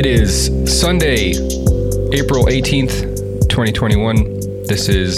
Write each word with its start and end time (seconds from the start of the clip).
It 0.00 0.06
is 0.06 0.46
Sunday, 0.64 1.32
April 2.14 2.46
18th, 2.46 3.50
2021. 3.50 4.40
This 4.64 4.88
is 4.88 5.16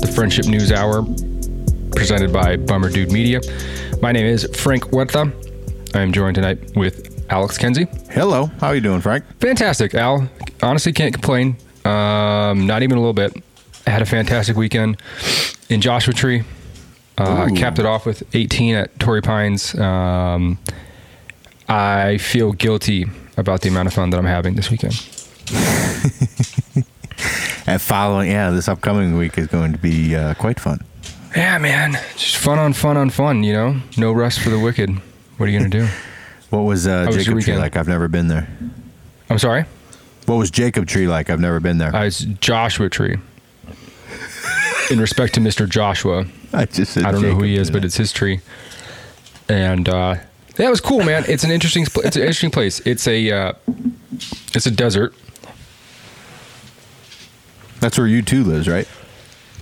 the 0.00 0.12
Friendship 0.16 0.46
News 0.46 0.72
Hour 0.72 1.04
presented 1.94 2.32
by 2.32 2.56
Bummer 2.56 2.90
Dude 2.90 3.12
Media. 3.12 3.40
My 4.02 4.10
name 4.10 4.26
is 4.26 4.44
Frank 4.52 4.82
Huerta. 4.90 5.32
I 5.94 6.00
am 6.00 6.12
joined 6.12 6.34
tonight 6.34 6.74
with 6.74 7.24
Alex 7.30 7.56
Kenzie. 7.56 7.86
Hello, 8.10 8.46
how 8.60 8.66
are 8.66 8.74
you 8.74 8.80
doing, 8.80 9.00
Frank? 9.00 9.24
Fantastic, 9.38 9.94
Al. 9.94 10.28
Honestly, 10.60 10.92
can't 10.92 11.14
complain. 11.14 11.56
Um, 11.84 12.66
not 12.66 12.82
even 12.82 12.98
a 12.98 13.00
little 13.00 13.14
bit. 13.14 13.32
I 13.86 13.90
had 13.90 14.02
a 14.02 14.06
fantastic 14.06 14.56
weekend 14.56 15.00
in 15.68 15.80
Joshua 15.80 16.12
Tree. 16.12 16.42
Uh, 17.16 17.48
capped 17.54 17.78
it 17.78 17.86
off 17.86 18.04
with 18.04 18.24
18 18.34 18.74
at 18.74 18.98
Torrey 18.98 19.22
Pines. 19.22 19.72
Um, 19.76 20.58
I 21.68 22.18
feel 22.18 22.50
guilty 22.50 23.06
about 23.36 23.60
the 23.62 23.68
amount 23.68 23.88
of 23.88 23.94
fun 23.94 24.10
that 24.10 24.18
I'm 24.18 24.26
having 24.26 24.54
this 24.54 24.70
weekend. 24.70 24.94
And 27.68 27.82
following, 27.82 28.30
yeah, 28.30 28.50
this 28.50 28.68
upcoming 28.68 29.16
week 29.16 29.36
is 29.38 29.48
going 29.48 29.72
to 29.72 29.78
be 29.78 30.14
uh, 30.14 30.34
quite 30.34 30.60
fun. 30.60 30.84
Yeah, 31.34 31.58
man. 31.58 31.94
Just 32.16 32.36
fun 32.36 32.60
on 32.60 32.72
fun 32.72 32.96
on 32.96 33.10
fun, 33.10 33.42
you 33.42 33.52
know? 33.52 33.80
No 33.96 34.12
rest 34.12 34.38
for 34.38 34.50
the 34.50 34.58
wicked. 34.58 34.90
What 35.36 35.48
are 35.48 35.52
you 35.52 35.58
going 35.58 35.70
to 35.70 35.78
do? 35.80 35.88
What 36.50 36.60
was 36.60 36.86
uh, 36.86 37.06
was 37.08 37.16
Jacob 37.16 37.40
Tree 37.40 37.56
like? 37.56 37.76
I've 37.76 37.88
never 37.88 38.06
been 38.06 38.28
there. 38.28 38.48
I'm 39.28 39.38
sorry? 39.40 39.64
What 40.26 40.36
was 40.36 40.48
Jacob 40.48 40.86
Tree 40.86 41.08
like? 41.08 41.28
I've 41.28 41.40
never 41.40 41.58
been 41.58 41.78
there. 41.78 41.94
Uh, 41.94 42.04
it's 42.04 42.20
Joshua 42.20 42.88
Tree. 42.88 43.16
In 44.88 45.00
respect 45.00 45.34
to 45.34 45.40
Mr. 45.40 45.68
Joshua. 45.68 46.24
I 46.52 46.66
just 46.66 46.96
I 46.98 47.10
don't 47.10 47.20
know 47.20 47.34
who 47.34 47.42
he 47.42 47.56
is, 47.56 47.68
but 47.72 47.84
it's 47.84 47.96
his 47.96 48.12
tree. 48.12 48.40
And 49.48 49.88
uh, 49.88 50.16
yeah, 50.58 50.66
it 50.66 50.70
was 50.70 50.80
cool, 50.80 51.04
man. 51.04 51.24
It's 51.28 51.44
an 51.44 51.50
interesting. 51.50 51.86
It's 52.04 52.16
an 52.16 52.22
interesting 52.22 52.50
place. 52.50 52.80
It's 52.80 53.06
a 53.06 53.30
uh, 53.30 53.52
it's 54.54 54.66
a 54.66 54.70
desert. 54.70 55.14
that's 57.80 57.98
where 57.98 58.06
U2 58.06 58.44
lives, 58.44 58.68
right? 58.68 58.88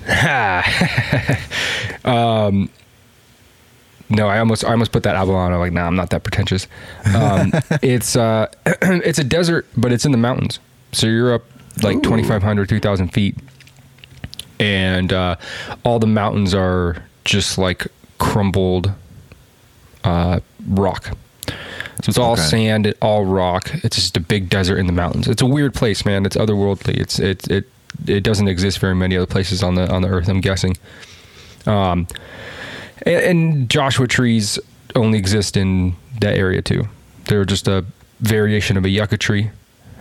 No, 4.11 4.29
I 4.29 4.39
almost 4.39 4.65
I 4.65 4.71
almost 4.71 4.93
put 4.93 5.03
that 5.05 5.17
album 5.17 5.35
on. 5.35 5.53
I'm 5.53 5.59
like, 5.59 5.73
nah, 5.73 5.87
I'm 5.87 5.97
not 5.97 6.11
that 6.11 6.23
pretentious. 6.23 6.67
Um, 7.15 7.53
it's 7.83 8.17
uh, 8.17 8.49
it's 8.67 9.19
a 9.19 9.25
desert, 9.25 9.67
but 9.77 9.93
it's 9.93 10.05
in 10.05 10.13
the 10.13 10.19
mountains. 10.19 10.59
So 10.93 11.07
you're 11.07 11.35
up 11.35 11.45
like 11.83 11.97
Ooh. 11.97 12.03
2,500, 12.03 12.69
3,000 12.69 13.09
feet, 13.09 13.37
and 14.61 15.13
uh, 15.13 15.37
all 15.85 15.99
the 15.99 16.07
mountains 16.07 16.55
are 16.55 17.03
just 17.25 17.59
like 17.59 17.87
crumbled 18.19 18.93
uh, 20.05 20.41
rock. 20.69 21.11
So 22.03 22.09
it's 22.11 22.19
all 22.19 22.33
Okay. 22.33 22.43
sand, 22.43 22.93
all 23.01 23.25
rock. 23.25 23.71
It's 23.85 23.97
just 23.97 24.17
a 24.17 24.21
big 24.21 24.49
desert 24.49 24.79
in 24.79 24.87
the 24.87 24.93
mountains. 24.93 25.29
It's 25.29 25.43
a 25.43 25.47
weird 25.47 25.75
place, 25.75 26.05
man. 26.05 26.27
It's 26.27 26.37
otherworldly. 26.37 26.97
It's 26.99 27.19
it 27.19 27.49
it 27.51 27.69
it 28.07 28.23
doesn't 28.23 28.49
exist 28.49 28.79
very 28.79 28.95
many 28.95 29.17
other 29.17 29.27
places 29.27 29.63
on 29.63 29.75
the 29.77 29.89
on 29.93 30.03
the 30.03 30.09
earth. 30.09 30.29
I'm 30.29 30.41
guessing. 30.41 30.77
Um, 31.67 32.07
and, 33.07 33.17
and 33.25 33.71
Joshua 33.71 34.07
trees 34.07 34.59
only 34.95 35.19
exist 35.19 35.57
in 35.57 35.95
that 36.21 36.37
area 36.37 36.63
too. 36.63 36.89
They're 37.27 37.45
just 37.45 37.69
a 37.69 37.85
variation 38.21 38.77
of 38.77 38.85
a 38.85 38.89
yucca 38.89 39.17
tree, 39.17 39.51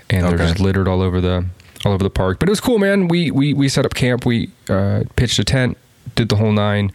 and 0.10 0.26
they're 0.28 0.38
just 0.38 0.60
littered 0.60 0.88
all 0.88 1.02
over 1.02 1.22
the 1.22 1.46
all 1.86 1.94
over 1.94 2.04
the 2.04 2.10
park. 2.10 2.40
But 2.40 2.50
it 2.50 2.52
was 2.52 2.60
cool, 2.62 2.80
man. 2.80 3.08
We 3.08 3.32
we 3.32 3.54
we 3.54 3.70
set 3.70 3.86
up 3.86 3.94
camp. 3.94 4.26
We 4.26 4.50
uh, 4.70 5.04
pitched 5.16 5.40
a 5.40 5.44
tent, 5.44 5.78
did 6.16 6.30
the 6.30 6.36
whole 6.38 6.52
nine, 6.52 6.92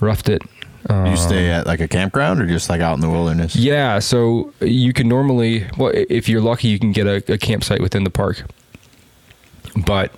roughed 0.00 0.28
it. 0.28 0.42
Um, 0.90 1.06
You 1.06 1.16
stay 1.16 1.50
at 1.50 1.66
like 1.66 1.80
a 1.80 1.88
campground 1.88 2.40
or 2.40 2.46
just 2.46 2.68
like 2.68 2.80
out 2.80 2.94
in 2.94 3.00
the 3.00 3.08
wilderness? 3.10 3.56
yeah, 3.56 3.98
so 3.98 4.52
you 4.60 4.92
can 4.92 5.08
normally, 5.08 5.66
well, 5.78 5.92
if 5.94 6.28
you're 6.28 6.42
lucky, 6.42 6.68
you 6.68 6.78
can 6.78 6.92
get 6.92 7.06
a, 7.06 7.32
a 7.32 7.38
campsite 7.38 7.80
within 7.80 8.04
the 8.04 8.10
park. 8.10 8.42
But 9.86 10.12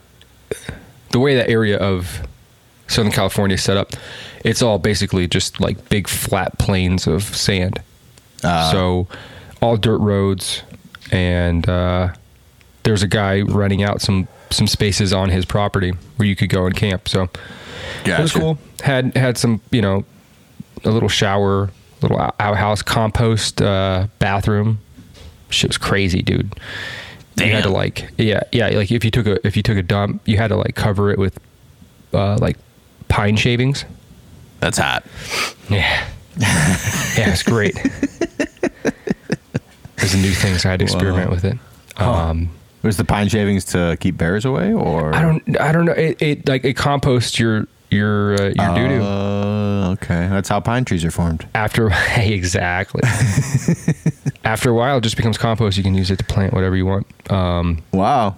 the 1.10 1.20
way 1.20 1.34
that 1.36 1.48
area 1.48 1.78
of 1.78 2.26
Southern 2.88 3.12
California 3.12 3.54
is 3.54 3.62
set 3.62 3.76
up, 3.76 3.92
it's 4.44 4.62
all 4.62 4.78
basically 4.78 5.26
just 5.28 5.60
like 5.60 5.88
big 5.88 6.08
flat 6.08 6.58
plains 6.58 7.06
of 7.06 7.22
sand. 7.22 7.80
Uh, 8.44 8.70
so 8.70 9.08
all 9.62 9.76
dirt 9.76 9.98
roads, 9.98 10.62
and 11.10 11.68
uh, 11.68 12.12
there's 12.82 13.02
a 13.02 13.08
guy 13.08 13.40
renting 13.40 13.82
out 13.82 14.00
some 14.00 14.28
some 14.50 14.66
spaces 14.66 15.12
on 15.12 15.28
his 15.30 15.44
property 15.44 15.92
where 16.16 16.28
you 16.28 16.36
could 16.36 16.50
go 16.50 16.66
and 16.66 16.76
camp. 16.76 17.08
So 17.08 17.28
it 18.04 18.22
was 18.22 18.32
cool. 18.32 18.58
Had 18.82 19.16
had 19.16 19.38
some, 19.38 19.60
you 19.70 19.80
know, 19.82 20.04
a 20.86 20.90
little 20.90 21.08
shower, 21.08 21.70
little 22.02 22.18
out- 22.18 22.34
outhouse, 22.40 22.80
compost, 22.82 23.60
uh, 23.60 24.06
bathroom. 24.18 24.78
Shit 25.50 25.68
was 25.70 25.78
crazy, 25.78 26.22
dude. 26.22 26.54
You 27.36 27.46
had 27.52 27.64
to 27.64 27.70
like, 27.70 28.08
yeah, 28.16 28.40
yeah. 28.52 28.68
Like 28.68 28.90
if 28.90 29.04
you 29.04 29.10
took 29.10 29.26
a 29.26 29.46
if 29.46 29.56
you 29.56 29.62
took 29.62 29.76
a 29.76 29.82
dump, 29.82 30.22
you 30.26 30.38
had 30.38 30.48
to 30.48 30.56
like 30.56 30.74
cover 30.74 31.10
it 31.10 31.18
with, 31.18 31.38
uh, 32.14 32.38
like 32.40 32.56
pine 33.08 33.36
shavings. 33.36 33.84
That's 34.60 34.78
hot. 34.78 35.04
Yeah, 35.68 36.06
yeah, 36.38 37.30
it's 37.30 37.42
great. 37.42 37.74
There's 39.96 40.14
a 40.14 40.18
new 40.18 40.30
thing, 40.32 40.56
so 40.58 40.68
I 40.68 40.72
had 40.72 40.80
to 40.80 40.84
experiment 40.84 41.28
Wow. 41.28 41.34
with 41.34 41.44
it. 41.44 41.58
Um, 42.00 42.50
Was 42.82 42.96
the 42.96 43.04
pine 43.04 43.28
shavings 43.28 43.64
to 43.66 43.96
keep 44.00 44.16
bears 44.16 44.44
away 44.44 44.72
or? 44.72 45.14
I 45.14 45.22
don't, 45.22 45.60
I 45.60 45.72
don't 45.72 45.84
know. 45.86 45.92
It, 45.92 46.20
it 46.22 46.48
like 46.48 46.64
it 46.64 46.74
composts 46.74 47.38
your 47.38 47.66
your 47.96 48.34
uh, 48.34 48.52
your 48.54 48.74
doo 48.74 48.88
doo. 48.98 49.02
Uh, 49.04 49.90
okay, 49.92 50.28
that's 50.28 50.48
how 50.48 50.60
pine 50.60 50.84
trees 50.84 51.04
are 51.04 51.10
formed. 51.10 51.46
After 51.54 51.90
exactly. 52.16 53.02
After 54.44 54.70
a 54.70 54.74
while, 54.74 54.98
it 54.98 55.00
just 55.02 55.16
becomes 55.16 55.38
compost. 55.38 55.76
You 55.76 55.82
can 55.82 55.94
use 55.94 56.10
it 56.10 56.18
to 56.18 56.24
plant 56.24 56.52
whatever 56.54 56.76
you 56.76 56.86
want. 56.86 57.06
Um, 57.32 57.82
Wow. 57.92 58.36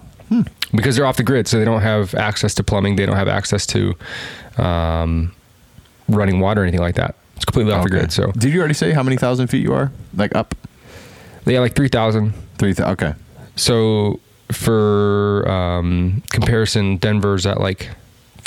because 0.71 0.95
they're 0.95 1.05
off 1.05 1.17
the 1.17 1.23
grid, 1.23 1.47
so 1.47 1.59
they 1.59 1.65
don't 1.65 1.81
have 1.81 2.15
access 2.15 2.53
to 2.55 2.63
plumbing. 2.63 2.95
They 2.95 3.05
don't 3.05 3.15
have 3.15 3.27
access 3.27 3.65
to 3.67 3.93
um, 4.57 5.33
running 6.07 6.39
water 6.39 6.61
or 6.61 6.63
anything 6.63 6.81
like 6.81 6.95
that. 6.95 7.15
It's 7.35 7.45
completely 7.45 7.73
off 7.73 7.83
the 7.83 7.89
grid. 7.89 8.11
So 8.11 8.31
did 8.33 8.51
you 8.53 8.59
already 8.59 8.73
say 8.73 8.91
how 8.91 9.03
many 9.03 9.17
thousand 9.17 9.47
feet 9.47 9.63
you 9.63 9.73
are? 9.73 9.91
Like 10.15 10.35
up 10.35 10.55
they 11.45 11.53
have 11.53 11.61
like 11.63 11.75
three 11.75 11.87
thousand. 11.89 12.33
three? 12.57 12.73
Th- 12.73 12.87
okay. 12.89 13.13
So 13.55 14.19
for 14.51 15.47
um, 15.49 16.21
comparison, 16.31 16.97
Denver's 16.97 17.45
at 17.45 17.59
like 17.59 17.89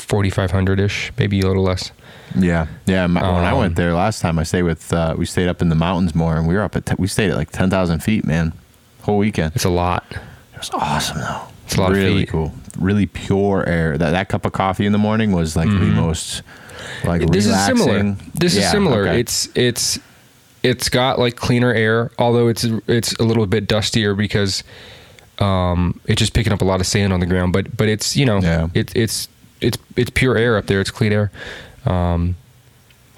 forty 0.03 0.29
five 0.29 0.51
hundred 0.51 0.79
ish, 0.79 1.11
maybe 1.17 1.39
a 1.41 1.47
little 1.47 1.63
less. 1.63 1.91
Yeah, 2.37 2.67
yeah. 2.85 3.05
My, 3.07 3.21
when 3.21 3.43
I 3.43 3.51
Um, 3.51 3.59
went 3.59 3.75
there 3.75 3.93
last 3.93 4.21
time, 4.21 4.39
I 4.39 4.43
stayed 4.43 4.63
with 4.63 4.91
uh, 4.93 5.15
we 5.17 5.25
stayed 5.25 5.47
up 5.47 5.61
in 5.61 5.69
the 5.69 5.75
mountains 5.75 6.13
more, 6.15 6.35
and 6.37 6.47
we 6.47 6.55
were 6.55 6.61
up 6.63 6.75
at 6.75 6.85
t- 6.85 6.95
we 6.97 7.07
stayed 7.07 7.29
at 7.31 7.37
like 7.37 7.51
ten 7.51 7.69
thousand 7.69 7.99
feet, 8.03 8.25
man, 8.25 8.53
whole 9.03 9.17
weekend. 9.17 9.55
It's 9.55 9.65
a 9.65 9.69
lot. 9.69 10.03
It 10.11 10.57
was 10.57 10.69
awesome 10.73 11.19
though. 11.19 11.41
It's 11.65 11.75
a 11.75 11.81
lot 11.81 11.91
of 11.91 11.97
really 11.97 12.25
cool, 12.25 12.51
really 12.77 13.05
pure 13.05 13.65
air. 13.67 13.97
That 13.97 14.11
that 14.11 14.29
cup 14.29 14.45
of 14.45 14.51
coffee 14.51 14.85
in 14.85 14.91
the 14.91 14.97
morning 14.97 15.31
was 15.31 15.55
like 15.55 15.69
the 15.69 15.75
most 15.75 16.41
like 17.05 17.21
Mm-hmm. 17.21 17.31
this 17.31 17.45
is 17.45 17.65
similar. 17.65 17.93
relaxing. 17.97 18.31
This 18.33 18.55
is 18.57 18.69
similar. 18.69 19.07
okay. 19.07 19.19
It's 19.19 19.47
it's 19.55 19.99
it's 20.63 20.89
got 20.89 21.19
like 21.19 21.35
cleaner 21.35 21.73
air, 21.73 22.11
although 22.17 22.47
it's 22.47 22.63
it's 22.87 23.13
a 23.13 23.23
little 23.23 23.45
bit 23.45 23.67
dustier 23.67 24.15
because 24.15 24.63
um, 25.39 25.99
it's 26.05 26.19
just 26.19 26.33
picking 26.33 26.53
up 26.53 26.61
a 26.61 26.65
lot 26.65 26.79
of 26.79 26.87
sand 26.87 27.11
on 27.13 27.19
the 27.19 27.25
ground. 27.25 27.53
But 27.53 27.75
but 27.75 27.87
it's 27.89 28.15
you 28.15 28.25
know 28.25 28.39
Yeah. 28.39 28.67
it's 28.73 28.93
it's 28.95 29.27
it's 29.63 29.77
it's 29.95 30.09
pure 30.11 30.37
air 30.37 30.57
up 30.57 30.67
there. 30.67 30.79
It's 30.81 30.91
clean 30.91 31.11
air. 31.13 31.31
Um, 31.85 32.35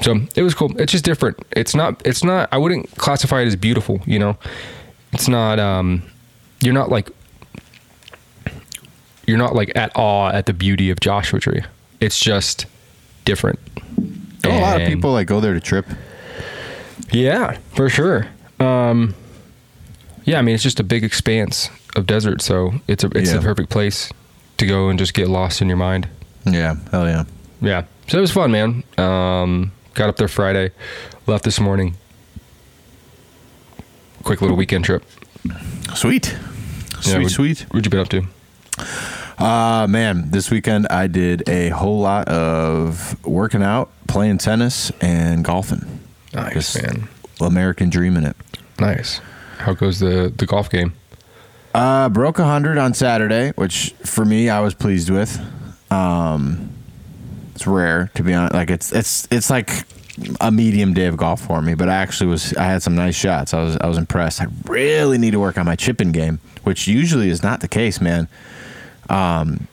so 0.02 0.20
it 0.36 0.42
was 0.44 0.54
cool. 0.54 0.78
It's 0.80 0.92
just 0.92 1.06
different. 1.06 1.38
It's 1.52 1.74
not. 1.76 2.02
It's 2.06 2.24
not. 2.24 2.50
I 2.52 2.58
wouldn't 2.58 2.90
classify 2.98 3.42
it 3.42 3.48
as 3.48 3.56
beautiful. 3.56 4.02
You 4.06 4.20
know, 4.20 4.38
it's 5.14 5.28
not. 5.28 5.60
Um, 5.60 6.04
you're 6.62 6.74
not 6.74 6.90
like. 6.90 7.10
You're 9.28 9.38
not 9.38 9.56
like 9.56 9.72
at 9.76 9.92
awe 9.96 10.30
at 10.30 10.46
the 10.46 10.54
beauty 10.54 10.90
of 10.92 11.00
Joshua 11.00 11.40
Tree. 11.40 11.64
It's 12.00 12.20
just 12.20 12.66
different. 13.26 13.60
Don't 14.42 14.54
a 14.54 14.62
lot 14.62 14.80
of 14.82 14.88
people 14.88 15.12
like 15.14 15.28
go 15.28 15.40
there 15.40 15.54
to 15.54 15.60
trip. 15.60 15.86
yeah, 17.12 17.58
for 17.74 17.90
sure. 17.90 18.28
Um, 18.60 19.16
yeah, 20.26 20.38
I 20.38 20.42
mean 20.44 20.54
it's 20.54 20.64
just 20.64 20.80
a 20.80 20.84
big 20.84 21.04
expanse 21.04 21.70
of 21.96 22.06
desert, 22.06 22.42
so 22.42 22.74
it's 22.88 23.04
a 23.04 23.08
it's 23.18 23.32
Yeah. 23.32 23.38
the 23.38 23.42
perfect 23.42 23.70
place 23.70 24.12
to 24.58 24.68
go 24.68 24.90
and 24.90 25.00
just 25.00 25.14
get 25.16 25.28
lost 25.28 25.62
in 25.62 25.68
your 25.68 25.78
mind. 25.78 26.08
Yeah, 26.46 26.76
hell 26.92 27.06
yeah. 27.08 27.24
Yeah, 27.62 27.84
so 28.08 28.18
it 28.18 28.22
was 28.22 28.32
fun, 28.32 28.52
man. 28.52 28.84
Um, 28.98 29.72
got 29.94 30.10
up 30.10 30.18
there 30.18 30.28
Friday, 30.28 30.72
left 31.28 31.44
this 31.44 31.60
morning. 31.60 31.96
Quick 34.24 34.42
little 34.42 34.58
weekend 34.58 34.86
trip. 34.86 35.04
Sweet, 35.96 36.32
Yeah, 36.34 37.00
sweet, 37.02 37.24
what- 37.24 37.32
sweet. 37.32 37.60
What'd 37.70 37.86
you 37.86 37.90
been 37.92 38.00
up 38.00 38.10
to? 38.10 38.24
Uh 39.38 39.86
man, 39.90 40.32
this 40.32 40.50
weekend 40.50 40.88
I 40.90 41.08
did 41.08 41.48
a 41.50 41.70
whole 41.70 42.00
lot 42.00 42.28
of 42.30 43.18
working 43.26 43.62
out, 43.64 43.90
playing 44.08 44.38
tennis, 44.38 44.92
and 45.02 45.44
golfing. 45.44 46.00
Nice, 46.34 46.54
Just 46.54 46.82
man. 46.82 47.08
American 47.42 47.90
dream 47.90 48.16
in 48.18 48.26
it. 48.26 48.36
Nice. 48.80 49.20
How 49.60 49.74
goes 49.74 50.00
the 50.00 50.32
the 50.36 50.46
golf 50.46 50.70
game? 50.70 50.94
Uh, 51.74 52.08
broke 52.10 52.40
a 52.40 52.46
hundred 52.46 52.78
on 52.78 52.94
Saturday, 52.94 53.52
which 53.58 53.94
for 54.06 54.24
me 54.24 54.50
I 54.50 54.62
was 54.62 54.74
pleased 54.74 55.10
with. 55.10 55.38
Um, 55.92 56.72
it's 57.54 57.66
rare 57.68 58.12
to 58.16 58.24
be 58.24 58.34
honest. 58.34 58.54
Like 58.54 58.70
it's 58.70 58.92
it's 58.92 59.28
it's 59.32 59.50
like 59.50 59.86
a 60.42 60.50
medium 60.52 60.94
day 60.94 61.06
of 61.08 61.18
golf 61.18 61.42
for 61.42 61.62
me, 61.62 61.74
but 61.76 61.90
I 61.90 61.96
actually 61.96 62.28
was 62.28 62.54
I 62.56 62.64
had 62.64 62.82
some 62.84 62.96
nice 62.96 63.16
shots. 63.16 63.54
I 63.54 63.62
was 63.64 63.78
I 63.78 63.88
was 63.88 63.98
impressed. 63.98 64.42
I 64.42 64.48
really 64.66 65.18
need 65.18 65.32
to 65.32 65.40
work 65.40 65.58
on 65.58 65.66
my 65.66 65.76
chipping 65.76 66.12
game, 66.12 66.40
which 66.64 66.88
usually 66.88 67.30
is 67.30 67.44
not 67.44 67.60
the 67.62 67.68
case, 67.68 68.00
man. 68.02 68.28
Um, 69.10 69.68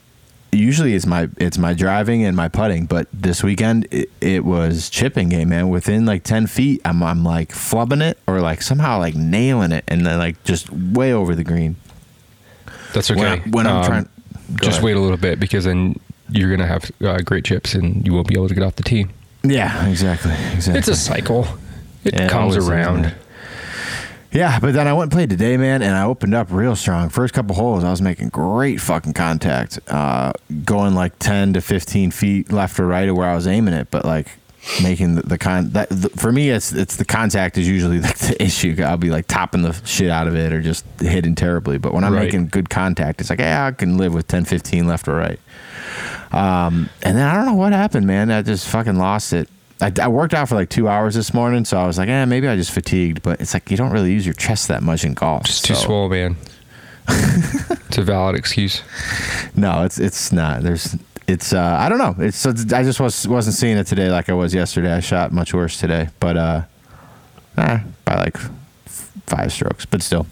usually 0.52 0.94
it's 0.94 1.06
my 1.06 1.28
it's 1.38 1.58
my 1.58 1.74
driving 1.74 2.24
and 2.24 2.36
my 2.36 2.48
putting, 2.48 2.86
but 2.86 3.08
this 3.12 3.42
weekend 3.42 3.88
it, 3.90 4.10
it 4.20 4.44
was 4.44 4.90
chipping 4.90 5.28
game, 5.30 5.48
man. 5.48 5.68
Within 5.70 6.04
like 6.06 6.24
ten 6.24 6.46
feet, 6.46 6.80
I'm 6.84 7.02
I'm 7.02 7.24
like 7.24 7.48
flubbing 7.50 8.02
it 8.02 8.18
or 8.26 8.40
like 8.40 8.62
somehow 8.62 8.98
like 8.98 9.14
nailing 9.14 9.72
it, 9.72 9.84
and 9.88 10.04
then 10.06 10.18
like 10.18 10.42
just 10.44 10.70
way 10.70 11.12
over 11.12 11.34
the 11.34 11.44
green. 11.44 11.76
That's 12.92 13.10
okay. 13.10 13.20
When, 13.20 13.26
I, 13.32 13.38
when 13.48 13.66
I'm 13.66 13.76
Um, 13.76 13.84
trying, 13.86 14.04
go 14.04 14.10
just 14.60 14.78
ahead. 14.78 14.84
wait 14.84 14.96
a 14.96 15.00
little 15.00 15.16
bit 15.16 15.40
because 15.40 15.64
then 15.64 15.98
you're 16.30 16.50
gonna 16.50 16.66
have 16.66 16.90
uh, 17.02 17.18
great 17.18 17.44
chips 17.44 17.74
and 17.74 18.04
you 18.06 18.12
won't 18.12 18.26
be 18.26 18.34
able 18.34 18.48
to 18.48 18.54
get 18.54 18.62
off 18.62 18.76
the 18.76 18.82
tee. 18.82 19.06
Yeah, 19.42 19.86
exactly, 19.88 20.32
exactly. 20.54 20.78
It's 20.78 20.88
a 20.88 20.96
cycle. 20.96 21.46
It 22.04 22.30
comes 22.30 22.56
around. 22.56 23.14
Yeah, 24.32 24.58
but 24.60 24.72
then 24.72 24.88
I 24.88 24.94
went 24.94 25.04
and 25.04 25.12
played 25.12 25.28
today, 25.30 25.58
man, 25.58 25.82
and 25.82 25.94
I 25.94 26.04
opened 26.04 26.34
up 26.34 26.48
real 26.50 26.74
strong. 26.74 27.10
First 27.10 27.34
couple 27.34 27.54
holes, 27.54 27.84
I 27.84 27.90
was 27.90 28.00
making 28.00 28.30
great 28.30 28.80
fucking 28.80 29.12
contact, 29.12 29.78
uh, 29.88 30.32
going 30.64 30.94
like 30.94 31.18
ten 31.18 31.52
to 31.52 31.60
fifteen 31.60 32.10
feet 32.10 32.50
left 32.50 32.80
or 32.80 32.86
right 32.86 33.08
of 33.08 33.16
where 33.16 33.28
I 33.28 33.34
was 33.34 33.46
aiming 33.46 33.74
it, 33.74 33.88
but 33.90 34.06
like 34.06 34.28
making 34.82 35.16
the, 35.16 35.22
the 35.22 35.38
con 35.38 35.70
that 35.70 35.88
the, 35.90 36.08
for 36.10 36.30
me, 36.32 36.50
it's 36.50 36.72
it's 36.72 36.96
the 36.96 37.04
contact 37.04 37.58
is 37.58 37.68
usually 37.68 38.00
like 38.08 38.18
the 38.18 38.42
issue. 38.42 38.76
I'll 38.84 38.96
be 38.96 39.10
like 39.10 39.26
topping 39.26 39.62
the 39.62 39.72
shit 39.84 40.10
out 40.10 40.28
of 40.28 40.36
it 40.36 40.52
or 40.52 40.62
just 40.62 40.84
hitting 41.00 41.34
terribly. 41.34 41.78
But 41.78 41.92
when 41.94 42.04
I'm 42.04 42.12
Right. 42.14 42.24
making 42.24 42.48
good 42.48 42.70
contact, 42.70 43.20
it's 43.20 43.30
like 43.30 43.40
yeah, 43.40 43.66
I 43.66 43.72
can 43.72 43.96
live 43.98 44.14
with 44.14 44.28
10, 44.28 44.44
15 44.44 44.86
left 44.86 45.08
or 45.08 45.14
right. 45.14 45.40
Um, 46.32 46.88
and 47.02 47.16
then 47.16 47.26
I 47.28 47.34
don't 47.34 47.46
know 47.46 47.54
what 47.54 47.72
happened, 47.72 48.06
man. 48.06 48.30
I 48.30 48.42
just 48.42 48.68
fucking 48.68 48.96
lost 48.96 49.32
it. 49.32 49.48
I, 49.80 49.92
I 50.00 50.08
worked 50.08 50.32
out 50.32 50.48
for 50.48 50.54
like 50.54 50.68
two 50.70 50.88
hours 50.88 51.14
this 51.14 51.34
morning, 51.34 51.64
so 51.64 51.76
I 51.76 51.86
was 51.86 51.98
like, 51.98 52.08
eh, 52.08 52.24
maybe 52.24 52.46
I 52.48 52.54
just 52.56 52.70
fatigued. 52.70 53.22
But 53.22 53.40
it's 53.40 53.52
like 53.54 53.70
you 53.70 53.76
don't 53.76 53.90
really 53.90 54.12
use 54.12 54.24
your 54.24 54.34
chest 54.34 54.68
that 54.68 54.82
much 54.82 55.04
in 55.04 55.14
golf. 55.14 55.44
Just 55.44 55.64
too 55.64 55.74
so- 55.74 55.86
swole, 55.86 56.08
man. 56.08 56.36
it's 57.08 57.98
a 57.98 58.02
valid 58.02 58.36
excuse. 58.36 58.80
No, 59.56 59.82
it's 59.84 59.98
it's 59.98 60.30
not. 60.30 60.62
There's 60.62 60.96
it's 61.26 61.52
uh 61.52 61.76
I 61.80 61.88
don't 61.88 61.98
know. 61.98 62.14
It's, 62.18 62.44
it's 62.46 62.72
I 62.72 62.82
just 62.82 63.00
was 63.00 63.26
wasn't 63.28 63.56
seeing 63.56 63.76
it 63.76 63.86
today 63.86 64.10
like 64.10 64.28
I 64.28 64.34
was 64.34 64.52
yesterday. 64.54 64.92
I 64.92 65.00
shot 65.00 65.32
much 65.32 65.54
worse 65.54 65.78
today, 65.78 66.08
but 66.20 66.36
uh, 66.36 66.62
eh, 67.58 67.80
by 68.04 68.14
like 68.16 68.36
f- 68.36 68.50
five 69.26 69.52
strokes, 69.52 69.84
but 69.86 70.02
still. 70.02 70.26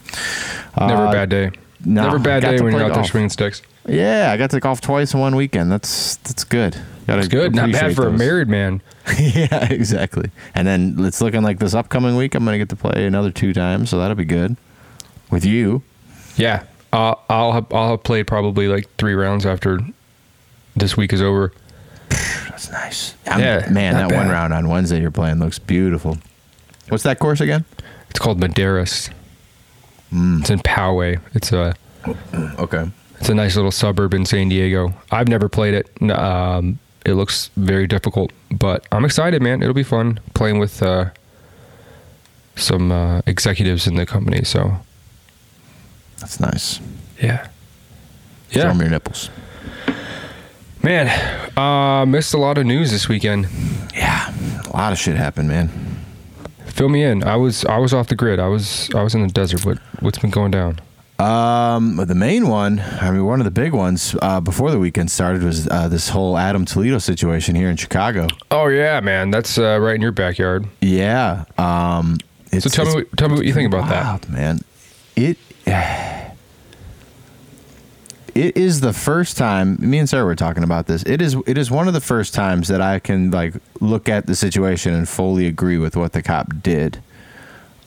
Never 0.79 1.07
Uh, 1.07 1.09
a 1.11 1.13
bad 1.13 1.29
day. 1.31 1.51
no, 1.85 2.05
Never 2.05 2.17
a 2.17 2.21
bad 2.21 2.43
day 2.43 2.61
when 2.61 2.73
you're 2.73 2.85
out 2.85 2.95
there 2.95 3.05
swinging 3.05 3.31
sticks. 3.31 3.63
Yeah, 3.89 4.31
I 4.33 4.37
got 4.37 4.51
to 4.51 4.61
golf 4.61 4.81
twice 4.81 5.15
in 5.15 5.21
one 5.21 5.35
weekend. 5.37 5.73
That's 5.73 6.17
that's 6.17 6.45
good. 6.45 6.77
Gotta 7.07 7.27
good. 7.29 7.55
Not 7.55 7.73
bad 7.73 7.97
for 7.97 8.07
a 8.09 8.13
married 8.13 8.49
man. 8.49 8.83
yeah, 9.19 9.65
exactly. 9.73 10.31
And 10.55 10.67
then 10.69 10.97
it's 11.01 11.21
looking 11.21 11.43
like 11.43 11.59
this 11.59 11.75
upcoming 11.75 12.15
week, 12.15 12.35
I'm 12.37 12.45
going 12.45 12.55
to 12.55 12.59
get 12.59 12.69
to 12.69 12.77
play 12.77 13.07
another 13.07 13.33
two 13.33 13.53
times, 13.53 13.91
so 13.91 13.99
that'll 13.99 14.15
be 14.15 14.25
good. 14.27 14.57
With 15.31 15.45
you, 15.45 15.83
Yeah. 16.37 16.65
Uh, 16.93 17.15
I'll 17.29 17.53
have, 17.53 17.73
I'll 17.73 17.91
have 17.91 18.03
played 18.03 18.27
probably 18.27 18.69
like 18.69 18.89
three 18.99 19.15
rounds 19.15 19.47
after 19.47 19.81
this 20.77 20.97
week 20.97 21.13
is 21.13 21.21
over. 21.23 21.53
that's 22.09 22.71
nice. 22.71 23.15
I'm- 23.27 23.41
Yeah, 23.41 23.69
man, 23.71 23.95
that 23.95 24.13
one 24.13 24.29
round 24.29 24.53
on 24.53 24.69
Wednesday 24.69 25.01
you're 25.01 25.11
playing 25.11 25.39
looks 25.39 25.59
beautiful. 25.59 26.19
What's 26.89 27.05
that 27.05 27.19
course 27.19 27.41
again? 27.41 27.65
It's 28.11 28.19
called 28.19 28.41
Maderas. 28.41 29.11
Mm. 30.13 30.41
It's 30.41 30.51
in 30.51 30.59
Poway. 30.61 31.21
It's 31.35 31.53
a 31.53 31.75
Okay. 32.59 32.91
it's 33.21 33.29
a 33.29 33.35
nice 33.35 33.55
little 33.55 33.71
suburb 33.71 34.13
in 34.15 34.25
San 34.27 34.49
Diego. 34.49 34.93
I've 35.13 35.29
never 35.29 35.49
played 35.49 35.75
it. 35.75 36.11
Um, 36.11 36.79
it 37.07 37.13
looks 37.15 37.51
very 37.57 37.87
difficult, 37.87 38.33
but 38.51 38.85
I'm 38.91 39.05
excited, 39.05 39.41
man. 39.41 39.63
It'll 39.63 39.73
be 39.75 39.85
fun 39.85 40.19
playing 40.35 40.59
with 40.59 40.83
uh, 40.83 41.11
some 42.57 42.91
uh, 42.91 43.21
executives 43.27 43.87
in 43.87 43.95
the 43.95 44.05
company. 44.05 44.43
So 44.45 44.79
That's 46.19 46.41
nice. 46.41 46.81
yeah, 47.23 47.27
Yeah. 47.27 47.45
Show 48.51 48.61
yeah, 48.65 48.71
'em 48.71 48.81
your 48.81 48.91
nipples. 48.91 49.31
Man. 50.83 51.09
Uh, 51.57 52.07
missed 52.07 52.35
a 52.35 52.39
lot 52.39 52.59
of 52.59 52.67
news 52.67 52.91
this 52.91 53.09
weekend. 53.09 53.49
Yeah, 53.95 54.33
a 54.67 54.71
lot 54.77 54.93
of 54.93 54.99
shit 54.99 55.17
happened, 55.17 55.49
man. 55.49 55.71
Fill 56.67 56.89
me 56.89 57.03
in. 57.05 57.23
I 57.25 57.37
was 57.37 57.65
I 57.65 57.79
was 57.79 57.93
off 57.93 58.09
the 58.09 58.15
grid. 58.15 58.39
I 58.39 58.47
was 58.49 58.91
I 58.95 59.03
was 59.03 59.15
in 59.15 59.23
the 59.27 59.33
desert. 59.33 59.65
What 59.67 59.79
what's 60.01 60.19
been 60.19 60.31
going 60.31 60.51
down? 60.51 60.81
Um, 61.19 61.97
the 61.97 62.15
main 62.15 62.49
one, 62.49 62.81
I 62.81 63.11
mean, 63.11 63.27
one 63.27 63.41
of 63.41 63.45
the 63.45 63.51
big 63.51 63.75
ones 63.75 64.17
uh, 64.23 64.41
before 64.41 64.71
the 64.71 64.79
weekend 64.79 65.11
started 65.11 65.43
was 65.43 65.69
uh, 65.69 65.87
this 65.87 66.09
whole 66.09 66.39
Adam 66.39 66.65
Toledo 66.65 66.97
situation 66.97 67.55
here 67.55 67.69
in 67.69 67.77
Chicago. 67.77 68.27
Oh 68.51 68.69
yeah, 68.69 69.01
man. 69.01 69.31
That's 69.31 69.59
uh, 69.59 69.79
right 69.81 69.95
in 69.97 70.01
your 70.01 70.13
backyard. 70.13 70.67
Yeah. 70.81 71.45
Um, 71.59 72.17
So 72.59 72.71
tell 72.71 72.97
me 72.97 73.05
tell 73.19 73.29
me 73.29 73.35
what 73.35 73.45
you 73.45 73.53
think 73.53 73.73
about 73.73 73.89
that. 73.91 74.31
man. 74.31 74.61
It 75.17 75.37
it 78.35 78.57
is 78.57 78.81
the 78.81 78.93
first 78.93 79.37
time 79.37 79.77
me 79.81 79.99
and 79.99 80.09
Sarah 80.09 80.25
were 80.25 80.37
talking 80.37 80.65
about 80.65 80.87
this. 80.87 81.03
It 81.05 81.21
is 81.21 81.37
it 81.47 81.59
is 81.59 81.71
one 81.71 81.89
of 81.89 81.95
the 81.95 82.01
first 82.01 82.35
times 82.35 82.69
that 82.69 82.81
I 82.81 82.99
can 82.99 83.31
like 83.31 83.55
look 83.81 84.09
at 84.09 84.27
the 84.27 84.35
situation 84.35 84.95
and 84.95 85.09
fully 85.09 85.47
agree 85.47 85.79
with 85.79 85.97
what 85.97 86.13
the 86.13 86.23
cop 86.23 86.63
did. 86.63 87.03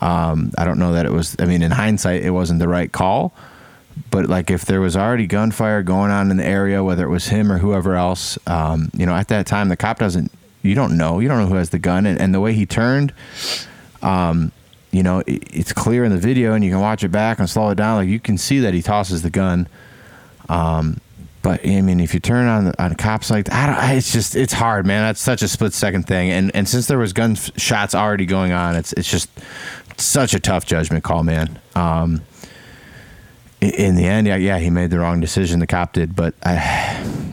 Um, 0.02 0.52
I 0.58 0.66
don't 0.66 0.80
know 0.80 0.94
that 0.94 1.06
it 1.06 1.12
was. 1.12 1.36
I 1.40 1.46
mean, 1.46 1.62
in 1.62 1.72
hindsight, 1.72 2.24
it 2.24 2.32
wasn't 2.32 2.60
the 2.60 2.68
right 2.68 2.92
call. 2.92 3.34
But 4.12 4.28
like, 4.28 4.50
if 4.50 4.66
there 4.66 4.82
was 4.82 4.98
already 4.98 5.28
gunfire 5.28 5.84
going 5.84 6.12
on 6.12 6.30
in 6.32 6.38
the 6.38 6.46
area, 6.46 6.84
whether 6.84 7.06
it 7.06 7.10
was 7.10 7.28
him 7.28 7.52
or 7.52 7.60
whoever 7.60 7.96
else, 7.96 8.38
um, 8.48 8.90
you 8.94 9.06
know, 9.06 9.14
at 9.14 9.30
that 9.30 9.48
time, 9.48 9.70
the 9.70 9.78
cop 9.78 10.00
doesn't. 10.00 10.32
You 10.62 10.76
don't 10.76 10.98
know. 10.98 11.20
You 11.20 11.28
don't 11.28 11.40
know 11.40 11.48
who 11.48 11.56
has 11.56 11.70
the 11.70 11.80
gun, 11.80 12.06
and, 12.06 12.20
and 12.20 12.34
the 12.34 12.40
way 12.40 12.54
he 12.54 12.66
turned, 12.66 13.14
um, 14.02 14.52
you 14.92 15.04
know, 15.04 15.20
it, 15.20 15.44
it's 15.52 15.74
clear 15.74 16.04
in 16.04 16.12
the 16.12 16.18
video, 16.18 16.54
and 16.54 16.64
you 16.64 16.72
can 16.72 16.80
watch 16.80 17.04
it 17.04 17.10
back 17.10 17.40
and 17.40 17.50
slow 17.50 17.70
it 17.70 17.76
down. 17.76 17.98
Like 17.98 18.10
you 18.10 18.20
can 18.20 18.38
see 18.38 18.60
that 18.60 18.74
he 18.74 18.82
tosses 18.82 19.22
the 19.22 19.30
gun. 19.30 19.68
Um, 20.54 21.00
but 21.42 21.66
I 21.66 21.82
mean, 21.82 22.00
if 22.00 22.14
you 22.14 22.20
turn 22.20 22.48
on 22.48 22.74
on 22.80 22.96
cops 22.96 23.30
like 23.30 23.46
that, 23.46 23.70
I 23.70 23.88
don't, 23.88 23.98
it's 23.98 24.14
just 24.14 24.36
it's 24.36 24.54
hard, 24.54 24.86
man. 24.86 25.04
That's 25.04 25.22
such 25.22 25.42
a 25.42 25.48
split 25.48 25.74
second 25.74 26.08
thing, 26.08 26.32
and 26.32 26.56
and 26.56 26.68
since 26.68 26.88
there 26.88 26.98
was 26.98 27.12
gunshots 27.12 27.94
already 27.94 28.26
going 28.26 28.54
on, 28.54 28.76
it's 28.76 28.94
it's 28.94 29.12
just 29.12 29.30
such 29.98 30.34
a 30.34 30.40
tough 30.40 30.66
judgment 30.66 31.04
call, 31.04 31.24
man. 31.24 31.60
Um, 31.76 32.22
in 33.60 33.96
the 33.96 34.06
end, 34.06 34.28
yeah, 34.28 34.36
yeah, 34.36 34.60
he 34.60 34.70
made 34.70 34.90
the 34.90 35.00
wrong 35.00 35.20
decision. 35.20 35.60
The 35.60 35.68
cop 35.68 35.94
did, 35.94 36.16
but 36.16 36.34
I, 36.44 37.26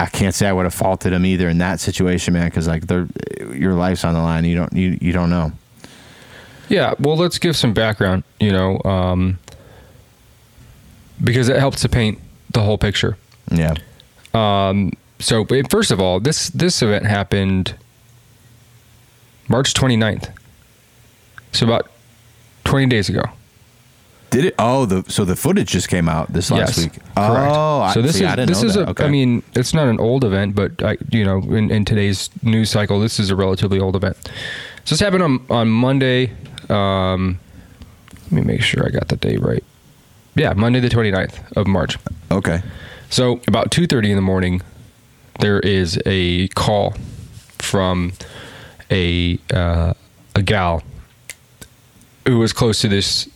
I 0.00 0.06
can't 0.06 0.34
say 0.34 0.48
I 0.48 0.52
would 0.52 0.64
have 0.64 0.74
faulted 0.74 1.12
him 1.12 1.24
either 1.24 1.48
in 1.48 1.58
that 1.58 1.80
situation, 1.80 2.34
man, 2.34 2.46
because 2.46 2.68
like 2.68 2.84
your 3.54 3.74
life's 3.74 4.04
on 4.04 4.14
the 4.14 4.20
line. 4.20 4.44
You 4.44 4.56
don't 4.56 4.72
you 4.72 4.98
you 5.00 5.12
don't 5.12 5.30
know. 5.30 5.52
Yeah, 6.68 6.94
well, 6.98 7.16
let's 7.16 7.38
give 7.38 7.54
some 7.54 7.74
background, 7.74 8.24
you 8.40 8.50
know, 8.50 8.80
um, 8.84 9.38
because 11.22 11.50
it 11.50 11.58
helps 11.58 11.82
to 11.82 11.88
paint 11.90 12.18
the 12.52 12.60
whole 12.62 12.78
picture. 12.78 13.16
Yeah. 13.50 13.74
Um, 14.34 14.92
so, 15.18 15.46
first 15.70 15.90
of 15.90 16.00
all, 16.00 16.20
this 16.20 16.48
this 16.50 16.82
event 16.82 17.06
happened 17.06 17.74
March 19.48 19.74
29th. 19.74 20.30
So 21.52 21.66
about 21.66 21.90
20 22.64 22.86
days 22.86 23.08
ago. 23.08 23.22
Did 24.30 24.46
it? 24.46 24.54
Oh, 24.58 24.86
the 24.86 25.04
so 25.12 25.26
the 25.26 25.36
footage 25.36 25.68
just 25.68 25.88
came 25.88 26.08
out 26.08 26.32
this 26.32 26.50
last 26.50 26.78
yes, 26.78 26.78
week. 26.78 26.92
correct. 27.14 27.54
Oh, 27.54 27.80
I, 27.82 27.92
so 27.92 28.00
this 28.00 28.16
see, 28.16 28.24
is 28.24 28.30
I 28.30 28.44
this 28.46 28.62
is 28.62 28.74
that. 28.74 28.84
a. 28.84 28.86
I 28.86 28.90
Okay. 28.92 29.10
mean, 29.10 29.42
it's 29.54 29.74
not 29.74 29.88
an 29.88 30.00
old 30.00 30.24
event, 30.24 30.54
but 30.54 30.82
I, 30.82 30.96
you 31.10 31.22
know, 31.22 31.38
in, 31.54 31.70
in 31.70 31.84
today's 31.84 32.30
news 32.42 32.70
cycle, 32.70 32.98
this 32.98 33.20
is 33.20 33.28
a 33.28 33.36
relatively 33.36 33.78
old 33.78 33.94
event. 33.94 34.16
So 34.86 34.94
this 34.94 35.00
happened 35.00 35.22
on 35.22 35.44
on 35.50 35.68
Monday. 35.68 36.32
Um, 36.70 37.38
let 38.30 38.32
me 38.32 38.40
make 38.40 38.62
sure 38.62 38.86
I 38.86 38.88
got 38.88 39.08
the 39.08 39.16
date 39.16 39.40
right. 39.42 39.62
Yeah, 40.34 40.52
Monday 40.54 40.80
the 40.80 40.88
29th 40.88 41.52
of 41.56 41.66
March. 41.66 41.98
okay. 42.30 42.62
So 43.10 43.40
about 43.46 43.70
two 43.70 43.86
thirty 43.86 44.08
in 44.10 44.16
the 44.16 44.22
morning, 44.22 44.62
there 45.40 45.60
is 45.60 46.00
a 46.06 46.48
call 46.48 46.94
from 47.58 48.12
a 48.90 49.38
uh, 49.52 49.92
a 50.34 50.42
gal 50.42 50.82
who 52.26 52.38
was 52.38 52.54
close 52.54 52.80
to 52.80 52.88
this 52.88 53.28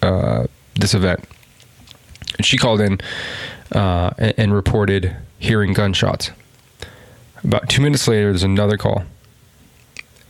uh, 0.00 0.46
this 0.76 0.94
event. 0.94 1.20
And 2.38 2.46
she 2.46 2.56
called 2.56 2.80
in 2.80 2.98
uh, 3.72 4.12
and, 4.16 4.34
and 4.38 4.54
reported 4.54 5.14
hearing 5.38 5.74
gunshots. 5.74 6.30
About 7.42 7.68
two 7.68 7.82
minutes 7.82 8.08
later, 8.08 8.30
there's 8.30 8.42
another 8.42 8.78
call, 8.78 9.02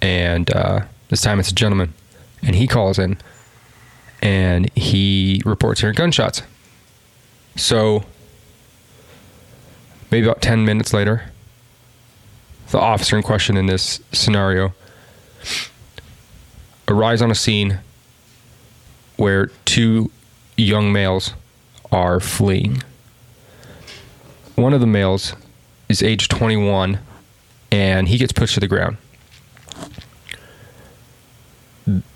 and 0.02 0.50
uh, 0.50 0.80
this 1.10 1.22
time 1.22 1.38
it's 1.38 1.50
a 1.50 1.54
gentleman, 1.54 1.94
and 2.42 2.56
he 2.56 2.66
calls 2.66 2.98
in, 2.98 3.18
and 4.24 4.72
he 4.74 5.42
reports 5.44 5.80
hearing 5.80 5.94
gunshots. 5.94 6.42
So 7.56 8.04
maybe 10.10 10.26
about 10.26 10.42
10 10.42 10.64
minutes 10.64 10.92
later, 10.92 11.30
the 12.70 12.80
officer 12.80 13.16
in 13.16 13.22
question 13.22 13.56
in 13.56 13.66
this 13.66 14.00
scenario 14.10 14.74
arrives 16.88 17.20
on 17.22 17.30
a 17.30 17.34
scene 17.34 17.78
where 19.16 19.46
two 19.66 20.10
young 20.56 20.92
males 20.92 21.34
are 21.92 22.18
fleeing. 22.18 22.82
One 24.56 24.72
of 24.72 24.80
the 24.80 24.86
males 24.86 25.34
is 25.88 26.02
age 26.02 26.28
21 26.28 26.98
and 27.70 28.08
he 28.08 28.16
gets 28.16 28.32
pushed 28.32 28.54
to 28.54 28.60
the 28.60 28.68
ground. 28.68 28.96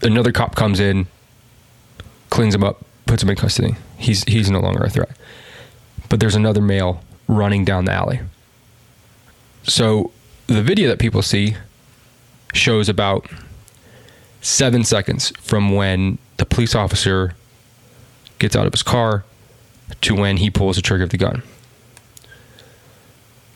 Another 0.00 0.32
cop 0.32 0.54
comes 0.54 0.80
in, 0.80 1.06
cleans 2.30 2.54
him 2.54 2.64
up, 2.64 2.84
puts 3.06 3.22
him 3.22 3.30
in 3.30 3.36
custody. 3.36 3.76
He's 3.96 4.24
he's 4.24 4.50
no 4.50 4.60
longer 4.60 4.84
a 4.84 4.90
threat. 4.90 5.10
But 6.08 6.20
there's 6.20 6.34
another 6.34 6.60
male 6.60 7.02
running 7.26 7.64
down 7.64 7.84
the 7.84 7.92
alley. 7.92 8.20
So 9.64 10.12
the 10.46 10.62
video 10.62 10.88
that 10.88 10.98
people 10.98 11.22
see 11.22 11.56
shows 12.54 12.88
about 12.88 13.28
seven 14.40 14.84
seconds 14.84 15.32
from 15.40 15.74
when 15.74 16.18
the 16.38 16.46
police 16.46 16.74
officer 16.74 17.34
gets 18.38 18.56
out 18.56 18.66
of 18.66 18.72
his 18.72 18.82
car 18.82 19.24
to 20.00 20.14
when 20.14 20.38
he 20.38 20.48
pulls 20.48 20.76
the 20.76 20.82
trigger 20.82 21.04
of 21.04 21.10
the 21.10 21.18
gun. 21.18 21.42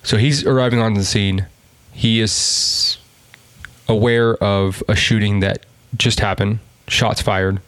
So 0.02 0.16
he's 0.16 0.44
arriving 0.44 0.80
on 0.80 0.94
the 0.94 1.04
scene. 1.04 1.46
He 1.92 2.20
is 2.20 2.98
aware 3.88 4.34
of 4.42 4.82
a 4.88 4.96
shooting 4.96 5.40
that 5.40 5.64
just 5.96 6.20
happened, 6.20 6.58
shots 6.88 7.22
fired 7.22 7.60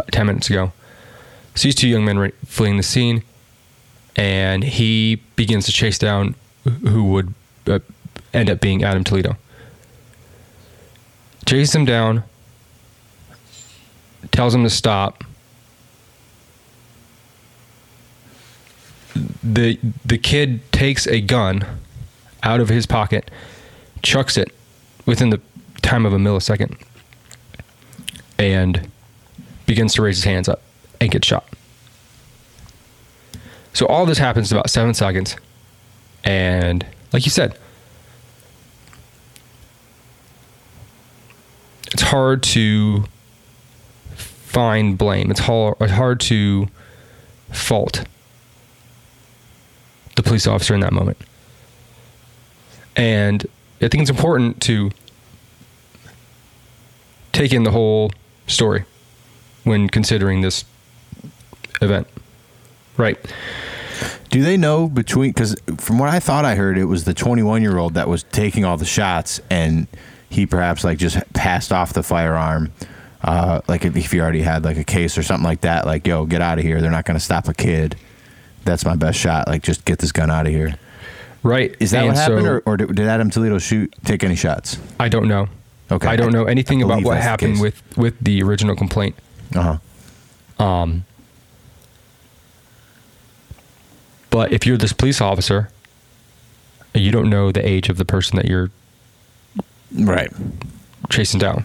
about 0.00 0.12
10 0.12 0.26
minutes 0.26 0.50
ago. 0.50 0.72
Sees 1.54 1.74
two 1.74 1.88
young 1.88 2.04
men 2.04 2.32
fleeing 2.46 2.76
the 2.76 2.82
scene, 2.82 3.22
and 4.16 4.64
he 4.64 5.16
begins 5.36 5.66
to 5.66 5.72
chase 5.72 5.98
down 5.98 6.34
who 6.64 7.04
would 7.04 7.34
uh, 7.66 7.80
end 8.32 8.48
up 8.48 8.60
being 8.60 8.84
Adam 8.84 9.04
Toledo. 9.04 9.36
Chases 11.46 11.74
him 11.74 11.84
down, 11.84 12.22
tells 14.30 14.54
him 14.54 14.62
to 14.62 14.70
stop. 14.70 15.24
The 19.42 19.78
the 20.04 20.18
kid 20.18 20.60
takes 20.70 21.06
a 21.08 21.20
gun 21.20 21.66
out 22.42 22.60
of 22.60 22.68
his 22.68 22.86
pocket, 22.86 23.30
chucks 24.02 24.36
it 24.36 24.54
within 25.04 25.30
the 25.30 25.40
time 25.82 26.06
of 26.06 26.12
a 26.12 26.18
millisecond, 26.18 26.80
and 28.38 28.88
begins 29.70 29.94
to 29.94 30.02
raise 30.02 30.16
his 30.16 30.24
hands 30.24 30.48
up 30.48 30.60
and 31.00 31.12
get 31.12 31.24
shot. 31.24 31.46
So 33.72 33.86
all 33.86 34.04
this 34.04 34.18
happens 34.18 34.50
in 34.50 34.58
about 34.58 34.68
seven 34.68 34.94
seconds, 34.94 35.36
and 36.24 36.84
like 37.12 37.24
you 37.24 37.30
said, 37.30 37.56
it's 41.92 42.02
hard 42.02 42.42
to 42.42 43.04
find 44.16 44.98
blame. 44.98 45.30
It's 45.30 45.38
hard, 45.38 45.76
it's 45.80 45.92
hard 45.92 46.18
to 46.22 46.66
fault 47.52 48.04
the 50.16 50.24
police 50.24 50.48
officer 50.48 50.74
in 50.74 50.80
that 50.80 50.92
moment. 50.92 51.16
And 52.96 53.46
I 53.80 53.86
think 53.86 54.02
it's 54.02 54.10
important 54.10 54.60
to 54.62 54.90
take 57.30 57.52
in 57.52 57.62
the 57.62 57.70
whole 57.70 58.10
story 58.48 58.84
when 59.64 59.88
considering 59.88 60.40
this 60.40 60.64
event. 61.80 62.06
Right. 62.96 63.18
Do 64.30 64.42
they 64.42 64.56
know 64.56 64.88
between 64.88 65.30
because 65.30 65.56
from 65.78 65.98
what 65.98 66.08
I 66.08 66.20
thought 66.20 66.44
I 66.44 66.54
heard, 66.54 66.78
it 66.78 66.84
was 66.84 67.04
the 67.04 67.14
21 67.14 67.62
year 67.62 67.78
old 67.78 67.94
that 67.94 68.08
was 68.08 68.22
taking 68.24 68.64
all 68.64 68.76
the 68.76 68.84
shots, 68.84 69.40
and 69.50 69.86
he 70.28 70.46
perhaps 70.46 70.84
like 70.84 70.98
just 70.98 71.18
passed 71.32 71.72
off 71.72 71.92
the 71.92 72.02
firearm. 72.02 72.72
Uh, 73.22 73.60
like 73.68 73.84
if, 73.84 73.96
if 73.96 74.12
he 74.12 74.20
already 74.20 74.40
had 74.42 74.64
like 74.64 74.78
a 74.78 74.84
case 74.84 75.18
or 75.18 75.22
something 75.22 75.44
like 75.44 75.62
that, 75.62 75.84
like 75.84 76.06
yo, 76.06 76.24
get 76.24 76.40
out 76.40 76.58
of 76.58 76.64
here. 76.64 76.80
They're 76.80 76.90
not 76.90 77.04
going 77.04 77.18
to 77.18 77.24
stop 77.24 77.48
a 77.48 77.54
kid. 77.54 77.96
That's 78.64 78.84
my 78.84 78.94
best 78.96 79.18
shot. 79.18 79.48
Like 79.48 79.62
just 79.62 79.84
get 79.84 79.98
this 79.98 80.12
gun 80.12 80.30
out 80.30 80.46
of 80.46 80.52
here. 80.52 80.76
Right. 81.42 81.74
Is 81.80 81.90
that 81.90 82.00
And 82.00 82.08
what 82.08 82.16
happened, 82.16 82.44
so- 82.44 82.50
or, 82.52 82.62
or 82.66 82.76
did 82.76 82.94
did 82.94 83.06
Adam 83.08 83.30
Toledo 83.30 83.58
shoot 83.58 83.92
take 84.04 84.22
any 84.24 84.36
shots? 84.36 84.78
I 84.98 85.08
don't 85.08 85.28
know. 85.28 85.48
Okay. 85.90 86.06
I 86.06 86.16
don't 86.16 86.32
know 86.32 86.44
anything 86.44 86.82
I 86.82 86.86
about 86.86 87.02
what 87.02 87.16
happened 87.18 87.60
with 87.60 87.82
with 87.96 88.14
the 88.20 88.42
original 88.42 88.76
complaint. 88.76 89.16
Uh 89.54 89.78
huh. 90.58 90.64
Um, 90.64 91.04
but 94.30 94.52
if 94.52 94.66
you're 94.66 94.76
this 94.76 94.92
police 94.92 95.20
officer, 95.20 95.70
you 96.94 97.10
don't 97.10 97.28
know 97.30 97.50
the 97.52 97.66
age 97.66 97.88
of 97.88 97.96
the 97.96 98.04
person 98.04 98.36
that 98.36 98.46
you're 98.46 98.70
Right. 99.92 100.30
chasing 101.08 101.40
down. 101.40 101.64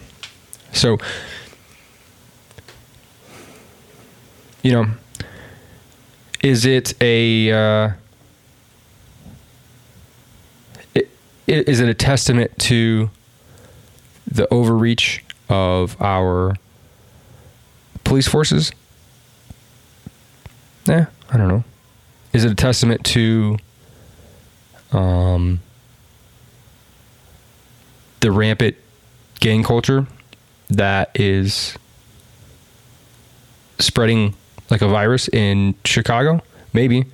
So, 0.72 0.98
you 4.62 4.72
know, 4.72 4.86
is 6.42 6.64
it 6.66 6.94
a 7.00 7.52
uh, 7.52 7.90
is 11.46 11.78
it 11.80 11.88
a 11.88 11.94
testament 11.94 12.50
to 12.58 13.10
the 14.26 14.52
overreach 14.52 15.24
of 15.48 15.96
our 16.02 16.56
police 18.06 18.28
forces? 18.28 18.72
Yeah, 20.86 21.06
I 21.30 21.36
don't 21.36 21.48
know. 21.48 21.64
Is 22.32 22.44
it 22.44 22.52
a 22.52 22.54
testament 22.54 23.04
to 23.06 23.58
um, 24.92 25.60
the 28.20 28.30
rampant 28.30 28.76
gang 29.40 29.62
culture 29.62 30.06
that 30.70 31.10
is 31.14 31.76
spreading 33.78 34.34
like 34.70 34.82
a 34.82 34.88
virus 34.88 35.28
in 35.28 35.74
Chicago? 35.84 36.42
Maybe. 36.72 37.04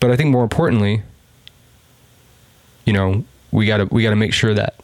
But 0.00 0.10
I 0.10 0.16
think 0.16 0.30
more 0.30 0.44
importantly, 0.44 1.02
you 2.84 2.92
know, 2.92 3.24
we 3.50 3.66
got 3.66 3.78
to 3.78 3.86
we 3.86 4.02
got 4.02 4.10
to 4.10 4.16
make 4.16 4.32
sure 4.32 4.54
that 4.54 4.74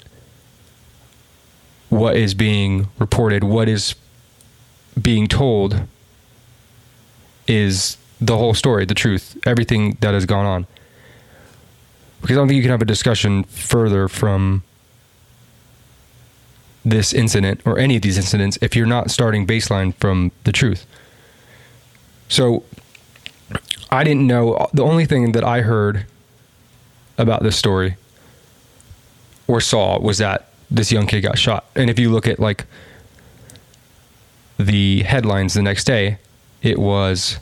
what 1.90 2.16
is 2.16 2.32
being 2.34 2.88
reported, 2.98 3.44
what 3.44 3.68
is 3.68 3.94
being 5.00 5.26
told 5.26 5.82
is 7.46 7.96
the 8.20 8.36
whole 8.36 8.54
story, 8.54 8.84
the 8.84 8.94
truth, 8.94 9.36
everything 9.46 9.96
that 10.00 10.14
has 10.14 10.26
gone 10.26 10.46
on. 10.46 10.66
Because 12.20 12.36
I 12.36 12.40
don't 12.40 12.48
think 12.48 12.56
you 12.56 12.62
can 12.62 12.70
have 12.70 12.82
a 12.82 12.86
discussion 12.86 13.44
further 13.44 14.06
from 14.06 14.62
this 16.84 17.12
incident 17.12 17.60
or 17.64 17.78
any 17.78 17.96
of 17.96 18.02
these 18.02 18.16
incidents 18.16 18.58
if 18.60 18.74
you're 18.74 18.86
not 18.86 19.10
starting 19.10 19.46
baseline 19.46 19.94
from 19.96 20.32
the 20.44 20.52
truth. 20.52 20.86
So 22.28 22.64
I 23.90 24.04
didn't 24.04 24.26
know 24.26 24.68
the 24.72 24.84
only 24.84 25.04
thing 25.04 25.32
that 25.32 25.44
I 25.44 25.60
heard 25.60 26.06
about 27.18 27.42
this 27.42 27.56
story 27.56 27.96
or 29.46 29.60
saw 29.60 29.98
was 29.98 30.18
that 30.18 30.48
this 30.70 30.90
young 30.90 31.06
kid 31.06 31.20
got 31.20 31.38
shot. 31.38 31.66
And 31.74 31.90
if 31.90 31.98
you 31.98 32.10
look 32.10 32.26
at 32.26 32.40
like 32.40 32.64
the 34.62 35.02
headlines 35.02 35.54
the 35.54 35.62
next 35.62 35.84
day, 35.84 36.18
it 36.62 36.78
was 36.78 37.38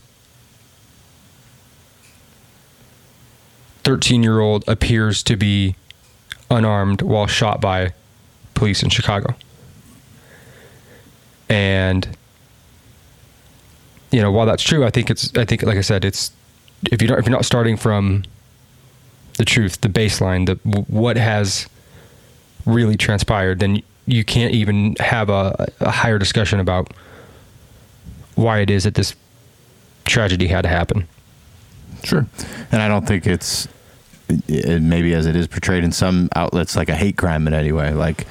13 3.85 4.23
year 4.23 4.41
old 4.41 4.65
appears 4.69 5.23
to 5.25 5.37
be 5.37 5.77
unarmed 6.50 7.03
while 7.03 7.27
shot 7.27 7.61
by 7.61 7.93
police 8.55 8.83
in 8.83 8.91
Chicago. 8.91 9.35
And 11.49 12.17
you 14.11 14.21
know, 14.21 14.31
while 14.33 14.47
that's 14.47 14.62
true, 14.62 14.85
I 14.85 14.91
think 14.91 15.11
it's 15.11 15.37
I 15.37 15.45
think 15.45 15.62
like 15.62 15.77
I 15.77 15.83
said, 15.83 16.05
it's 16.05 16.33
if 16.91 17.00
you 17.00 17.09
don't 17.09 17.19
if 17.19 17.27
you're 17.27 17.33
not 17.33 17.45
starting 17.45 17.77
from 17.77 18.25
the 19.39 19.45
truth, 19.45 19.81
the 19.81 19.89
baseline, 19.89 20.47
the 20.47 20.55
what 20.89 21.17
has 21.17 21.69
really 22.67 22.97
transpired, 22.97 23.61
then 23.61 23.83
you 24.07 24.25
can't 24.25 24.53
even 24.55 24.97
have 24.99 25.31
a, 25.31 25.73
a 25.81 25.91
higher 25.91 26.19
discussion 26.19 26.61
about 26.61 26.93
why 28.40 28.61
it 28.61 28.70
is 28.70 28.85
that 28.85 28.94
this 28.94 29.14
tragedy 30.04 30.49
had 30.49 30.62
to 30.62 30.68
happen. 30.68 31.06
Sure. 32.02 32.26
And 32.73 32.82
I 32.82 32.88
don't 32.88 33.06
think 33.06 33.26
it's 33.26 33.68
it, 34.49 34.80
maybe 34.82 35.14
as 35.14 35.26
it 35.26 35.37
is 35.37 35.47
portrayed 35.47 35.85
in 35.85 35.92
some 35.92 36.28
outlets 36.35 36.76
like 36.76 36.88
a 36.88 36.94
hate 36.94 37.16
crime 37.16 37.47
in 37.47 37.54
any 37.54 37.73
way. 37.73 37.92
Like 37.92 38.26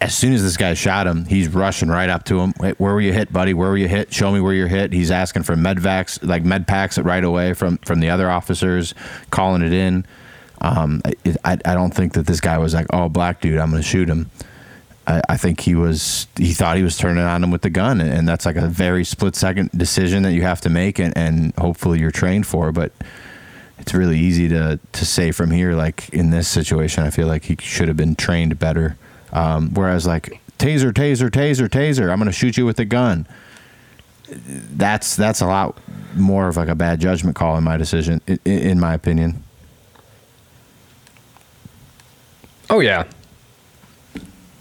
as 0.00 0.16
soon 0.16 0.32
as 0.32 0.42
this 0.42 0.56
guy 0.56 0.74
shot 0.74 1.06
him, 1.06 1.24
he's 1.24 1.48
rushing 1.48 1.88
right 1.88 2.08
up 2.10 2.24
to 2.24 2.40
him. 2.40 2.52
Wait, 2.58 2.78
where 2.80 2.92
were 2.92 3.00
you 3.00 3.12
hit, 3.12 3.32
buddy? 3.32 3.54
Where 3.54 3.70
were 3.70 3.76
you 3.76 3.88
hit? 3.88 4.12
Show 4.12 4.32
me 4.32 4.40
where 4.40 4.52
you're 4.52 4.68
hit. 4.68 4.92
He's 4.92 5.10
asking 5.10 5.44
for 5.44 5.54
medvacs, 5.54 6.18
like 6.26 6.44
med 6.44 6.66
packs 6.66 6.98
right 6.98 7.24
away 7.24 7.52
from 7.54 7.78
from 7.78 8.00
the 8.00 8.10
other 8.10 8.30
officers, 8.30 8.94
calling 9.30 9.62
it 9.62 9.72
in. 9.72 10.04
Um, 10.60 11.02
I, 11.04 11.12
I 11.44 11.52
I 11.64 11.74
don't 11.74 11.94
think 11.94 12.14
that 12.14 12.26
this 12.26 12.40
guy 12.40 12.58
was 12.58 12.74
like, 12.74 12.86
oh, 12.92 13.08
black 13.08 13.40
dude, 13.40 13.58
I'm 13.58 13.70
going 13.70 13.82
to 13.82 13.88
shoot 13.88 14.08
him. 14.08 14.30
I, 15.06 15.22
I 15.28 15.36
think 15.36 15.60
he 15.60 15.74
was 15.74 16.26
he 16.36 16.52
thought 16.52 16.76
he 16.76 16.82
was 16.82 16.96
turning 16.96 17.24
on 17.24 17.42
him 17.44 17.50
with 17.50 17.62
the 17.62 17.70
gun, 17.70 18.00
and, 18.00 18.12
and 18.12 18.28
that's 18.28 18.44
like 18.46 18.56
a 18.56 18.66
very 18.66 19.04
split 19.04 19.36
second 19.36 19.70
decision 19.72 20.22
that 20.24 20.32
you 20.32 20.42
have 20.42 20.60
to 20.62 20.68
make, 20.68 20.98
and, 20.98 21.16
and 21.16 21.54
hopefully 21.56 22.00
you're 22.00 22.10
trained 22.10 22.46
for. 22.46 22.72
But 22.72 22.92
it's 23.78 23.94
really 23.94 24.18
easy 24.18 24.48
to 24.48 24.78
to 24.92 25.06
say 25.06 25.30
from 25.32 25.50
here, 25.50 25.74
like 25.74 26.08
in 26.10 26.30
this 26.30 26.48
situation, 26.48 27.04
I 27.04 27.10
feel 27.10 27.26
like 27.26 27.44
he 27.44 27.56
should 27.60 27.88
have 27.88 27.96
been 27.96 28.16
trained 28.16 28.58
better. 28.58 28.96
Um, 29.32 29.74
whereas 29.74 30.06
like 30.06 30.40
taser, 30.58 30.92
taser, 30.92 31.30
taser, 31.30 31.68
taser, 31.68 32.10
I'm 32.10 32.18
going 32.18 32.26
to 32.26 32.32
shoot 32.32 32.56
you 32.56 32.64
with 32.64 32.76
the 32.76 32.84
gun. 32.84 33.26
That's 34.28 35.14
that's 35.14 35.40
a 35.40 35.46
lot 35.46 35.78
more 36.14 36.48
of 36.48 36.56
like 36.56 36.68
a 36.68 36.74
bad 36.74 37.00
judgment 37.00 37.36
call 37.36 37.56
in 37.56 37.64
my 37.64 37.76
decision, 37.76 38.20
in, 38.26 38.38
in 38.44 38.80
my 38.80 38.94
opinion. 38.94 39.42
Oh 42.68 42.80
yeah. 42.80 43.04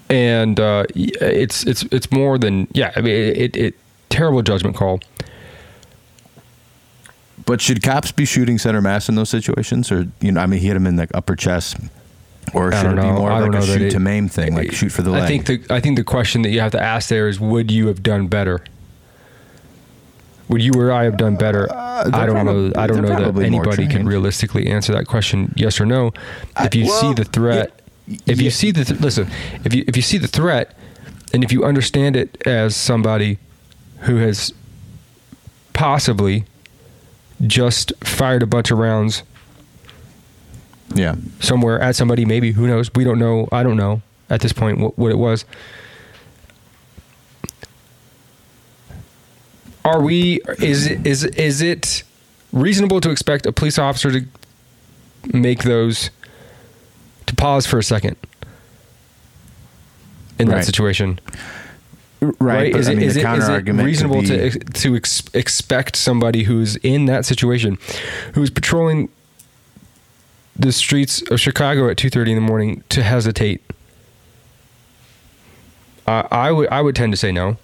And 0.10 0.60
uh, 0.60 0.86
it's 0.94 1.66
it's 1.66 1.84
it's 1.84 2.12
more 2.12 2.38
than 2.38 2.68
yeah. 2.74 2.92
I 2.96 3.02
mean, 3.02 3.14
it, 3.14 3.38
it, 3.38 3.58
it 3.58 3.76
terrible 4.10 4.42
judgment 4.42 4.76
call. 4.76 5.00
But 7.46 7.62
should 7.62 7.84
cops 7.84 8.12
be 8.12 8.26
shooting 8.26 8.58
center 8.58 8.82
mass 8.82 9.08
in 9.08 9.16
those 9.16 9.30
situations, 9.30 9.92
or 9.92 10.08
you 10.20 10.32
know, 10.32 10.42
I 10.42 10.46
mean, 10.46 10.60
he 10.60 10.68
hit 10.68 10.76
him 10.76 10.88
in 10.88 10.96
the 10.96 11.08
upper 11.14 11.36
chest, 11.36 11.78
or 12.54 12.72
should 12.72 12.94
it 12.94 12.96
be 12.96 13.02
more 13.02 13.32
of 13.32 13.54
like 13.54 13.62
a 13.62 13.66
shoot 13.66 13.82
it- 13.84 13.92
to 13.92 14.00
maim 14.00 14.28
thing, 14.30 14.56
like 14.56 14.72
shoot 14.72 14.92
for 14.92 15.02
the 15.02 15.12
leg? 15.12 15.24
I 15.24 15.28
think 15.28 15.46
the 15.46 15.62
I 15.70 15.80
think 15.80 15.98
the 15.98 16.04
question 16.04 16.42
that 16.44 16.50
you 16.50 16.60
have 16.60 16.72
to 16.72 16.82
ask 16.82 17.10
there 17.10 17.28
is, 17.28 17.40
would 17.40 17.72
you 17.72 17.88
have 17.88 18.02
done 18.02 18.28
better? 18.28 18.64
Would 20.48 20.62
you 20.62 20.74
or 20.74 20.92
I 20.92 21.06
have 21.06 21.18
done 21.18 21.36
better? 21.38 21.72
Uh, 21.72 22.10
I 22.14 22.26
don't 22.28 22.46
know. 22.46 22.72
I 22.80 22.88
don't 22.88 23.02
know 23.02 23.32
that 23.32 23.44
anybody 23.44 23.88
can 23.88 24.08
realistically 24.08 24.68
answer 24.68 24.94
that 24.94 25.06
question, 25.08 25.54
yes 25.56 25.82
or 25.82 25.86
no. 25.86 26.14
If 26.60 26.76
you 26.76 26.86
see 26.86 27.08
well, 27.08 27.14
the 27.16 27.26
threat, 27.26 27.74
yeah, 27.76 27.85
if 28.26 28.40
you 28.42 28.50
see 28.52 28.72
the 28.72 28.86
th- 28.86 29.00
listen, 29.00 29.30
if 29.64 29.74
you 29.74 29.84
if 29.88 29.96
you 29.96 30.02
see 30.02 30.18
the 30.18 30.28
threat, 30.28 30.76
and 31.34 31.44
if 31.44 31.52
you 31.52 31.64
understand 31.64 32.16
it 32.16 32.46
as 32.48 32.76
somebody 32.76 33.40
who 34.02 34.18
has 34.18 34.54
possibly 35.74 36.46
just 37.48 37.92
fired 38.04 38.42
a 38.44 38.46
bunch 38.46 38.72
of 38.72 38.78
rounds 38.78 39.24
yeah, 40.94 41.16
somewhere 41.40 41.80
at 41.82 41.96
somebody, 41.96 42.24
maybe 42.26 42.52
who 42.52 42.68
knows? 42.68 42.94
We 42.94 43.04
don't 43.04 43.20
know. 43.20 43.50
I 43.52 43.64
don't 43.64 43.76
know 43.76 44.02
at 44.30 44.42
this 44.42 44.54
point 44.54 44.80
what, 44.80 44.98
what 44.98 45.12
it 45.12 45.18
was. 45.18 45.44
Are 49.84 50.02
we? 50.02 50.40
Is 50.60 50.88
it- 50.88 51.06
is 51.06 51.24
is 51.24 51.62
it 51.62 52.04
reasonable 52.52 53.02
to 53.02 53.10
expect 53.10 53.46
a 53.46 53.52
police 53.52 53.78
officer 53.78 54.12
to 54.12 54.26
make 55.34 55.64
those 55.64 56.10
to 57.28 57.36
pause 57.36 57.66
for 57.66 57.78
a 57.80 57.84
second 57.84 58.16
in 60.40 60.48
that 60.48 60.56
Right. 60.58 60.66
situation? 60.66 61.20
right. 62.40 62.72
But 62.72 62.80
Is 62.82 62.88
I 62.88 62.92
it 62.92 62.96
mean, 62.98 63.08
is 63.08 63.16
the 63.16 63.22
it, 63.22 63.38
is 63.38 63.50
it 63.50 63.72
reasonable 63.84 64.22
be, 64.22 64.28
to 64.28 64.60
to 64.60 64.96
ex- 64.96 65.24
expect 65.34 65.96
somebody 65.96 66.44
who's 66.44 66.76
in 66.78 67.06
that 67.06 67.26
situation, 67.26 67.78
who's 68.34 68.50
patrolling 68.50 69.10
the 70.58 70.72
streets 70.72 71.22
of 71.30 71.40
Chicago 71.40 71.90
at 71.90 71.98
two 71.98 72.10
thirty 72.10 72.32
in 72.32 72.36
the 72.36 72.42
morning, 72.48 72.84
to 72.90 73.04
hesitate? 73.04 73.62
Uh, 76.08 76.24
I 76.32 76.52
would 76.52 76.70
I 76.70 76.82
would 76.82 76.96
tend 76.96 77.14
to 77.14 77.18
say 77.18 77.32
no. 77.32 77.58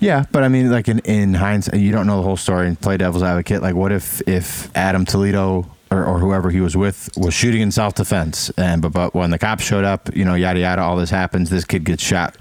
Yeah, 0.00 0.24
but 0.32 0.42
I 0.42 0.48
mean, 0.48 0.70
like 0.70 0.88
in, 0.88 0.98
in 1.00 1.34
hindsight, 1.34 1.80
you 1.80 1.90
don't 1.92 2.06
know 2.06 2.16
the 2.18 2.22
whole 2.24 2.36
story 2.36 2.66
and 2.68 2.78
play 2.78 2.96
devil's 2.98 3.22
advocate. 3.22 3.62
Like, 3.62 3.74
what 3.74 3.90
if 3.92 4.20
if 4.28 4.74
Adam 4.76 5.04
Toledo 5.04 5.66
or, 5.94 6.04
or 6.04 6.18
whoever 6.18 6.50
he 6.50 6.60
was 6.60 6.76
with 6.76 7.08
was 7.16 7.32
shooting 7.34 7.60
in 7.62 7.70
self 7.70 7.94
defense, 7.94 8.50
and 8.56 8.82
but, 8.82 8.92
but 8.92 9.14
when 9.14 9.30
the 9.30 9.38
cops 9.38 9.62
showed 9.64 9.84
up, 9.84 10.14
you 10.14 10.24
know, 10.24 10.34
yada 10.34 10.60
yada, 10.60 10.82
all 10.82 10.96
this 10.96 11.10
happens. 11.10 11.50
This 11.50 11.64
kid 11.64 11.84
gets 11.84 12.02
shot 12.02 12.36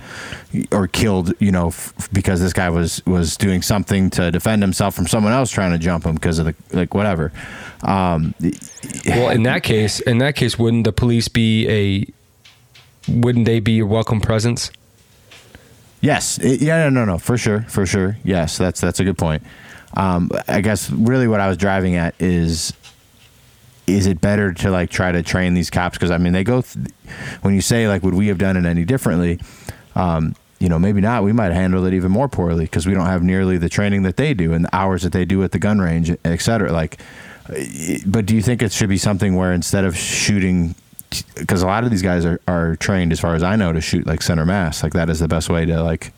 or 0.71 0.87
killed, 0.87 1.33
you 1.39 1.51
know, 1.51 1.67
f- 1.67 2.09
because 2.11 2.39
this 2.41 2.53
guy 2.53 2.69
was 2.69 3.05
was 3.05 3.37
doing 3.37 3.61
something 3.61 4.09
to 4.11 4.31
defend 4.31 4.61
himself 4.61 4.95
from 4.95 5.07
someone 5.07 5.33
else 5.33 5.51
trying 5.51 5.71
to 5.71 5.77
jump 5.77 6.05
him 6.05 6.15
because 6.15 6.39
of 6.39 6.45
the 6.45 6.55
like 6.71 6.93
whatever. 6.93 7.31
Um, 7.83 8.33
Well, 9.05 9.29
in 9.29 9.43
that 9.43 9.63
case, 9.63 9.99
in 9.99 10.17
that 10.19 10.35
case, 10.35 10.57
wouldn't 10.57 10.83
the 10.85 10.93
police 10.93 11.27
be 11.27 11.67
a 11.69 13.11
wouldn't 13.11 13.45
they 13.45 13.59
be 13.59 13.79
a 13.79 13.85
welcome 13.85 14.21
presence? 14.21 14.71
Yes. 16.01 16.39
Yeah. 16.41 16.89
No. 16.89 16.89
No. 16.89 17.05
No. 17.05 17.17
For 17.17 17.37
sure. 17.37 17.61
For 17.69 17.85
sure. 17.85 18.17
Yes. 18.23 18.57
That's 18.57 18.81
that's 18.81 18.99
a 18.99 19.03
good 19.03 19.17
point. 19.17 19.43
Um, 19.95 20.31
I 20.47 20.61
guess 20.61 20.89
really 20.89 21.27
what 21.27 21.39
I 21.39 21.47
was 21.47 21.55
driving 21.57 21.95
at 21.95 22.15
is, 22.19 22.73
is 23.87 24.05
it 24.07 24.21
better 24.21 24.53
to 24.53 24.71
like 24.71 24.89
try 24.89 25.11
to 25.11 25.21
train 25.23 25.53
these 25.53 25.69
cops? 25.69 25.97
Because 25.97 26.11
I 26.11 26.17
mean, 26.17 26.33
they 26.33 26.43
go. 26.43 26.61
Th- 26.61 26.87
when 27.41 27.53
you 27.53 27.61
say 27.61 27.87
like, 27.87 28.03
would 28.03 28.13
we 28.13 28.27
have 28.27 28.37
done 28.37 28.57
it 28.57 28.65
any 28.65 28.85
differently? 28.85 29.39
Um, 29.95 30.35
you 30.59 30.69
know, 30.69 30.79
maybe 30.79 31.01
not. 31.01 31.23
We 31.23 31.33
might 31.33 31.51
handle 31.51 31.85
it 31.85 31.93
even 31.93 32.11
more 32.11 32.29
poorly 32.29 32.63
because 32.65 32.87
we 32.87 32.93
don't 32.93 33.07
have 33.07 33.21
nearly 33.21 33.57
the 33.57 33.67
training 33.67 34.03
that 34.03 34.15
they 34.15 34.33
do 34.33 34.53
and 34.53 34.63
the 34.63 34.73
hours 34.73 35.03
that 35.03 35.11
they 35.11 35.25
do 35.25 35.43
at 35.43 35.51
the 35.51 35.59
gun 35.59 35.79
range, 35.79 36.09
et 36.23 36.41
cetera. 36.41 36.71
Like, 36.71 36.99
eh, 37.53 37.97
but 38.05 38.25
do 38.25 38.33
you 38.33 38.41
think 38.41 38.61
it 38.61 38.71
should 38.71 38.87
be 38.87 38.97
something 38.97 39.35
where 39.35 39.51
instead 39.51 39.83
of 39.83 39.97
shooting 39.97 40.75
because 41.35 41.61
a 41.61 41.67
lot 41.67 41.83
of 41.83 41.91
these 41.91 42.01
guys 42.01 42.25
are, 42.25 42.39
are 42.47 42.75
trained 42.77 43.11
as 43.11 43.19
far 43.19 43.35
as 43.35 43.43
i 43.43 43.55
know 43.55 43.71
to 43.71 43.79
shoot 43.79 44.07
like 44.07 44.21
center 44.23 44.47
mass 44.47 44.81
like 44.81 44.93
that 44.93 45.11
is 45.11 45.19
the 45.19 45.27
best 45.27 45.47
way 45.47 45.63
to 45.63 45.83
like 45.83 46.11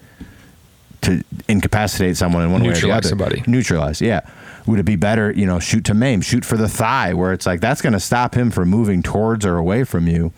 to 1.01 1.21
incapacitate 1.49 2.15
someone 2.15 2.43
in 2.43 2.51
one 2.51 2.63
way 2.63 2.69
or 2.69 2.75
the 2.75 2.91
other 2.91 3.09
somebody. 3.09 3.43
neutralize 3.45 3.99
yeah 3.99 4.21
would 4.65 4.79
it 4.79 4.83
be 4.83 4.95
better 4.95 5.31
you 5.31 5.45
know 5.45 5.59
shoot 5.59 5.83
to 5.85 5.93
maim 5.93 6.21
shoot 6.21 6.43
for 6.43 6.57
the 6.57 6.67
thigh 6.67 7.13
where 7.13 7.33
it's 7.33 7.45
like 7.45 7.61
that's 7.61 7.81
going 7.81 7.93
to 7.93 7.99
stop 7.99 8.35
him 8.35 8.49
from 8.51 8.69
moving 8.69 9.03
towards 9.03 9.45
or 9.45 9.57
away 9.57 9.83
from 9.83 10.07
you 10.07 10.33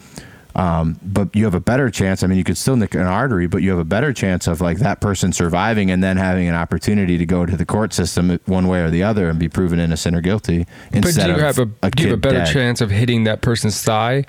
um, 0.58 1.00
but 1.04 1.36
you 1.36 1.46
have 1.46 1.54
a 1.54 1.60
better 1.60 1.92
chance. 1.92 2.24
I 2.24 2.28
mean, 2.28 2.40
you 2.40 2.44
could 2.44 2.58
still 2.58 2.76
nick 2.76 2.96
an 2.96 3.02
artery, 3.02 3.46
but 3.46 3.62
you 3.62 3.70
have 3.70 3.80
a 3.80 3.86
better 3.86 4.12
chance 4.12 4.48
of 4.48 4.60
like 4.60 4.80
that 4.80 5.00
person 5.00 5.32
surviving 5.32 5.92
and 5.92 6.04
then 6.04 6.18
having 6.18 6.50
an 6.50 6.56
opportunity 6.56 7.20
to 7.20 7.28
go 7.28 7.46
to 7.46 7.56
the 7.56 7.66
court 7.66 7.94
system 7.94 8.40
one 8.48 8.68
way 8.68 8.82
or 8.82 8.90
the 8.90 9.04
other 9.04 9.30
and 9.30 9.38
be 9.38 9.48
proven 9.48 9.80
innocent 9.80 10.16
or 10.16 10.22
guilty. 10.22 10.66
But 10.92 11.14
do 11.14 11.28
you 11.28 11.34
have 11.36 11.60
a, 11.60 11.66
do 11.92 12.04
you 12.04 12.10
have 12.10 12.18
a 12.18 12.22
better 12.22 12.40
dead. 12.40 12.52
chance 12.52 12.82
of 12.82 12.90
hitting 12.90 13.26
that 13.26 13.42
person's 13.42 13.84
thigh 13.84 14.26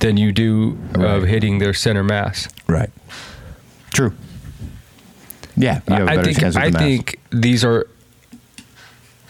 than 0.00 0.16
you 0.16 0.32
do 0.32 0.78
of 0.94 1.24
hitting 1.24 1.58
their 1.58 1.74
center 1.74 2.02
mass? 2.02 2.48
Right. 2.66 2.90
True. 3.92 4.14
Yeah, 5.54 5.82
you 5.86 5.94
have 5.94 6.08
a 6.08 6.10
I 6.10 6.16
better 6.16 6.24
think 6.24 6.40
chance 6.40 6.54
with 6.54 6.64
I 6.64 6.70
math. 6.70 6.80
think 6.80 7.20
these 7.30 7.62
are 7.62 7.86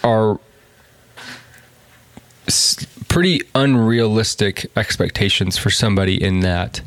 are 0.03 0.39
pretty 3.09 3.43
unrealistic 3.55 4.71
expectations 4.77 5.59
for 5.59 5.71
somebody 5.71 6.23
in 6.23 6.41
that 6.41 6.81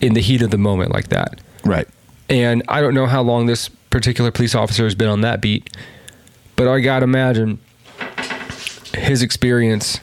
in 0.00 0.14
the 0.14 0.20
heat 0.20 0.42
of 0.42 0.50
the 0.50 0.58
moment 0.58 0.90
like 0.90 1.08
that. 1.08 1.40
right. 1.64 1.86
And 2.28 2.62
I 2.68 2.80
don't 2.80 2.94
know 2.94 3.06
how 3.06 3.22
long 3.22 3.46
this 3.46 3.68
particular 3.68 4.30
police 4.30 4.54
officer 4.54 4.84
has 4.84 4.94
been 4.94 5.08
on 5.08 5.20
that 5.22 5.40
beat, 5.40 5.76
but 6.56 6.68
I 6.68 6.80
got 6.80 7.00
to 7.00 7.04
imagine 7.04 7.58
his 8.94 9.20
experience 9.20 10.00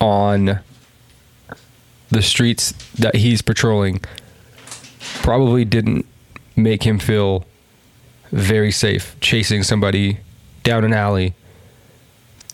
on 0.00 0.60
the 2.10 2.22
streets 2.22 2.72
that 2.94 3.16
he's 3.16 3.42
patrolling 3.42 4.00
probably 5.22 5.64
didn't 5.64 6.06
make 6.56 6.84
him 6.84 6.98
feel 6.98 7.46
very 8.32 8.70
safe 8.70 9.16
chasing 9.20 9.62
somebody 9.62 10.18
down 10.62 10.84
an 10.84 10.92
alley 10.92 11.34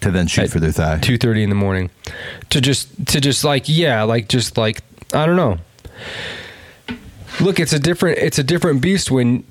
To 0.01 0.11
then 0.11 0.27
shoot 0.27 0.51
for 0.51 0.61
their 0.61 0.73
thigh. 0.73 0.99
2:30 0.99 1.43
in 1.43 1.49
the 1.49 1.55
morning 1.57 1.91
to 2.51 2.61
just 2.61 3.07
to 3.09 3.21
just 3.21 3.45
like 3.45 3.65
yeah 3.69 4.03
like 4.03 4.29
just 4.29 4.57
like 4.57 4.81
I 5.12 5.27
don't 5.27 5.37
know 5.37 5.59
look 7.41 7.61
it's 7.61 7.73
a 7.73 7.79
different 7.79 8.19
it's 8.19 8.39
a 8.39 8.45
different 8.45 8.81
beast 8.81 9.11
when 9.11 9.45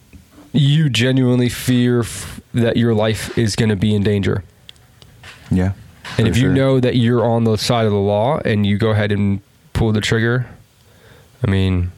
you 0.53 0.89
genuinely 0.89 1.49
fear 1.49 1.99
f- 2.01 2.41
that 2.53 2.77
your 2.77 2.93
life 2.93 3.37
is 3.37 3.55
going 3.55 3.69
to 3.69 3.75
be 3.75 3.93
in 3.93 4.01
danger 4.03 4.43
yeah. 5.51 5.73
and 6.17 6.27
if 6.27 6.37
you 6.37 6.51
know 6.51 6.79
that 6.79 6.95
you're 6.95 7.23
on 7.23 7.43
the 7.43 7.57
side 7.57 7.85
of 7.85 7.91
the 7.91 7.97
law 7.97 8.39
and 8.45 8.65
you 8.65 8.77
go 8.77 8.89
ahead 8.91 9.11
and 9.11 9.41
pull 9.73 9.91
the 9.91 10.01
trigger 10.01 10.47
I 11.45 11.51
mean 11.51 11.91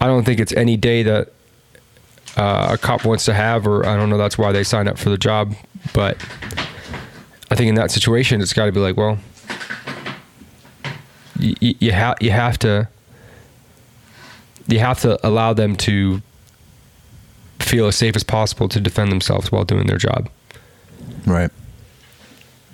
I 0.00 0.06
don't 0.06 0.24
think 0.24 0.38
it's 0.40 0.52
any 0.52 0.76
day 0.76 1.02
that 1.02 1.32
uh, 2.36 2.68
a 2.72 2.78
cop 2.78 3.04
wants 3.04 3.24
to 3.24 3.34
have 3.34 3.66
or 3.66 3.86
I 3.86 3.96
don't 3.96 4.10
know 4.10 4.18
that's 4.18 4.38
why 4.38 4.52
they 4.52 4.64
signed 4.64 4.88
up 4.88 4.98
for 4.98 5.10
the 5.10 5.18
job 5.18 5.54
but 5.92 6.16
I 7.50 7.54
think 7.54 7.68
in 7.68 7.74
that 7.76 7.90
situation, 7.90 8.40
it's 8.40 8.52
got 8.52 8.66
to 8.66 8.72
be 8.72 8.80
like, 8.80 8.96
well, 8.96 9.18
you, 11.38 11.74
you 11.78 11.92
have 11.92 12.16
you 12.20 12.30
have 12.30 12.58
to 12.60 12.88
you 14.66 14.78
have 14.80 15.00
to 15.00 15.26
allow 15.26 15.54
them 15.54 15.76
to 15.76 16.20
feel 17.58 17.86
as 17.86 17.96
safe 17.96 18.16
as 18.16 18.22
possible 18.22 18.68
to 18.68 18.80
defend 18.80 19.10
themselves 19.10 19.50
while 19.50 19.64
doing 19.64 19.86
their 19.86 19.98
job. 19.98 20.28
Right. 21.26 21.50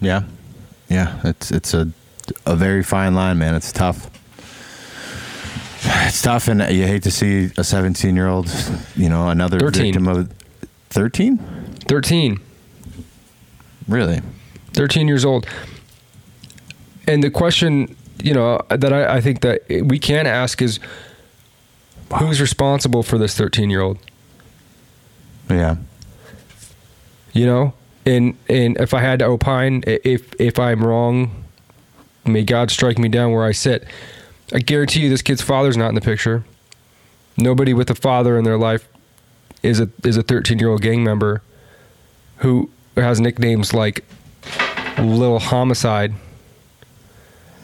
Yeah. 0.00 0.22
Yeah. 0.88 1.20
It's 1.24 1.50
it's 1.50 1.72
a 1.74 1.92
a 2.46 2.56
very 2.56 2.82
fine 2.82 3.14
line, 3.14 3.38
man. 3.38 3.54
It's 3.54 3.70
tough. 3.70 4.10
It's 5.86 6.22
tough, 6.22 6.48
and 6.48 6.60
you 6.74 6.86
hate 6.86 7.02
to 7.02 7.10
see 7.10 7.50
a 7.58 7.64
17 7.64 8.16
year 8.16 8.26
old, 8.28 8.48
you 8.96 9.08
know, 9.08 9.28
another 9.28 9.58
13. 9.60 9.84
victim 9.84 10.08
of 10.08 10.30
13. 10.90 11.38
13, 11.86 12.40
Really? 13.88 14.22
13 14.72 15.06
years 15.08 15.24
old. 15.26 15.46
And 17.06 17.22
the 17.22 17.30
question, 17.30 17.94
you 18.22 18.32
know, 18.32 18.60
that 18.70 18.92
I, 18.92 19.16
I 19.16 19.20
think 19.20 19.42
that 19.42 19.62
we 19.84 19.98
can 19.98 20.26
ask 20.26 20.62
is 20.62 20.80
who's 22.18 22.40
responsible 22.40 23.02
for 23.02 23.18
this 23.18 23.36
13 23.36 23.68
year 23.68 23.82
old? 23.82 23.98
Yeah. 25.50 25.76
you 27.34 27.44
know 27.44 27.74
and 28.06 28.34
and 28.48 28.78
if 28.78 28.94
i 28.94 29.00
had 29.00 29.18
to 29.18 29.26
opine 29.26 29.84
if 29.86 30.32
if 30.40 30.58
i'm 30.58 30.82
wrong 30.82 31.44
may 32.24 32.42
god 32.42 32.70
strike 32.70 32.98
me 32.98 33.08
down 33.10 33.30
where 33.32 33.44
i 33.44 33.52
sit 33.52 33.84
i 34.54 34.58
guarantee 34.58 35.00
you 35.00 35.10
this 35.10 35.22
kid's 35.22 35.42
father's 35.42 35.76
not 35.76 35.88
in 35.88 35.94
the 35.94 36.00
picture 36.00 36.44
nobody 37.36 37.74
with 37.74 37.90
a 37.90 37.94
father 37.94 38.38
in 38.38 38.44
their 38.44 38.56
life 38.58 38.88
is 39.62 39.80
a 39.80 39.88
is 40.04 40.16
a 40.16 40.22
13 40.22 40.58
year 40.58 40.68
old 40.68 40.80
gang 40.82 41.02
member 41.04 41.42
who 42.38 42.70
has 42.96 43.20
nicknames 43.20 43.74
like 43.74 44.04
little 44.98 45.40
homicide 45.40 46.12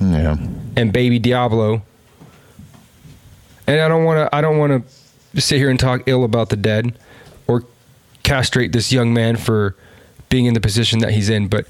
Yeah. 0.00 0.36
and 0.76 0.92
baby 0.92 1.18
Diablo. 1.18 1.82
And 3.66 3.80
I 3.80 3.86
don't 3.86 4.04
want 4.04 4.18
to 4.28 4.34
I 4.34 4.40
don't 4.40 4.58
want 4.58 4.84
to 5.32 5.40
sit 5.40 5.58
here 5.58 5.70
and 5.70 5.78
talk 5.78 6.02
ill 6.06 6.24
about 6.24 6.48
the 6.48 6.56
dead 6.56 6.98
or 7.46 7.62
castrate 8.24 8.72
this 8.72 8.90
young 8.90 9.12
man 9.14 9.36
for 9.36 9.76
being 10.28 10.46
in 10.46 10.54
the 10.54 10.60
position 10.60 10.98
that 11.00 11.12
he's 11.12 11.28
in, 11.28 11.46
but 11.48 11.66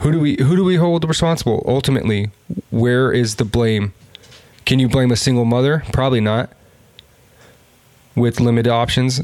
who 0.00 0.12
do 0.12 0.20
we 0.20 0.36
who 0.40 0.56
do 0.56 0.64
we 0.64 0.76
hold 0.76 1.06
responsible 1.06 1.62
ultimately? 1.66 2.30
Where 2.70 3.12
is 3.12 3.36
the 3.36 3.44
blame? 3.44 3.92
Can 4.64 4.78
you 4.78 4.88
blame 4.88 5.10
a 5.10 5.16
single 5.16 5.44
mother? 5.44 5.82
Probably 5.92 6.20
not. 6.20 6.50
With 8.14 8.40
limited 8.40 8.70
options 8.70 9.20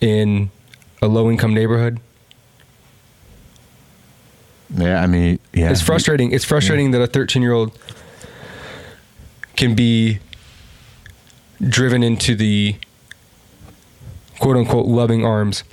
in 0.00 0.50
a 1.02 1.08
low 1.08 1.30
income 1.30 1.54
neighborhood. 1.54 2.00
Yeah. 4.74 5.02
I 5.02 5.06
mean, 5.06 5.38
yeah. 5.52 5.70
It's 5.70 5.80
frustrating. 5.82 6.32
It's 6.32 6.44
frustrating 6.44 6.90
that 6.90 7.00
a 7.00 7.06
13 7.06 7.42
year 7.42 7.52
old 7.52 7.78
can 9.56 9.74
be 9.74 10.18
driven 11.60 12.02
into 12.02 12.34
the 12.36 12.76
quote 14.38 14.56
unquote 14.56 14.86
loving 14.86 15.24
arms 15.24 15.64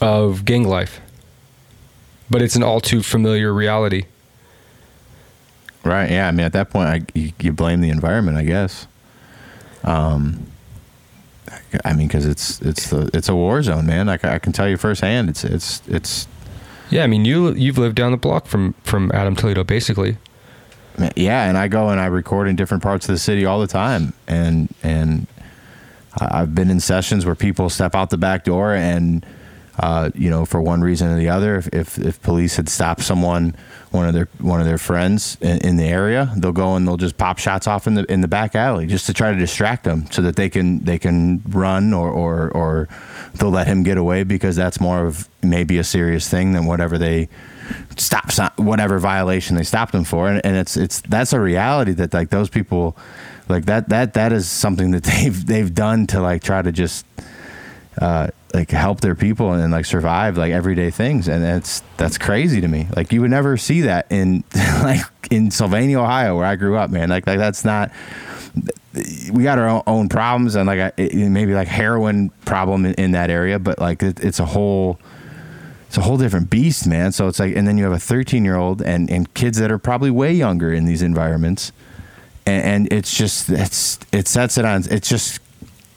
of 0.00 0.44
gang 0.44 0.64
life. 0.64 1.00
But 2.30 2.42
it's 2.42 2.54
an 2.56 2.62
all 2.62 2.80
too 2.80 3.02
familiar 3.02 3.52
reality. 3.52 4.04
Right. 5.84 6.10
Yeah. 6.10 6.28
I 6.28 6.30
mean, 6.30 6.46
at 6.46 6.52
that 6.52 6.70
point, 6.70 6.88
I, 6.88 7.00
you, 7.18 7.32
you 7.40 7.52
blame 7.52 7.80
the 7.80 7.90
environment, 7.90 8.36
I 8.36 8.44
guess. 8.44 8.86
Um, 9.82 10.46
I 11.84 11.94
mean, 11.94 12.06
because 12.06 12.26
it's 12.26 12.60
it's 12.60 12.90
the 12.90 13.10
it's 13.14 13.28
a 13.28 13.34
war 13.34 13.62
zone, 13.62 13.86
man. 13.86 14.06
Like 14.06 14.24
I 14.24 14.38
can 14.38 14.52
tell 14.52 14.68
you 14.68 14.76
firsthand, 14.76 15.28
it's 15.30 15.42
it's 15.42 15.82
it's 15.88 16.28
Yeah, 16.90 17.02
I 17.02 17.06
mean 17.06 17.24
you 17.24 17.52
you've 17.54 17.78
lived 17.78 17.96
down 17.96 18.12
the 18.12 18.18
block 18.18 18.46
from 18.46 18.74
from 18.84 19.10
Adam 19.12 19.34
Toledo 19.34 19.64
basically. 19.64 20.18
yeah. 21.16 21.48
And 21.48 21.56
I 21.56 21.66
go 21.68 21.88
and 21.88 21.98
I 21.98 22.06
record 22.06 22.46
in 22.46 22.56
different 22.56 22.82
parts 22.82 23.08
of 23.08 23.14
the 23.14 23.18
city 23.18 23.44
all 23.46 23.60
the 23.60 23.66
time, 23.66 24.12
and 24.28 24.72
and 24.82 25.26
I've 26.20 26.54
been 26.54 26.70
in 26.70 26.78
sessions 26.80 27.24
where 27.24 27.34
people 27.34 27.70
step 27.70 27.94
out 27.94 28.10
the 28.10 28.18
back 28.18 28.44
door 28.44 28.74
and. 28.74 29.24
Uh, 29.78 30.10
you 30.14 30.28
know, 30.28 30.44
for 30.44 30.60
one 30.60 30.82
reason 30.82 31.08
or 31.08 31.16
the 31.16 31.28
other, 31.28 31.56
if, 31.56 31.68
if 31.68 31.98
if 31.98 32.20
police 32.22 32.56
had 32.56 32.68
stopped 32.68 33.02
someone, 33.02 33.56
one 33.92 34.06
of 34.06 34.14
their 34.14 34.28
one 34.38 34.60
of 34.60 34.66
their 34.66 34.78
friends 34.78 35.38
in, 35.40 35.58
in 35.58 35.76
the 35.76 35.86
area, 35.86 36.32
they'll 36.36 36.52
go 36.52 36.76
and 36.76 36.86
they'll 36.86 36.96
just 36.96 37.16
pop 37.16 37.38
shots 37.38 37.66
off 37.66 37.86
in 37.86 37.94
the 37.94 38.04
in 38.12 38.20
the 38.20 38.28
back 38.28 38.54
alley 38.54 38.86
just 38.86 39.06
to 39.06 39.14
try 39.14 39.32
to 39.32 39.38
distract 39.38 39.84
them, 39.84 40.10
so 40.10 40.22
that 40.22 40.36
they 40.36 40.50
can 40.50 40.84
they 40.84 40.98
can 40.98 41.42
run 41.48 41.94
or 41.94 42.10
or 42.10 42.50
or 42.50 42.88
they'll 43.34 43.50
let 43.50 43.66
him 43.66 43.82
get 43.82 43.96
away 43.96 44.22
because 44.22 44.56
that's 44.56 44.80
more 44.80 45.06
of 45.06 45.28
maybe 45.42 45.78
a 45.78 45.84
serious 45.84 46.28
thing 46.28 46.52
than 46.52 46.66
whatever 46.66 46.98
they 46.98 47.28
stop 47.96 48.58
whatever 48.58 48.98
violation 48.98 49.56
they 49.56 49.62
stopped 49.62 49.92
them 49.92 50.04
for, 50.04 50.28
and, 50.28 50.44
and 50.44 50.56
it's 50.56 50.76
it's 50.76 51.00
that's 51.02 51.32
a 51.32 51.40
reality 51.40 51.92
that 51.92 52.12
like 52.12 52.30
those 52.30 52.48
people, 52.48 52.96
like 53.48 53.66
that 53.66 53.88
that 53.88 54.14
that 54.14 54.32
is 54.32 54.48
something 54.48 54.90
that 54.90 55.02
they've 55.04 55.46
they've 55.46 55.74
done 55.74 56.06
to 56.08 56.20
like 56.20 56.42
try 56.42 56.62
to 56.62 56.72
just 56.72 57.06
uh, 58.00 58.28
like 58.54 58.70
help 58.70 59.00
their 59.00 59.14
people 59.14 59.52
and 59.52 59.72
like 59.72 59.84
survive 59.84 60.36
like 60.36 60.52
everyday 60.52 60.90
things. 60.90 61.28
And 61.28 61.42
that's 61.42 61.82
that's 61.96 62.18
crazy 62.18 62.60
to 62.60 62.68
me. 62.68 62.88
Like 62.96 63.12
you 63.12 63.20
would 63.20 63.30
never 63.30 63.56
see 63.56 63.82
that 63.82 64.06
in 64.10 64.44
like 64.54 65.02
in 65.30 65.50
Sylvania 65.50 66.00
Ohio 66.00 66.36
where 66.36 66.46
I 66.46 66.56
grew 66.56 66.76
up 66.76 66.90
man. 66.90 67.08
Like 67.08 67.26
like 67.26 67.38
that's 67.38 67.64
not 67.64 67.90
we 69.32 69.44
got 69.44 69.58
our 69.58 69.82
own, 69.86 70.08
problems 70.08 70.56
and 70.56 70.66
like 70.66 70.98
maybe 70.98 71.54
like 71.54 71.68
heroin 71.68 72.30
problem 72.44 72.84
in, 72.84 72.94
in 72.94 73.10
that 73.12 73.30
area 73.30 73.60
but 73.60 73.78
like 73.78 74.02
it, 74.02 74.18
it's 74.18 74.40
a 74.40 74.46
whole 74.46 74.98
it's 75.86 75.96
a 75.96 76.02
whole 76.02 76.16
different 76.16 76.50
beast 76.50 76.86
man. 76.86 77.12
So 77.12 77.28
it's 77.28 77.38
like 77.38 77.54
and 77.54 77.66
then 77.66 77.78
you 77.78 77.84
have 77.84 77.92
a 77.92 77.98
13 77.98 78.44
year 78.44 78.56
old 78.56 78.82
and 78.82 79.10
and 79.10 79.32
kids 79.34 79.58
that 79.58 79.70
are 79.70 79.78
probably 79.78 80.10
way 80.10 80.32
younger 80.32 80.72
in 80.72 80.86
these 80.86 81.02
environments. 81.02 81.72
And, 82.46 82.64
and 82.64 82.92
it's 82.92 83.16
just 83.16 83.48
it's 83.50 83.98
it 84.12 84.26
sets 84.26 84.58
it 84.58 84.64
on 84.64 84.84
it's 84.90 85.08
just 85.08 85.40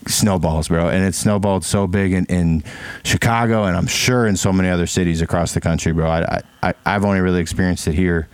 snowballs, 0.08 0.68
bro. 0.68 0.90
And 0.90 1.04
it 1.04 1.16
snowballed 1.16 1.64
so 1.64 1.88
big 1.88 2.14
in, 2.14 2.26
in 2.26 2.64
Chicago, 3.04 3.64
and 3.64 3.76
I'm 3.76 3.88
sure 3.88 4.28
in 4.28 4.38
so 4.38 4.54
many 4.54 4.70
other 4.70 4.88
cities 4.88 5.22
across 5.22 5.54
the 5.54 5.62
country, 5.62 5.92
bro. 5.92 6.10
I, 6.10 6.42
I 6.62 6.74
I've 6.86 7.06
only 7.06 7.22
really 7.22 7.42
experienced 7.42 7.88
it 7.88 7.96
here 7.96 8.28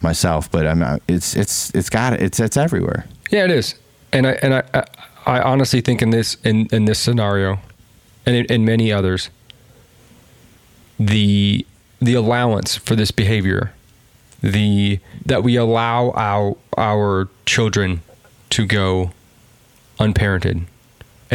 myself, 0.00 0.50
but 0.50 0.66
I'm 0.66 0.82
uh, 0.82 0.98
it's 1.08 1.34
it's 1.36 1.74
it's 1.74 1.90
got 1.90 2.12
it. 2.12 2.22
It's 2.22 2.40
it's 2.40 2.56
everywhere. 2.56 3.06
Yeah, 3.30 3.44
it 3.44 3.50
is, 3.50 3.74
and 4.12 4.26
I 4.26 4.32
and 4.42 4.54
I 4.54 4.62
I, 4.74 4.84
I 5.26 5.40
honestly 5.42 5.80
think 5.80 6.02
in 6.02 6.10
this 6.10 6.36
in 6.44 6.66
in 6.72 6.84
this 6.84 6.98
scenario, 6.98 7.58
and 8.24 8.36
in, 8.36 8.46
in 8.46 8.64
many 8.64 8.92
others, 8.92 9.30
the 10.98 11.66
the 12.00 12.14
allowance 12.14 12.76
for 12.76 12.94
this 12.94 13.10
behavior, 13.10 13.72
the 14.40 15.00
that 15.24 15.42
we 15.42 15.56
allow 15.56 16.10
our 16.12 16.56
our 16.76 17.28
children 17.44 18.02
to 18.50 18.66
go 18.66 19.10
unparented, 19.98 20.64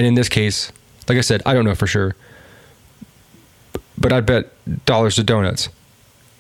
and 0.02 0.08
in 0.08 0.16
this 0.16 0.30
case, 0.30 0.72
like 1.08 1.20
I 1.20 1.22
said, 1.22 1.44
I 1.46 1.54
don't 1.54 1.64
know 1.64 1.76
for 1.76 1.86
sure, 1.86 2.16
but 4.00 4.12
I'd 4.12 4.26
bet 4.26 4.50
dollars 4.88 5.14
to 5.18 5.24
donuts 5.24 5.70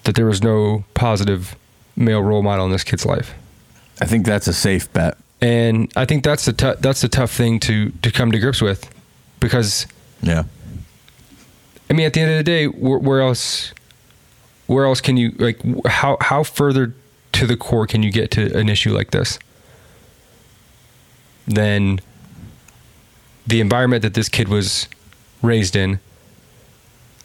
that 0.05 0.15
there 0.15 0.25
was 0.25 0.41
no 0.41 0.83
positive 0.95 1.55
male 1.95 2.23
role 2.23 2.41
model 2.41 2.65
in 2.65 2.71
this 2.71 2.83
kid's 2.83 3.05
life 3.05 3.35
I 4.01 4.05
think 4.05 4.25
that's 4.25 4.47
a 4.47 4.53
safe 4.53 4.91
bet. 4.93 5.15
and 5.41 5.91
I 5.95 6.05
think 6.05 6.23
that's 6.23 6.45
the 6.45 6.53
tou- 6.53 6.77
that's 6.79 7.01
the 7.01 7.07
tough 7.07 7.29
thing 7.31 7.59
to 7.59 7.91
to 8.01 8.11
come 8.11 8.31
to 8.31 8.39
grips 8.39 8.63
with, 8.63 8.89
because 9.39 9.85
Yeah. 10.23 10.45
I 11.87 11.93
mean, 11.93 12.07
at 12.07 12.13
the 12.13 12.21
end 12.21 12.31
of 12.31 12.37
the 12.37 12.43
day, 12.43 12.65
where, 12.65 12.97
where 12.97 13.21
else, 13.21 13.73
where 14.65 14.85
else 14.85 15.01
can 15.01 15.17
you 15.17 15.35
like 15.37 15.59
how 15.85 16.17
how 16.19 16.41
further 16.41 16.95
to 17.33 17.45
the 17.45 17.55
core 17.57 17.85
can 17.85 18.01
you 18.01 18.11
get 18.11 18.31
to 18.31 18.57
an 18.57 18.69
issue 18.69 18.91
like 18.91 19.11
this 19.11 19.37
than 21.47 21.99
the 23.47 23.61
environment 23.61 24.01
that 24.03 24.13
this 24.13 24.29
kid 24.29 24.47
was 24.47 24.87
raised 25.41 25.75
in? 25.75 25.99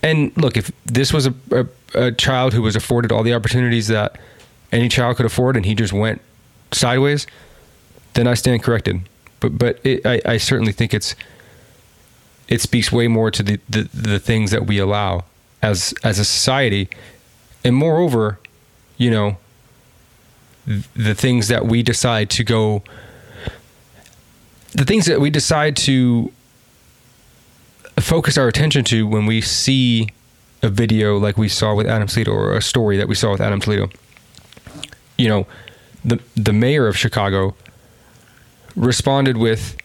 And 0.02 0.36
look, 0.36 0.56
if 0.56 0.70
this 0.84 1.12
was 1.12 1.26
a, 1.26 1.34
a, 1.50 1.66
a 1.94 2.12
child 2.12 2.52
who 2.54 2.62
was 2.62 2.76
afforded 2.76 3.12
all 3.12 3.22
the 3.22 3.34
opportunities 3.34 3.88
that 3.88 4.18
any 4.72 4.88
child 4.88 5.16
could 5.16 5.26
afford, 5.26 5.56
and 5.56 5.66
he 5.66 5.74
just 5.74 5.92
went 5.92 6.20
sideways, 6.72 7.26
then 8.14 8.26
I 8.26 8.34
stand 8.34 8.62
corrected. 8.62 9.00
But 9.40 9.58
but 9.58 9.80
it, 9.84 10.04
I, 10.06 10.20
I 10.24 10.36
certainly 10.38 10.72
think 10.72 10.94
it's 10.94 11.14
it 12.48 12.60
speaks 12.60 12.92
way 12.92 13.08
more 13.08 13.30
to 13.30 13.42
the, 13.42 13.60
the, 13.68 13.88
the 13.92 14.18
things 14.18 14.50
that 14.50 14.66
we 14.66 14.78
allow 14.78 15.24
as 15.62 15.94
as 16.04 16.18
a 16.18 16.24
society, 16.24 16.88
and 17.64 17.74
moreover, 17.74 18.38
you 18.96 19.10
know, 19.10 19.36
the 20.66 21.14
things 21.14 21.48
that 21.48 21.66
we 21.66 21.82
decide 21.82 22.30
to 22.30 22.44
go, 22.44 22.82
the 24.76 24.84
things 24.84 25.06
that 25.06 25.20
we 25.20 25.30
decide 25.30 25.74
to 25.74 26.30
focus 27.98 28.36
our 28.36 28.46
attention 28.46 28.84
to 28.84 29.06
when 29.06 29.24
we 29.24 29.40
see 29.40 30.08
a 30.62 30.68
video 30.68 31.16
like 31.16 31.38
we 31.38 31.48
saw 31.48 31.74
with 31.74 31.86
Adam 31.86 32.06
Toledo 32.06 32.32
or 32.32 32.54
a 32.54 32.60
story 32.60 32.98
that 32.98 33.08
we 33.08 33.14
saw 33.14 33.32
with 33.32 33.40
Adam 33.40 33.58
Toledo. 33.58 33.88
You 35.16 35.28
know, 35.28 35.46
the 36.04 36.20
the 36.34 36.52
mayor 36.52 36.86
of 36.86 36.96
Chicago 36.96 37.56
responded 38.76 39.38
with 39.38 39.78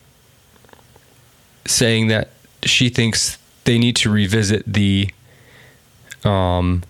saying 1.65 2.07
that 2.09 2.31
she 2.63 2.89
thinks 2.89 3.37
they 3.63 3.77
need 3.77 3.95
to 3.95 4.09
revisit 4.09 4.63
the 4.71 5.09
um 6.25 6.83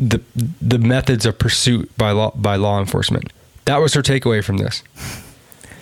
the 0.00 0.20
the 0.60 0.78
methods 0.78 1.24
of 1.24 1.38
pursuit 1.38 1.96
by 1.96 2.10
law 2.10 2.32
by 2.34 2.56
law 2.56 2.80
enforcement. 2.80 3.32
That 3.66 3.76
was 3.76 3.94
her 3.94 4.02
takeaway 4.02 4.42
from 4.42 4.56
this. 4.56 4.82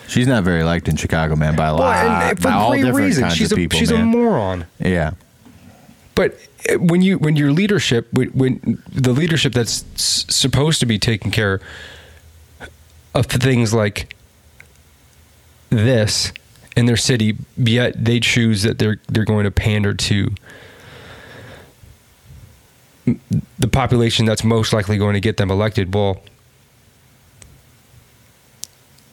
She's 0.07 0.27
not 0.27 0.43
very 0.43 0.63
liked 0.63 0.87
in 0.87 0.95
Chicago, 0.95 1.35
man, 1.35 1.55
by 1.55 1.67
a 1.67 1.73
lot, 1.75 1.97
and 1.97 2.37
for 2.39 2.43
by 2.45 2.51
all 2.53 2.69
great 2.71 2.77
different 2.83 3.05
reason. 3.05 3.23
kinds 3.23 3.35
She's 3.35 3.51
of 3.51 3.57
a 3.57 3.61
people, 3.61 3.77
she's 3.79 3.91
a 3.91 3.95
man. 3.97 4.05
moron. 4.07 4.65
yeah. 4.79 5.11
But 6.15 6.39
uh, 6.71 6.75
when 6.79 7.01
you 7.01 7.17
when 7.19 7.35
your 7.35 7.51
leadership 7.51 8.07
when, 8.13 8.29
when 8.29 8.81
the 8.91 9.11
leadership 9.11 9.53
that's 9.53 9.83
s- 9.95 10.25
supposed 10.29 10.79
to 10.79 10.85
be 10.85 10.97
taking 10.97 11.29
care 11.31 11.59
of 13.13 13.25
things 13.27 13.73
like 13.73 14.15
this 15.69 16.31
in 16.75 16.85
their 16.85 16.97
city, 16.97 17.37
yet 17.57 18.03
they 18.03 18.19
choose 18.19 18.63
that 18.63 18.79
they're 18.79 18.99
they're 19.09 19.25
going 19.25 19.43
to 19.43 19.51
pander 19.51 19.93
to 19.93 20.33
the 23.57 23.67
population 23.67 24.25
that's 24.25 24.43
most 24.43 24.73
likely 24.73 24.97
going 24.97 25.13
to 25.13 25.19
get 25.21 25.37
them 25.37 25.49
elected. 25.51 25.93
Well, 25.93 26.21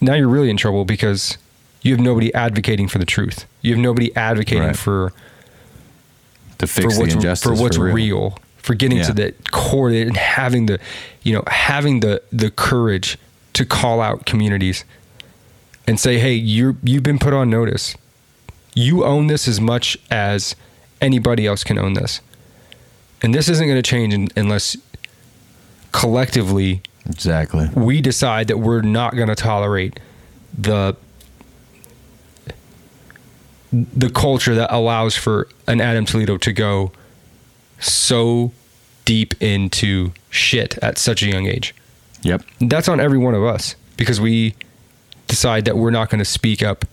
now 0.00 0.14
you're 0.14 0.28
really 0.28 0.50
in 0.50 0.56
trouble 0.56 0.84
because 0.84 1.38
you 1.82 1.92
have 1.92 2.00
nobody 2.00 2.32
advocating 2.34 2.88
for 2.88 2.98
the 2.98 3.04
truth. 3.06 3.46
You 3.62 3.72
have 3.72 3.80
nobody 3.82 4.14
advocating 4.16 4.68
Right. 4.68 4.76
for 4.76 5.12
To 6.58 6.66
fix 6.66 6.84
for 6.84 6.92
the 6.92 7.00
what's 7.00 7.14
injustice 7.14 7.46
for 7.58 7.62
what's 7.62 7.76
real. 7.78 7.94
real. 7.94 8.38
for 8.58 8.74
getting 8.74 9.02
to 9.02 9.12
the 9.12 9.34
core 9.50 9.90
and 9.90 10.16
having 10.16 10.66
the 10.66 10.78
you 11.22 11.32
know 11.34 11.42
having 11.48 12.00
the 12.00 12.22
the 12.32 12.50
courage 12.50 13.18
to 13.54 13.64
call 13.66 14.00
out 14.00 14.24
communities 14.24 14.84
and 15.86 16.00
say 16.00 16.18
hey 16.18 16.32
you're 16.34 16.76
you've 16.82 17.02
been 17.02 17.18
put 17.18 17.34
on 17.34 17.50
notice 17.50 17.94
you 18.74 19.04
own 19.04 19.26
this 19.26 19.46
as 19.46 19.60
much 19.60 19.98
as 20.10 20.56
anybody 21.02 21.46
else 21.46 21.62
can 21.62 21.78
own 21.78 21.92
this 21.92 22.20
and 23.22 23.34
this 23.34 23.48
isn't 23.50 23.66
going 23.68 23.80
to 23.80 23.88
change 23.90 24.30
unless 24.36 24.76
collectively 25.92 26.80
Exactly. 27.06 27.68
we 27.74 28.00
decide 28.00 28.48
that 28.48 28.58
we're 28.58 28.80
not 28.82 29.14
going 29.14 29.28
to 29.28 29.34
tolerate 29.34 30.00
the 30.56 30.96
the 33.72 34.08
culture 34.08 34.54
that 34.54 34.72
allows 34.72 35.16
for 35.16 35.48
an 35.66 35.80
Adam 35.80 36.04
Toledo 36.06 36.38
to 36.38 36.52
go 36.52 36.92
so 37.80 38.52
deep 39.04 39.34
into 39.42 40.12
shit 40.30 40.78
at 40.78 40.96
such 40.96 41.22
a 41.22 41.26
young 41.26 41.46
age. 41.46 41.74
Yep. 42.22 42.42
That's 42.60 42.88
on 42.88 43.00
every 43.00 43.18
one 43.18 43.34
of 43.34 43.42
us 43.42 43.74
because 43.96 44.20
we 44.20 44.54
decide 45.26 45.64
that 45.64 45.76
we're 45.76 45.90
not 45.90 46.08
going 46.08 46.20
to 46.20 46.24
speak 46.24 46.62
up 46.62 46.84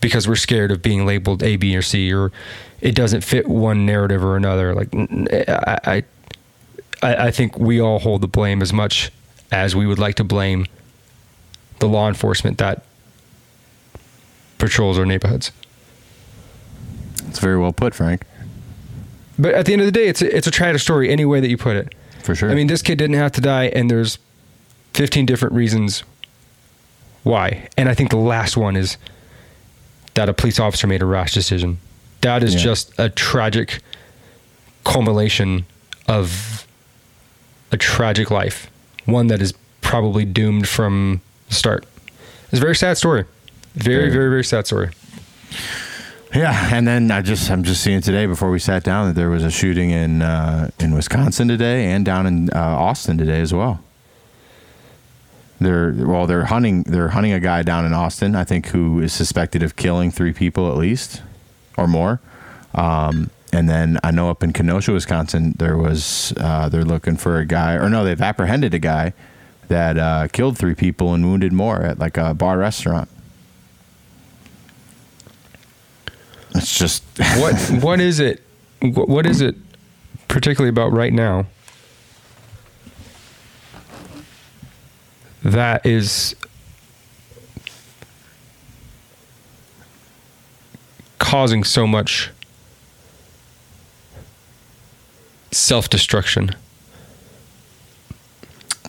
because 0.00 0.26
we're 0.26 0.34
scared 0.34 0.72
of 0.72 0.82
being 0.82 1.06
labeled 1.06 1.42
A, 1.42 1.56
B, 1.56 1.76
or 1.76 1.82
C, 1.82 2.12
or 2.12 2.32
it 2.80 2.94
doesn't 2.94 3.22
fit 3.22 3.48
one 3.48 3.86
narrative 3.86 4.24
or 4.24 4.36
another. 4.36 4.74
Like 4.74 4.88
I, 4.92 6.02
I 7.02 7.30
think 7.30 7.58
we 7.58 7.80
all 7.80 8.00
hold 8.00 8.20
the 8.20 8.28
blame 8.28 8.60
as 8.60 8.72
much 8.72 9.12
as 9.52 9.76
we 9.76 9.86
would 9.86 9.98
like 9.98 10.16
to 10.16 10.24
blame 10.24 10.66
the 11.78 11.86
law 11.86 12.08
enforcement 12.08 12.58
that 12.58 12.82
patrols 14.58 14.98
our 14.98 15.04
neighborhoods. 15.06 15.52
It's 17.28 17.38
very 17.38 17.58
well 17.58 17.72
put, 17.72 17.94
Frank. 17.94 18.22
But 19.38 19.54
at 19.54 19.66
the 19.66 19.72
end 19.72 19.82
of 19.82 19.86
the 19.86 19.92
day, 19.92 20.06
it's 20.08 20.22
a, 20.22 20.36
it's 20.36 20.46
a 20.46 20.50
tragic 20.50 20.80
story 20.80 21.10
any 21.10 21.24
way 21.24 21.40
that 21.40 21.48
you 21.48 21.56
put 21.56 21.76
it. 21.76 21.94
For 22.22 22.34
sure. 22.34 22.50
I 22.50 22.54
mean, 22.54 22.66
this 22.66 22.82
kid 22.82 22.98
didn't 22.98 23.16
have 23.16 23.32
to 23.32 23.40
die, 23.40 23.64
and 23.66 23.90
there's 23.90 24.18
15 24.94 25.26
different 25.26 25.54
reasons 25.54 26.04
why. 27.22 27.68
And 27.76 27.88
I 27.88 27.94
think 27.94 28.10
the 28.10 28.16
last 28.16 28.56
one 28.56 28.76
is 28.76 28.96
that 30.14 30.28
a 30.28 30.34
police 30.34 30.60
officer 30.60 30.86
made 30.86 31.02
a 31.02 31.06
rash 31.06 31.32
decision. 31.34 31.78
That 32.20 32.42
is 32.42 32.54
Yeah. 32.54 32.60
just 32.60 32.92
a 32.98 33.08
tragic 33.08 33.80
culmination 34.84 35.64
of 36.06 36.66
a 37.72 37.76
tragic 37.76 38.30
life, 38.30 38.70
one 39.04 39.26
that 39.28 39.42
is 39.42 39.52
probably 39.80 40.24
doomed 40.24 40.68
from 40.68 41.20
the 41.48 41.54
start. 41.54 41.86
It's 42.50 42.58
a 42.58 42.60
very 42.60 42.76
sad 42.76 42.96
story. 42.98 43.24
Very, 43.74 44.10
Very. 44.10 44.28
very, 44.28 44.44
sad 44.44 44.66
story. 44.66 44.90
Yeah, 46.34 46.74
and 46.74 46.86
then 46.86 47.10
I 47.10 47.20
just 47.22 47.50
I'm 47.50 47.62
just 47.62 47.82
seeing 47.82 48.00
today 48.00 48.26
before 48.26 48.50
we 48.50 48.58
sat 48.58 48.84
down 48.84 49.08
that 49.08 49.14
there 49.14 49.28
was 49.30 49.44
a 49.44 49.50
shooting 49.50 49.90
in 49.90 50.22
uh, 50.22 50.70
in 50.78 50.94
Wisconsin 50.94 51.48
today 51.48 51.90
and 51.90 52.04
down 52.04 52.26
in 52.26 52.50
uh, 52.50 52.58
Austin 52.58 53.18
today 53.18 53.40
as 53.40 53.52
well. 53.52 53.82
They're 55.60 55.92
well, 55.92 56.26
they're 56.26 56.46
hunting 56.46 56.82
they're 56.84 57.10
hunting 57.10 57.32
a 57.32 57.40
guy 57.40 57.62
down 57.62 57.84
in 57.84 57.92
Austin, 57.92 58.34
I 58.34 58.44
think, 58.44 58.68
who 58.68 59.00
is 59.00 59.12
suspected 59.12 59.62
of 59.62 59.76
killing 59.76 60.10
three 60.10 60.32
people 60.32 60.70
at 60.70 60.76
least 60.76 61.22
or 61.76 61.86
more. 61.86 62.20
Um, 62.74 63.30
and 63.52 63.68
then 63.68 63.98
I 64.02 64.10
know 64.10 64.30
up 64.30 64.42
in 64.42 64.52
Kenosha, 64.52 64.92
Wisconsin, 64.92 65.54
there 65.58 65.76
was 65.76 66.32
uh, 66.38 66.68
they're 66.68 66.84
looking 66.84 67.16
for 67.16 67.38
a 67.38 67.44
guy, 67.44 67.74
or 67.74 67.88
no, 67.90 68.02
they've 68.04 68.20
apprehended 68.20 68.72
a 68.72 68.78
guy 68.78 69.12
that 69.68 69.98
uh, 69.98 70.28
killed 70.28 70.56
three 70.56 70.74
people 70.74 71.12
and 71.12 71.24
wounded 71.24 71.52
more 71.52 71.82
at 71.82 71.98
like 71.98 72.16
a 72.16 72.32
bar 72.32 72.58
restaurant. 72.58 73.08
It's 76.54 76.78
just 76.78 77.04
What 77.36 77.56
what 77.82 78.00
is 78.00 78.20
it? 78.20 78.42
What, 78.80 79.08
what 79.08 79.26
is 79.26 79.40
it 79.40 79.54
particularly 80.28 80.70
about 80.70 80.92
right 80.92 81.12
now 81.12 81.46
that 85.42 85.84
is 85.84 86.34
causing 91.18 91.64
so 91.64 91.86
much 91.86 92.30
self-destruction? 95.52 96.56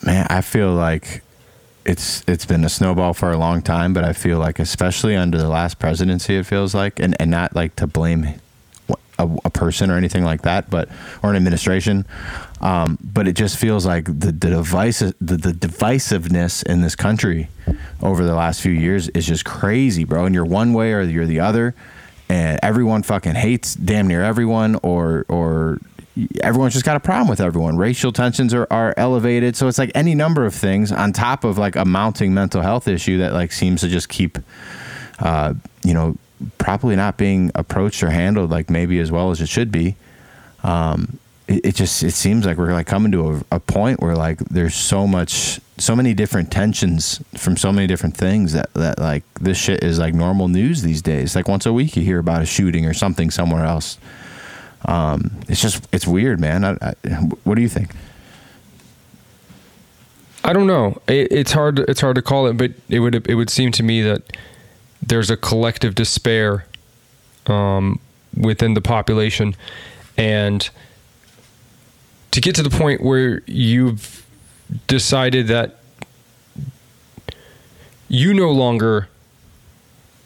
man, 0.04 0.28
I 0.30 0.42
feel 0.42 0.72
like 0.72 1.22
it's 1.86 2.24
it's 2.28 2.46
been 2.46 2.64
a 2.64 2.70
snowball 2.70 3.14
for 3.14 3.32
a 3.32 3.38
long 3.38 3.62
time, 3.62 3.94
but 3.94 4.04
I 4.04 4.14
feel 4.14 4.40
like 4.40 4.60
especially 4.60 5.16
under 5.16 5.38
the 5.38 5.50
last 5.50 5.80
presidency, 5.80 6.36
it 6.36 6.46
feels 6.46 6.74
like, 6.74 7.00
and 7.00 7.16
and 7.20 7.32
not 7.32 7.56
like 7.56 7.76
to 7.78 7.88
blame 7.88 8.28
a, 9.20 9.30
a 9.46 9.50
person 9.50 9.90
or 9.90 9.98
anything 9.98 10.24
like 10.24 10.44
that, 10.44 10.70
but 10.70 10.90
or 11.22 11.30
an 11.30 11.36
administration, 11.36 12.06
um, 12.62 12.98
but 13.02 13.28
it 13.28 13.36
just 13.36 13.58
feels 13.58 13.86
like 13.86 14.06
the 14.06 14.32
the 14.32 14.50
device 14.50 15.00
the, 15.00 15.38
the 15.38 15.52
divisiveness 15.52 16.64
in 16.66 16.82
this 16.82 16.96
country 16.96 17.50
over 18.02 18.24
the 18.24 18.36
last 18.36 18.62
few 18.62 18.72
years 18.72 19.10
is 19.10 19.26
just 19.26 19.46
crazy, 19.46 20.04
bro. 20.04 20.26
And 20.26 20.34
you're 20.34 20.46
one 20.46 20.74
way 20.74 20.94
or 20.94 21.02
you're 21.02 21.26
the 21.26 21.42
other, 21.42 21.76
and 22.30 22.60
everyone 22.64 23.04
fucking 23.04 23.36
hates 23.36 23.76
damn 23.76 24.08
near 24.08 24.24
everyone, 24.24 24.76
or 24.84 25.26
or 25.28 25.80
everyone's 26.42 26.74
just 26.74 26.86
got 26.86 26.96
a 26.96 27.00
problem 27.00 27.28
with 27.28 27.42
everyone. 27.42 27.78
Racial 27.78 28.12
tensions 28.12 28.54
are, 28.54 28.68
are 28.70 28.94
elevated. 28.98 29.56
So 29.56 29.68
it's 29.68 29.78
like 29.78 29.92
any 29.96 30.14
number 30.14 30.46
of 30.46 30.54
things 30.54 30.92
on 30.92 31.12
top 31.12 31.44
of 31.44 31.58
like 31.58 31.76
a 31.76 31.86
mounting 31.86 32.34
mental 32.34 32.62
health 32.62 32.88
issue 32.88 33.18
that 33.20 33.34
like 33.34 33.52
seems 33.52 33.82
to 33.82 33.88
just 33.88 34.10
keep, 34.10 34.38
uh, 35.20 35.54
you 35.84 35.94
know, 35.94 36.18
probably 36.58 36.96
not 36.96 37.18
being 37.18 37.52
approached 37.56 38.04
or 38.04 38.10
handled 38.10 38.52
like 38.52 38.70
maybe 38.70 39.00
as 39.00 39.12
well 39.12 39.32
as 39.32 39.42
it 39.42 39.50
should 39.50 39.72
be. 39.72 39.96
Um, 40.64 41.18
it, 41.48 41.66
it 41.66 41.76
just, 41.76 42.04
it 42.04 42.12
seems 42.12 42.46
like 42.46 42.58
we're 42.58 42.74
like 42.74 42.88
coming 42.88 43.12
to 43.12 43.32
a, 43.32 43.56
a 43.56 43.60
point 43.60 44.00
where 44.00 44.16
like 44.16 44.38
there's 44.40 44.76
so 44.76 45.08
much, 45.08 45.60
so 45.80 45.96
many 45.96 46.14
different 46.14 46.52
tensions 46.52 47.22
from 47.36 47.58
so 47.58 47.72
many 47.72 47.88
different 47.88 48.16
things 48.16 48.54
that, 48.54 48.72
that 48.76 49.00
like 49.00 49.24
this 49.42 49.58
shit 49.58 49.84
is 49.84 49.98
like 49.98 50.14
normal 50.14 50.48
news 50.48 50.84
these 50.84 51.02
days. 51.02 51.36
Like 51.36 51.48
once 51.48 51.66
a 51.66 51.74
week 51.74 51.96
you 51.98 52.04
hear 52.04 52.20
about 52.20 52.44
a 52.44 52.46
shooting 52.46 52.86
or 52.86 52.94
something 52.94 53.32
somewhere 53.32 53.66
else 53.66 53.98
um, 54.86 55.32
it's 55.48 55.62
just 55.62 55.88
it's 55.92 56.08
weird, 56.08 56.40
man. 56.40 56.66
I, 56.66 56.78
I, 56.82 56.94
what 57.44 57.56
do 57.56 57.62
you 57.62 57.70
think? 57.70 57.92
I 60.44 60.52
don't 60.52 60.68
know. 60.68 61.02
It, 61.08 61.32
it's 61.32 61.54
hard. 61.54 61.80
It's 61.80 62.02
hard 62.02 62.16
to 62.16 62.22
call 62.22 62.48
it, 62.48 62.58
but 62.58 62.72
it 62.90 63.00
would 63.00 63.28
it 63.28 63.36
would 63.36 63.50
seem 63.50 63.72
to 63.74 63.84
me 63.84 64.02
that 64.02 64.36
there's 65.02 65.30
a 65.30 65.38
collective 65.38 65.96
despair 65.96 66.66
um, 67.48 68.00
within 68.36 68.74
the 68.74 68.82
population, 68.82 69.56
and 70.18 70.70
to 72.32 72.42
get 72.42 72.56
to 72.56 72.64
the 72.64 72.70
point 72.70 73.02
where 73.02 73.42
you've 73.46 74.26
decided 74.88 75.48
that 75.48 75.80
you 78.10 78.34
no 78.34 78.52
longer 78.52 79.08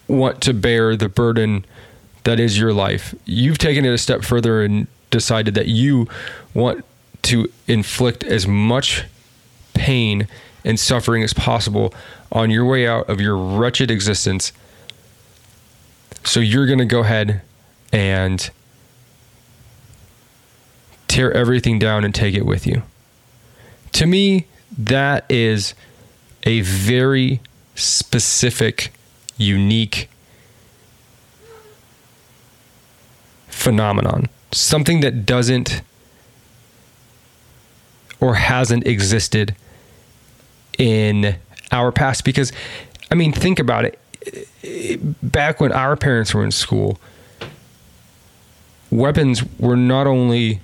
want 0.07 0.41
to 0.41 0.53
bear 0.53 0.95
the 0.95 1.09
burden 1.09 1.65
that 2.27 2.41
is 2.41 2.59
your 2.59 2.73
life. 2.73 3.15
You've 3.23 3.57
taken 3.57 3.85
it 3.85 3.93
a 3.93 3.97
step 3.97 4.21
further 4.21 4.61
and 4.61 4.87
decided 5.11 5.55
that 5.55 5.67
you 5.67 6.09
want 6.53 6.83
to 7.21 7.49
inflict 7.69 8.21
as 8.25 8.45
much 8.45 9.05
pain 9.73 10.27
and 10.65 10.77
suffering 10.77 11.23
as 11.23 11.33
possible 11.33 11.93
on 12.29 12.49
your 12.49 12.65
way 12.65 12.85
out 12.85 13.09
of 13.09 13.21
your 13.21 13.37
wretched 13.37 13.89
existence. 13.89 14.51
So 16.25 16.41
you're 16.41 16.65
going 16.65 16.79
to 16.79 16.85
go 16.85 16.99
ahead 16.99 17.43
and 17.93 18.49
tear 21.07 21.31
everything 21.31 21.79
down 21.79 22.03
and 22.03 22.13
take 22.13 22.35
it 22.35 22.45
with 22.45 22.67
you. 22.67 22.83
To 23.93 24.05
me, 24.05 24.47
that 24.77 25.23
is 25.29 25.73
a 26.43 26.59
very 26.59 27.39
specific, 27.75 28.91
unique 29.37 30.09
phenomenon. 33.57 34.29
Something 34.51 35.01
that 35.01 35.25
doesn't 35.25 35.81
or 38.19 38.35
hasn't 38.35 38.87
existed 38.87 39.55
in 40.77 41.35
our 41.71 41.91
past. 41.91 42.23
Because, 42.23 42.51
I 43.11 43.15
mean, 43.15 43.33
think 43.33 43.59
about 43.59 43.85
it. 43.85 43.99
Back 45.21 45.59
when 45.59 45.71
our 45.71 45.95
parents 45.95 46.33
were 46.33 46.43
in 46.43 46.51
school, 46.51 46.99
weapons 48.89 49.43
were 49.59 49.75
not 49.75 50.07
only 50.07 50.61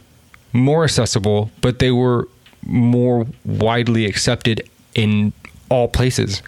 more 0.53 0.83
accessible, 0.83 1.51
but 1.61 1.79
they 1.79 1.91
were 1.91 2.27
more 2.61 3.27
widely 3.43 4.05
accepted 4.05 4.69
in 4.95 5.33
all 5.69 5.87
places, 5.87 6.41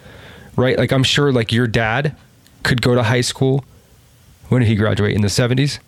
right? 0.55 0.77
Like, 0.77 0.91
I'm 0.91 1.03
sure, 1.03 1.31
like, 1.31 1.51
your 1.51 1.67
dad 1.67 2.15
could 2.63 2.81
go 2.81 2.95
to 2.95 3.03
high 3.03 3.21
school. 3.21 3.65
When 4.49 4.62
did 4.62 4.67
he 4.67 4.75
graduate? 4.75 5.15
In 5.15 5.21
the 5.21 5.27
70s? 5.27 5.79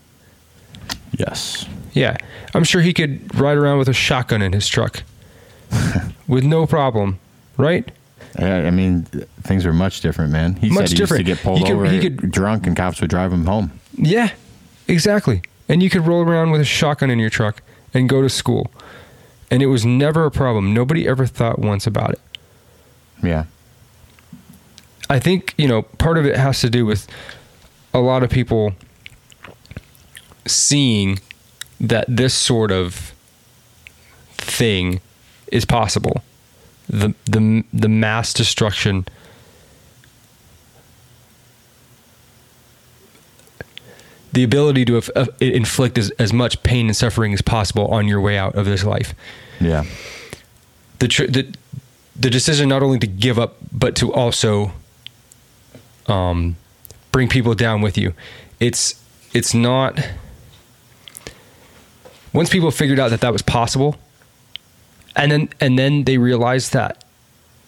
Yes. 1.12 1.66
Yeah, 1.94 2.18
I'm 2.54 2.64
sure 2.64 2.82
he 2.82 2.94
could 2.94 3.34
ride 3.40 3.58
around 3.58 3.78
with 3.80 3.90
a 3.90 3.94
shotgun 3.94 4.42
in 4.42 4.54
his 4.54 4.68
truck 4.68 5.04
with 6.28 6.44
no 6.44 6.68
problem, 6.68 7.20
right? 7.58 7.90
I, 8.38 8.68
I 8.68 8.72
mean, 8.72 9.04
things 9.44 9.66
were 9.66 9.74
much 9.74 10.02
different, 10.02 10.32
man. 10.32 10.56
He 10.58 10.70
Much 10.70 10.90
said 10.90 10.90
he 10.90 10.96
different. 10.96 11.28
used 11.28 11.40
to 11.40 11.44
get 11.44 11.44
pulled 11.44 11.58
He 11.60 11.64
could- 11.66 11.74
over 11.74 11.90
he 11.90 12.00
could- 12.00 12.32
drunk, 12.32 12.68
and 12.68 12.76
cops 12.78 13.02
would 13.02 13.10
drive 13.10 13.34
him 13.34 13.46
home. 13.46 13.72
Yeah, 13.96 14.30
exactly. 14.88 15.42
And 15.68 15.82
you 15.82 15.90
could 15.90 16.06
roll 16.06 16.22
around 16.22 16.52
with 16.52 16.62
a 16.62 16.66
shotgun 16.66 17.10
in 17.10 17.20
your 17.20 17.30
truck 17.32 17.62
and 17.94 18.08
go 18.08 18.22
to 18.22 18.30
school. 18.30 18.72
And 19.50 19.64
it 19.64 19.68
was 19.68 19.86
never 19.86 20.26
a 20.26 20.32
problem. 20.32 20.74
Nobody 20.74 21.08
ever 21.08 21.26
thought 21.26 21.58
once 21.60 21.88
about 21.88 22.12
it. 22.12 22.20
Yeah. 23.24 23.46
I 25.10 25.20
think, 25.20 25.54
you 25.58 25.68
know, 25.68 25.82
part 25.84 26.18
of 26.18 26.26
it 26.26 26.36
has 26.38 26.60
to 26.62 26.70
do 26.70 26.86
with 26.86 27.08
a 27.94 28.00
lot 28.00 28.24
of 28.24 28.30
people 28.30 28.74
seeing 30.48 31.20
that 31.80 32.06
this 32.08 32.34
sort 32.34 32.72
of 32.72 33.14
thing 34.38 35.00
is 35.52 35.66
possible. 35.66 36.24
The 36.90 37.14
the 37.26 37.64
the 37.74 37.90
mass 37.90 38.34
destruction 38.34 39.06
the 44.38 44.44
ability 44.44 44.86
to 44.86 45.02
uh, 45.16 45.26
inflict 45.40 45.98
as, 45.98 46.12
as 46.12 46.32
much 46.32 46.62
pain 46.62 46.86
and 46.86 46.96
suffering 46.96 47.34
as 47.34 47.42
possible 47.42 47.88
on 47.88 48.08
your 48.08 48.22
way 48.22 48.38
out 48.38 48.54
of 48.56 48.66
this 48.66 48.84
life. 48.84 49.16
Yeah. 49.60 49.84
The 51.00 51.08
tr- 51.08 51.26
the 51.26 51.56
the 52.16 52.30
decision 52.30 52.70
not 52.70 52.84
only 52.84 53.00
to 53.00 53.08
give 53.08 53.38
up 53.40 53.58
but 53.72 53.96
to 53.96 54.14
also 54.14 54.72
um 56.08 56.56
bring 57.12 57.28
people 57.28 57.54
down 57.56 57.82
with 57.82 57.98
you. 57.98 58.14
It's 58.60 59.04
it's 59.34 59.54
not 59.54 60.00
once 62.34 62.50
people 62.50 62.72
figured 62.72 63.00
out 63.00 63.10
that 63.10 63.22
that 63.22 63.32
was 63.34 63.42
possible 63.42 63.96
and 65.16 65.32
then 65.32 65.50
and 65.60 65.78
then 65.80 66.04
they 66.04 66.18
realized 66.18 66.74
that 66.74 67.04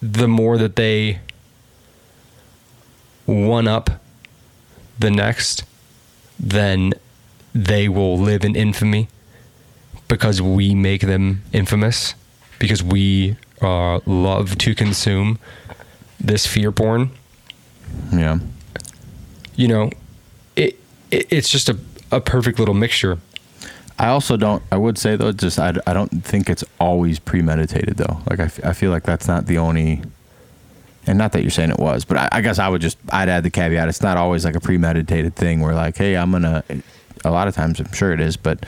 the 0.02 0.28
more 0.28 0.58
that 0.58 0.76
they 0.76 1.20
one 3.26 3.68
up 3.68 3.90
the 4.98 5.12
next 5.12 5.64
then 6.40 6.94
they 7.54 7.88
will 7.90 8.18
live 8.18 8.44
in 8.44 8.56
infamy 8.56 9.08
because 10.08 10.42
we 10.42 10.74
make 10.74 11.02
them 11.02 11.44
infamous 11.54 12.16
because 12.60 12.82
we 12.84 13.36
uh, 13.62 14.00
love 14.06 14.58
to 14.58 14.74
consume 14.74 15.38
this 16.20 16.46
fear 16.46 16.72
porn 16.72 17.12
Yeah. 18.12 18.40
you 19.56 19.68
know 19.68 19.92
it, 20.56 20.80
it 21.12 21.28
it's 21.32 21.50
just 21.50 21.70
a, 21.70 21.78
a 22.12 22.20
perfect 22.22 22.58
little 22.60 22.74
mixture 22.74 23.20
I 24.00 24.08
also 24.08 24.38
don't. 24.38 24.64
I 24.72 24.78
would 24.78 24.98
say 24.98 25.18
though, 25.18 25.34
just 25.34 25.60
I, 25.60 25.74
I 25.86 25.92
don't 25.94 26.24
think 26.24 26.50
it's 26.50 26.64
always 26.80 27.20
premeditated 27.20 27.98
though. 27.98 28.22
Like 28.30 28.40
I, 28.40 28.46
f- 28.46 28.66
I 28.66 28.74
feel 28.74 28.92
like 28.92 29.04
that's 29.04 29.28
not 29.28 29.46
the 29.46 29.58
only. 29.58 30.02
And 31.06 31.18
not 31.18 31.32
that 31.34 31.42
you're 31.42 31.52
saying 31.52 31.72
it 31.72 31.80
was, 31.80 32.06
but 32.06 32.18
I, 32.18 32.30
I 32.34 32.42
guess 32.42 32.60
I 32.60 32.70
would 32.70 32.82
just 32.82 32.98
I'd 33.10 33.28
add 33.28 33.44
the 33.44 33.50
caveat. 33.50 33.90
It's 33.90 34.02
not 34.02 34.16
always 34.16 34.46
like 34.46 34.56
a 34.56 34.60
premeditated 34.62 35.36
thing 35.36 35.60
where 35.60 35.76
like, 35.76 35.98
hey, 35.98 36.16
I'm 36.16 36.32
gonna. 36.32 36.64
A 37.26 37.32
lot 37.32 37.50
of 37.50 37.56
times, 37.56 37.82
I'm 37.82 37.92
sure 37.92 38.14
it 38.14 38.22
is, 38.22 38.38
but 38.38 38.66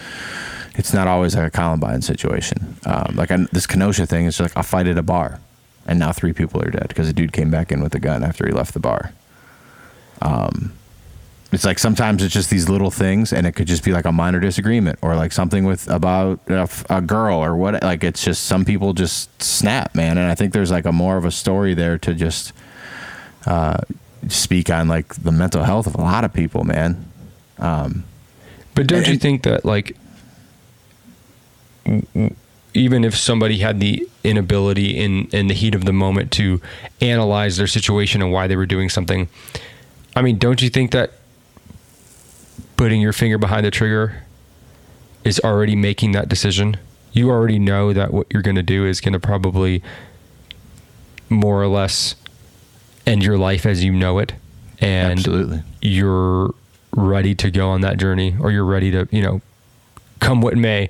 it's 0.75 0.93
not 0.93 1.07
always 1.07 1.35
like 1.35 1.47
a 1.47 1.51
Columbine 1.51 2.01
situation. 2.01 2.75
Um, 2.85 3.15
like 3.15 3.31
I, 3.31 3.37
this 3.53 3.65
Kenosha 3.65 4.05
thing 4.05 4.25
is 4.25 4.37
like 4.39 4.55
a 4.57 4.63
fight 4.63 4.87
at 4.87 4.97
a 4.97 5.03
bar, 5.03 5.39
and 5.87 5.97
now 5.97 6.11
three 6.11 6.33
people 6.33 6.61
are 6.61 6.69
dead 6.69 6.89
because 6.89 7.07
a 7.07 7.13
dude 7.13 7.31
came 7.31 7.49
back 7.49 7.71
in 7.71 7.81
with 7.81 7.95
a 7.95 7.99
gun 7.99 8.23
after 8.23 8.45
he 8.45 8.51
left 8.51 8.73
the 8.73 8.79
bar. 8.81 9.13
Um, 10.21 10.73
it's 11.51 11.65
like 11.65 11.79
sometimes 11.79 12.23
it's 12.23 12.33
just 12.33 12.49
these 12.49 12.69
little 12.69 12.91
things 12.91 13.33
and 13.33 13.45
it 13.45 13.53
could 13.53 13.67
just 13.67 13.83
be 13.83 13.91
like 13.91 14.05
a 14.05 14.11
minor 14.11 14.39
disagreement 14.39 14.97
or 15.01 15.15
like 15.15 15.33
something 15.33 15.65
with 15.65 15.89
about 15.89 16.39
a, 16.47 16.69
a, 16.89 17.01
girl 17.01 17.39
or 17.39 17.55
what 17.57 17.81
like 17.83 18.03
it's 18.03 18.23
just 18.23 18.45
some 18.45 18.63
people 18.63 18.93
just 18.93 19.41
snap 19.41 19.93
man. 19.93 20.17
And 20.17 20.31
i 20.31 20.35
think 20.35 20.53
there's 20.53 20.71
like 20.71 20.85
a 20.85 20.91
more 20.91 21.17
of 21.17 21.25
a 21.25 21.31
story 21.31 21.73
there 21.73 21.97
to 21.99 22.13
just 22.13 22.53
uh, 23.45 23.77
speak 24.27 24.69
on 24.69 24.87
like 24.87 25.13
the 25.15 25.31
mental 25.31 25.63
health 25.63 25.87
of 25.87 25.95
a 25.95 26.01
lot 26.01 26.23
of 26.23 26.33
people 26.33 26.63
man. 26.63 27.11
Um, 27.57 28.05
but 28.73 28.87
don't 28.87 28.99
and, 28.99 29.07
you 29.09 29.17
think 29.17 29.43
that 29.43 29.65
like 29.65 29.97
even 32.73 33.03
if 33.03 33.17
somebody 33.17 33.57
had 33.57 33.79
the 33.79 34.07
inability 34.23 34.97
in 34.97 35.27
in 35.27 35.47
the 35.47 35.53
heat 35.53 35.75
of 35.75 35.83
the 35.83 35.91
moment 35.93 36.31
to 36.31 36.61
analyze 37.01 37.57
their 37.57 37.67
situation 37.67 38.21
and 38.21 38.31
why 38.31 38.47
they 38.47 38.55
were 38.55 38.65
doing 38.67 38.87
something 38.87 39.27
i 40.15 40.21
mean 40.21 40.37
don't 40.37 40.61
you 40.61 40.69
think 40.69 40.91
that 40.91 41.11
putting 42.81 42.99
your 42.99 43.13
finger 43.13 43.37
behind 43.37 43.63
the 43.63 43.69
trigger 43.69 44.23
is 45.23 45.39
already 45.41 45.75
making 45.75 46.13
that 46.13 46.27
decision. 46.27 46.75
You 47.11 47.29
already 47.29 47.59
know 47.59 47.93
that 47.93 48.11
what 48.11 48.25
you're 48.31 48.41
going 48.41 48.55
to 48.55 48.63
do 48.63 48.87
is 48.87 48.99
going 48.99 49.13
to 49.13 49.19
probably 49.19 49.83
more 51.29 51.61
or 51.61 51.67
less 51.67 52.15
end 53.05 53.23
your 53.23 53.37
life 53.37 53.67
as 53.67 53.83
you 53.83 53.91
know 53.91 54.17
it. 54.17 54.33
And 54.79 55.19
Absolutely. 55.19 55.61
you're 55.79 56.55
ready 56.95 57.35
to 57.35 57.51
go 57.51 57.69
on 57.69 57.81
that 57.81 57.99
journey 57.99 58.35
or 58.41 58.51
you're 58.51 58.65
ready 58.65 58.89
to, 58.89 59.07
you 59.11 59.21
know, 59.21 59.41
come 60.19 60.41
what 60.41 60.57
may. 60.57 60.89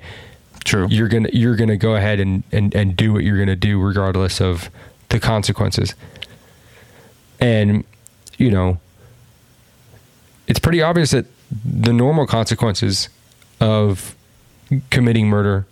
True. 0.64 0.86
You're 0.88 1.08
going 1.08 1.24
to 1.24 1.36
you're 1.36 1.56
going 1.56 1.68
to 1.68 1.76
go 1.76 1.94
ahead 1.94 2.20
and, 2.20 2.42
and 2.52 2.74
and 2.74 2.96
do 2.96 3.12
what 3.12 3.22
you're 3.22 3.36
going 3.36 3.48
to 3.48 3.54
do 3.54 3.78
regardless 3.78 4.40
of 4.40 4.70
the 5.10 5.20
consequences. 5.20 5.94
And 7.38 7.84
you 8.38 8.50
know, 8.50 8.80
it's 10.46 10.58
pretty 10.58 10.80
obvious 10.80 11.10
that 11.10 11.26
the 11.64 11.92
normal 11.92 12.26
consequences 12.26 13.08
of 13.60 14.16
committing 14.90 15.28
murder, 15.28 15.66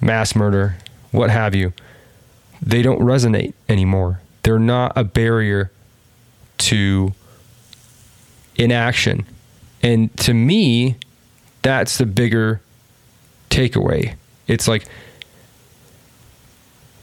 mass 0.00 0.34
murder, 0.34 0.76
what 1.10 1.30
have 1.30 1.54
you, 1.54 1.72
they 2.60 2.82
don't 2.82 3.00
resonate 3.00 3.54
anymore. 3.68 4.20
They're 4.42 4.58
not 4.58 4.92
a 4.96 5.04
barrier 5.04 5.70
to 6.58 7.14
inaction. 8.56 9.24
And 9.82 10.14
to 10.18 10.34
me, 10.34 10.96
that's 11.62 11.98
the 11.98 12.06
bigger 12.06 12.60
takeaway. 13.50 14.14
It's 14.48 14.66
like, 14.66 14.86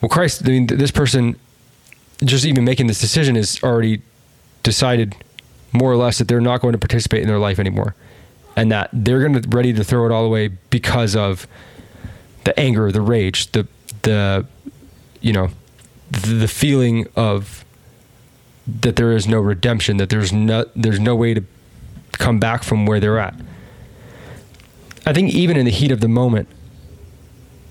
well, 0.01 0.09
Christ, 0.09 0.41
I 0.45 0.49
mean, 0.49 0.67
this 0.67 0.91
person 0.91 1.37
just 2.23 2.45
even 2.45 2.63
making 2.63 2.87
this 2.87 2.99
decision 2.99 3.35
is 3.35 3.61
already 3.63 4.01
decided 4.63 5.15
more 5.71 5.91
or 5.91 5.97
less 5.97 6.17
that 6.17 6.27
they're 6.27 6.41
not 6.41 6.61
going 6.61 6.73
to 6.73 6.77
participate 6.77 7.21
in 7.21 7.27
their 7.27 7.39
life 7.39 7.59
anymore. 7.59 7.95
And 8.55 8.71
that 8.71 8.89
they're 8.93 9.19
going 9.19 9.41
to 9.41 9.49
ready 9.49 9.73
to 9.73 9.83
throw 9.83 10.05
it 10.05 10.11
all 10.11 10.25
away 10.25 10.49
because 10.69 11.15
of 11.15 11.47
the 12.45 12.57
anger 12.59 12.91
the 12.91 13.01
rage 13.01 13.51
the 13.51 13.67
the 14.03 14.45
you 15.19 15.33
know 15.33 15.49
the 16.11 16.47
feeling 16.47 17.07
of 17.15 17.65
that 18.81 18.95
there 18.95 19.11
is 19.11 19.27
no 19.27 19.39
redemption 19.39 19.97
that 19.97 20.09
there's 20.09 20.31
no 20.31 20.65
there's 20.75 20.99
no 20.99 21.15
way 21.15 21.33
to 21.33 21.43
come 22.13 22.39
back 22.39 22.63
from 22.63 22.85
where 22.85 22.99
they're 22.99 23.19
at. 23.19 23.35
I 25.05 25.13
think 25.13 25.33
even 25.33 25.57
in 25.57 25.65
the 25.65 25.71
heat 25.71 25.91
of 25.91 25.99
the 25.99 26.07
moment 26.07 26.47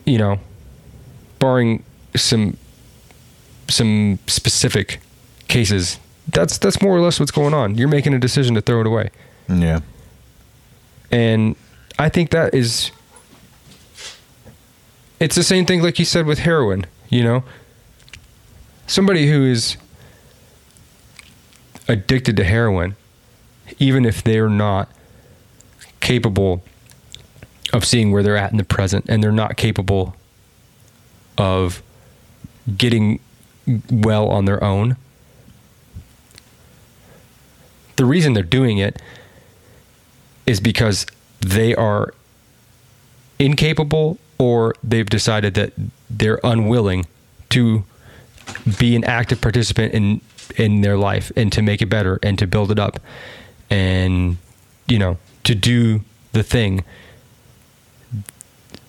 you 0.04 0.18
know 0.18 0.38
barring 1.38 1.84
some 2.14 2.56
some 3.68 4.18
specific 4.26 5.00
cases 5.48 5.98
that's 6.34 6.58
that's 6.58 6.82
more 6.82 6.94
or 6.94 7.00
less 7.00 7.18
what's 7.18 7.32
going 7.32 7.54
on. 7.54 7.76
You're 7.76 7.88
making 7.88 8.12
a 8.12 8.18
decision 8.18 8.54
to 8.56 8.60
throw 8.60 8.80
it 8.80 8.86
away. 8.86 9.10
Yeah. 9.48 9.80
And 11.10 11.56
I 11.98 12.08
think 12.08 12.30
that 12.30 12.52
is 12.54 12.90
it's 15.20 15.36
the 15.36 15.42
same 15.42 15.64
thing 15.64 15.80
like 15.80 15.98
you 15.98 16.04
said 16.04 16.26
with 16.26 16.40
heroin, 16.40 16.86
you 17.08 17.22
know? 17.22 17.44
Somebody 18.86 19.30
who 19.30 19.44
is 19.44 19.78
addicted 21.88 22.36
to 22.36 22.44
heroin, 22.44 22.96
even 23.78 24.04
if 24.04 24.22
they're 24.22 24.50
not 24.50 24.90
capable 26.00 26.62
of 27.72 27.84
seeing 27.84 28.12
where 28.12 28.22
they're 28.22 28.36
at 28.36 28.50
in 28.50 28.58
the 28.58 28.64
present 28.64 29.06
and 29.08 29.22
they're 29.22 29.32
not 29.32 29.56
capable 29.56 30.14
of 31.38 31.82
getting 32.76 33.20
well 33.90 34.28
on 34.28 34.44
their 34.44 34.62
own, 34.62 34.96
the 37.96 38.04
reason 38.04 38.32
they're 38.32 38.42
doing 38.42 38.78
it 38.78 39.00
is 40.46 40.60
because 40.60 41.06
they 41.40 41.74
are 41.74 42.14
incapable 43.38 44.18
or 44.38 44.74
they've 44.82 45.08
decided 45.08 45.54
that 45.54 45.72
they're 46.10 46.40
unwilling 46.44 47.06
to 47.50 47.84
be 48.78 48.94
an 48.96 49.04
active 49.04 49.40
participant 49.40 49.94
in 49.94 50.20
in 50.56 50.82
their 50.82 50.96
life 50.96 51.32
and 51.36 51.50
to 51.52 51.62
make 51.62 51.80
it 51.80 51.86
better 51.86 52.18
and 52.22 52.38
to 52.38 52.46
build 52.46 52.70
it 52.70 52.78
up 52.78 53.00
and 53.70 54.36
you 54.86 54.98
know 54.98 55.16
to 55.44 55.54
do 55.54 56.00
the 56.32 56.42
thing. 56.42 56.84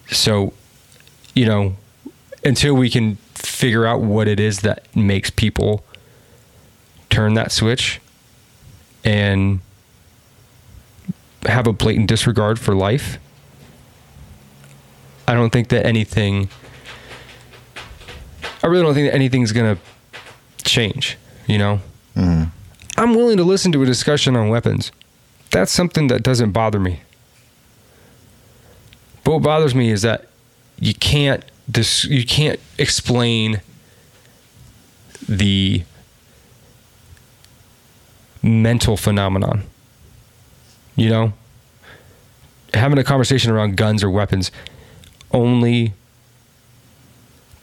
So 0.08 0.54
you 1.34 1.46
know 1.46 1.76
until 2.44 2.76
we 2.76 2.90
can 2.90 3.16
figure 3.34 3.86
out 3.86 4.02
what 4.02 4.28
it 4.28 4.40
is 4.40 4.60
that 4.62 4.94
makes 4.96 5.30
people 5.30 5.84
turn 7.10 7.34
that 7.36 7.52
switch 7.52 8.00
and 9.06 9.62
have 11.46 11.68
a 11.68 11.74
blatant 11.74 12.10
disregard 12.10 12.60
for 12.60 12.76
life, 12.76 13.18
I 15.28 15.34
don't 15.34 15.52
think 15.52 15.70
that 15.70 15.86
anything. 15.86 16.50
I 18.64 18.68
really 18.68 18.84
don't 18.84 18.96
think 18.96 19.10
that 19.10 19.16
anything's 19.16 19.52
gonna 19.52 19.78
change. 20.64 21.18
You 21.48 21.60
know, 21.60 21.80
mm-hmm. 22.16 22.46
I'm 22.98 23.14
willing 23.14 23.38
to 23.38 23.44
listen 23.44 23.72
to 23.74 23.84
a 23.84 23.86
discussion 23.86 24.36
on 24.36 24.50
weapons. 24.50 24.92
That's 25.52 25.72
something 25.72 26.08
that 26.08 26.24
doesn't 26.24 26.52
bother 26.52 26.80
me. 26.80 27.02
But 29.24 29.34
what 29.34 29.44
bothers 29.44 29.76
me 29.76 29.92
is 29.92 30.02
that 30.02 30.28
you 30.80 30.94
can't 30.94 31.44
this 31.68 32.06
you 32.06 32.26
can't 32.26 32.60
explain 32.78 33.62
the 35.28 35.84
mental 38.46 38.96
phenomenon. 38.96 39.64
You 40.96 41.10
know, 41.10 41.34
having 42.74 42.98
a 42.98 43.04
conversation 43.04 43.52
around 43.52 43.76
guns 43.76 44.04
or 44.04 44.10
weapons 44.10 44.52
only 45.32 45.94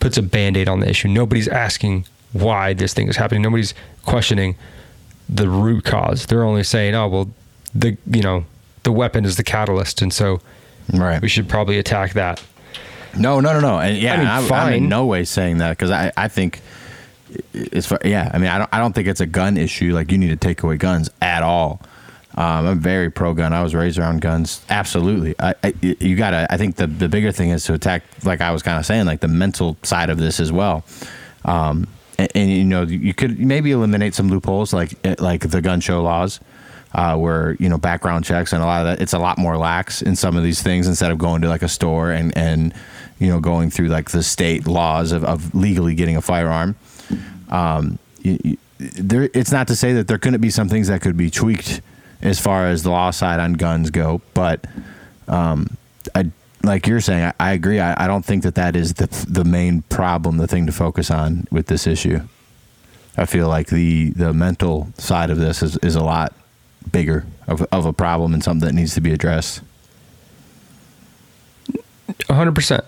puts 0.00 0.18
a 0.18 0.22
band-aid 0.22 0.68
on 0.68 0.80
the 0.80 0.88
issue. 0.90 1.08
Nobody's 1.08 1.48
asking 1.48 2.04
why 2.32 2.72
this 2.74 2.92
thing 2.92 3.08
is 3.08 3.16
happening. 3.16 3.42
Nobody's 3.42 3.72
questioning 4.04 4.56
the 5.28 5.48
root 5.48 5.84
cause. 5.84 6.26
They're 6.26 6.44
only 6.44 6.64
saying, 6.64 6.94
"Oh, 6.94 7.08
well, 7.08 7.30
the 7.74 7.96
you 8.10 8.22
know, 8.22 8.44
the 8.82 8.92
weapon 8.92 9.24
is 9.24 9.36
the 9.36 9.44
catalyst, 9.44 10.02
and 10.02 10.12
so 10.12 10.40
Right. 10.92 11.22
we 11.22 11.28
should 11.28 11.48
probably 11.48 11.78
attack 11.78 12.12
that." 12.14 12.42
No, 13.16 13.40
no, 13.40 13.52
no, 13.52 13.60
no. 13.60 13.78
And 13.78 13.96
yeah, 13.98 14.14
I 14.14 14.16
mean, 14.16 14.26
I 14.52 14.66
am 14.68 14.72
in 14.72 14.88
no 14.88 15.04
way 15.06 15.24
saying 15.24 15.58
that 15.58 15.70
because 15.70 15.90
I, 15.90 16.12
I 16.16 16.28
think 16.28 16.60
it's 17.52 17.86
fu- 17.86 17.98
yeah. 18.04 18.30
I 18.32 18.38
mean, 18.38 18.48
I 18.48 18.58
don't, 18.58 18.70
I 18.72 18.78
don't 18.78 18.94
think 18.94 19.08
it's 19.08 19.20
a 19.20 19.26
gun 19.26 19.56
issue. 19.56 19.94
Like 19.94 20.10
you 20.12 20.18
need 20.18 20.28
to 20.28 20.36
take 20.36 20.62
away 20.62 20.76
guns 20.76 21.10
at 21.20 21.42
all. 21.42 21.80
Um, 22.34 22.66
I'm 22.66 22.80
very 22.80 23.10
pro 23.10 23.34
gun. 23.34 23.52
I 23.52 23.62
was 23.62 23.74
raised 23.74 23.98
around 23.98 24.22
guns. 24.22 24.64
Absolutely. 24.70 25.34
I, 25.38 25.54
I, 25.62 25.74
you 25.82 26.16
gotta. 26.16 26.46
I 26.50 26.56
think 26.56 26.76
the 26.76 26.86
the 26.86 27.08
bigger 27.08 27.32
thing 27.32 27.50
is 27.50 27.64
to 27.64 27.74
attack, 27.74 28.04
like 28.24 28.40
I 28.40 28.50
was 28.50 28.62
kind 28.62 28.78
of 28.78 28.86
saying, 28.86 29.06
like 29.06 29.20
the 29.20 29.28
mental 29.28 29.76
side 29.82 30.08
of 30.08 30.18
this 30.18 30.40
as 30.40 30.50
well. 30.50 30.84
Um, 31.44 31.86
and, 32.18 32.28
and 32.34 32.50
you 32.50 32.64
know, 32.64 32.82
you 32.82 33.12
could 33.12 33.38
maybe 33.38 33.72
eliminate 33.72 34.14
some 34.14 34.28
loopholes, 34.28 34.72
like 34.72 34.94
like 35.20 35.48
the 35.50 35.60
gun 35.60 35.80
show 35.80 36.02
laws 36.02 36.40
uh, 36.94 37.16
where 37.16 37.56
you 37.58 37.68
know 37.68 37.78
background 37.78 38.24
checks 38.24 38.52
and 38.52 38.62
a 38.62 38.66
lot 38.66 38.80
of 38.80 38.86
that 38.86 39.02
it's 39.02 39.12
a 39.12 39.18
lot 39.18 39.38
more 39.38 39.56
lax 39.56 40.02
in 40.02 40.16
some 40.16 40.36
of 40.36 40.42
these 40.42 40.62
things 40.62 40.86
instead 40.86 41.10
of 41.10 41.18
going 41.18 41.42
to 41.42 41.48
like 41.48 41.62
a 41.62 41.68
store 41.68 42.10
and 42.10 42.36
and 42.36 42.74
you 43.18 43.28
know 43.28 43.40
going 43.40 43.70
through 43.70 43.88
like 43.88 44.10
the 44.10 44.22
state 44.22 44.66
laws 44.66 45.12
of, 45.12 45.24
of 45.24 45.54
legally 45.54 45.94
getting 45.94 46.16
a 46.16 46.22
firearm 46.22 46.74
um, 47.53 47.98
you, 48.22 48.38
you, 48.42 48.57
there 48.78 49.28
it's 49.34 49.53
not 49.53 49.68
to 49.68 49.76
say 49.76 49.92
that 49.92 50.09
there 50.09 50.18
couldn't 50.18 50.40
be 50.40 50.50
some 50.50 50.68
things 50.68 50.88
that 50.88 51.00
could 51.00 51.16
be 51.16 51.30
tweaked 51.30 51.80
as 52.20 52.40
far 52.40 52.66
as 52.66 52.82
the 52.82 52.90
law 52.90 53.11
side 53.11 53.38
on 53.38 53.53
guns 53.53 53.90
go 53.90 54.20
but 54.34 54.66
um, 55.28 55.76
I 56.14 56.30
like 56.64 56.86
you're 56.88 57.00
saying 57.00 57.24
I, 57.24 57.34
I 57.38 57.53
agree 57.53 57.78
I, 57.78 58.05
I 58.05 58.07
don't 58.09 58.24
think 58.24 58.42
that 58.42 58.57
that 58.57 58.74
is 58.74 58.94
the 58.94 59.07
the 59.28 59.44
main 59.44 59.82
problem 59.82 60.38
the 60.38 60.48
thing 60.48 60.66
to 60.66 60.72
focus 60.72 61.11
on 61.11 61.46
with 61.53 61.66
this 61.66 61.86
issue 61.86 62.20
I 63.16 63.26
feel 63.26 63.48
like 63.48 63.68
the 63.68 64.11
the 64.11 64.32
mental 64.32 64.88
side 64.96 65.30
of 65.30 65.38
this 65.38 65.62
is, 65.62 65.76
is 65.78 65.94
a 65.94 66.03
lot 66.03 66.34
bigger 66.90 67.26
of, 67.46 67.62
of 67.70 67.86
a 67.86 67.92
problem 67.92 68.32
and 68.32 68.42
something 68.42 68.66
that 68.66 68.74
needs 68.74 68.94
to 68.94 69.00
be 69.00 69.12
addressed. 69.12 69.61
hundred 72.28 72.55
percent. 72.55 72.84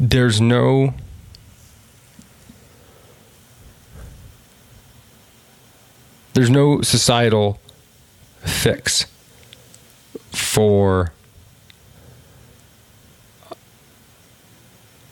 There's 0.00 0.40
no 0.40 0.94
there's 6.34 6.50
no 6.50 6.82
societal 6.82 7.60
fix 8.42 9.06
for 10.32 11.12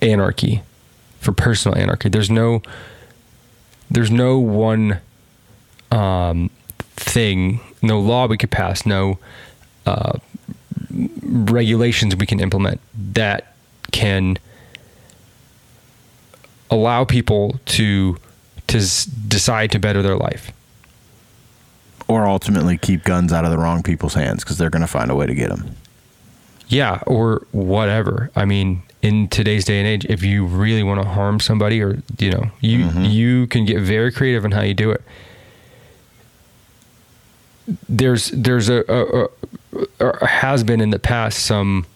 anarchy, 0.03 0.63
for 1.21 1.33
personal 1.33 1.79
anarchy. 1.79 2.09
There's 2.09 2.31
no 2.31 2.61
there's 3.91 4.11
no 4.11 4.39
one 4.39 5.01
um, 5.91 6.51
thing, 6.97 7.61
no 7.83 8.01
law 8.01 8.27
we 8.27 8.39
could 8.39 8.51
pass, 8.51 8.85
no 8.87 9.19
uh, 9.87 10.19
regulations 10.91 12.17
we 12.17 12.27
can 12.27 12.41
implement 12.41 12.81
that 12.95 13.55
can 13.93 14.39
allow 16.71 17.05
people 17.05 17.61
to 17.67 18.17
to 18.67 18.79
decide 19.29 19.71
to 19.71 19.79
better 19.79 20.03
their 20.03 20.17
life. 20.17 20.51
Or 22.13 22.27
ultimately 22.27 22.77
keep 22.77 23.05
guns 23.05 23.33
out 23.33 23.47
of 23.47 23.51
the 23.51 23.57
wrong 23.57 23.83
people's 23.83 24.13
hands 24.13 24.45
because 24.45 24.59
they're 24.59 24.69
going 24.69 24.83
to 24.83 24.87
find 24.87 25.11
a 25.11 25.15
way 25.15 25.27
to 25.27 25.35
get 25.35 25.49
them. 25.49 25.77
Yeah, 26.69 27.03
or 27.07 27.47
whatever. 27.53 28.31
I 28.37 28.45
mean, 28.45 28.83
in 29.01 29.29
today's 29.29 29.65
day 29.65 29.79
and 29.79 29.89
age, 29.89 30.05
if 30.05 30.23
you 30.23 30.45
really 30.45 30.83
want 30.83 31.01
to 31.01 31.09
harm 31.09 31.41
somebody, 31.41 31.81
or 31.81 32.03
you 32.19 32.31
know, 32.31 32.51
you 32.61 32.85
mm-hmm. 32.85 33.05
you 33.05 33.47
can 33.47 33.65
get 33.65 33.81
very 33.81 34.13
creative 34.13 34.45
in 34.45 34.51
how 34.51 34.61
you 34.61 34.75
do 34.75 34.91
it. 34.91 35.03
There's 37.89 38.29
there's 38.29 38.69
a, 38.69 38.85
a, 38.89 39.25
a 39.25 39.29
or 40.01 40.27
has 40.27 40.65
been 40.65 40.83
in 40.83 40.91
the 40.91 40.99
past 40.99 41.39
some 41.39 41.87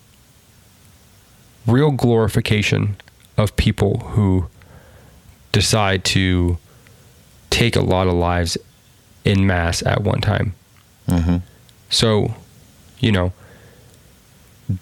real 1.66 1.90
glorification 1.90 2.96
of 3.36 3.54
people 3.56 3.98
who 3.98 4.48
decide 5.52 6.04
to 6.04 6.56
take 7.50 7.76
a 7.76 7.82
lot 7.82 8.06
of 8.06 8.14
lives 8.14 8.56
in 9.26 9.46
mass 9.46 9.82
at 9.84 10.02
one 10.02 10.20
time. 10.20 10.54
Mm-hmm. 11.08 11.36
So, 11.90 12.34
you 13.00 13.12
know, 13.12 13.32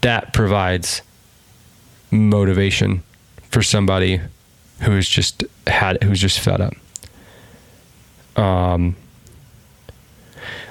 that 0.03 0.33
provides 0.33 1.03
motivation 2.11 3.03
for 3.51 3.63
somebody 3.63 4.21
who's 4.81 5.09
just 5.09 5.45
had 5.67 6.03
who's 6.03 6.21
just 6.21 6.41
fed 6.41 6.61
up. 6.61 6.75
Um, 8.37 8.97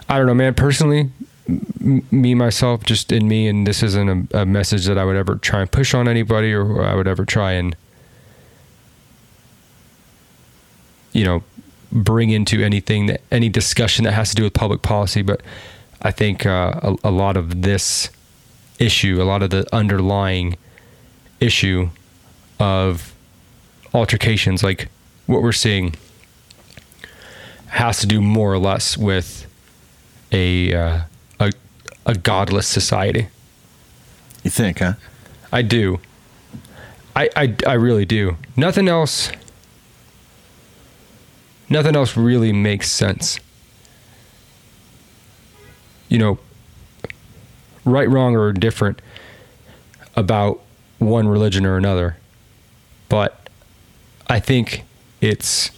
I 0.09 0.17
don't 0.17 0.27
know, 0.27 0.33
man. 0.33 0.53
Personally, 0.53 1.09
m- 1.47 2.05
me 2.11 2.35
myself, 2.35 2.83
just 2.83 3.11
in 3.11 3.27
me, 3.27 3.47
and 3.47 3.65
this 3.65 3.83
isn't 3.83 4.31
a, 4.33 4.41
a 4.41 4.45
message 4.45 4.85
that 4.85 4.97
I 4.97 5.05
would 5.05 5.15
ever 5.15 5.35
try 5.35 5.61
and 5.61 5.71
push 5.71 5.93
on 5.93 6.07
anybody, 6.07 6.53
or 6.53 6.83
I 6.83 6.95
would 6.95 7.07
ever 7.07 7.25
try 7.25 7.53
and, 7.53 7.75
you 11.13 11.23
know, 11.23 11.43
bring 11.93 12.31
into 12.31 12.63
anything 12.63 13.05
that 13.05 13.21
any 13.31 13.49
discussion 13.49 14.03
that 14.05 14.13
has 14.13 14.29
to 14.31 14.35
do 14.35 14.43
with 14.43 14.53
public 14.53 14.81
policy. 14.81 15.21
But 15.21 15.41
I 16.01 16.11
think 16.11 16.45
uh, 16.45 16.79
a, 16.81 16.95
a 17.05 17.11
lot 17.11 17.37
of 17.37 17.61
this 17.61 18.09
issue, 18.79 19.21
a 19.21 19.23
lot 19.23 19.43
of 19.43 19.51
the 19.51 19.65
underlying 19.73 20.57
issue 21.39 21.89
of 22.59 23.13
altercations, 23.93 24.63
like 24.63 24.89
what 25.27 25.41
we're 25.41 25.51
seeing, 25.51 25.95
has 27.67 27.99
to 27.99 28.07
do 28.07 28.21
more 28.21 28.51
or 28.51 28.59
less 28.59 28.97
with 28.97 29.47
a 30.31 30.73
uh, 30.73 31.01
a, 31.39 31.51
a 32.05 32.15
godless 32.15 32.67
society. 32.67 33.27
You 34.43 34.51
think, 34.51 34.79
huh? 34.79 34.93
I 35.51 35.61
do. 35.61 35.99
I, 37.15 37.29
I, 37.35 37.55
I 37.67 37.73
really 37.73 38.05
do. 38.05 38.37
Nothing 38.57 38.87
else. 38.87 39.31
Nothing 41.73 41.95
else 41.95 42.15
really 42.15 42.53
makes 42.53 42.91
sense. 42.91 43.39
You 46.07 46.19
know, 46.19 46.39
right, 47.83 48.07
wrong, 48.07 48.35
or 48.35 48.53
different 48.53 49.01
about 50.15 50.61
one 50.99 51.27
religion 51.27 51.65
or 51.65 51.75
another. 51.75 52.17
But 53.09 53.49
I 54.27 54.39
think 54.39 54.83
it's. 55.19 55.71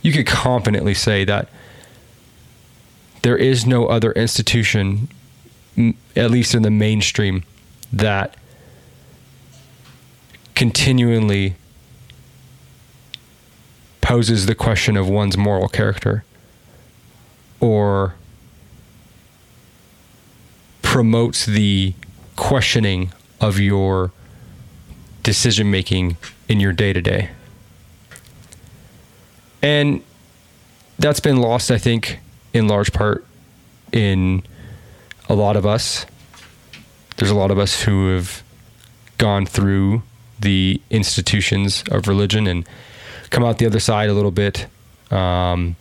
You 0.00 0.10
could 0.10 0.26
confidently 0.26 0.94
say 0.94 1.26
that 1.26 1.50
there 3.20 3.36
is 3.36 3.66
no 3.66 3.88
other 3.88 4.12
institution 4.12 5.08
at 6.16 6.30
least 6.30 6.54
in 6.54 6.62
the 6.62 6.70
mainstream, 6.70 7.44
that 7.92 8.38
continually 10.54 11.56
poses 14.06 14.46
the 14.46 14.54
question 14.54 14.96
of 14.96 15.08
one's 15.08 15.36
moral 15.36 15.66
character 15.66 16.22
or 17.58 18.14
promotes 20.80 21.44
the 21.44 21.92
questioning 22.36 23.10
of 23.40 23.58
your 23.58 24.12
decision 25.24 25.72
making 25.72 26.16
in 26.48 26.60
your 26.60 26.72
day 26.72 26.92
to 26.92 27.02
day. 27.02 27.28
And 29.60 30.04
that's 31.00 31.18
been 31.18 31.38
lost, 31.38 31.72
I 31.72 31.78
think, 31.78 32.20
in 32.54 32.68
large 32.68 32.92
part 32.92 33.26
in 33.90 34.44
a 35.28 35.34
lot 35.34 35.56
of 35.56 35.66
us. 35.66 36.06
There's 37.16 37.32
a 37.32 37.34
lot 37.34 37.50
of 37.50 37.58
us 37.58 37.82
who 37.82 38.14
have 38.14 38.44
gone 39.18 39.46
through 39.46 40.04
the 40.38 40.80
institutions 40.90 41.82
of 41.90 42.06
religion 42.06 42.46
and 42.46 42.64
come 43.30 43.44
out 43.44 43.58
the 43.58 43.66
other 43.66 43.80
side 43.80 44.08
a 44.08 44.14
little 44.14 44.30
bit. 44.30 44.66
Um, 45.10 45.76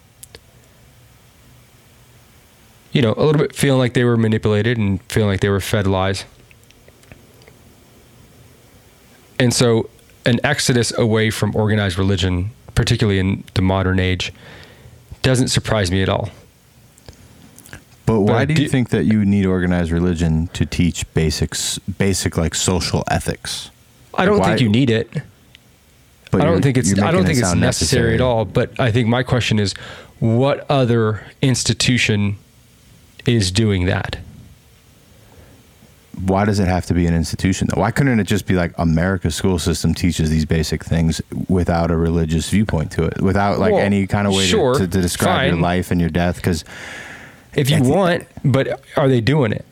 you 2.92 3.02
know, 3.02 3.14
a 3.18 3.24
little 3.24 3.42
bit 3.42 3.56
feeling 3.56 3.80
like 3.80 3.94
they 3.94 4.04
were 4.06 4.18
manipulated 4.18 4.78
and 4.78 5.02
feeling 5.04 5.30
like 5.30 5.42
they 5.42 5.50
were 5.50 5.60
fed 5.60 5.86
lies. 5.88 6.24
And 9.40 9.54
so, 9.54 9.90
an 10.26 10.40
exodus 10.44 10.98
away 10.98 11.30
from 11.30 11.56
organized 11.56 11.98
religion, 11.98 12.52
particularly 12.74 13.20
in 13.20 13.44
the 13.54 13.62
modern 13.62 14.00
age, 14.00 14.32
doesn't 15.24 15.50
surprise 15.50 15.92
me 15.92 16.02
at 16.02 16.10
all. 16.10 16.30
But 18.06 18.22
why 18.22 18.46
But 18.46 18.50
do 18.50 18.54
you 18.54 18.68
do- 18.68 18.70
think 18.70 18.90
that 18.90 19.06
you 19.06 19.26
need 19.26 19.46
organized 19.46 19.92
religion 19.92 20.48
to 20.54 20.66
teach 20.66 21.12
basics, 21.14 21.80
basic 21.80 22.38
like 22.38 22.56
social 22.56 23.04
ethics? 23.10 23.72
I 24.14 24.26
don't 24.26 24.40
Why- 24.40 24.46
think 24.50 24.62
you 24.62 24.70
need 24.70 24.90
it. 24.90 25.10
But 26.40 26.48
I 26.48 26.52
don't 26.52 26.62
think 26.62 26.78
it's 26.78 27.00
I 27.00 27.12
don't 27.12 27.26
think 27.26 27.38
it 27.38 27.42
it's 27.42 27.50
sound 27.50 27.62
necessary, 27.62 28.16
at 28.16 28.22
all. 28.22 28.46
But 28.46 28.80
I 28.80 28.92
think 28.92 29.08
my 29.08 29.24
question 29.24 29.60
is, 29.60 29.74
what 30.20 30.70
other 30.70 31.26
institution 31.42 32.38
is 33.26 33.52
doing 33.52 33.86
that? 33.86 34.18
why 36.22 36.46
does 36.46 36.60
it 36.60 36.68
have 36.68 36.86
to 36.86 36.94
be 36.94 37.06
an 37.08 37.14
institution 37.14 37.68
though? 37.68 37.82
Why 37.82 37.92
couldn't 37.92 38.20
it 38.20 38.26
just 38.26 38.46
be 38.46 38.56
like 38.56 38.74
America's 38.78 39.36
school 39.36 39.60
system 39.60 39.94
teaches 39.94 40.30
these 40.30 40.46
basic 40.46 40.84
things 40.84 41.22
without 41.48 41.92
a 41.92 41.98
religious 41.98 42.50
viewpoint 42.50 42.92
to 42.94 43.06
it, 43.06 43.22
without 43.22 43.60
like 43.60 43.74
Well, 43.74 43.82
any 43.82 44.08
kind 44.08 44.28
of 44.28 44.34
way 44.34 44.46
sure, 44.46 44.74
to, 44.74 44.80
to, 44.82 44.88
to 44.88 45.02
describe 45.02 45.52
your 45.52 45.62
life 45.62 45.92
and 45.92 46.00
your 46.00 46.10
death? 46.10 46.38
Because 46.38 46.64
If 47.56 47.70
you 47.70 47.84
want, 47.84 48.28
but 48.44 48.82
are 48.96 49.08
they 49.08 49.22
doing 49.22 49.52
it? 49.52 49.66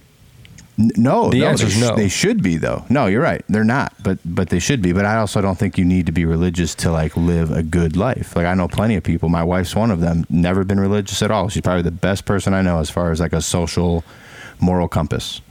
No, 0.77 1.29
The 1.29 1.41
no, 1.41 1.47
answer 1.47 1.65
they 1.65 1.71
is 1.71 1.81
no. 1.81 1.95
They 1.95 2.09
should 2.09 2.41
be 2.41 2.57
though. 2.57 2.83
No, 2.89 3.05
you're 3.05 3.21
right. 3.21 3.43
They're 3.47 3.63
not, 3.63 3.93
but 4.01 4.17
but 4.25 4.49
they 4.49 4.59
should 4.59 4.81
be. 4.81 4.91
But 4.91 5.05
I 5.05 5.17
also 5.17 5.39
don't 5.41 5.57
think 5.57 5.77
you 5.77 5.85
need 5.85 6.07
to 6.07 6.11
be 6.11 6.25
religious 6.25 6.73
to 6.75 6.91
like 6.91 7.15
live 7.15 7.51
a 7.51 7.61
good 7.61 7.95
life. 7.95 8.35
Like 8.35 8.45
I 8.47 8.53
know 8.55 8.67
plenty 8.67 8.95
of 8.95 9.03
people. 9.03 9.29
My 9.29 9.43
wife's 9.43 9.75
one 9.75 9.91
of 9.91 9.99
them. 9.99 10.25
Never 10.29 10.63
been 10.63 10.79
religious 10.79 11.21
at 11.21 11.29
all. 11.29 11.49
She's 11.49 11.61
probably 11.61 11.83
the 11.83 11.91
best 11.91 12.25
person 12.25 12.53
I 12.53 12.61
know 12.63 12.79
as 12.79 12.89
far 12.89 13.11
as 13.11 13.19
like 13.19 13.33
a 13.33 13.41
social, 13.41 14.03
moral 14.59 14.87
compass, 14.87 15.41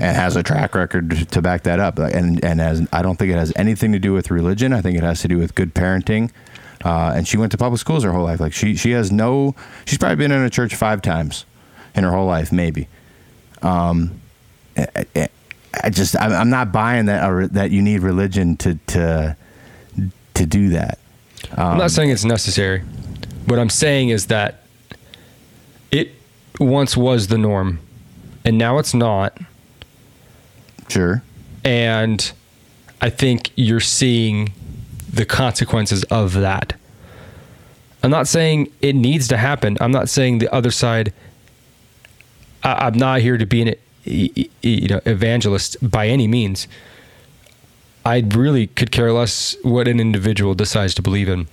and 0.00 0.16
has 0.16 0.34
a 0.34 0.42
track 0.42 0.74
record 0.74 1.28
to 1.30 1.40
back 1.42 1.62
that 1.62 1.78
up. 1.78 1.98
And 1.98 2.44
and 2.44 2.58
has 2.58 2.86
I 2.92 3.02
don't 3.02 3.16
think 3.16 3.30
it 3.30 3.36
has 3.36 3.52
anything 3.54 3.92
to 3.92 4.00
do 4.00 4.12
with 4.12 4.32
religion. 4.32 4.72
I 4.72 4.80
think 4.80 4.98
it 4.98 5.04
has 5.04 5.20
to 5.20 5.28
do 5.28 5.38
with 5.38 5.54
good 5.54 5.74
parenting. 5.74 6.32
Uh, 6.84 7.12
and 7.16 7.26
she 7.26 7.36
went 7.36 7.50
to 7.52 7.58
public 7.58 7.80
schools 7.80 8.04
her 8.04 8.12
whole 8.12 8.24
life. 8.24 8.40
Like 8.40 8.52
she 8.52 8.74
she 8.74 8.90
has 8.90 9.12
no. 9.12 9.54
She's 9.84 9.98
probably 9.98 10.16
been 10.16 10.32
in 10.32 10.42
a 10.42 10.50
church 10.50 10.74
five 10.74 11.02
times 11.02 11.44
in 11.94 12.02
her 12.02 12.10
whole 12.10 12.26
life, 12.26 12.50
maybe. 12.50 12.88
I, 14.76 15.28
I 15.82 15.90
just 15.90 16.16
I'm, 16.20 16.32
I'm 16.32 16.50
not 16.50 16.72
buying 16.72 17.06
that 17.06 17.22
uh, 17.22 17.48
that 17.52 17.70
you 17.70 17.82
need 17.82 18.00
religion 18.00 18.56
to 18.58 18.78
to 18.88 19.36
to 20.34 20.46
do 20.46 20.70
that. 20.70 20.98
I'm 21.56 21.72
Um, 21.72 21.78
not 21.78 21.90
saying 21.90 22.10
it's 22.10 22.24
necessary. 22.24 22.80
What 23.46 23.58
I'm 23.58 23.70
saying 23.70 24.08
is 24.08 24.26
that 24.26 24.62
it 25.90 26.12
once 26.58 26.96
was 26.96 27.28
the 27.28 27.38
norm, 27.38 27.78
and 28.44 28.58
now 28.58 28.78
it's 28.78 28.94
not. 28.94 29.38
Sure. 30.88 31.22
And 31.64 32.32
I 33.00 33.10
think 33.10 33.50
you're 33.56 33.80
seeing 33.80 34.52
the 35.12 35.24
consequences 35.24 36.04
of 36.04 36.34
that. 36.34 36.74
I'm 38.02 38.10
not 38.10 38.28
saying 38.28 38.70
it 38.80 38.94
needs 38.94 39.28
to 39.28 39.36
happen. 39.36 39.76
I'm 39.80 39.90
not 39.90 40.08
saying 40.08 40.38
the 40.38 40.52
other 40.54 40.70
side. 40.70 41.12
I, 42.62 42.86
I'm 42.86 42.94
not 42.98 43.20
here 43.20 43.36
to 43.36 43.46
be 43.46 43.62
an 43.62 43.74
you 44.06 44.88
know 44.88 45.00
evangelist 45.04 45.76
by 45.82 46.08
any 46.08 46.26
means. 46.26 46.68
I 48.04 48.18
really 48.20 48.68
could 48.68 48.92
care 48.92 49.12
less 49.12 49.56
what 49.62 49.88
an 49.88 49.98
individual 49.98 50.54
decides 50.54 50.94
to 50.94 51.02
believe 51.02 51.28
in. 51.28 51.48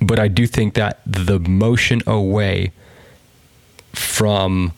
But 0.00 0.18
I 0.18 0.28
do 0.28 0.46
think 0.46 0.74
that 0.74 1.00
the 1.06 1.38
motion 1.38 2.02
away 2.06 2.72
from 3.94 4.72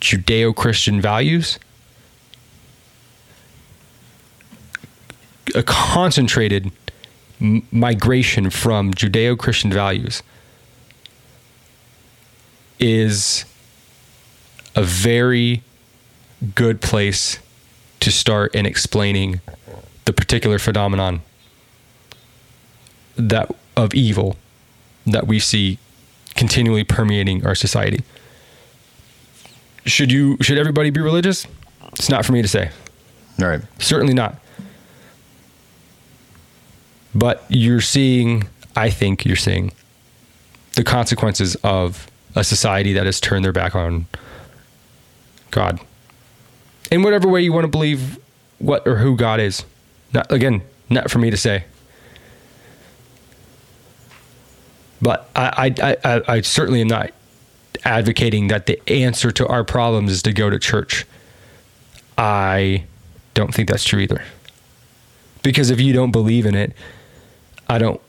Judeo 0.00 0.54
Christian 0.54 1.00
values, 1.00 1.58
a 5.54 5.62
concentrated 5.62 6.70
migration 7.40 8.50
from 8.50 8.92
Judeo 8.92 9.38
Christian 9.38 9.72
values, 9.72 10.22
is 12.78 13.46
a 14.74 14.82
very 14.82 15.62
good 16.54 16.80
place 16.80 17.38
to 18.00 18.10
start 18.10 18.54
in 18.54 18.66
explaining 18.66 19.40
the 20.04 20.12
particular 20.12 20.58
phenomenon 20.58 21.22
that 23.16 23.50
of 23.76 23.94
evil 23.94 24.36
that 25.06 25.26
we 25.26 25.38
see 25.38 25.78
continually 26.34 26.84
permeating 26.84 27.46
our 27.46 27.54
society. 27.54 28.02
Should 29.84 30.10
you 30.10 30.36
should 30.40 30.58
everybody 30.58 30.90
be 30.90 31.00
religious? 31.00 31.46
It's 31.92 32.08
not 32.08 32.24
for 32.24 32.32
me 32.32 32.42
to 32.42 32.48
say. 32.48 32.70
All 33.40 33.48
right. 33.48 33.60
Certainly 33.78 34.14
not. 34.14 34.36
But 37.14 37.44
you're 37.48 37.80
seeing, 37.80 38.48
I 38.74 38.90
think 38.90 39.24
you're 39.24 39.36
seeing 39.36 39.72
the 40.74 40.82
consequences 40.82 41.54
of 41.62 42.10
a 42.34 42.42
society 42.42 42.92
that 42.94 43.06
has 43.06 43.20
turned 43.20 43.44
their 43.44 43.52
back 43.52 43.76
on 43.76 44.06
God. 45.54 45.78
In 46.90 47.02
whatever 47.02 47.28
way 47.28 47.40
you 47.40 47.52
want 47.52 47.64
to 47.64 47.68
believe 47.68 48.18
what 48.58 48.86
or 48.86 48.96
who 48.96 49.16
God 49.16 49.40
is. 49.40 49.64
Not 50.12 50.30
again, 50.30 50.62
not 50.90 51.10
for 51.10 51.18
me 51.18 51.30
to 51.30 51.36
say. 51.36 51.64
But 55.00 55.28
I, 55.36 55.74
I, 55.80 55.96
I, 56.04 56.22
I 56.28 56.40
certainly 56.40 56.80
am 56.80 56.88
not 56.88 57.12
advocating 57.84 58.48
that 58.48 58.66
the 58.66 58.80
answer 58.88 59.30
to 59.30 59.46
our 59.46 59.62
problems 59.62 60.10
is 60.10 60.22
to 60.22 60.32
go 60.32 60.50
to 60.50 60.58
church. 60.58 61.06
I 62.18 62.84
don't 63.34 63.54
think 63.54 63.68
that's 63.68 63.84
true 63.84 64.00
either. 64.00 64.22
Because 65.42 65.70
if 65.70 65.80
you 65.80 65.92
don't 65.92 66.10
believe 66.10 66.46
in 66.46 66.54
it, 66.54 66.72
I 67.68 67.78
don't 67.78 68.00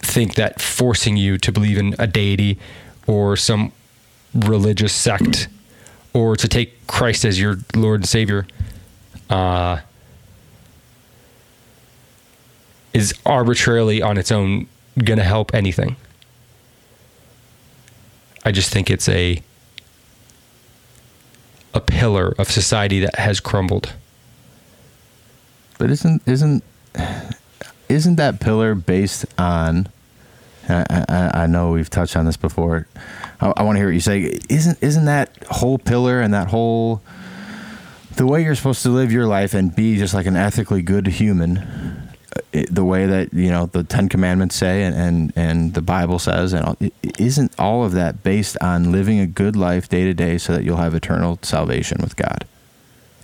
think 0.00 0.34
that 0.34 0.60
forcing 0.60 1.16
you 1.16 1.38
to 1.38 1.52
believe 1.52 1.78
in 1.78 1.94
a 1.98 2.06
deity 2.06 2.58
or 3.06 3.36
some 3.36 3.72
religious 4.34 4.92
sect 4.92 5.48
or 6.14 6.36
to 6.36 6.48
take 6.48 6.86
Christ 6.86 7.24
as 7.24 7.40
your 7.40 7.58
Lord 7.74 8.00
and 8.00 8.08
Savior 8.08 8.46
uh, 9.30 9.78
is 12.92 13.14
arbitrarily 13.24 14.02
on 14.02 14.18
its 14.18 14.30
own 14.30 14.66
going 15.02 15.18
to 15.18 15.24
help 15.24 15.54
anything. 15.54 15.96
I 18.44 18.52
just 18.52 18.72
think 18.72 18.90
it's 18.90 19.08
a 19.08 19.42
a 21.74 21.80
pillar 21.80 22.34
of 22.38 22.50
society 22.50 23.00
that 23.00 23.16
has 23.16 23.40
crumbled. 23.40 23.94
But 25.78 25.90
isn't 25.90 26.22
isn't 26.26 26.62
isn't 27.88 28.16
that 28.16 28.40
pillar 28.40 28.74
based 28.74 29.24
on? 29.38 29.88
I, 30.68 31.04
I, 31.08 31.42
I 31.42 31.46
know 31.46 31.72
we've 31.72 31.90
touched 31.90 32.16
on 32.16 32.24
this 32.24 32.36
before. 32.36 32.86
I, 33.42 33.52
I 33.56 33.62
want 33.64 33.76
to 33.76 33.80
hear 33.80 33.88
what 33.88 33.94
you 33.94 34.00
say. 34.00 34.38
Isn't 34.48 34.78
isn't 34.82 35.04
that 35.04 35.44
whole 35.44 35.78
pillar 35.78 36.20
and 36.20 36.32
that 36.32 36.48
whole 36.48 37.02
the 38.16 38.26
way 38.26 38.44
you're 38.44 38.54
supposed 38.54 38.82
to 38.82 38.90
live 38.90 39.10
your 39.10 39.26
life 39.26 39.54
and 39.54 39.74
be 39.74 39.96
just 39.96 40.14
like 40.14 40.26
an 40.26 40.36
ethically 40.36 40.82
good 40.82 41.06
human, 41.06 41.58
uh, 41.58 42.62
the 42.70 42.84
way 42.84 43.06
that 43.06 43.32
you 43.32 43.50
know 43.50 43.66
the 43.66 43.82
Ten 43.82 44.08
Commandments 44.08 44.54
say 44.54 44.84
and 44.84 44.94
and, 44.94 45.32
and 45.34 45.74
the 45.74 45.82
Bible 45.82 46.18
says, 46.18 46.52
and 46.52 46.64
all, 46.64 46.76
isn't 47.18 47.52
all 47.58 47.84
of 47.84 47.92
that 47.92 48.22
based 48.22 48.56
on 48.60 48.92
living 48.92 49.18
a 49.18 49.26
good 49.26 49.56
life 49.56 49.88
day 49.88 50.04
to 50.04 50.14
day 50.14 50.38
so 50.38 50.52
that 50.52 50.64
you'll 50.64 50.76
have 50.76 50.94
eternal 50.94 51.38
salvation 51.42 51.98
with 52.00 52.16
God? 52.16 52.46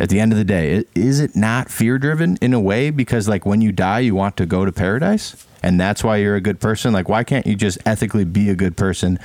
At 0.00 0.10
the 0.10 0.20
end 0.20 0.32
of 0.32 0.38
the 0.38 0.44
day, 0.44 0.84
is 0.94 1.18
it 1.18 1.34
not 1.34 1.70
fear 1.70 1.98
driven 1.98 2.38
in 2.40 2.54
a 2.54 2.60
way? 2.60 2.90
Because 2.90 3.28
like 3.28 3.44
when 3.44 3.60
you 3.60 3.72
die, 3.72 3.98
you 4.00 4.14
want 4.14 4.36
to 4.36 4.46
go 4.46 4.64
to 4.64 4.70
paradise, 4.70 5.44
and 5.62 5.80
that's 5.80 6.04
why 6.04 6.16
you're 6.16 6.36
a 6.36 6.40
good 6.40 6.60
person. 6.60 6.92
Like 6.92 7.08
why 7.08 7.24
can't 7.24 7.46
you 7.46 7.54
just 7.54 7.78
ethically 7.86 8.24
be 8.24 8.50
a 8.50 8.54
good 8.54 8.76
person 8.76 9.18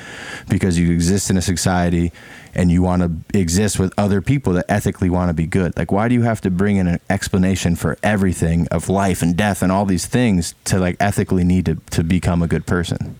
because 0.49 0.77
you 0.77 0.91
exist 0.91 1.29
in 1.29 1.37
a 1.37 1.41
society 1.41 2.11
and 2.55 2.71
you 2.71 2.81
want 2.81 3.01
to 3.01 3.37
exist 3.39 3.79
with 3.79 3.93
other 3.97 4.21
people 4.21 4.53
that 4.53 4.65
ethically 4.69 5.09
want 5.09 5.29
to 5.29 5.33
be 5.33 5.45
good? 5.45 5.75
Like 5.77 5.91
why 5.91 6.07
do 6.07 6.15
you 6.15 6.23
have 6.23 6.41
to 6.41 6.51
bring 6.51 6.77
in 6.77 6.87
an 6.87 6.99
explanation 7.09 7.75
for 7.75 7.97
everything 8.03 8.67
of 8.69 8.89
life 8.89 9.21
and 9.21 9.35
death 9.35 9.61
and 9.61 9.71
all 9.71 9.85
these 9.85 10.05
things 10.05 10.55
to 10.65 10.79
like 10.79 10.97
ethically 10.99 11.43
need 11.43 11.65
to 11.65 11.75
to 11.91 12.03
become 12.03 12.41
a 12.41 12.47
good 12.47 12.65
person? 12.65 13.19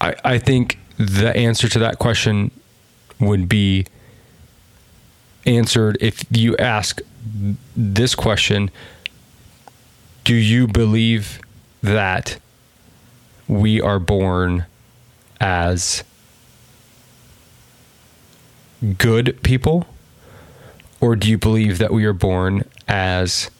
I, 0.00 0.16
I 0.24 0.38
think 0.38 0.78
the 0.98 1.34
answer 1.36 1.68
to 1.68 1.78
that 1.78 1.98
question 1.98 2.50
would 3.20 3.48
be 3.48 3.86
answered 5.46 5.96
if 6.00 6.24
you 6.30 6.56
ask 6.56 7.00
this 7.76 8.14
question 8.14 8.70
Do 10.24 10.34
you 10.34 10.66
believe 10.66 11.40
that 11.82 12.38
we 13.48 13.80
are 13.80 13.98
born 13.98 14.66
as 15.40 16.04
good 18.98 19.38
people? 19.42 19.86
Or 21.00 21.16
do 21.16 21.28
you 21.28 21.38
believe 21.38 21.78
that 21.78 21.92
we 21.92 22.04
are 22.04 22.12
born 22.12 22.64
as 22.86 23.50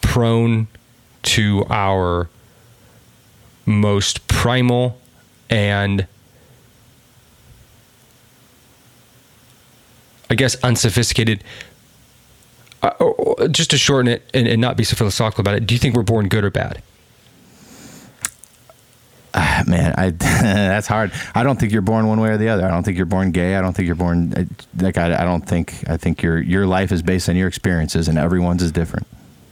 prone 0.00 0.68
to 1.22 1.64
our 1.68 2.28
most 3.66 4.26
primal 4.28 4.98
and 5.50 6.06
I 10.30 10.34
guess 10.34 10.56
unsophisticated. 10.62 11.44
Uh, 12.82 12.90
or- 13.00 13.14
or 13.14 13.48
just 13.48 13.70
to 13.70 13.78
shorten 13.78 14.08
it 14.12 14.22
and, 14.34 14.46
and 14.46 14.60
not 14.60 14.76
be 14.76 14.84
so 14.84 14.96
philosophical 14.96 15.40
about 15.42 15.54
it, 15.56 15.66
do 15.66 15.74
you 15.74 15.78
think 15.78 15.94
we're 15.96 16.02
born 16.02 16.28
good 16.28 16.44
or 16.44 16.50
bad? 16.50 16.82
Man, 19.66 19.94
I 19.98 20.10
that's 20.18 20.86
hard. 20.86 21.12
I 21.34 21.42
don't 21.42 21.58
think 21.60 21.72
you're 21.72 21.82
born 21.82 22.06
one 22.06 22.20
way 22.20 22.30
or 22.30 22.38
the 22.38 22.48
other. 22.48 22.64
I 22.64 22.70
don't 22.70 22.82
think 22.84 22.96
you're 22.96 23.04
born 23.04 23.32
gay. 23.32 23.56
I 23.56 23.60
don't 23.60 23.74
think 23.74 23.86
you're 23.86 23.94
born 23.94 24.32
uh, 24.34 24.44
like 24.82 24.96
I, 24.96 25.14
I 25.22 25.24
don't 25.24 25.42
think 25.46 25.74
I 25.88 25.96
think 25.98 26.22
your 26.22 26.40
your 26.40 26.66
life 26.66 26.90
is 26.92 27.02
based 27.02 27.28
on 27.28 27.36
your 27.36 27.48
experiences 27.48 28.08
and 28.08 28.16
everyone's 28.16 28.62
is 28.62 28.72
different. 28.72 29.06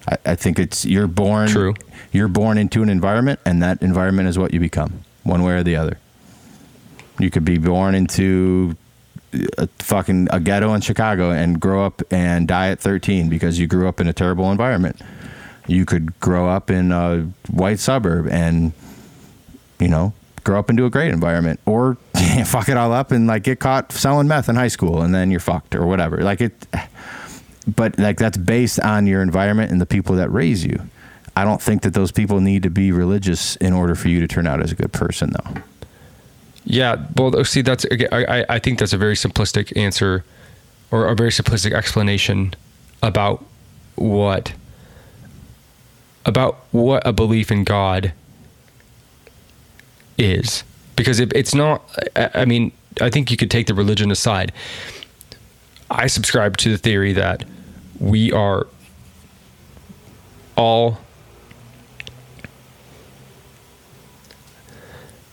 I, 0.09 0.17
I 0.25 0.35
think 0.37 0.59
it's 0.59 0.85
you're 0.87 1.07
born 1.07 1.49
True. 1.49 1.75
You're 2.13 2.29
born 2.29 2.57
into 2.57 2.83
an 2.83 2.89
environment 2.89 3.41
and 3.45 3.63
that 3.63 3.83
environment 3.83 4.29
is 4.29 4.39
what 4.39 4.55
you 4.55 4.61
become, 4.61 5.01
one 5.23 5.43
way 5.43 5.53
or 5.55 5.63
the 5.63 5.77
other. 5.77 5.99
You 7.19 7.31
could 7.31 7.45
be 7.45 7.59
born 7.59 7.95
into 7.95 8.77
a 9.59 9.67
fucking 9.79 10.29
a 10.31 10.41
ghetto 10.41 10.75
in 10.75 10.81
Chicago 10.81 11.31
and 11.31 11.61
grow 11.61 11.85
up 11.85 12.03
and 12.11 12.49
die 12.49 12.69
at 12.69 12.81
13 12.81 13.29
because 13.29 13.59
you 13.59 13.67
grew 13.67 13.89
up 13.89 14.01
in 14.01 14.09
a 14.09 14.13
terrible 14.13 14.51
environment. 14.51 15.01
You 15.67 15.85
could 15.87 16.19
grow 16.21 16.49
up 16.49 16.71
in 16.71 16.93
a 16.93 17.29
white 17.51 17.79
suburb 17.79 18.29
and 18.29 18.73
you 19.79 19.89
know 19.89 20.13
grow 20.45 20.59
up 20.59 20.69
into 20.69 20.85
a 20.85 20.91
great 20.91 21.11
environment 21.11 21.59
or 21.65 21.97
fuck 22.45 22.69
it 22.69 22.77
all 22.77 22.93
up 22.93 23.11
and 23.11 23.27
like 23.27 23.45
get 23.45 23.61
caught 23.61 23.93
selling 23.93 24.29
meth 24.29 24.49
in 24.49 24.57
high 24.57 24.69
school 24.69 25.01
and 25.03 25.15
then 25.15 25.31
you're 25.31 25.41
fucked 25.41 25.75
or 25.75 25.87
whatever. 25.87 26.19
Like 26.19 26.41
it 26.41 26.67
but 27.67 27.99
like 27.99 28.19
that's 28.19 28.37
based 28.37 28.81
on 28.81 29.07
your 29.07 29.23
environment 29.23 29.73
and 29.73 29.81
the 29.81 29.87
people 29.87 30.17
that 30.17 30.31
raise 30.31 30.65
you. 30.65 30.81
I 31.37 31.45
don't 31.45 31.61
think 31.61 31.83
that 31.83 31.95
those 31.95 32.13
people 32.13 32.41
need 32.41 32.63
to 32.63 32.71
be 32.71 32.93
religious 32.93 33.57
in 33.57 33.73
order 33.73 33.95
for 33.95 34.09
you 34.09 34.21
to 34.21 34.29
turn 34.29 34.47
out 34.47 34.63
as 34.63 34.71
a 34.71 34.75
good 34.75 34.93
person 34.93 35.33
though. 35.33 35.63
Yeah, 36.65 37.07
well, 37.17 37.45
see, 37.45 37.61
that's 37.63 37.85
I 38.11 38.45
I 38.49 38.59
think 38.59 38.79
that's 38.79 38.93
a 38.93 38.99
very 38.99 39.15
simplistic 39.15 39.77
answer, 39.77 40.25
or 40.91 41.07
a 41.07 41.15
very 41.15 41.31
simplistic 41.31 41.73
explanation 41.73 42.55
about 43.03 43.45
what 43.97 44.55
about 46.25 46.65
what 46.71 47.07
a 47.07 47.13
belief 47.13 47.53
in 47.53 47.65
God 47.65 48.13
is, 50.17 50.65
because 50.97 51.21
it, 51.21 51.33
it's 51.35 51.55
not. 51.55 51.83
I 52.17 52.47
mean, 52.47 52.73
I 53.01 53.11
think 53.11 53.31
you 53.31 53.37
could 53.37 53.51
take 53.51 53.67
the 53.67 53.75
religion 53.75 54.11
aside. 54.11 54.53
I 55.91 56.07
subscribe 56.07 56.57
to 56.59 56.71
the 56.71 56.79
theory 56.79 57.13
that 57.13 57.45
we 58.01 58.33
are 58.33 58.67
all 60.57 60.99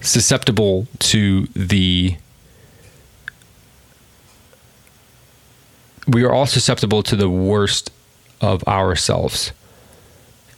susceptible 0.02 0.88
to 1.00 1.46
the 1.56 2.16
we 6.08 6.24
are 6.24 6.32
all 6.32 6.48
susceptible 6.48 7.04
to 7.04 7.16
the 7.16 7.30
worst 7.30 7.92
of 8.42 8.64
ourselves 8.68 9.52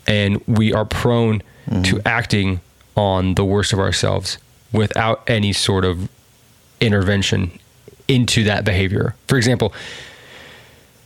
and 0.07 0.41
we 0.47 0.73
are 0.73 0.85
prone 0.85 1.43
mm-hmm. 1.67 1.81
to 1.83 2.01
acting 2.05 2.61
on 2.95 3.35
the 3.35 3.43
worst 3.43 3.73
of 3.73 3.79
ourselves 3.79 4.37
without 4.71 5.21
any 5.27 5.51
sort 5.51 5.83
of 5.83 6.09
intervention 6.79 7.51
into 8.07 8.43
that 8.45 8.63
behavior 8.63 9.15
for 9.27 9.37
example 9.37 9.73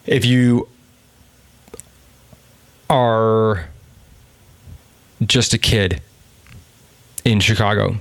if 0.06 0.24
you 0.24 0.68
are 2.90 3.68
just 5.26 5.54
a 5.54 5.58
kid 5.58 6.02
in 7.26 7.40
Chicago 7.40 7.98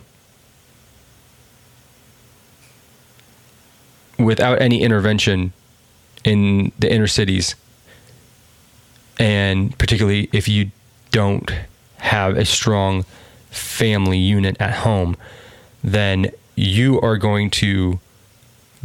without 4.18 4.60
any 4.60 4.82
intervention 4.82 5.52
in 6.24 6.72
the 6.78 6.92
inner 6.92 7.06
cities, 7.06 7.54
and 9.18 9.76
particularly 9.78 10.28
if 10.32 10.48
you 10.48 10.70
don't 11.10 11.50
have 11.98 12.36
a 12.36 12.44
strong 12.44 13.04
family 13.50 14.18
unit 14.18 14.56
at 14.60 14.74
home, 14.74 15.16
then 15.82 16.30
you 16.54 17.00
are 17.00 17.16
going 17.16 17.50
to 17.50 18.00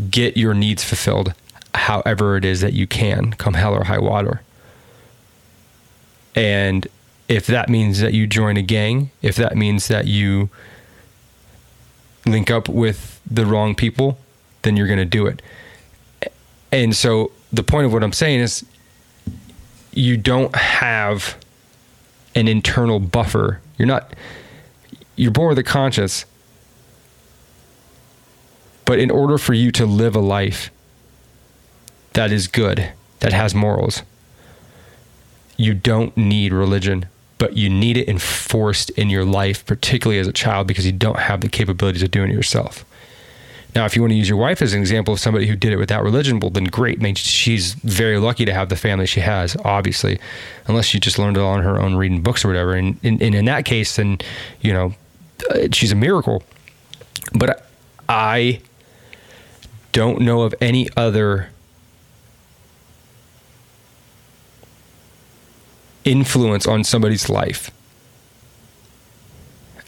get 0.10 0.38
your 0.38 0.54
needs 0.54 0.84
fulfilled 0.84 1.34
however 1.74 2.38
it 2.38 2.46
is 2.46 2.62
that 2.62 2.74
you 2.74 2.88
can, 2.88 3.32
come 3.34 3.54
hell 3.54 3.74
or 3.74 3.86
high 3.86 4.00
water. 4.00 4.42
And 6.36 6.88
if 7.28 7.46
that 7.48 7.70
means 7.70 8.00
that 8.00 8.14
you 8.14 8.28
join 8.28 8.58
a 8.58 8.62
gang, 8.62 9.12
if 9.22 9.36
that 9.36 9.56
means 9.56 9.88
that 9.88 10.06
you 10.06 10.50
link 12.26 12.52
up 12.52 12.70
with 12.70 13.20
the 13.30 13.46
wrong 13.46 13.76
people, 13.76 14.18
then 14.64 14.78
you're 14.78 14.88
going 14.88 15.00
to 15.00 15.06
do 15.06 15.28
it. 15.28 15.42
And 16.72 16.96
so 16.96 17.32
the 17.52 17.64
point 17.64 17.86
of 17.86 17.94
what 17.94 18.04
I'm 18.04 18.14
saying 18.14 18.40
is 18.40 18.66
you 19.92 20.18
don't 20.18 20.56
have 20.56 21.38
an 22.36 22.48
internal 22.48 23.00
buffer. 23.00 23.60
You're 23.78 23.88
not 23.88 24.14
you're 25.16 25.32
born 25.32 25.50
with 25.50 25.60
a 25.60 25.64
conscience. 25.64 26.26
But 28.86 29.00
in 29.00 29.12
order 29.12 29.38
for 29.38 29.54
you 29.54 29.72
to 29.74 29.86
live 29.86 30.16
a 30.16 30.20
life 30.20 30.72
that 32.14 32.32
is 32.32 32.48
good, 32.48 32.92
that 33.20 33.32
has 33.32 33.54
morals, 33.54 34.02
you 35.58 35.74
don't 35.74 36.18
need 36.18 36.52
religion, 36.52 37.06
but 37.38 37.56
you 37.56 37.70
need 37.70 37.98
it 37.98 38.10
enforced 38.10 38.90
in 38.92 39.10
your 39.10 39.24
life, 39.24 39.66
particularly 39.66 40.20
as 40.20 40.28
a 40.28 40.34
child, 40.34 40.68
because 40.68 40.86
you 40.86 40.92
don't 40.92 41.20
have 41.20 41.42
the 41.42 41.50
capabilities 41.50 42.04
of 42.04 42.12
doing 42.12 42.32
it 42.32 42.34
yourself. 42.34 42.84
Now, 43.74 43.86
if 43.86 43.96
you 43.96 44.02
want 44.02 44.12
to 44.12 44.18
use 44.18 44.28
your 44.28 44.38
wife 44.38 44.62
as 44.62 44.74
an 44.74 44.82
example 44.82 45.14
of 45.14 45.20
somebody 45.20 45.48
who 45.48 45.56
did 45.56 45.72
it 45.72 45.78
without 45.78 46.04
religion, 46.04 46.40
well, 46.40 46.50
then 46.50 46.66
great. 46.66 47.00
I 47.00 47.04
mean, 47.04 47.16
she's 47.16 47.74
very 47.74 48.18
lucky 48.20 48.44
to 48.46 48.54
have 48.54 48.70
the 48.70 48.76
family 48.76 49.06
she 49.06 49.22
has, 49.22 49.56
obviously, 49.64 50.20
unless 50.68 50.86
she 50.86 51.00
just 51.00 51.18
learned 51.18 51.38
it 51.38 51.44
on 51.44 51.64
her 51.64 51.80
own 51.80 51.96
reading 51.96 52.22
books 52.22 52.44
or 52.44 52.50
whatever. 52.50 52.74
And, 52.74 53.00
and, 53.02 53.22
and 53.22 53.34
in 53.34 53.46
that 53.46 53.64
case, 53.64 53.96
then, 53.96 54.20
you 54.60 54.74
know, 54.74 54.94
uh, 55.50 55.68
she's 55.72 55.92
a 55.92 55.96
miracle. 55.96 56.44
But 57.34 57.66
I 58.10 58.62
don't 59.94 60.22
know 60.22 60.42
of 60.42 60.54
any 60.60 60.90
other 60.98 61.50
influence 66.04 66.66
on 66.66 66.84
somebody's 66.84 67.30
life 67.30 67.72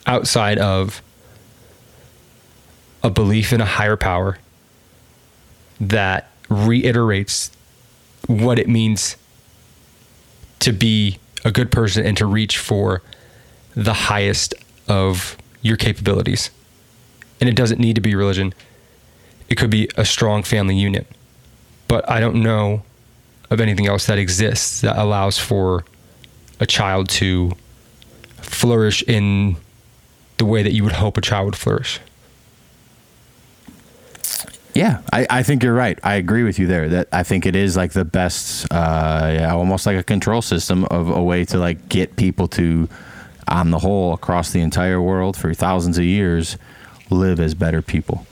outside 0.06 0.58
of 0.60 1.02
a 3.04 3.10
belief 3.10 3.52
in 3.52 3.62
a 3.62 3.66
higher 3.66 3.98
power 3.98 4.38
that 5.80 6.32
reiterates 6.50 7.52
what 8.28 8.58
it 8.58 8.70
means 8.70 9.18
to 10.60 10.72
be 10.72 11.20
a 11.44 11.52
good 11.52 11.72
person 11.72 12.06
and 12.06 12.16
to 12.18 12.26
reach 12.26 12.58
for 12.58 13.02
the 13.76 13.94
highest 13.94 14.54
of 14.88 15.38
your 15.62 15.76
capabilities. 15.76 16.50
And 17.42 17.50
it 17.50 17.56
doesn't 17.56 17.80
need 17.80 17.96
to 17.96 18.02
be 18.02 18.16
religion, 18.16 18.54
it 19.50 19.56
could 19.56 19.70
be 19.70 19.90
a 19.98 20.06
strong 20.06 20.44
family 20.44 20.78
unit. 20.78 21.06
But 21.88 22.10
I 22.10 22.20
don't 22.20 22.42
know 22.42 22.84
of 23.50 23.60
anything 23.60 23.88
else 23.88 24.06
that 24.06 24.18
exists 24.18 24.82
that 24.82 24.98
allows 24.98 25.38
for 25.38 25.84
a 26.60 26.66
child 26.66 27.10
to 27.10 27.52
flourish 28.38 29.04
in 29.04 29.58
the 30.38 30.46
way 30.46 30.64
that 30.64 30.72
you 30.72 30.84
would 30.84 30.94
hope 30.94 31.18
a 31.18 31.22
child 31.22 31.46
would 31.46 31.56
flourish. 31.56 32.00
Yeah, 34.74 35.02
I, 35.12 35.28
I 35.30 35.44
think 35.44 35.62
you're 35.64 35.74
right. 35.74 36.00
I 36.04 36.16
agree 36.16 36.44
with 36.44 36.58
you 36.58 36.66
there. 36.66 36.90
That 36.90 37.08
I 37.12 37.24
think 37.24 37.46
it 37.46 37.56
is 37.56 37.78
like 37.78 37.92
the 37.94 38.06
best, 38.06 38.66
uh, 38.72 39.30
yeah, 39.34 39.54
almost 39.54 39.86
like 39.86 39.98
a 39.98 40.04
control 40.04 40.42
system 40.42 40.86
of 40.86 41.10
a 41.10 41.22
way 41.22 41.46
to 41.46 41.58
like 41.60 41.90
get 41.90 42.16
people 42.16 42.48
to, 42.50 42.90
on 43.48 43.70
the 43.70 43.80
whole, 43.80 44.14
across 44.14 44.52
the 44.52 44.62
entire 44.62 45.00
world 45.02 45.38
for 45.38 45.54
thousands 45.54 45.98
of 46.00 46.04
years, 46.04 46.58
live 47.12 47.40
as 47.40 47.54
better 47.54 47.82
people. 47.84 48.26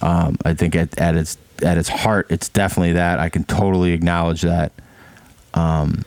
Um, 0.00 0.36
I 0.44 0.54
think 0.54 0.76
at, 0.76 0.96
at 0.98 1.16
its 1.16 1.36
at 1.62 1.78
its 1.78 1.88
heart, 1.88 2.26
it's 2.30 2.48
definitely 2.48 2.92
that. 2.92 3.18
I 3.18 3.28
can 3.28 3.44
totally 3.44 3.92
acknowledge 3.92 4.42
that. 4.42 4.72
Um, 5.54 6.04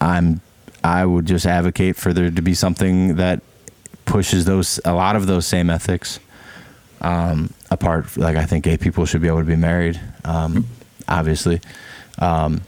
I'm 0.00 0.40
I 0.82 1.06
would 1.06 1.26
just 1.26 1.46
advocate 1.46 1.94
for 1.96 2.12
there 2.12 2.30
to 2.30 2.42
be 2.42 2.54
something 2.54 3.16
that 3.16 3.40
pushes 4.04 4.46
those 4.46 4.80
a 4.84 4.94
lot 4.94 5.14
of 5.14 5.26
those 5.28 5.46
same 5.46 5.70
ethics 5.70 6.18
um, 7.02 7.52
apart, 7.72 8.16
like 8.16 8.36
I 8.36 8.44
think 8.44 8.64
gay 8.64 8.76
people 8.76 9.06
should 9.06 9.22
be 9.22 9.28
able 9.28 9.40
to 9.40 9.44
be 9.44 9.56
married, 9.56 10.00
um, 10.24 10.66
obviously, 11.08 11.60
um, 12.18 12.62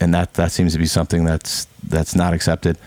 and 0.00 0.14
that 0.14 0.34
that 0.34 0.52
seems 0.52 0.72
to 0.74 0.78
be 0.78 0.86
something 0.86 1.24
that's 1.24 1.66
that's 1.88 2.14
not 2.14 2.32
accepted, 2.32 2.78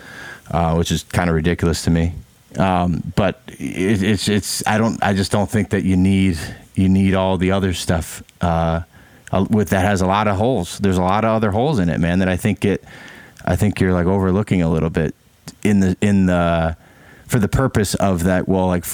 uh, 0.52 0.76
which 0.76 0.92
is 0.92 1.04
kind 1.04 1.30
of 1.30 1.36
ridiculous 1.36 1.84
to 1.84 1.90
me. 1.90 2.14
Um, 2.58 3.14
but 3.16 3.42
it, 3.48 4.04
it's 4.04 4.28
it's 4.30 4.66
I 4.68 4.78
don't 4.78 5.02
I 5.04 5.14
just 5.14 5.32
don't 5.32 5.50
think 5.50 5.72
that 5.72 5.84
you 5.84 5.98
need 5.98 6.38
you 6.76 6.88
need 6.90 7.14
all 7.16 7.38
the 7.38 7.52
other 7.52 7.74
stuff 7.74 8.24
uh, 8.42 8.82
with 9.50 9.70
that 9.70 9.84
has 9.84 10.02
a 10.02 10.08
lot 10.08 10.28
of 10.28 10.38
holes. 10.38 10.78
There's 10.80 10.98
a 10.98 11.04
lot 11.04 11.26
of 11.26 11.32
other 11.32 11.52
holes 11.52 11.80
in 11.80 11.90
it, 11.90 12.00
man. 12.00 12.20
That 12.20 12.30
I 12.30 12.38
think 12.38 12.60
get 12.60 12.84
I 13.46 13.56
think 13.56 13.80
you're 13.80 13.94
like 13.94 14.06
overlooking 14.06 14.62
a 14.62 14.70
little 14.70 14.90
bit 14.90 15.16
in 15.64 15.80
the 15.80 15.98
in 16.02 16.28
the 16.28 16.78
for 17.34 17.40
the 17.40 17.48
purpose 17.48 17.96
of 17.96 18.26
that. 18.26 18.48
Well, 18.48 18.68
like 18.68 18.86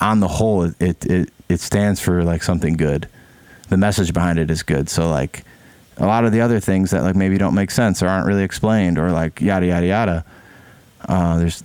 on 0.00 0.20
the 0.20 0.28
whole, 0.28 0.62
it 0.62 1.04
it 1.04 1.28
it 1.48 1.58
stands 1.58 1.98
for 2.00 2.22
like 2.22 2.44
something 2.44 2.76
good. 2.76 3.08
The 3.68 3.76
message 3.76 4.14
behind 4.14 4.38
it 4.38 4.48
is 4.48 4.62
good. 4.62 4.88
So 4.88 5.10
like 5.10 5.42
a 5.96 6.06
lot 6.06 6.24
of 6.24 6.30
the 6.30 6.40
other 6.40 6.60
things 6.60 6.92
that 6.92 7.02
like 7.02 7.16
maybe 7.16 7.36
don't 7.36 7.52
make 7.52 7.72
sense 7.72 8.00
or 8.00 8.06
aren't 8.06 8.28
really 8.28 8.44
explained 8.44 8.96
or 8.96 9.10
like 9.10 9.40
yada 9.40 9.66
yada 9.66 9.86
yada. 9.88 10.24
Uh, 11.08 11.40
there's 11.40 11.64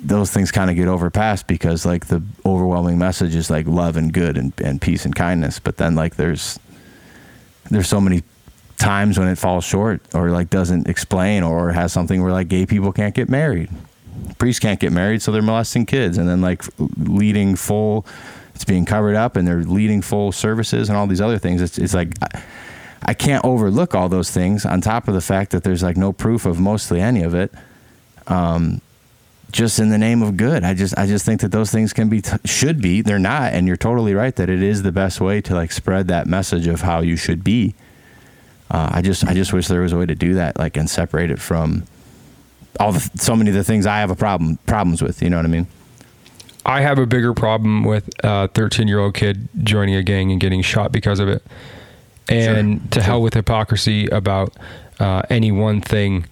those 0.00 0.32
things 0.32 0.50
kind 0.50 0.68
of 0.70 0.74
get 0.74 0.88
overpassed 0.88 1.46
because 1.46 1.86
like 1.86 2.08
the 2.08 2.20
overwhelming 2.44 2.98
message 2.98 3.36
is 3.36 3.48
like 3.48 3.68
love 3.68 3.96
and 3.96 4.12
good 4.12 4.36
and, 4.36 4.52
and 4.60 4.82
peace 4.82 5.04
and 5.04 5.14
kindness. 5.14 5.60
But 5.60 5.76
then 5.76 5.94
like 5.94 6.16
there's 6.16 6.58
there's 7.70 7.86
so 7.86 8.00
many 8.00 8.24
times 8.76 9.20
when 9.20 9.28
it 9.28 9.38
falls 9.38 9.62
short 9.62 10.02
or 10.16 10.30
like 10.30 10.50
doesn't 10.50 10.88
explain 10.88 11.44
or 11.44 11.70
has 11.70 11.92
something 11.92 12.24
where 12.24 12.32
like 12.32 12.48
gay 12.48 12.66
people 12.66 12.90
can't 12.90 13.14
get 13.14 13.28
married 13.28 13.70
priests 14.38 14.60
can't 14.60 14.80
get 14.80 14.92
married 14.92 15.22
so 15.22 15.32
they're 15.32 15.42
molesting 15.42 15.86
kids 15.86 16.18
and 16.18 16.28
then 16.28 16.40
like 16.40 16.64
leading 16.96 17.56
full 17.56 18.06
it's 18.54 18.64
being 18.64 18.84
covered 18.84 19.16
up 19.16 19.36
and 19.36 19.46
they're 19.46 19.62
leading 19.62 20.02
full 20.02 20.30
services 20.30 20.88
and 20.88 20.96
all 20.96 21.06
these 21.06 21.20
other 21.20 21.38
things. 21.38 21.60
It's, 21.60 21.78
it's 21.78 21.94
like, 21.94 22.14
I, 22.22 22.42
I 23.04 23.14
can't 23.14 23.44
overlook 23.44 23.94
all 23.94 24.08
those 24.08 24.30
things 24.30 24.64
on 24.64 24.80
top 24.80 25.08
of 25.08 25.14
the 25.14 25.20
fact 25.20 25.50
that 25.50 25.64
there's 25.64 25.82
like 25.82 25.96
no 25.96 26.12
proof 26.12 26.46
of 26.46 26.60
mostly 26.60 27.00
any 27.00 27.22
of 27.22 27.34
it. 27.34 27.52
Um, 28.28 28.80
just 29.50 29.78
in 29.78 29.90
the 29.90 29.98
name 29.98 30.22
of 30.22 30.36
good. 30.36 30.64
I 30.64 30.72
just 30.72 30.96
I 30.96 31.06
just 31.06 31.26
think 31.26 31.42
that 31.42 31.50
those 31.50 31.70
things 31.70 31.92
can 31.92 32.08
be 32.08 32.22
t- 32.22 32.38
should 32.46 32.80
be. 32.80 33.02
They're 33.02 33.18
not, 33.18 33.52
and 33.52 33.66
you're 33.66 33.76
totally 33.76 34.14
right 34.14 34.34
that 34.36 34.48
it 34.48 34.62
is 34.62 34.82
the 34.82 34.92
best 34.92 35.20
way 35.20 35.42
to 35.42 35.54
like 35.54 35.72
spread 35.72 36.08
that 36.08 36.26
message 36.26 36.66
of 36.66 36.80
how 36.80 37.00
you 37.00 37.16
should 37.16 37.44
be. 37.44 37.74
Uh, 38.70 38.88
I 38.92 39.02
just 39.02 39.26
I 39.26 39.34
just 39.34 39.52
wish 39.52 39.68
there 39.68 39.82
was 39.82 39.92
a 39.92 39.98
way 39.98 40.06
to 40.06 40.14
do 40.14 40.34
that, 40.34 40.56
like 40.56 40.78
and 40.78 40.88
separate 40.88 41.30
it 41.30 41.38
from 41.38 41.84
all 42.80 42.92
the 42.92 43.00
so 43.16 43.36
many 43.36 43.50
of 43.50 43.56
the 43.56 43.64
things 43.64 43.86
I 43.86 43.98
have 44.00 44.10
a 44.10 44.16
problem 44.16 44.58
problems 44.66 45.02
with. 45.02 45.22
You 45.22 45.30
know 45.30 45.36
what 45.36 45.46
I 45.46 45.48
mean? 45.48 45.66
I 46.64 46.80
have 46.82 46.98
a 46.98 47.06
bigger 47.06 47.34
problem 47.34 47.84
with 47.84 48.08
a 48.22 48.48
13 48.48 48.86
year 48.88 49.00
old 49.00 49.14
kid 49.14 49.48
joining 49.62 49.94
a 49.96 50.02
gang 50.02 50.30
and 50.30 50.40
getting 50.40 50.62
shot 50.62 50.92
because 50.92 51.18
of 51.20 51.28
it. 51.28 51.42
And 52.28 52.80
Sure. 52.80 52.88
to 52.92 53.02
hell 53.02 53.22
with 53.22 53.34
hypocrisy 53.34 54.06
about 54.06 54.56
uh, 55.00 55.22
any 55.28 55.50
one 55.50 55.80
thing 55.80 56.26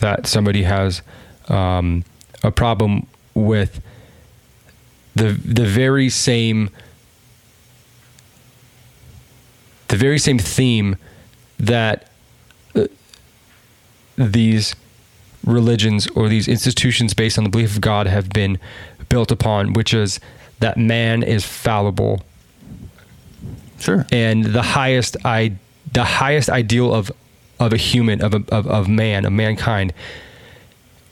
that 0.00 0.26
somebody 0.26 0.64
has 0.64 1.02
um, 1.48 2.04
a 2.42 2.50
problem 2.50 3.06
with 3.34 3.80
the 5.14 5.28
the 5.32 5.64
very 5.64 6.08
same 6.08 6.68
the 9.88 9.96
very 9.96 10.18
same 10.18 10.38
theme 10.38 10.96
that 11.58 12.10
uh, 12.74 12.86
these 14.16 14.74
religions 15.46 16.06
or 16.08 16.28
these 16.28 16.48
institutions 16.48 17.14
based 17.14 17.38
on 17.38 17.44
the 17.44 17.50
belief 17.50 17.74
of 17.76 17.80
God 17.80 18.06
have 18.06 18.28
been 18.30 18.58
built 19.08 19.30
upon, 19.30 19.72
which 19.72 19.94
is 19.94 20.20
that 20.60 20.76
man 20.76 21.22
is 21.22 21.44
fallible 21.46 22.22
Sure. 23.78 24.06
and 24.10 24.44
the 24.44 24.62
highest 24.62 25.16
I 25.24 25.52
the 25.92 26.04
highest 26.04 26.48
ideal 26.50 26.92
of 26.94 27.12
of 27.60 27.72
a 27.72 27.76
human 27.76 28.22
of 28.22 28.34
a, 28.34 28.42
of 28.48 28.66
of 28.66 28.88
man 28.88 29.24
of 29.26 29.32
mankind 29.32 29.92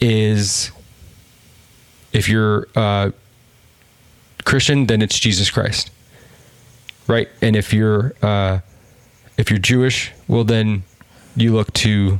is 0.01 0.71
if 2.13 2.29
you're 2.29 2.67
uh, 2.75 3.11
Christian, 4.45 4.87
then 4.87 5.03
it's 5.03 5.19
Jesus 5.19 5.51
Christ, 5.51 5.91
right? 7.07 7.29
And 7.43 7.55
if 7.57 7.73
you're 7.73 8.15
uh, 8.23 8.61
if 9.37 9.51
you're 9.51 9.59
Jewish, 9.59 10.13
well 10.27 10.45
then 10.45 10.85
you 11.37 11.55
look 11.55 11.73
to 11.75 12.19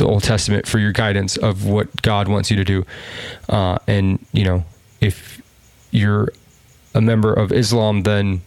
the 0.00 0.06
Old 0.06 0.24
Testament 0.24 0.66
for 0.66 0.78
your 0.78 0.92
guidance 0.92 1.36
of 1.36 1.64
what 1.64 2.02
God 2.02 2.26
wants 2.26 2.50
you 2.50 2.56
to 2.56 2.64
do, 2.64 2.84
uh, 3.48 3.78
and 3.86 4.18
you 4.32 4.44
know 4.44 4.64
if 5.00 5.40
you're 5.90 6.28
a 6.94 7.00
member 7.00 7.32
of 7.32 7.52
Islam, 7.52 8.02
then 8.02 8.42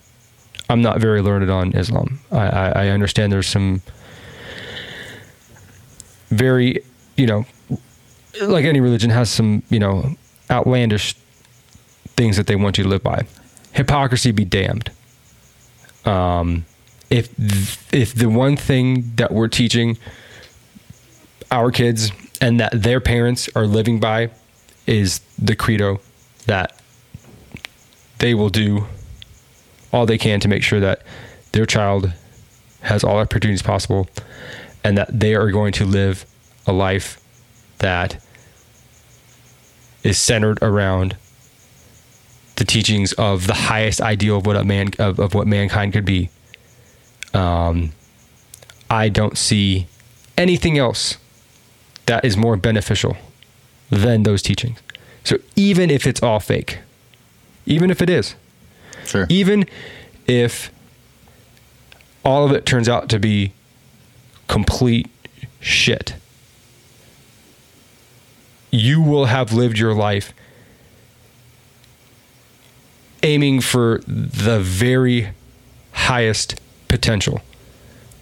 I'm 0.70 0.82
not 0.82 0.99
very 0.99 1.22
learned 1.22 1.49
on 1.49 1.74
Islam. 1.74 2.20
I, 2.32 2.47
I, 2.47 2.70
I 2.70 2.88
understand 2.89 3.32
there's 3.32 3.47
some 3.47 3.82
very, 6.30 6.84
you 7.16 7.28
know, 7.28 7.45
like 8.41 8.66
any 8.66 8.80
religion 8.80 9.10
has 9.10 9.30
some, 9.30 9.64
you 9.70 9.80
know, 9.80 10.16
outlandish 10.49 11.16
things 12.16 12.38
that 12.38 12.47
they 12.47 12.56
want 12.56 12.78
you 12.78 12.84
to 12.84 12.89
live 12.89 13.04
by. 13.04 13.26
Hypocrisy 13.74 14.32
be 14.32 14.45
damned. 14.45 14.91
Um, 16.06 16.66
if 17.10 17.93
if 17.93 18.14
the 18.14 18.30
one 18.30 18.58
thing 18.58 19.14
that 19.16 19.32
we're 19.32 19.47
teaching 19.47 19.97
our 21.54 21.72
kids 21.72 22.12
and 22.41 22.60
that 22.60 22.72
their 22.74 22.99
parents 22.99 23.47
are 23.56 23.68
living 23.68 23.99
by 23.99 24.32
is 24.88 25.20
the 25.38 25.56
credo 25.56 26.01
that 26.47 26.82
they 28.18 28.34
will 28.34 28.49
do 28.49 28.86
all 29.91 30.06
they 30.08 30.18
can 30.18 30.39
to 30.39 30.47
make 30.47 30.64
sure 30.64 30.80
that 30.80 31.04
their 31.51 31.66
child 31.66 32.12
has 32.82 33.04
all 33.04 33.18
opportunities 33.18 33.62
possible 33.62 34.08
and 34.84 34.97
that 34.97 35.08
they 35.18 35.36
are 35.36 35.51
going 35.51 35.72
to 35.72 35.86
live 35.86 36.26
a 36.66 36.74
life 36.74 37.22
that 37.78 38.22
is 40.01 40.18
centered 40.18 40.62
around 40.62 41.16
the 42.56 42.66
teachings 42.66 43.14
of 43.14 43.45
the 43.45 43.54
highest 43.54 44.01
ideal 44.01 44.38
of 44.38 44.45
what 44.45 44.58
a 44.58 44.64
man 44.64 44.89
of, 44.97 45.20
of 45.20 45.34
what 45.36 45.47
mankind 45.47 45.93
could 45.93 46.06
be. 46.06 46.30
Um, 47.34 47.93
i 48.89 49.10
don't 49.10 49.38
see 49.38 49.88
anything 50.38 50.78
else 50.78 51.18
that 52.06 52.24
is 52.26 52.36
more 52.38 52.56
beneficial 52.56 53.18
than 53.89 54.24
those 54.24 54.41
teachings 54.41 54.80
so 55.24 55.38
even 55.56 55.89
if 55.89 56.06
it's 56.08 56.22
all 56.22 56.39
fake 56.39 56.80
even 57.66 57.89
if 57.89 58.01
it 58.01 58.10
is 58.10 58.36
Sure. 59.06 59.26
even 59.30 59.66
if 60.28 60.72
all 62.24 62.45
of 62.45 62.51
it 62.51 62.66
turns 62.66 62.88
out 62.88 63.10
to 63.10 63.20
be 63.20 63.54
complete 64.47 65.10
shit, 65.60 66.16
you 68.72 69.01
will 69.01 69.26
have 69.26 69.54
lived 69.54 69.78
your 69.78 69.93
life 69.93 70.34
aiming 73.22 73.62
for 73.62 74.01
the 74.06 74.60
very 74.60 75.30
highest 75.93 76.60
potential. 76.88 77.41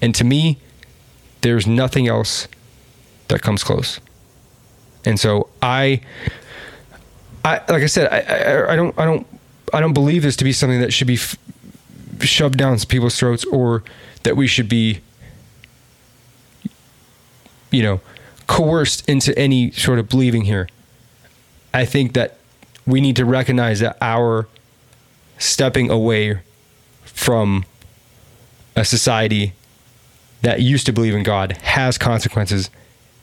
And 0.02 0.14
to 0.16 0.24
me, 0.24 0.60
there's 1.42 1.66
nothing 1.66 2.08
else 2.08 2.48
that 3.32 3.42
comes 3.42 3.64
close. 3.64 4.00
And 5.04 5.20
so 5.20 5.50
I, 5.62 6.02
I 7.44 7.54
like 7.68 7.84
I 7.84 7.88
said, 7.88 8.08
I, 8.12 8.20
I, 8.20 8.74
I 8.74 8.76
don't, 8.76 9.00
I 9.00 9.06
don't, 9.06 9.28
I 9.74 9.80
don't 9.80 9.94
believe 9.94 10.22
this 10.22 10.36
to 10.38 10.44
be 10.44 10.54
something 10.54 10.80
that 10.80 10.94
should 10.94 11.08
be 11.08 11.16
f- 11.16 11.38
shoved 12.20 12.58
down 12.58 12.78
people's 12.80 13.18
throats, 13.18 13.44
or 13.46 13.84
that 14.24 14.38
we 14.38 14.46
should 14.46 14.70
be, 14.70 15.00
you 17.72 17.82
know, 17.82 18.02
coerced 18.48 19.10
into 19.10 19.38
any 19.40 19.72
sort 19.72 19.98
of 19.98 20.08
believing 20.08 20.44
here. 20.44 20.68
I 21.74 21.86
think 21.86 22.14
that 22.14 22.38
we 22.86 23.02
need 23.02 23.16
to 23.16 23.26
recognize 23.26 23.80
that 23.80 23.98
our 24.02 24.48
stepping 25.38 25.90
away 25.90 26.42
from 27.04 27.66
a 28.76 28.84
society 28.84 29.54
that 30.42 30.62
used 30.62 30.86
to 30.86 30.92
believe 30.92 31.16
in 31.16 31.24
God 31.24 31.54
has 31.62 31.98
consequences, 31.98 32.70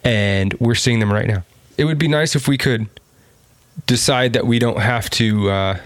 and 0.08 0.54
we're 0.54 0.74
seeing 0.74 1.00
them 1.00 1.12
right 1.12 1.26
now. 1.26 1.44
It 1.76 1.84
would 1.84 1.98
be 1.98 2.08
nice 2.08 2.34
if 2.34 2.48
we 2.48 2.56
could 2.56 2.88
decide 3.86 4.32
that 4.32 4.46
we 4.46 4.58
don't 4.58 4.80
have 4.80 5.10
to 5.10 5.50
uh, 5.50 5.80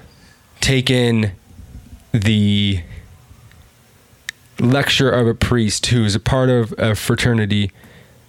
take 0.61 0.91
in 0.91 1.33
the 2.13 2.83
lecture 4.61 5.11
of 5.11 5.27
a 5.27 5.35
priest 5.35 5.87
who 5.87 6.05
is 6.05 6.15
a 6.15 6.21
part 6.21 6.51
of 6.51 6.73
a 6.79 6.95
fraternity 6.95 7.73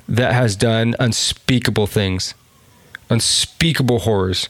that 0.10 0.34
has 0.34 0.56
done 0.56 0.96
unspeakable 1.00 1.86
things, 1.86 2.34
unspeakable 3.12 4.00
horrors, 4.00 4.50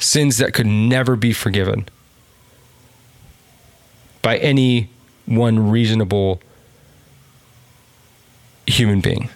sins 0.00 0.38
that 0.38 0.54
could 0.54 0.66
never 0.66 1.14
be 1.14 1.32
forgiven 1.32 1.88
by 4.22 4.38
any 4.38 4.90
one 5.24 5.70
reasonable 5.70 6.42
human 8.66 9.00
being. 9.00 9.30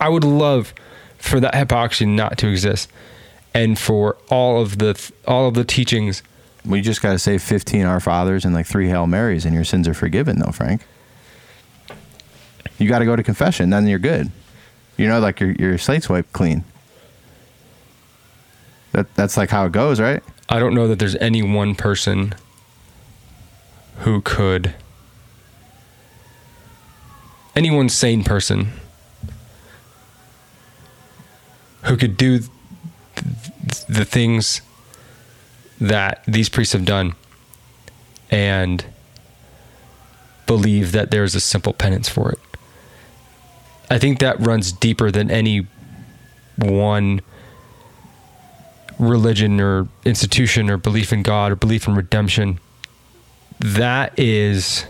I 0.00 0.08
would 0.08 0.24
love 0.24 0.74
for 1.18 1.38
that 1.40 1.54
hypocrisy 1.54 2.06
not 2.06 2.38
to 2.38 2.48
exist 2.48 2.90
and 3.54 3.78
for 3.78 4.16
all 4.30 4.60
of 4.60 4.78
the 4.78 5.12
all 5.26 5.48
of 5.48 5.54
the 5.54 5.64
teachings 5.64 6.22
We 6.64 6.80
just 6.80 7.00
got 7.02 7.12
to 7.12 7.18
say 7.18 7.38
15 7.38 7.84
Our 7.86 8.00
Fathers 8.00 8.44
and 8.44 8.54
like 8.54 8.66
three 8.66 8.88
Hail 8.88 9.06
Marys, 9.06 9.44
and 9.44 9.54
your 9.54 9.64
sins 9.64 9.88
are 9.88 9.94
forgiven, 9.94 10.38
though, 10.38 10.52
Frank. 10.52 10.82
You 12.78 12.88
got 12.88 12.98
to 13.00 13.04
go 13.04 13.16
to 13.16 13.22
confession, 13.22 13.70
then 13.70 13.86
you're 13.86 13.98
good. 13.98 14.30
You 14.96 15.08
know, 15.08 15.20
like 15.20 15.40
your 15.40 15.52
your 15.52 15.78
slate's 15.78 16.08
wiped 16.08 16.32
clean. 16.32 16.64
That 18.92 19.14
that's 19.14 19.36
like 19.36 19.50
how 19.50 19.66
it 19.66 19.72
goes, 19.72 20.00
right? 20.00 20.22
I 20.48 20.58
don't 20.58 20.74
know 20.74 20.88
that 20.88 20.98
there's 20.98 21.16
any 21.16 21.42
one 21.42 21.74
person 21.74 22.34
who 23.98 24.20
could 24.20 24.74
any 27.54 27.70
one 27.70 27.88
sane 27.88 28.24
person 28.24 28.72
who 31.82 31.96
could 31.96 32.16
do 32.16 32.38
th- 32.38 32.50
th- 33.16 33.86
the 33.86 34.04
things 34.04 34.62
that 35.80 36.22
these 36.26 36.48
priests 36.48 36.72
have 36.72 36.84
done 36.84 37.14
and 38.30 38.84
believe 40.46 40.92
that 40.92 41.10
there's 41.10 41.34
a 41.34 41.40
simple 41.40 41.72
penance 41.72 42.08
for 42.08 42.32
it. 42.32 42.38
I 43.90 43.98
think 43.98 44.18
that 44.20 44.38
runs 44.38 44.72
deeper 44.72 45.10
than 45.10 45.30
any 45.30 45.66
one 46.56 47.22
religion 48.98 49.60
or 49.60 49.88
institution 50.04 50.70
or 50.70 50.76
belief 50.76 51.12
in 51.12 51.22
God 51.22 51.52
or 51.52 51.56
belief 51.56 51.88
in 51.88 51.94
redemption. 51.94 52.60
That 53.58 54.16
is 54.18 54.84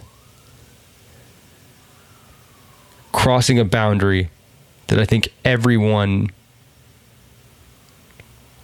crossing 3.12 3.59
a 3.59 3.64
boundary 3.64 4.30
that 4.88 4.99
I 4.99 5.05
think 5.05 5.28
everyone 5.45 6.30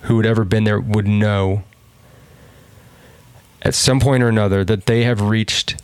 who 0.06 0.16
had 0.18 0.26
ever 0.26 0.44
been 0.44 0.64
there 0.64 0.80
would 0.80 1.06
know 1.06 1.62
at 3.62 3.74
some 3.74 3.98
point 3.98 4.22
or 4.22 4.28
another 4.28 4.64
that 4.64 4.86
they 4.86 5.02
have 5.02 5.20
reached 5.20 5.80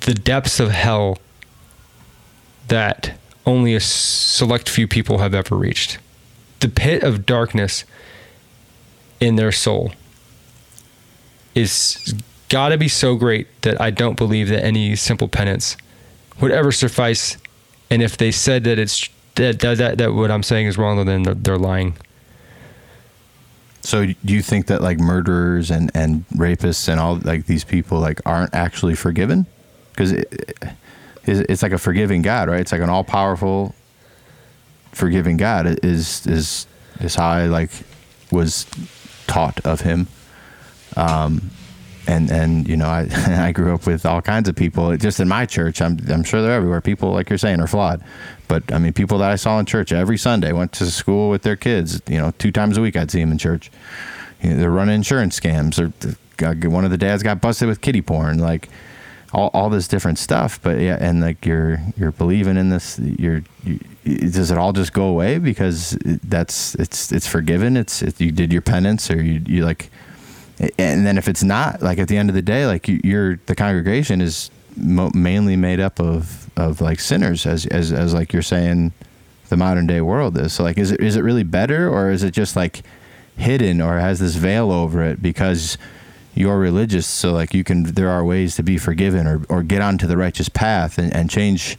the 0.00 0.14
depths 0.14 0.60
of 0.60 0.70
hell 0.70 1.18
that 2.68 3.18
only 3.46 3.74
a 3.74 3.80
select 3.80 4.68
few 4.68 4.86
people 4.86 5.18
have 5.18 5.34
ever 5.34 5.56
reached. 5.56 5.98
The 6.60 6.68
pit 6.68 7.02
of 7.02 7.26
darkness 7.26 7.84
in 9.20 9.36
their 9.36 9.52
soul 9.52 9.92
is 11.54 12.14
got 12.48 12.68
to 12.68 12.78
be 12.78 12.88
so 12.88 13.16
great 13.16 13.48
that 13.62 13.80
I 13.80 13.90
don't 13.90 14.16
believe 14.16 14.48
that 14.48 14.64
any 14.64 14.94
simple 14.96 15.28
penance 15.28 15.76
would 16.40 16.52
ever 16.52 16.70
suffice. 16.70 17.36
And 17.90 18.02
if 18.02 18.16
they 18.16 18.30
said 18.30 18.64
that 18.64 18.78
it's 18.78 19.08
that 19.36 19.60
that, 19.60 19.78
that, 19.78 19.98
that 19.98 20.12
what 20.12 20.30
I'm 20.30 20.42
saying 20.42 20.66
is 20.66 20.78
wrong, 20.78 21.04
then 21.04 21.22
they're, 21.42 21.58
lying. 21.58 21.96
So 23.80 24.06
do 24.06 24.34
you 24.34 24.42
think 24.42 24.66
that 24.66 24.80
like 24.80 24.98
murderers 24.98 25.70
and, 25.70 25.90
and 25.94 26.26
rapists 26.30 26.88
and 26.88 26.98
all 26.98 27.16
like 27.16 27.46
these 27.46 27.64
people 27.64 28.00
like 28.00 28.20
aren't 28.24 28.54
actually 28.54 28.94
forgiven? 28.94 29.46
Because 29.90 30.12
it, 30.12 30.62
it's 31.26 31.62
like 31.62 31.72
a 31.72 31.78
forgiving 31.78 32.22
God, 32.22 32.48
right? 32.48 32.60
It's 32.60 32.72
like 32.72 32.80
an 32.80 32.90
all 32.90 33.04
powerful, 33.04 33.74
forgiving 34.92 35.36
God 35.36 35.84
is 35.84 36.26
is 36.26 36.66
is 37.00 37.14
how 37.14 37.28
I 37.28 37.46
like 37.46 37.70
was 38.30 38.66
taught 39.26 39.60
of 39.66 39.80
Him. 39.80 40.06
Um, 40.96 41.50
and 42.06 42.30
and 42.30 42.68
you 42.68 42.76
know 42.76 42.86
I 42.86 43.08
I 43.46 43.52
grew 43.52 43.74
up 43.74 43.86
with 43.86 44.06
all 44.06 44.20
kinds 44.22 44.48
of 44.48 44.56
people 44.56 44.96
just 44.96 45.20
in 45.20 45.28
my 45.28 45.46
church. 45.46 45.80
I'm 45.80 45.98
I'm 46.08 46.24
sure 46.24 46.42
they're 46.42 46.52
everywhere. 46.52 46.80
People 46.80 47.12
like 47.12 47.28
you're 47.30 47.38
saying 47.38 47.60
are 47.60 47.66
flawed, 47.66 48.02
but 48.48 48.72
I 48.72 48.78
mean 48.78 48.92
people 48.92 49.18
that 49.18 49.30
I 49.30 49.36
saw 49.36 49.58
in 49.58 49.66
church 49.66 49.92
every 49.92 50.18
Sunday 50.18 50.52
went 50.52 50.72
to 50.74 50.90
school 50.90 51.30
with 51.30 51.42
their 51.42 51.56
kids. 51.56 52.00
You 52.06 52.18
know, 52.18 52.32
two 52.38 52.52
times 52.52 52.76
a 52.76 52.80
week 52.80 52.96
I'd 52.96 53.10
see 53.10 53.20
them 53.20 53.32
in 53.32 53.38
church. 53.38 53.70
You 54.42 54.50
know, 54.50 54.56
they're 54.56 54.70
running 54.70 54.94
insurance 54.94 55.38
scams. 55.38 55.78
Or 55.78 55.92
one 56.68 56.84
of 56.84 56.90
the 56.90 56.98
dads 56.98 57.22
got 57.22 57.40
busted 57.40 57.68
with 57.68 57.80
kitty 57.80 58.02
porn. 58.02 58.38
Like 58.38 58.68
all, 59.34 59.50
all 59.52 59.68
this 59.68 59.88
different 59.88 60.18
stuff. 60.18 60.60
But 60.62 60.80
yeah, 60.80 60.96
and 61.00 61.20
like 61.20 61.44
you're 61.44 61.80
you're 61.96 62.12
believing 62.12 62.56
in 62.56 62.70
this. 62.70 62.98
You're 62.98 63.42
you, 63.64 63.80
does 64.04 64.50
it 64.50 64.58
all 64.58 64.72
just 64.72 64.92
go 64.92 65.06
away 65.06 65.38
because 65.38 65.98
that's 66.22 66.74
it's 66.76 67.12
it's 67.12 67.26
forgiven? 67.26 67.76
It's 67.76 68.00
it, 68.02 68.20
you 68.20 68.30
did 68.30 68.52
your 68.52 68.62
penance 68.62 69.10
or 69.10 69.22
you 69.22 69.42
you 69.46 69.64
like, 69.64 69.90
and 70.78 71.06
then 71.06 71.18
if 71.18 71.28
it's 71.28 71.42
not 71.42 71.82
like 71.82 71.98
at 71.98 72.08
the 72.08 72.16
end 72.16 72.28
of 72.28 72.34
the 72.34 72.42
day, 72.42 72.66
like 72.66 72.86
you, 72.88 73.00
you're 73.02 73.36
the 73.46 73.54
congregation 73.54 74.20
is 74.20 74.50
mo- 74.76 75.10
mainly 75.14 75.56
made 75.56 75.80
up 75.80 76.00
of 76.00 76.50
of 76.56 76.80
like 76.80 77.00
sinners 77.00 77.46
as 77.46 77.66
as 77.66 77.92
as 77.92 78.14
like 78.14 78.32
you're 78.32 78.42
saying 78.42 78.92
the 79.48 79.56
modern 79.56 79.86
day 79.86 80.00
world 80.00 80.38
is. 80.38 80.52
So 80.52 80.62
like 80.62 80.78
is 80.78 80.90
it 80.90 81.00
is 81.00 81.16
it 81.16 81.22
really 81.22 81.42
better 81.42 81.88
or 81.88 82.10
is 82.10 82.22
it 82.22 82.32
just 82.32 82.56
like 82.56 82.82
hidden 83.36 83.80
or 83.80 83.98
has 83.98 84.20
this 84.20 84.36
veil 84.36 84.70
over 84.70 85.02
it 85.02 85.20
because 85.20 85.76
you're 86.34 86.58
religious 86.58 87.06
so 87.06 87.32
like 87.32 87.54
you 87.54 87.64
can 87.64 87.84
there 87.84 88.08
are 88.08 88.24
ways 88.24 88.56
to 88.56 88.62
be 88.62 88.78
forgiven 88.78 89.26
or, 89.26 89.42
or 89.48 89.62
get 89.62 89.80
onto 89.80 90.06
the 90.06 90.16
righteous 90.16 90.48
path 90.48 90.98
and, 90.98 91.14
and 91.14 91.30
change 91.30 91.76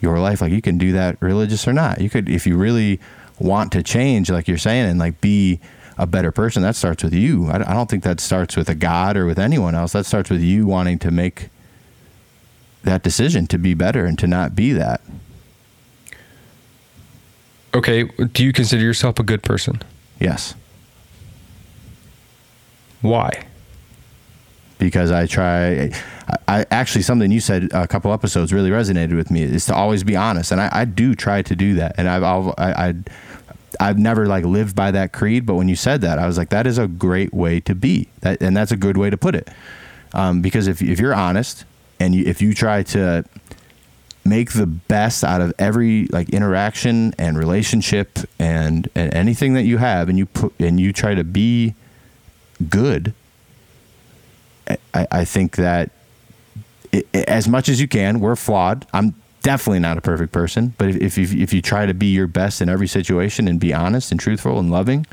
your 0.00 0.18
life 0.18 0.40
like 0.40 0.52
you 0.52 0.62
can 0.62 0.78
do 0.78 0.92
that 0.92 1.16
religious 1.20 1.66
or 1.68 1.72
not 1.72 2.00
you 2.00 2.08
could 2.08 2.28
if 2.28 2.46
you 2.46 2.56
really 2.56 2.98
want 3.38 3.72
to 3.72 3.82
change 3.82 4.30
like 4.30 4.48
you're 4.48 4.58
saying 4.58 4.86
and 4.86 4.98
like 4.98 5.20
be 5.20 5.60
a 6.00 6.06
better 6.06 6.32
person 6.32 6.62
that 6.62 6.74
starts 6.74 7.04
with 7.04 7.12
you. 7.12 7.48
I, 7.48 7.56
I 7.56 7.74
don't 7.74 7.90
think 7.90 8.04
that 8.04 8.20
starts 8.20 8.56
with 8.56 8.70
a 8.70 8.74
god 8.74 9.18
or 9.18 9.26
with 9.26 9.38
anyone 9.38 9.74
else. 9.74 9.92
That 9.92 10.06
starts 10.06 10.30
with 10.30 10.40
you 10.40 10.66
wanting 10.66 10.98
to 11.00 11.10
make 11.10 11.50
that 12.82 13.02
decision 13.02 13.46
to 13.48 13.58
be 13.58 13.74
better 13.74 14.06
and 14.06 14.18
to 14.18 14.26
not 14.26 14.56
be 14.56 14.72
that. 14.72 15.02
Okay 17.74 18.04
do 18.04 18.44
you 18.44 18.52
consider 18.52 18.82
yourself 18.82 19.18
a 19.18 19.22
good 19.22 19.42
person? 19.42 19.82
Yes. 20.18 20.54
Why? 23.02 23.46
Because 24.78 25.10
I 25.10 25.26
try. 25.26 25.90
I, 26.28 26.36
I, 26.48 26.66
actually 26.70 27.02
something 27.02 27.30
you 27.30 27.40
said 27.40 27.68
a 27.72 27.86
couple 27.86 28.12
episodes 28.12 28.52
really 28.52 28.70
resonated 28.70 29.14
with 29.14 29.30
me 29.30 29.42
is 29.42 29.66
to 29.66 29.74
always 29.74 30.02
be 30.02 30.16
honest, 30.16 30.52
and 30.52 30.60
I, 30.60 30.70
I 30.72 30.84
do 30.86 31.14
try 31.14 31.42
to 31.42 31.54
do 31.54 31.74
that, 31.74 31.94
and 31.98 32.08
I've 32.08 32.22
I've, 32.22 32.54
I, 32.58 32.94
I've 33.80 33.98
never 33.98 34.26
like 34.26 34.44
lived 34.44 34.76
by 34.76 34.90
that 34.90 35.12
creed, 35.12 35.46
but 35.46 35.54
when 35.54 35.68
you 35.68 35.76
said 35.76 36.02
that, 36.02 36.18
I 36.18 36.26
was 36.26 36.36
like, 36.38 36.50
that 36.50 36.66
is 36.66 36.78
a 36.78 36.86
great 36.86 37.32
way 37.32 37.60
to 37.60 37.74
be, 37.74 38.08
that, 38.20 38.40
and 38.42 38.56
that's 38.56 38.72
a 38.72 38.76
good 38.76 38.96
way 38.96 39.10
to 39.10 39.16
put 39.16 39.34
it, 39.34 39.48
um, 40.12 40.42
because 40.42 40.68
if 40.68 40.82
if 40.82 41.00
you're 41.00 41.14
honest 41.14 41.64
and 41.98 42.14
you, 42.14 42.24
if 42.24 42.40
you 42.40 42.54
try 42.54 42.82
to 42.84 43.24
make 44.24 44.52
the 44.52 44.66
best 44.66 45.24
out 45.24 45.40
of 45.40 45.52
every 45.58 46.06
like 46.08 46.28
interaction 46.28 47.14
and 47.18 47.38
relationship 47.38 48.18
and, 48.38 48.88
and 48.94 49.14
anything 49.14 49.54
that 49.54 49.62
you 49.62 49.78
have 49.78 50.10
and 50.10 50.18
you 50.18 50.26
put 50.26 50.52
and 50.60 50.78
you 50.78 50.92
try 50.92 51.14
to 51.14 51.24
be 51.24 51.74
good 52.68 53.14
I, 54.94 55.06
I 55.10 55.24
think 55.24 55.56
that 55.56 55.90
it, 56.92 57.06
as 57.14 57.48
much 57.48 57.68
as 57.68 57.80
you 57.80 57.88
can, 57.88 58.20
we're 58.20 58.36
flawed. 58.36 58.86
I'm 58.92 59.14
definitely 59.42 59.80
not 59.80 59.98
a 59.98 60.00
perfect 60.00 60.32
person, 60.32 60.74
but 60.78 60.88
if, 60.88 60.96
if 60.96 61.18
you, 61.18 61.42
if 61.42 61.52
you 61.52 61.62
try 61.62 61.86
to 61.86 61.94
be 61.94 62.06
your 62.06 62.26
best 62.26 62.60
in 62.60 62.68
every 62.68 62.86
situation 62.86 63.48
and 63.48 63.58
be 63.58 63.72
honest 63.72 64.10
and 64.10 64.20
truthful 64.20 64.58
and 64.58 64.70
loving, 64.70 65.06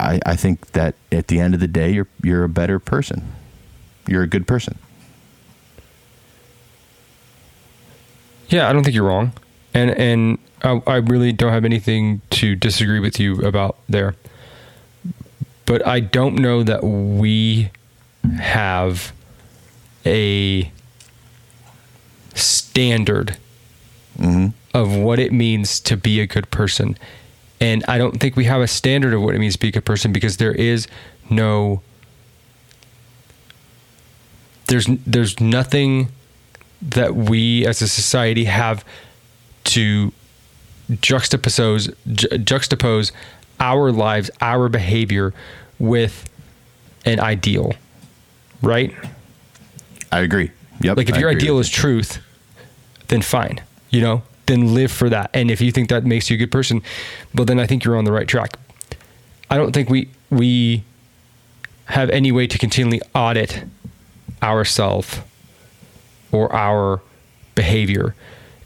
I, 0.00 0.20
I 0.26 0.36
think 0.36 0.72
that 0.72 0.94
at 1.12 1.28
the 1.28 1.40
end 1.40 1.54
of 1.54 1.60
the 1.60 1.68
day, 1.68 1.90
you're 1.90 2.08
you're 2.22 2.44
a 2.44 2.48
better 2.48 2.78
person. 2.78 3.32
You're 4.06 4.22
a 4.22 4.28
good 4.28 4.46
person. 4.46 4.78
Yeah, 8.48 8.68
I 8.68 8.72
don't 8.72 8.84
think 8.84 8.94
you're 8.94 9.06
wrong, 9.06 9.32
and 9.74 9.90
and 9.90 10.38
I, 10.62 10.80
I 10.86 10.96
really 10.96 11.32
don't 11.32 11.52
have 11.52 11.64
anything 11.64 12.20
to 12.30 12.54
disagree 12.54 13.00
with 13.00 13.18
you 13.20 13.40
about 13.42 13.78
there. 13.88 14.14
But 15.66 15.84
I 15.86 16.00
don't 16.00 16.36
know 16.36 16.62
that 16.62 16.84
we 16.84 17.70
have 18.38 19.12
a 20.04 20.70
standard 22.36 23.36
mm-hmm. 24.18 24.48
of 24.74 24.94
what 24.94 25.18
it 25.18 25.32
means 25.32 25.80
to 25.80 25.96
be 25.96 26.20
a 26.20 26.26
good 26.26 26.50
person. 26.50 26.96
And 27.60 27.84
I 27.88 27.98
don't 27.98 28.18
think 28.20 28.36
we 28.36 28.44
have 28.44 28.60
a 28.60 28.68
standard 28.68 29.14
of 29.14 29.22
what 29.22 29.34
it 29.34 29.38
means 29.38 29.54
to 29.54 29.60
be 29.60 29.68
a 29.68 29.72
good 29.72 29.84
person 29.84 30.12
because 30.12 30.36
there 30.36 30.52
is 30.52 30.86
no 31.30 31.82
there's 34.66 34.86
there's 35.06 35.40
nothing 35.40 36.08
that 36.82 37.14
we 37.14 37.66
as 37.66 37.80
a 37.80 37.88
society 37.88 38.44
have 38.44 38.84
to 39.64 40.12
juxtapose 40.90 41.94
ju- 42.12 42.28
juxtapose 42.28 43.12
our 43.58 43.90
lives, 43.90 44.30
our 44.40 44.68
behavior 44.68 45.32
with 45.78 46.28
an 47.06 47.18
ideal 47.20 47.72
right? 48.62 48.94
I 50.12 50.20
agree. 50.20 50.50
Yep. 50.80 50.96
Like 50.96 51.08
if 51.08 51.16
I 51.16 51.18
your 51.18 51.30
ideal 51.30 51.58
is 51.58 51.68
truth, 51.68 52.20
then 53.08 53.22
fine. 53.22 53.60
You 53.90 54.00
know, 54.00 54.22
then 54.46 54.74
live 54.74 54.92
for 54.92 55.08
that. 55.08 55.30
And 55.32 55.50
if 55.50 55.60
you 55.60 55.72
think 55.72 55.88
that 55.88 56.04
makes 56.04 56.30
you 56.30 56.34
a 56.34 56.38
good 56.38 56.52
person, 56.52 56.82
well 57.34 57.44
then 57.44 57.58
I 57.58 57.66
think 57.66 57.84
you're 57.84 57.96
on 57.96 58.04
the 58.04 58.12
right 58.12 58.28
track. 58.28 58.58
I 59.50 59.56
don't 59.56 59.72
think 59.72 59.88
we 59.88 60.10
we 60.30 60.84
have 61.86 62.10
any 62.10 62.32
way 62.32 62.46
to 62.46 62.58
continually 62.58 63.00
audit 63.14 63.64
ourselves 64.42 65.20
or 66.32 66.52
our 66.52 67.00
behavior. 67.54 68.14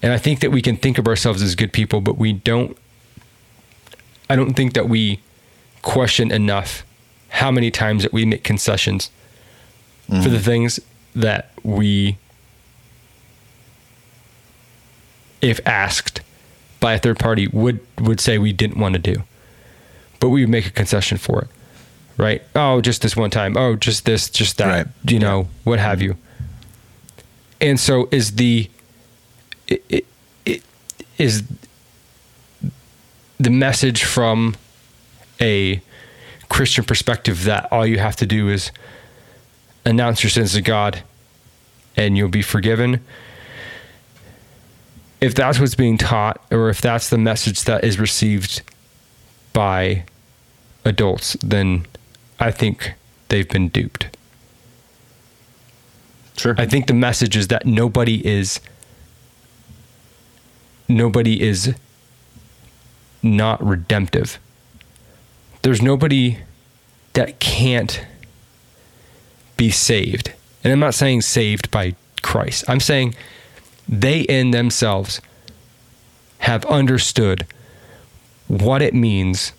And 0.02 0.12
I 0.12 0.18
think 0.18 0.40
that 0.40 0.50
we 0.50 0.62
can 0.62 0.76
think 0.76 0.96
of 0.96 1.06
ourselves 1.06 1.42
as 1.42 1.54
good 1.54 1.72
people, 1.72 2.00
but 2.00 2.16
we 2.16 2.32
don't 2.32 2.76
I 4.28 4.36
don't 4.36 4.54
think 4.54 4.74
that 4.74 4.88
we 4.88 5.20
question 5.82 6.30
enough 6.30 6.84
how 7.30 7.50
many 7.50 7.70
times 7.70 8.02
that 8.02 8.12
we 8.12 8.24
make 8.24 8.44
concessions 8.44 9.10
mm. 10.08 10.22
for 10.22 10.28
the 10.28 10.38
things 10.38 10.80
that 11.14 11.50
we, 11.62 12.16
if 15.40 15.60
asked 15.66 16.20
by 16.78 16.94
a 16.94 16.98
third 16.98 17.18
party, 17.18 17.48
would 17.48 17.80
would 17.98 18.20
say 18.20 18.38
we 18.38 18.52
didn't 18.52 18.78
want 18.78 18.94
to 18.94 18.98
do, 18.98 19.22
but 20.18 20.30
we 20.30 20.42
would 20.42 20.50
make 20.50 20.66
a 20.66 20.70
concession 20.70 21.18
for 21.18 21.42
it, 21.42 21.48
right? 22.16 22.42
Oh, 22.54 22.80
just 22.80 23.02
this 23.02 23.16
one 23.16 23.30
time. 23.30 23.56
Oh, 23.56 23.76
just 23.76 24.04
this, 24.04 24.30
just 24.30 24.58
that. 24.58 24.66
Right. 24.66 24.86
You 25.04 25.18
know, 25.18 25.48
what 25.64 25.78
have 25.78 26.00
you. 26.00 26.16
And 27.60 27.78
so 27.78 28.08
is 28.10 28.32
the 28.36 28.70
it, 29.68 29.84
it, 29.88 30.06
it 30.44 30.62
is 31.18 31.42
the 33.38 33.50
message 33.50 34.04
from 34.04 34.56
a 35.40 35.80
Christian 36.48 36.84
perspective 36.84 37.44
that 37.44 37.72
all 37.72 37.86
you 37.86 37.98
have 37.98 38.16
to 38.16 38.26
do 38.26 38.48
is 38.48 38.70
announce 39.84 40.22
your 40.22 40.30
sins 40.30 40.52
to 40.54 40.62
God 40.62 41.02
and 41.96 42.16
you'll 42.16 42.28
be 42.28 42.42
forgiven. 42.42 43.00
If 45.20 45.34
that's 45.34 45.60
what's 45.60 45.74
being 45.74 45.98
taught, 45.98 46.42
or 46.50 46.70
if 46.70 46.80
that's 46.80 47.10
the 47.10 47.18
message 47.18 47.64
that 47.64 47.84
is 47.84 47.98
received 47.98 48.62
by 49.52 50.04
adults, 50.84 51.36
then 51.42 51.86
I 52.38 52.50
think 52.50 52.94
they've 53.28 53.48
been 53.48 53.68
duped. 53.68 54.16
Sure. 56.36 56.54
I 56.56 56.64
think 56.64 56.86
the 56.86 56.94
message 56.94 57.36
is 57.36 57.48
that 57.48 57.66
nobody 57.66 58.26
is 58.26 58.60
nobody 60.88 61.40
is 61.42 61.74
not 63.22 63.62
redemptive. 63.64 64.38
There's 65.60 65.82
nobody 65.82 66.38
that 67.12 67.40
can't 67.40 68.02
be 69.60 69.70
saved. 69.70 70.32
And 70.64 70.72
I'm 70.72 70.80
not 70.80 70.94
saying 70.94 71.20
saved 71.20 71.70
by 71.70 71.94
Christ. 72.22 72.64
I'm 72.66 72.80
saying 72.80 73.14
they 73.86 74.20
in 74.20 74.52
themselves 74.52 75.20
have 76.38 76.64
understood 76.64 77.46
what 78.48 78.80
it 78.80 78.94
means 78.94 79.52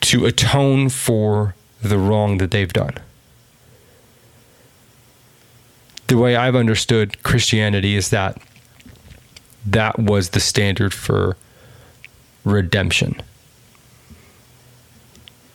to 0.00 0.24
atone 0.24 0.88
for 0.88 1.54
the 1.82 1.98
wrong 1.98 2.38
that 2.38 2.52
they've 2.52 2.72
done. 2.72 2.94
The 6.06 6.16
way 6.16 6.36
I've 6.36 6.56
understood 6.56 7.22
Christianity 7.22 7.96
is 7.96 8.08
that 8.08 8.40
that 9.66 9.98
was 9.98 10.30
the 10.30 10.40
standard 10.40 10.94
for 10.94 11.36
redemption. 12.44 13.20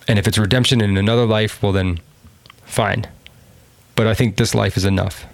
And 0.07 0.19
if 0.19 0.27
it's 0.27 0.37
redemption 0.37 0.79
in 0.79 0.95
another 0.95 1.25
life, 1.25 1.63
well, 1.63 1.71
then 1.71 1.99
fine. 2.69 3.07
But 3.95 4.07
I 4.07 4.13
think 4.13 4.37
this 4.37 4.55
life 4.55 4.77
is 4.77 4.85
enough. 4.85 5.25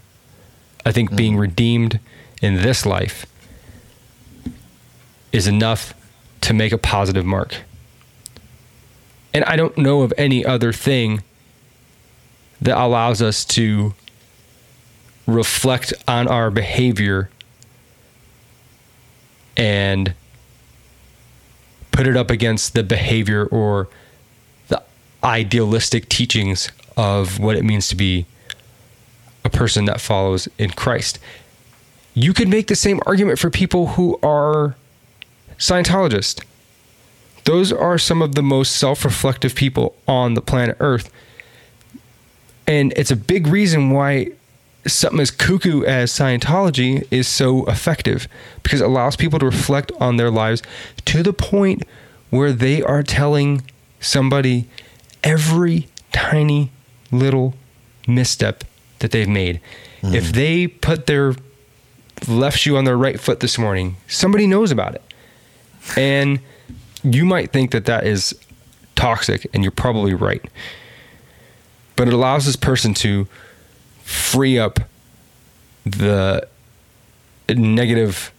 I 0.86 0.92
think 0.92 1.10
mm-hmm. 1.10 1.18
being 1.18 1.38
redeemed 1.38 2.00
in 2.42 2.56
this 2.56 2.86
life 2.86 3.26
is 5.32 5.48
enough 5.48 5.94
to 6.42 6.54
make 6.54 6.72
a 6.72 6.78
positive 6.78 7.26
mark. 7.26 7.56
And 9.34 9.44
I 9.46 9.56
don't 9.56 9.78
know 9.78 10.02
of 10.02 10.14
any 10.18 10.46
other 10.46 10.72
thing 10.72 11.24
that 12.62 12.78
allows 12.78 13.22
us 13.22 13.44
to 13.46 13.94
reflect 15.28 15.94
on 16.08 16.28
our 16.28 16.50
behavior 16.50 17.30
and 19.58 20.14
put 21.92 22.08
it 22.08 22.16
up 22.16 22.30
against 22.30 22.74
the 22.74 22.84
behavior 22.84 23.46
or 23.46 23.90
the 24.68 24.82
idealistic 25.24 26.08
teachings 26.10 26.70
of 26.98 27.40
what 27.40 27.56
it 27.56 27.64
means 27.64 27.88
to 27.90 27.96
be 27.96 28.26
a 29.44 29.50
person 29.50 29.86
that 29.86 30.02
follows 30.02 30.48
in 30.58 30.72
Christ. 30.72 31.20
You 32.14 32.34
could 32.34 32.48
make 32.48 32.68
the 32.68 32.76
same 32.76 33.00
argument 33.06 33.40
for 33.40 33.50
people 33.50 33.88
who 33.88 34.20
are 34.24 34.76
Scientologists 35.58 36.44
those 37.46 37.72
are 37.72 37.98
some 37.98 38.22
of 38.22 38.36
the 38.36 38.44
most 38.44 38.76
self 38.76 39.06
reflective 39.06 39.56
people 39.56 39.96
on 40.08 40.34
the 40.34 40.42
planet 40.42 40.76
Earth. 40.80 41.10
And 42.68 42.92
it's 42.98 43.12
a 43.12 43.16
big 43.16 43.48
reason 43.48 43.92
why 43.92 44.32
something 44.86 45.20
as 45.20 45.32
cuckoo 45.32 45.84
as 45.84 46.12
Scientology 46.12 47.08
is 47.12 47.28
so 47.28 47.66
effective 47.66 48.28
because 48.64 48.82
it 48.82 48.86
allows 48.86 49.16
people 49.16 49.40
to 49.40 49.46
reflect 49.46 49.92
on 50.00 50.18
their 50.18 50.32
lives 50.32 50.62
to 51.06 51.24
the 51.24 51.34
point 51.34 51.84
where 52.32 52.52
they 52.52 52.82
are 52.82 53.04
telling 53.04 53.64
somebody 54.00 54.68
every 55.24 55.88
tiny 56.12 56.72
little 57.12 57.54
misstep 58.08 58.64
that 59.00 59.12
they've 59.12 59.30
made. 59.30 59.60
Mm. 60.02 60.16
If 60.16 60.34
they 60.34 60.68
put 60.68 61.06
their 61.06 61.36
left 62.28 62.58
shoe 62.58 62.78
on 62.78 62.86
their 62.86 62.98
right 62.98 63.20
foot 63.20 63.40
this 63.40 63.58
morning, 63.58 63.98
somebody 64.08 64.48
knows 64.48 64.72
about 64.72 64.96
it. 64.96 65.04
And 65.98 66.40
you 67.04 67.26
might 67.26 67.52
think 67.52 67.72
that 67.72 67.86
that 67.86 68.06
is 68.06 68.34
toxic, 68.96 69.48
and 69.54 69.64
you're 69.64 69.72
probably 69.72 70.14
right. 70.14 70.44
But 71.96 72.08
it 72.08 72.14
allows 72.14 72.46
this 72.46 72.56
person 72.56 72.94
to 72.96 73.28
free 74.04 74.58
up 74.58 74.80
the 75.86 76.48
negative 77.50 78.32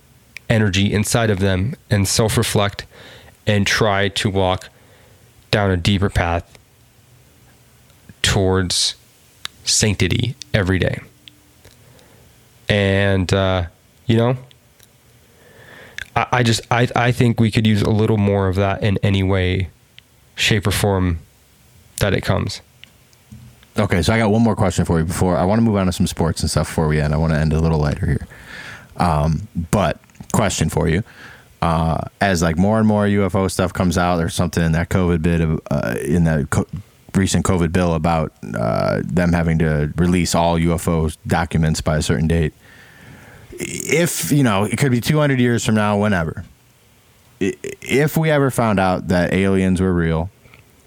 energy 0.49 0.93
inside 0.93 1.31
of 1.31 1.39
them 1.39 1.75
and 1.91 2.07
self 2.09 2.37
reflect 2.37 2.87
and 3.47 3.67
try 3.67 4.09
to 4.09 4.29
walk 4.29 4.69
down 5.51 5.71
a 5.71 5.77
deeper 5.77 6.11
path 6.11 6.59
towards 8.27 8.97
sanctity 9.64 10.35
every 10.53 10.79
day. 10.79 11.01
And, 12.68 13.33
uh, 13.33 13.66
you 14.07 14.16
know, 14.16 14.37
I, 16.16 16.27
I 16.33 16.43
just 16.43 16.61
I 16.70 16.89
I 16.97 17.12
think 17.12 17.39
we 17.39 17.51
could 17.53 17.66
use 17.66 17.83
a 17.83 17.91
little 17.91 18.16
more 18.16 18.49
of 18.49 18.57
that 18.57 18.83
in 18.83 18.99
any 19.03 19.22
way, 19.22 19.70
shape 20.35 20.66
or 20.66 20.72
form 20.72 21.20
that 22.01 22.14
it 22.14 22.22
comes. 22.22 22.61
Okay, 23.79 24.03
so 24.03 24.12
I 24.12 24.18
got 24.18 24.31
one 24.31 24.43
more 24.43 24.57
question 24.57 24.85
for 24.85 24.99
you 24.99 25.05
before 25.05 25.37
I 25.37 25.45
want 25.45 25.59
to 25.59 25.62
move 25.62 25.77
on 25.77 25.87
to 25.87 25.93
some 25.93 26.07
sports 26.07 26.41
and 26.41 26.51
stuff 26.51 26.66
before 26.68 26.89
we 26.89 27.01
end. 27.01 27.14
I 27.14 27.18
want 27.18 27.33
to 27.33 27.39
end 27.39 27.53
a 27.53 27.61
little 27.61 27.79
lighter 27.79 28.07
here. 28.07 28.27
Um, 28.97 29.47
but 29.70 30.01
question 30.33 30.68
for 30.68 30.89
you. 30.89 31.05
Uh, 31.62 32.01
as 32.20 32.43
like 32.43 32.57
more 32.57 32.79
and 32.79 32.89
more 32.89 33.05
UFO 33.05 33.51
stuff 33.51 33.72
comes 33.72 33.97
out, 33.97 34.16
there's 34.16 34.35
something 34.35 34.64
in 34.64 34.72
that 34.72 34.89
COVID 34.89 35.22
bit 35.22 35.41
of 35.41 35.61
uh, 35.70 35.95
in 36.03 36.24
that 36.24 36.51
recent 37.17 37.45
COVID 37.45 37.73
bill 37.73 37.95
about 37.95 38.33
uh, 38.55 39.01
them 39.05 39.33
having 39.33 39.59
to 39.59 39.93
release 39.97 40.35
all 40.35 40.59
UFO 40.59 41.17
documents 41.27 41.81
by 41.81 41.97
a 41.97 42.03
certain 42.03 42.29
date 42.29 42.53
if 43.59 44.33
you 44.33 44.43
know, 44.43 44.64
it 44.64 44.77
could 44.79 44.93
be 44.93 45.01
200 45.01 45.41
years 45.41 45.64
from 45.64 45.75
now, 45.75 45.99
whenever. 45.99 46.45
If 47.41 48.17
we 48.17 48.31
ever 48.31 48.51
found 48.51 48.81
out 48.81 49.09
that 49.09 49.33
aliens 49.33 49.81
were 49.81 49.93
real, 49.93 50.31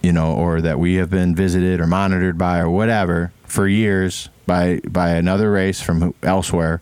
you 0.01 0.11
know, 0.11 0.33
or 0.33 0.61
that 0.61 0.79
we 0.79 0.95
have 0.95 1.09
been 1.09 1.35
visited 1.35 1.79
or 1.79 1.87
monitored 1.87 2.37
by 2.37 2.59
or 2.59 2.69
whatever 2.69 3.31
for 3.43 3.67
years 3.67 4.29
by 4.45 4.79
by 4.87 5.09
another 5.11 5.51
race 5.51 5.81
from 5.81 6.13
elsewhere, 6.23 6.81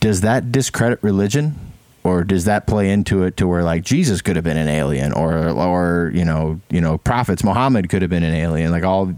does 0.00 0.22
that 0.22 0.50
discredit 0.50 0.98
religion? 1.02 1.65
Or 2.06 2.22
does 2.22 2.44
that 2.44 2.68
play 2.68 2.92
into 2.92 3.24
it 3.24 3.36
to 3.38 3.48
where 3.48 3.64
like 3.64 3.82
Jesus 3.82 4.22
could 4.22 4.36
have 4.36 4.44
been 4.44 4.56
an 4.56 4.68
alien, 4.68 5.12
or 5.12 5.48
or 5.48 6.12
you 6.14 6.24
know 6.24 6.60
you 6.70 6.80
know 6.80 6.98
prophets 6.98 7.42
Muhammad 7.42 7.88
could 7.88 8.00
have 8.00 8.10
been 8.10 8.22
an 8.22 8.32
alien, 8.32 8.70
like 8.70 8.84
all 8.84 9.12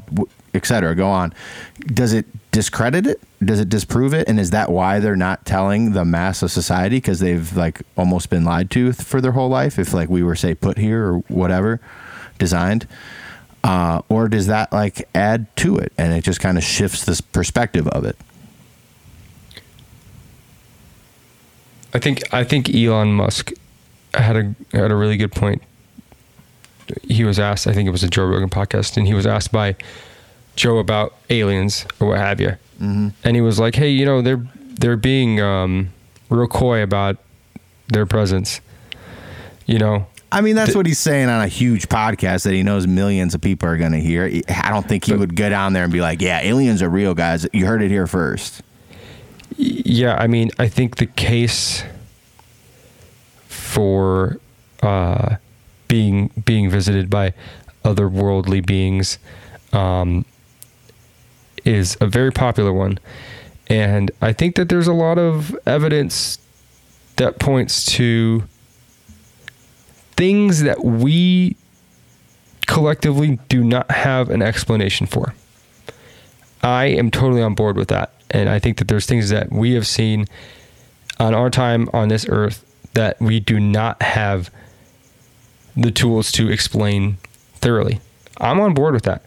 etc. 0.55 0.95
Go 0.95 1.07
on. 1.07 1.35
Does 1.81 2.15
it 2.15 2.25
discredit 2.51 3.07
it? 3.07 3.21
Does 3.45 3.61
it 3.61 3.69
disprove 3.69 4.15
it? 4.15 4.27
And 4.27 4.41
is 4.41 4.51
that 4.51 4.71
why 4.73 5.01
they're 5.01 5.17
not 5.17 5.45
telling 5.45 5.93
the 5.93 6.07
mass 6.07 6.43
of 6.43 6.51
society 6.51 6.97
because 6.97 7.21
they've 7.21 7.55
like 7.55 7.83
almost 7.95 8.31
been 8.31 8.47
lied 8.47 8.71
to 8.71 8.95
for 8.95 9.21
their 9.21 9.33
whole 9.33 9.51
life? 9.51 9.79
If 9.79 9.93
like 9.93 10.09
we 10.09 10.23
were 10.23 10.35
say 10.35 10.55
put 10.55 10.79
here 10.79 11.13
or 11.13 11.19
whatever, 11.29 11.83
designed, 12.39 12.89
uh, 13.65 14.01
or 14.09 14.29
does 14.31 14.47
that 14.47 14.73
like 14.73 15.07
add 15.15 15.55
to 15.57 15.77
it 15.77 15.93
and 15.99 16.15
it 16.15 16.25
just 16.25 16.41
kind 16.41 16.57
of 16.57 16.65
shifts 16.65 17.05
this 17.05 17.21
perspective 17.21 17.87
of 17.89 18.07
it? 18.07 18.17
I 21.95 21.99
think 21.99 22.33
I 22.33 22.45
think 22.45 22.75
Elon 22.75 23.13
Musk 23.15 23.53
had 24.15 24.37
a 24.37 24.55
had 24.73 24.91
a 24.91 24.97
really 24.97 25.17
good 25.17 25.33
point. 25.33 25.63
He 27.03 27.25
was 27.25 27.39
asked, 27.39 27.67
I 27.67 27.73
think 27.73 27.87
it 27.87 27.91
was 27.91 28.03
a 28.03 28.09
Joe 28.09 28.25
Rogan 28.25 28.49
podcast, 28.49 28.97
and 28.97 29.07
he 29.07 29.15
was 29.15 29.27
asked 29.27 29.53
by 29.53 29.77
Joe 30.57 30.79
about 30.79 31.15
aliens 31.29 31.87
or 32.01 32.09
what 32.09 32.19
have 32.19 32.41
you, 32.41 32.57
mm-hmm. 32.81 33.09
and 33.25 33.37
he 33.37 33.43
was 33.43 33.59
like, 33.59 33.75
"Hey, 33.75 33.91
you 33.91 34.05
know, 34.05 34.23
they're 34.23 34.47
they're 34.57 34.97
being 34.97 35.41
um, 35.41 35.93
real 36.31 36.49
coy 36.49 36.83
about 36.83 37.19
their 37.89 38.07
presence." 38.07 38.61
You 39.67 39.79
know, 39.79 40.07
I 40.33 40.41
mean, 40.41 40.57
that's 40.57 40.69
th- 40.69 40.77
what 40.77 40.87
he's 40.87 40.99
saying 40.99 41.29
on 41.29 41.43
a 41.43 41.49
huge 41.49 41.89
podcast 41.89 42.45
that 42.45 42.55
he 42.55 42.63
knows 42.63 42.87
millions 42.87 43.35
of 43.35 43.41
people 43.43 43.69
are 43.69 43.77
going 43.77 43.93
to 43.93 44.01
hear. 44.01 44.25
I 44.49 44.71
don't 44.71 44.87
think 44.89 45.05
he 45.05 45.15
would 45.15 45.37
go 45.37 45.49
down 45.49 45.75
there 45.75 45.85
and 45.85 45.93
be 45.93 46.01
like, 46.01 46.21
"Yeah, 46.23 46.41
aliens 46.41 46.83
are 46.83 46.89
real, 46.89 47.15
guys. 47.15 47.47
You 47.53 47.67
heard 47.67 47.83
it 47.83 47.91
here 47.91 48.07
first. 48.07 48.63
Yeah, 49.61 50.15
I 50.15 50.29
mean, 50.29 50.51
I 50.59 50.69
think 50.69 50.97
the 50.97 51.07
case 51.07 51.83
for 53.49 54.39
uh, 54.83 55.37
being 55.89 56.29
being 56.45 56.71
visited 56.71 57.11
by 57.11 57.35
otherworldly 57.85 58.65
beings 58.65 59.19
um, 59.73 60.25
is 61.65 61.97
a 62.01 62.07
very 62.07 62.31
popular 62.31 62.73
one. 62.73 62.99
And 63.69 64.13
I 64.23 64.33
think 64.33 64.55
that 64.55 64.69
there's 64.69 64.87
a 64.87 64.93
lot 64.93 65.19
of 65.19 65.57
evidence 65.67 66.39
that 67.17 67.41
points 67.41 67.85
to 67.97 68.45
things 70.17 70.63
that 70.63 70.85
we 70.85 71.57
collectively 72.67 73.41
do 73.49 73.65
not 73.65 73.91
have 73.91 74.31
an 74.31 74.41
explanation 74.41 75.07
for. 75.07 75.35
I 76.63 76.87
am 76.87 77.11
totally 77.11 77.43
on 77.43 77.55
board 77.55 77.77
with 77.77 77.89
that. 77.89 78.13
And 78.31 78.49
I 78.49 78.59
think 78.59 78.79
that 78.79 78.89
there's 78.89 79.07
things 79.07 79.31
that 79.31 79.51
we 79.51 79.73
have 79.73 79.87
seen 79.87 80.27
on 81.19 81.35
our 81.35 81.51
time 81.51 81.89
on 81.93 82.09
this 82.09 82.27
earth 82.29 82.65
that 82.95 83.21
we 83.21 83.41
do 83.41 83.59
not 83.59 84.03
have 84.03 84.51
the 85.77 85.91
tools 85.91 86.33
to 86.33 86.51
explain 86.51 87.19
thoroughly. 87.55 88.01
I'm 88.39 88.61
on 88.61 88.75
board 88.75 88.95
with 88.95 89.05
that. 89.05 89.23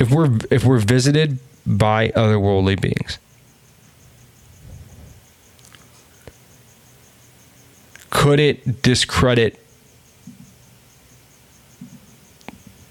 if 0.00 0.10
we're 0.10 0.38
if 0.50 0.64
we're 0.64 0.78
visited 0.78 1.38
by 1.66 2.08
otherworldly 2.08 2.80
beings 2.80 3.18
could 8.08 8.40
it 8.40 8.82
discredit 8.82 9.59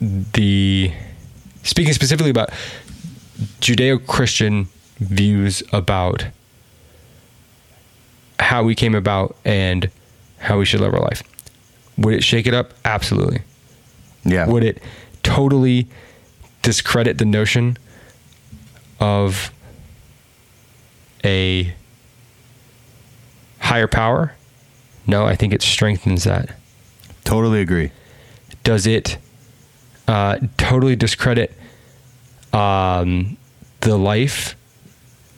the 0.01 0.91
speaking 1.63 1.93
specifically 1.93 2.29
about 2.29 2.49
judeo-christian 3.61 4.67
views 4.99 5.63
about 5.71 6.25
how 8.39 8.63
we 8.63 8.75
came 8.75 8.95
about 8.95 9.35
and 9.45 9.89
how 10.39 10.57
we 10.57 10.65
should 10.65 10.79
live 10.79 10.93
our 10.93 11.01
life 11.01 11.21
Would 11.97 12.13
it 12.13 12.23
shake 12.23 12.47
it 12.47 12.53
up? 12.53 12.73
Absolutely. 12.85 13.41
Yeah. 14.23 14.47
Would 14.47 14.63
it 14.63 14.81
totally 15.23 15.87
discredit 16.61 17.17
the 17.17 17.25
notion 17.25 17.77
of 18.99 19.51
a 21.23 21.73
higher 23.59 23.87
power? 23.87 24.33
No, 25.07 25.25
I 25.25 25.35
think 25.35 25.53
it 25.53 25.61
strengthens 25.61 26.23
that. 26.25 26.55
Totally 27.23 27.61
agree. 27.61 27.91
Does 28.63 28.85
it 28.87 29.17
uh, 30.09 30.39
totally 30.57 30.95
discredit 30.95 31.53
um, 32.51 33.37
the 33.81 33.95
life 33.95 34.55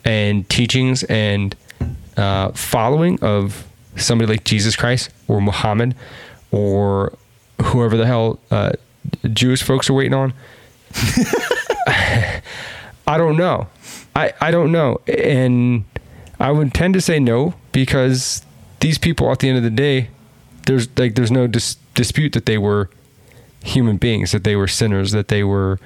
and 0.06 0.48
teachings 0.50 1.04
and 1.04 1.58
uh, 2.16 2.52
following 2.54 3.22
of 3.22 3.68
somebody 3.98 4.32
like 4.32 4.46
Jesus 4.46 4.78
Christ 4.78 5.10
or 5.28 5.42
Muhammad 5.42 5.94
or 6.52 7.18
whoever 7.62 7.98
the 7.98 8.06
hell 8.06 8.40
uh, 8.50 8.72
Jewish 9.34 9.62
folks 9.62 9.90
are 9.90 9.94
waiting 9.94 10.14
on? 10.14 10.34
I 11.86 13.18
don't 13.18 13.36
know. 13.36 13.68
I, 14.16 14.32
I 14.40 14.52
don't 14.52 14.72
know. 14.72 15.02
And 15.06 15.84
I 16.40 16.52
would 16.52 16.74
tend 16.74 16.94
to 16.94 17.02
say 17.02 17.20
no 17.20 17.56
because 17.74 18.42
these 18.80 18.98
people 18.98 19.30
at 19.34 19.40
the 19.40 19.50
end 19.50 19.58
of 19.58 19.64
the 19.64 19.70
day, 19.70 20.12
there's 20.66 20.88
like 20.98 21.16
there's 21.16 21.32
no 21.32 21.46
dis- 21.48 21.76
dispute 21.94 22.32
that 22.32 22.46
they 22.46 22.58
were 22.58 22.90
human 23.64 23.98
beings, 23.98 24.32
that 24.32 24.44
they 24.44 24.56
were 24.56 24.68
sinners, 24.68 25.12
that 25.12 25.28
they 25.28 25.44
were 25.44 25.80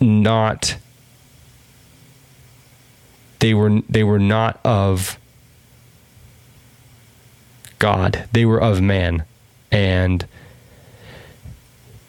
not 0.00 0.76
they 3.40 3.54
were 3.54 3.80
they 3.88 4.04
were 4.04 4.18
not 4.18 4.60
of 4.64 5.18
God. 7.78 8.28
They 8.32 8.44
were 8.44 8.60
of 8.60 8.80
man. 8.80 9.24
And 9.70 10.26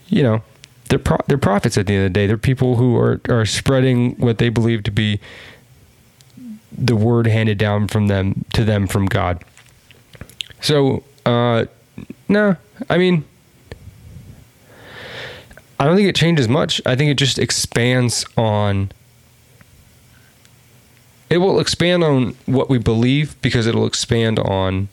you 0.08 0.24
know, 0.24 0.42
they're 0.90 1.00
pro- 1.00 1.24
they're 1.28 1.38
prophets 1.38 1.78
at 1.78 1.88
the 1.88 1.94
end 1.96 2.06
of 2.06 2.14
the 2.14 2.20
day. 2.20 2.28
They're 2.28 2.38
people 2.38 2.78
who 2.78 2.96
are 2.98 3.22
are 3.30 3.46
spreading 3.46 4.16
what 4.18 4.38
they 4.38 4.50
believe 4.50 4.84
to 4.84 4.92
be 4.92 5.20
the 6.72 6.96
word 6.96 7.28
handed 7.28 7.58
down 7.58 7.88
from 7.88 8.08
them 8.08 8.46
to 8.54 8.64
them 8.64 8.88
from 8.88 9.06
God. 9.08 9.44
So, 10.62 11.04
uh 11.26 11.66
no, 12.30 12.56
I 12.90 12.98
mean 12.98 13.26
I 15.80 15.86
don't 15.86 15.96
think 15.96 16.10
it 16.10 16.16
changes 16.16 16.48
much. 16.48 16.82
I 16.86 16.96
think 16.96 17.12
it 17.12 17.18
just 17.18 17.38
expands 17.38 18.26
on 18.36 18.92
it 21.30 21.38
will 21.40 21.60
expand 21.60 22.04
on 22.04 22.36
what 22.46 22.70
we 22.70 22.78
believe 22.78 23.40
because 23.42 23.68
it'll 23.68 23.86
expand 23.86 24.40
on 24.40 24.88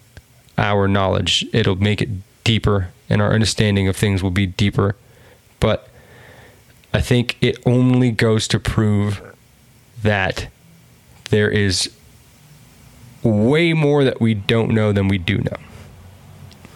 our 0.58 0.88
knowledge. 0.88 1.46
It'll 1.52 1.76
make 1.76 2.02
it 2.02 2.08
deeper 2.42 2.88
and 3.08 3.22
our 3.22 3.32
understanding 3.32 3.86
of 3.88 3.96
things 3.96 4.22
will 4.22 4.30
be 4.30 4.46
deeper. 4.46 4.96
But 5.60 5.88
I 6.92 7.00
think 7.00 7.36
it 7.40 7.56
only 7.64 8.10
goes 8.10 8.48
to 8.48 8.58
prove 8.58 9.22
that 10.02 10.48
there 11.30 11.48
is 11.50 11.90
way 13.22 13.72
more 13.72 14.04
that 14.04 14.20
we 14.20 14.34
don't 14.34 14.70
know 14.70 14.92
than 14.92 15.08
we 15.08 15.18
do 15.18 15.38
know. 15.38 15.56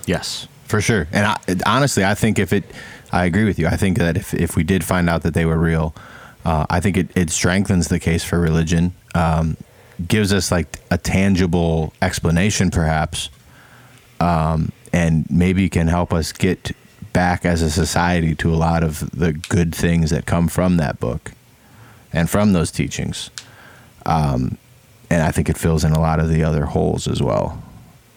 Yes, 0.07 0.49
for 0.65 0.81
sure. 0.81 1.07
And 1.13 1.27
I, 1.27 1.37
honestly, 1.67 2.05
I 2.05 2.15
think 2.15 2.39
if 2.39 2.53
it, 2.53 2.65
I 3.13 3.25
agree 3.25 3.45
with 3.45 3.59
you. 3.59 3.67
I 3.67 3.77
think 3.77 3.99
that 3.99 4.17
if, 4.17 4.35
if 4.35 4.57
we 4.57 4.63
did 4.63 4.85
find 4.85 5.09
out 5.09 5.23
that 5.23 5.35
they 5.35 5.47
were 5.47 5.59
real, 5.59 5.95
uh, 6.45 6.67
I 6.69 6.81
think 6.81 6.97
it, 6.97 7.17
it 7.17 7.31
strengthens 7.31 7.89
the 7.89 7.99
case 7.99 8.23
for 8.25 8.39
religion, 8.39 8.95
um, 9.15 9.57
gives 10.07 10.33
us 10.33 10.53
like 10.53 10.79
a 10.91 10.99
tangible 10.99 11.93
explanation, 12.03 12.71
perhaps, 12.71 13.31
um, 14.21 14.73
and 14.93 15.27
maybe 15.31 15.69
can 15.69 15.89
help 15.89 16.13
us 16.13 16.33
get 16.33 16.73
back 17.13 17.45
as 17.45 17.63
a 17.63 17.71
society 17.71 18.35
to 18.35 18.53
a 18.53 18.57
lot 18.57 18.83
of 18.83 19.11
the 19.11 19.33
good 19.33 19.75
things 19.75 20.11
that 20.11 20.27
come 20.27 20.49
from 20.49 20.77
that 20.77 21.01
book 21.01 21.33
and 22.13 22.29
from 22.31 22.53
those 22.53 22.71
teachings. 22.71 23.31
Um, 24.07 24.59
and 25.11 25.23
I 25.23 25.31
think 25.31 25.49
it 25.49 25.57
fills 25.57 25.85
in 25.85 25.93
a 25.93 26.01
lot 26.01 26.21
of 26.21 26.29
the 26.29 26.45
other 26.45 26.67
holes 26.67 27.09
as 27.09 27.23
well. 27.23 27.63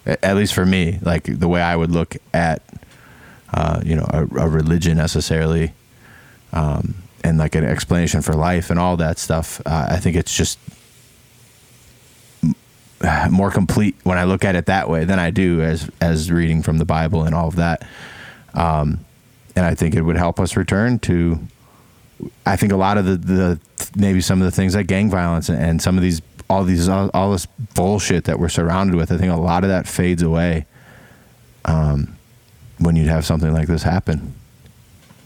At 0.05 0.35
least 0.35 0.53
for 0.53 0.65
me, 0.65 0.99
like 1.01 1.23
the 1.23 1.47
way 1.47 1.61
I 1.61 1.75
would 1.75 1.91
look 1.91 2.17
at, 2.33 2.61
uh, 3.53 3.81
you 3.83 3.95
know, 3.95 4.07
a, 4.09 4.21
a 4.21 4.47
religion 4.47 4.97
necessarily, 4.97 5.73
um, 6.53 6.95
and 7.23 7.37
like 7.37 7.55
an 7.55 7.65
explanation 7.65 8.21
for 8.21 8.33
life 8.33 8.69
and 8.69 8.79
all 8.79 8.97
that 8.97 9.19
stuff. 9.19 9.61
Uh, 9.65 9.87
I 9.89 9.97
think 9.97 10.15
it's 10.15 10.35
just 10.35 10.57
more 13.29 13.51
complete 13.51 13.95
when 14.03 14.17
I 14.17 14.23
look 14.25 14.45
at 14.45 14.55
it 14.55 14.67
that 14.67 14.89
way 14.89 15.05
than 15.05 15.19
I 15.19 15.31
do 15.31 15.61
as 15.61 15.89
as 15.99 16.31
reading 16.31 16.61
from 16.61 16.77
the 16.77 16.85
Bible 16.85 17.23
and 17.23 17.33
all 17.33 17.47
of 17.47 17.55
that. 17.55 17.85
Um, 18.53 19.05
and 19.55 19.65
I 19.65 19.75
think 19.75 19.95
it 19.95 20.01
would 20.01 20.17
help 20.17 20.39
us 20.39 20.55
return 20.55 20.99
to. 20.99 21.39
I 22.45 22.55
think 22.55 22.71
a 22.71 22.77
lot 22.77 22.97
of 22.97 23.05
the, 23.05 23.15
the 23.17 23.59
maybe 23.95 24.21
some 24.21 24.41
of 24.41 24.45
the 24.45 24.51
things 24.51 24.75
like 24.75 24.87
gang 24.87 25.09
violence 25.09 25.49
and, 25.49 25.61
and 25.61 25.81
some 25.81 25.97
of 25.97 26.03
these 26.03 26.21
all 26.49 26.63
these 26.63 26.87
all, 26.87 27.09
all, 27.13 27.31
this 27.31 27.47
bullshit 27.75 28.25
that 28.25 28.39
we're 28.39 28.49
surrounded 28.49 28.95
with. 28.95 29.11
I 29.11 29.17
think 29.17 29.31
a 29.31 29.37
lot 29.37 29.63
of 29.63 29.69
that 29.69 29.87
fades 29.87 30.21
away 30.21 30.65
um, 31.65 32.17
when 32.81 32.95
you'd 32.95 33.07
have 33.07 33.25
something 33.25 33.53
like 33.53 33.67
this 33.67 33.83
happen. 33.83 34.33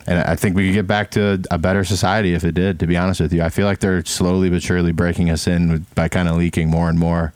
And 0.08 0.20
I 0.20 0.36
think 0.36 0.56
we 0.56 0.68
could 0.68 0.74
get 0.76 0.88
back 0.88 1.10
to 1.12 1.41
a 1.49 1.58
better 1.58 1.84
society 1.84 2.34
if 2.36 2.43
it 2.43 2.53
did. 2.53 2.80
To 2.80 2.88
be 2.88 2.95
honest 2.95 3.22
with 3.22 3.34
you, 3.34 3.41
I 3.41 3.49
feel 3.49 3.66
like 3.66 3.80
they're 3.80 4.06
slowly 4.06 4.49
but 4.49 4.62
surely 4.62 4.91
breaking 4.91 5.32
us 5.32 5.47
in 5.47 5.86
by 5.95 6.10
kind 6.10 6.30
of 6.30 6.38
leaking 6.38 6.70
more 6.70 6.89
and 6.89 6.99
more. 6.99 7.34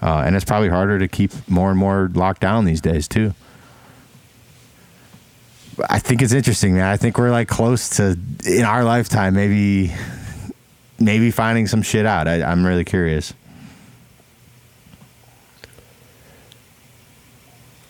Uh, 0.00 0.22
and 0.24 0.34
it's 0.34 0.44
probably 0.44 0.70
harder 0.70 0.98
to 0.98 1.06
keep 1.06 1.32
more 1.48 1.70
and 1.70 1.78
more 1.78 2.10
locked 2.14 2.40
down 2.40 2.64
these 2.64 2.80
days 2.80 3.06
too. 3.06 3.34
I 5.88 5.98
think 5.98 6.22
it's 6.22 6.32
interesting, 6.32 6.74
man. 6.74 6.86
I 6.86 6.96
think 6.96 7.18
we're 7.18 7.30
like 7.30 7.48
close 7.48 7.88
to 7.96 8.18
in 8.46 8.64
our 8.64 8.84
lifetime, 8.84 9.34
maybe, 9.34 9.92
maybe 10.98 11.30
finding 11.30 11.66
some 11.66 11.82
shit 11.82 12.06
out. 12.06 12.26
I, 12.26 12.42
I'm 12.42 12.64
really 12.64 12.84
curious. 12.84 13.34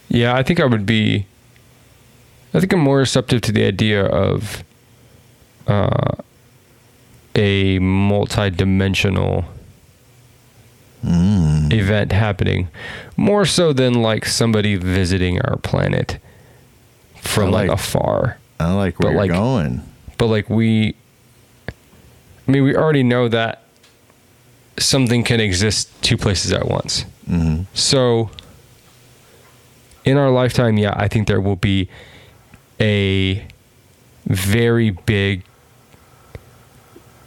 Yeah, 0.08 0.34
I 0.34 0.42
think 0.42 0.60
I 0.60 0.66
would 0.66 0.86
be. 0.86 1.26
I 2.54 2.60
think 2.60 2.72
I'm 2.72 2.80
more 2.80 2.98
receptive 2.98 3.40
to 3.42 3.52
the 3.52 3.64
idea 3.64 4.04
of 4.04 4.62
uh, 5.66 6.16
a 7.34 7.78
multi-dimensional 7.78 9.44
Mm. 11.04 11.72
event 11.72 12.12
happening, 12.12 12.68
more 13.16 13.44
so 13.44 13.72
than 13.72 13.94
like 14.02 14.24
somebody 14.24 14.76
visiting 14.76 15.40
our 15.40 15.56
planet 15.56 16.20
from 17.20 17.48
I 17.48 17.50
like, 17.50 17.68
like- 17.70 17.78
afar. 17.80 18.38
I 18.60 18.72
like 18.74 19.00
where 19.00 19.08
But, 19.12 19.26
you're 19.26 19.34
like- 19.34 19.42
going. 19.42 19.82
But 20.16 20.26
like 20.28 20.48
we, 20.48 20.94
I 21.68 22.50
mean, 22.52 22.62
we 22.62 22.76
already 22.76 23.02
know 23.02 23.26
that 23.26 23.64
something 24.78 25.24
can 25.24 25.40
exist 25.40 25.88
two 26.02 26.16
places 26.16 26.52
at 26.52 26.68
once. 26.68 27.04
hmm 27.26 27.62
So, 27.74 28.30
in 30.04 30.16
our 30.16 30.30
lifetime, 30.30 30.78
yeah, 30.78 30.92
I 30.96 31.08
think 31.08 31.26
there 31.26 31.40
will 31.40 31.56
be 31.56 31.88
a 32.82 33.46
very 34.26 34.90
big 34.90 35.42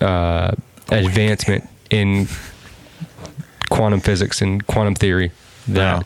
uh, 0.02 0.52
advancement 0.90 1.68
in 1.90 2.28
quantum 3.70 4.00
physics 4.00 4.42
and 4.42 4.66
quantum 4.68 4.94
theory 4.96 5.32
that 5.68 5.98
Wow. 5.98 6.04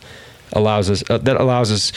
allows 0.54 0.90
us 0.90 1.04
uh, 1.10 1.18
that 1.18 1.36
allows 1.38 1.72
us 1.72 1.92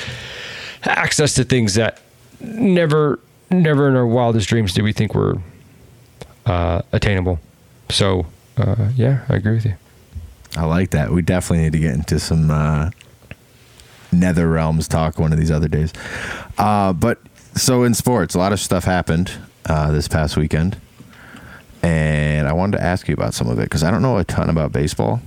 access 0.84 1.34
to 1.34 1.44
things 1.44 1.74
that 1.74 2.00
never, 2.40 3.20
never 3.50 3.88
in 3.88 3.94
our 3.94 4.06
wildest 4.06 4.48
dreams 4.48 4.72
did 4.72 4.82
we 4.82 4.92
think 4.92 5.14
were 5.14 5.38
uh, 6.46 6.82
attainable. 6.90 7.38
So, 7.90 8.26
uh, 8.56 8.88
yeah, 8.96 9.24
I 9.28 9.36
agree 9.36 9.54
with 9.54 9.64
you. 9.64 9.74
I 10.56 10.64
like 10.64 10.90
that. 10.90 11.10
We 11.12 11.22
definitely 11.22 11.64
need 11.64 11.72
to 11.72 11.78
get 11.78 11.94
into 11.94 12.18
some 12.18 12.50
uh, 12.50 12.90
nether 14.10 14.48
realms 14.48 14.88
talk 14.88 15.18
one 15.20 15.32
of 15.32 15.38
these 15.38 15.50
other 15.52 15.68
days. 15.68 15.92
Uh, 16.58 16.92
but 16.92 17.20
so 17.54 17.84
in 17.84 17.94
sports, 17.94 18.34
a 18.34 18.38
lot 18.38 18.52
of 18.52 18.60
stuff 18.60 18.84
happened 18.84 19.32
uh, 19.66 19.92
this 19.92 20.08
past 20.08 20.36
weekend, 20.36 20.80
and 21.82 22.48
I 22.48 22.52
wanted 22.52 22.78
to 22.78 22.82
ask 22.82 23.08
you 23.08 23.14
about 23.14 23.34
some 23.34 23.48
of 23.48 23.58
it 23.58 23.64
because 23.64 23.82
I 23.82 23.90
don't 23.90 24.02
know 24.02 24.18
a 24.18 24.24
ton 24.24 24.48
about 24.50 24.72
baseball. 24.72 25.20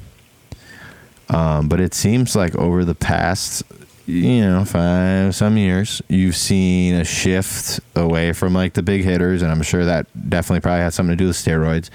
Um, 1.30 1.70
but 1.70 1.80
it 1.80 1.94
seems 1.94 2.36
like 2.36 2.56
over 2.56 2.86
the 2.86 2.94
past, 2.96 3.64
you 4.06 4.42
know, 4.42 4.64
five 4.64 5.36
some 5.36 5.58
years, 5.58 6.02
you've 6.08 6.36
seen 6.36 6.96
a 6.96 7.04
shift 7.04 7.80
away 7.96 8.32
from 8.34 8.54
like 8.54 8.74
the 8.74 8.84
big 8.84 9.04
hitters, 9.04 9.42
and 9.42 9.52
I'm 9.52 9.64
sure 9.64 9.86
that 9.86 10.08
definitely 10.30 10.62
probably 10.62 10.82
has 10.82 10.94
something 10.94 11.18
to 11.18 11.24
do 11.24 11.28
with 11.28 11.36
steroids. 11.36 11.90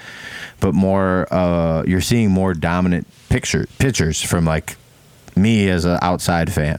But 0.59 0.73
more, 0.73 1.27
uh, 1.33 1.83
you're 1.87 2.01
seeing 2.01 2.29
more 2.29 2.53
dominant 2.53 3.07
picture 3.29 3.67
pitchers 3.79 4.21
from 4.21 4.45
like 4.45 4.75
me 5.35 5.69
as 5.69 5.85
an 5.85 5.97
outside 6.01 6.51
fan. 6.51 6.77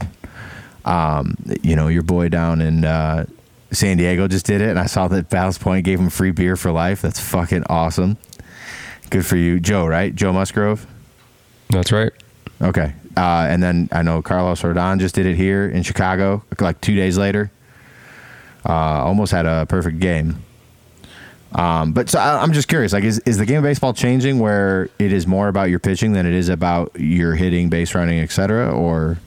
Um, 0.85 1.35
you 1.63 1.75
know, 1.75 1.87
your 1.87 2.03
boy 2.03 2.29
down 2.29 2.61
in 2.61 2.85
uh, 2.85 3.25
San 3.73 3.97
Diego 3.97 4.27
just 4.27 4.45
did 4.45 4.61
it, 4.61 4.69
and 4.69 4.79
I 4.79 4.85
saw 4.85 5.07
that 5.09 5.29
Ballast 5.29 5.59
Point 5.59 5.85
gave 5.85 5.99
him 5.99 6.09
free 6.09 6.31
beer 6.31 6.55
for 6.55 6.71
life. 6.71 7.01
That's 7.01 7.19
fucking 7.19 7.63
awesome. 7.69 8.17
Good 9.09 9.25
for 9.25 9.35
you, 9.35 9.59
Joe. 9.59 9.85
Right, 9.85 10.13
Joe 10.13 10.33
Musgrove. 10.33 10.87
That's 11.69 11.91
right. 11.91 12.11
Okay. 12.61 12.93
Uh, 13.15 13.47
and 13.49 13.61
then 13.61 13.89
I 13.91 14.01
know 14.01 14.21
Carlos 14.21 14.61
Rodon 14.61 14.99
just 14.99 15.15
did 15.15 15.25
it 15.25 15.35
here 15.35 15.67
in 15.67 15.83
Chicago, 15.83 16.43
like 16.59 16.81
two 16.81 16.95
days 16.95 17.17
later. 17.17 17.51
Uh, 18.65 19.03
almost 19.03 19.31
had 19.31 19.45
a 19.45 19.65
perfect 19.67 19.99
game. 19.99 20.43
Um, 21.53 21.93
but 21.93 22.09
so 22.09 22.19
I, 22.19 22.41
I'm 22.41 22.53
just 22.53 22.67
curious, 22.67 22.93
like, 22.93 23.03
is, 23.03 23.19
is 23.19 23.37
the 23.37 23.45
game 23.45 23.57
of 23.57 23.63
baseball 23.63 23.93
changing 23.93 24.39
where 24.39 24.89
it 24.97 25.13
is 25.13 25.27
more 25.27 25.47
about 25.47 25.69
your 25.69 25.79
pitching 25.79 26.13
than 26.13 26.25
it 26.25 26.33
is 26.33 26.49
about 26.49 26.91
your 26.99 27.35
hitting, 27.35 27.69
base 27.69 27.93
running, 27.93 28.19
etc., 28.19 28.73
Or 28.73 29.19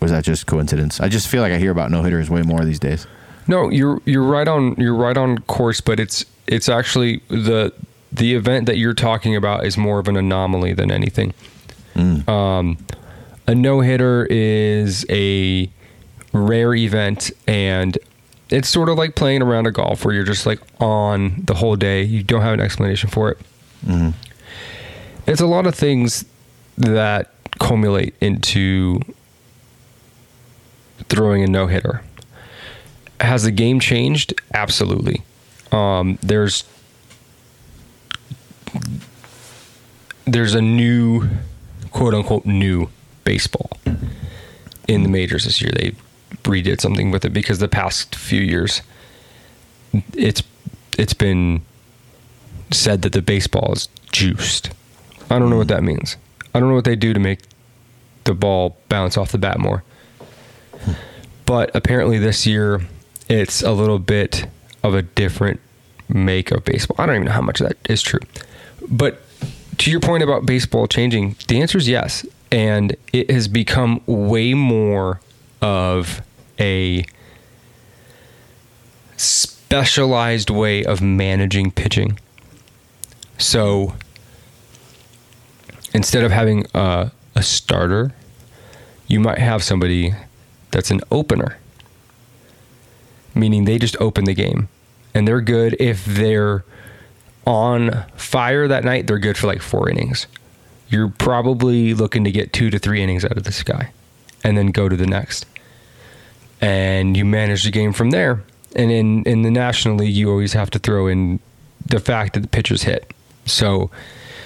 was 0.00 0.10
that 0.10 0.24
just 0.24 0.46
coincidence? 0.46 1.00
I 1.00 1.08
just 1.08 1.28
feel 1.28 1.40
like 1.40 1.52
I 1.52 1.58
hear 1.58 1.70
about 1.70 1.90
no 1.90 2.02
hitters 2.02 2.28
way 2.28 2.42
more 2.42 2.64
these 2.64 2.80
days. 2.80 3.06
No, 3.48 3.68
you're 3.70 4.00
you're 4.04 4.22
right 4.22 4.46
on 4.48 4.74
you're 4.76 4.94
right 4.94 5.16
on 5.16 5.38
course, 5.38 5.80
but 5.80 5.98
it's 6.00 6.24
it's 6.46 6.68
actually 6.68 7.22
the 7.28 7.72
the 8.12 8.34
event 8.34 8.66
that 8.66 8.76
you're 8.76 8.94
talking 8.94 9.34
about 9.36 9.64
is 9.64 9.76
more 9.76 9.98
of 9.98 10.06
an 10.08 10.16
anomaly 10.16 10.74
than 10.74 10.90
anything. 10.90 11.32
Um, 12.28 12.78
a 13.46 13.54
no 13.54 13.80
hitter 13.80 14.26
is 14.30 15.04
a 15.10 15.68
rare 16.32 16.74
event, 16.74 17.30
and 17.46 17.98
it's 18.50 18.68
sort 18.68 18.88
of 18.88 18.96
like 18.98 19.14
playing 19.14 19.42
around 19.42 19.66
a 19.66 19.70
golf 19.72 20.04
where 20.04 20.14
you're 20.14 20.24
just 20.24 20.46
like 20.46 20.60
on 20.80 21.42
the 21.44 21.54
whole 21.54 21.76
day. 21.76 22.02
You 22.02 22.22
don't 22.22 22.42
have 22.42 22.54
an 22.54 22.60
explanation 22.60 23.08
for 23.10 23.30
it. 23.30 23.38
It's 25.26 25.40
a 25.40 25.46
lot 25.46 25.66
of 25.66 25.74
things 25.74 26.24
that 26.78 27.32
culminate 27.60 28.14
into 28.20 29.00
throwing 31.08 31.42
a 31.42 31.46
no 31.46 31.66
hitter. 31.66 32.02
Has 33.22 33.44
the 33.44 33.52
game 33.52 33.78
changed? 33.78 34.34
Absolutely. 34.52 35.22
Um, 35.70 36.18
there's 36.22 36.64
there's 40.24 40.54
a 40.54 40.60
new 40.60 41.28
quote 41.92 42.14
unquote 42.14 42.44
new 42.44 42.88
baseball 43.24 43.70
in 44.88 45.04
the 45.04 45.08
majors 45.08 45.44
this 45.44 45.62
year. 45.62 45.70
They 45.72 45.94
redid 46.42 46.80
something 46.80 47.12
with 47.12 47.24
it 47.24 47.30
because 47.30 47.60
the 47.60 47.68
past 47.68 48.16
few 48.16 48.40
years 48.40 48.82
it's 50.14 50.42
it's 50.98 51.14
been 51.14 51.62
said 52.72 53.02
that 53.02 53.12
the 53.12 53.22
baseball 53.22 53.72
is 53.72 53.88
juiced. 54.10 54.70
I 55.30 55.38
don't 55.38 55.48
know 55.48 55.58
what 55.58 55.68
that 55.68 55.84
means. 55.84 56.16
I 56.54 56.60
don't 56.60 56.68
know 56.68 56.74
what 56.74 56.84
they 56.84 56.96
do 56.96 57.14
to 57.14 57.20
make 57.20 57.40
the 58.24 58.34
ball 58.34 58.76
bounce 58.88 59.16
off 59.16 59.32
the 59.32 59.38
bat 59.38 59.58
more. 59.58 59.84
But 61.46 61.70
apparently 61.74 62.18
this 62.18 62.46
year 62.46 62.80
it's 63.32 63.62
a 63.62 63.72
little 63.72 63.98
bit 63.98 64.46
of 64.82 64.94
a 64.94 65.02
different 65.02 65.60
make 66.08 66.50
of 66.50 66.64
baseball. 66.64 66.96
I 66.98 67.06
don't 67.06 67.16
even 67.16 67.26
know 67.26 67.32
how 67.32 67.40
much 67.40 67.60
of 67.60 67.68
that 67.68 67.78
is 67.88 68.02
true. 68.02 68.20
But 68.88 69.20
to 69.78 69.90
your 69.90 70.00
point 70.00 70.22
about 70.22 70.44
baseball 70.46 70.86
changing, 70.86 71.36
the 71.48 71.60
answer 71.60 71.78
is 71.78 71.88
yes. 71.88 72.26
And 72.50 72.96
it 73.12 73.30
has 73.30 73.48
become 73.48 74.02
way 74.06 74.52
more 74.52 75.20
of 75.62 76.20
a 76.60 77.04
specialized 79.16 80.50
way 80.50 80.84
of 80.84 81.00
managing 81.00 81.70
pitching. 81.70 82.18
So 83.38 83.94
instead 85.94 86.24
of 86.24 86.30
having 86.30 86.66
a, 86.74 87.10
a 87.34 87.42
starter, 87.42 88.12
you 89.06 89.18
might 89.18 89.38
have 89.38 89.62
somebody 89.62 90.14
that's 90.70 90.90
an 90.90 91.00
opener, 91.10 91.58
meaning 93.34 93.64
they 93.64 93.78
just 93.78 93.96
open 93.98 94.24
the 94.24 94.34
game 94.34 94.68
and 95.14 95.26
they're 95.26 95.40
good 95.40 95.76
if 95.78 96.04
they're 96.04 96.64
on 97.46 98.04
fire 98.16 98.68
that 98.68 98.84
night, 98.84 99.06
they're 99.06 99.18
good 99.18 99.36
for 99.36 99.46
like 99.46 99.60
four 99.60 99.88
innings. 99.88 100.26
You're 100.88 101.08
probably 101.08 101.94
looking 101.94 102.24
to 102.24 102.30
get 102.30 102.52
two 102.52 102.70
to 102.70 102.78
three 102.78 103.02
innings 103.02 103.24
out 103.24 103.36
of 103.36 103.44
this 103.44 103.62
guy 103.62 103.92
and 104.44 104.56
then 104.56 104.68
go 104.68 104.88
to 104.88 104.96
the 104.96 105.06
next. 105.06 105.46
And 106.60 107.16
you 107.16 107.24
manage 107.24 107.64
the 107.64 107.70
game 107.70 107.92
from 107.92 108.10
there. 108.10 108.42
And 108.76 108.90
in, 108.90 109.24
in 109.24 109.42
the 109.42 109.50
National 109.50 109.96
League, 109.96 110.14
you 110.14 110.30
always 110.30 110.52
have 110.52 110.70
to 110.70 110.78
throw 110.78 111.06
in 111.06 111.40
the 111.84 112.00
fact 112.00 112.34
that 112.34 112.40
the 112.40 112.48
pitchers 112.48 112.82
hit. 112.82 113.12
So 113.44 113.90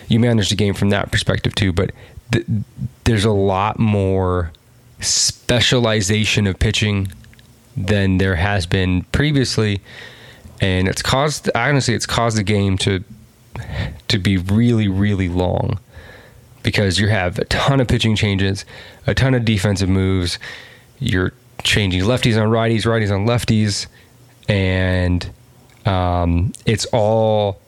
you 0.08 0.18
manage 0.18 0.48
the 0.48 0.56
game 0.56 0.74
from 0.74 0.90
that 0.90 1.10
perspective 1.12 1.54
too. 1.54 1.72
But 1.72 1.90
th- 2.32 2.46
there's 3.04 3.24
a 3.24 3.32
lot 3.32 3.78
more 3.78 4.52
specialization 5.00 6.46
of 6.46 6.58
pitching 6.58 7.12
than 7.76 8.18
there 8.18 8.36
has 8.36 8.66
been 8.66 9.02
previously. 9.12 9.80
And 10.60 10.88
it's 10.88 11.02
caused 11.02 11.50
honestly 11.54 11.94
it's 11.94 12.06
caused 12.06 12.38
the 12.38 12.42
game 12.42 12.78
to 12.78 13.04
to 14.08 14.18
be 14.18 14.36
really 14.36 14.88
really 14.88 15.28
long 15.28 15.78
because 16.62 16.98
you 16.98 17.08
have 17.08 17.38
a 17.38 17.44
ton 17.44 17.80
of 17.80 17.88
pitching 17.88 18.16
changes 18.16 18.64
a 19.06 19.14
ton 19.14 19.34
of 19.34 19.44
defensive 19.44 19.88
moves. 19.88 20.38
You're 20.98 21.32
changing 21.62 22.02
lefties 22.02 22.40
on 22.40 22.48
righties 22.48 22.84
righties 22.84 23.12
on 23.14 23.26
lefties. 23.26 23.86
And 24.48 25.28
um, 25.84 26.52
it's 26.64 26.86
all 26.86 27.60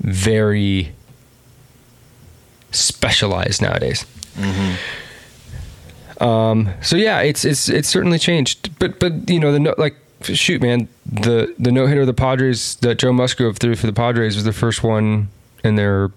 very 0.00 0.92
specialized 2.72 3.60
nowadays 3.62 4.06
um, 6.20 6.68
so 6.82 6.96
yeah, 6.96 7.20
it's 7.20 7.44
it's 7.44 7.68
it's 7.68 7.88
certainly 7.88 8.18
changed. 8.18 8.78
But 8.78 8.98
but 9.00 9.28
you 9.30 9.40
know 9.40 9.52
the 9.52 9.60
no, 9.60 9.74
like 9.78 9.96
shoot 10.22 10.60
man, 10.62 10.88
the 11.10 11.54
the 11.58 11.72
no 11.72 11.86
hitter 11.86 12.02
of 12.02 12.06
the 12.06 12.14
Padres 12.14 12.76
that 12.76 12.98
Joe 12.98 13.12
Musgrove 13.12 13.56
threw 13.58 13.74
for 13.76 13.86
the 13.86 13.92
Padres 13.92 14.34
was 14.36 14.44
the 14.44 14.52
first 14.52 14.82
one 14.82 15.28
in 15.64 15.76
their 15.76 16.10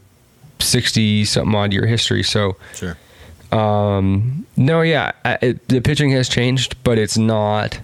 sixty 0.60 1.26
something 1.26 1.56
odd 1.56 1.74
year 1.74 1.86
history. 1.86 2.24
So 2.24 2.56
Sure. 2.76 2.98
um, 3.52 4.46
no, 4.58 4.82
yeah, 4.82 5.12
I- 5.26 5.38
it, 5.42 5.68
the 5.68 5.80
pitching 5.82 6.12
has 6.12 6.28
changed, 6.30 6.76
but 6.84 6.98
it's 6.98 7.18
not 7.18 7.80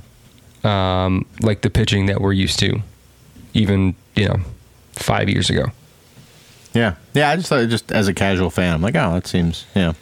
um, 0.63 1.25
like 1.41 1.61
the 1.61 1.69
pitching 1.69 2.07
that 2.07 2.19
we're 2.21 2.33
used 2.33 2.59
to, 2.59 2.81
even 3.53 3.95
you 4.15 4.27
know 4.27 4.39
five 4.93 5.29
years 5.29 5.49
ago. 5.49 5.67
Yeah, 6.73 6.95
yeah. 7.13 7.29
I 7.31 7.35
just 7.35 7.49
thought, 7.49 7.67
just 7.69 7.91
as 7.91 8.07
a 8.07 8.13
casual 8.13 8.49
fan, 8.49 8.73
I'm 8.75 8.81
like, 8.81 8.95
oh, 8.95 9.13
that 9.13 9.25
seems, 9.25 9.65
yeah. 9.75 9.93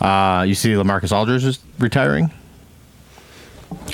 Uh, 0.00 0.44
you 0.46 0.54
see, 0.54 0.70
Lamarcus 0.72 1.12
Aldridge 1.12 1.44
is 1.44 1.58
retiring. 1.78 2.30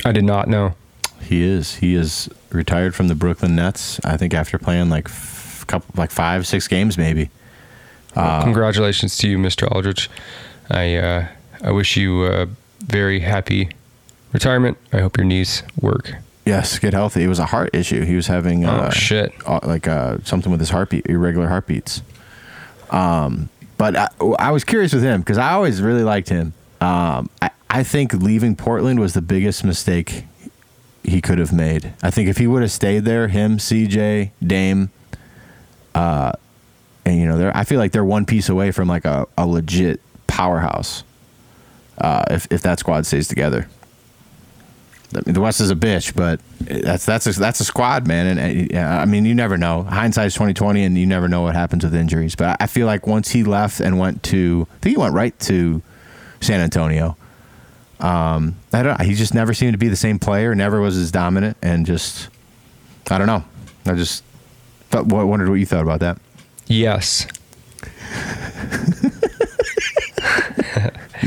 I 0.05 0.13
did 0.13 0.25
not 0.25 0.49
know. 0.49 0.75
He 1.21 1.43
is. 1.45 1.77
He 1.77 1.95
is 1.95 2.29
retired 2.51 2.95
from 2.95 3.09
the 3.09 3.15
Brooklyn 3.15 3.55
Nets. 3.57 4.01
I 4.05 4.17
think 4.17 4.33
after 4.35 4.59
playing 4.59 4.89
like 4.89 5.07
f- 5.09 5.65
couple, 5.67 5.93
like 5.97 6.11
five, 6.11 6.47
six 6.47 6.67
games, 6.69 6.97
maybe. 6.97 7.31
Well, 8.17 8.43
congratulations 8.43 9.17
to 9.19 9.29
you, 9.29 9.39
Mr. 9.39 9.71
Aldridge. 9.71 10.09
I 10.71 10.97
uh, 10.97 11.29
I 11.63 11.71
wish 11.73 11.97
you 11.97 12.25
a 12.27 12.47
very 12.85 13.21
happy 13.21 13.69
retirement. 14.33 14.79
I 14.93 15.01
hope 15.01 15.17
your 15.19 15.27
knees 15.27 15.63
work. 15.81 16.15
Yes, 16.47 16.79
get 16.79 16.95
healthy. 16.95 17.23
It 17.25 17.29
was 17.29 17.39
a 17.39 17.47
heart 17.47 17.71
issue. 17.75 18.05
He 18.05 18.17
was 18.17 18.27
having 18.29 18.65
Oh, 18.65 18.71
uh, 18.71 18.91
shit. 18.91 19.33
uh, 19.47 19.61
like 19.65 19.87
uh, 19.87 20.17
something 20.25 20.51
with 20.51 20.61
his 20.61 20.71
heartbeat, 20.71 21.05
irregular 21.07 21.49
heartbeats. 21.49 22.01
Um, 22.91 23.51
but 23.79 23.97
I, 23.97 24.09
I 24.39 24.51
was 24.51 24.65
curious 24.65 24.93
with 24.93 25.03
him 25.03 25.21
because 25.21 25.39
I 25.39 25.53
always 25.53 25.81
really 25.81 26.03
liked 26.03 26.29
him. 26.29 26.53
Um, 26.81 27.31
I, 27.41 27.51
I 27.71 27.83
think 27.85 28.13
leaving 28.13 28.57
Portland 28.57 29.01
was 29.01 29.15
the 29.15 29.23
biggest 29.23 29.65
mistake 29.65 30.25
he 31.05 31.21
could 31.21 31.39
have 31.39 31.53
made. 31.53 31.95
I 32.03 32.11
think 32.11 32.29
if 32.29 32.39
he 32.39 32.47
would 32.47 32.63
have 32.63 32.73
stayed 32.73 33.05
there, 33.05 33.29
him, 33.29 33.59
CJ, 33.59 34.31
Dame, 34.45 34.91
uh, 35.95 36.33
and 37.05 37.19
you 37.19 37.27
know, 37.27 37.39
they're, 37.39 37.57
I 37.57 37.65
feel 37.65 37.79
like 37.79 37.93
they're 37.93 38.05
one 38.05 38.27
piece 38.27 38.49
away 38.49 38.71
from 38.71 38.89
like 38.89 39.05
a, 39.05 39.27
a 39.39 39.47
legit 39.47 40.01
powerhouse. 40.27 41.05
Uh, 41.97 42.25
if 42.31 42.47
if 42.53 42.63
that 42.63 42.79
squad 42.79 43.07
stays 43.07 43.27
together. 43.27 43.69
I 45.15 45.21
mean, 45.25 45.35
the 45.35 45.41
West 45.41 45.61
is 45.61 45.71
a 45.71 45.75
bitch, 45.75 46.15
but 46.15 46.41
that's 46.61 47.07
that's 47.07 47.27
a, 47.27 47.33
that's 47.33 47.61
a 47.61 47.65
squad, 47.65 48.07
man. 48.07 48.39
And 48.39 48.75
uh, 48.75 48.79
I 48.79 49.05
mean, 49.07 49.25
you 49.25 49.35
never 49.35 49.57
know. 49.57 49.83
Hindsight's 49.85 50.35
twenty 50.35 50.53
twenty, 50.53 50.85
and 50.85 50.99
you 50.99 51.07
never 51.07 51.29
know 51.29 51.43
what 51.43 51.55
happens 51.55 51.85
with 51.85 51.95
injuries. 51.95 52.35
But 52.35 52.59
I 52.61 52.67
feel 52.67 52.87
like 52.87 53.07
once 53.07 53.31
he 53.31 53.43
left 53.43 53.81
and 53.81 53.99
went 53.99 54.23
to, 54.25 54.67
I 54.71 54.79
think 54.81 54.97
he 54.97 55.01
went 55.01 55.15
right 55.15 55.39
to 55.41 55.83
San 56.41 56.61
Antonio. 56.61 57.17
Um, 58.01 58.57
I 58.73 58.83
don't. 58.83 59.01
He 59.01 59.15
just 59.15 59.35
never 59.35 59.55
seemed 59.55 59.73
to 59.73 59.79
be 59.79 59.89
the 59.89 59.97
same 59.97 60.19
player. 60.19 60.55
Never 60.55 60.81
was 60.81 60.97
as 60.97 61.11
dominant, 61.11 61.57
and 61.63 61.87
just 61.87 62.29
I 63.11 63.19
don't 63.19 63.27
know. 63.27 63.45
I 63.87 63.95
just 63.95 64.23
thought, 64.91 65.07
wondered 65.07 65.49
what 65.49 65.55
you 65.55 65.67
thought 65.67 65.83
about 65.83 66.01
that. 66.01 66.19
Yes, 66.67 67.27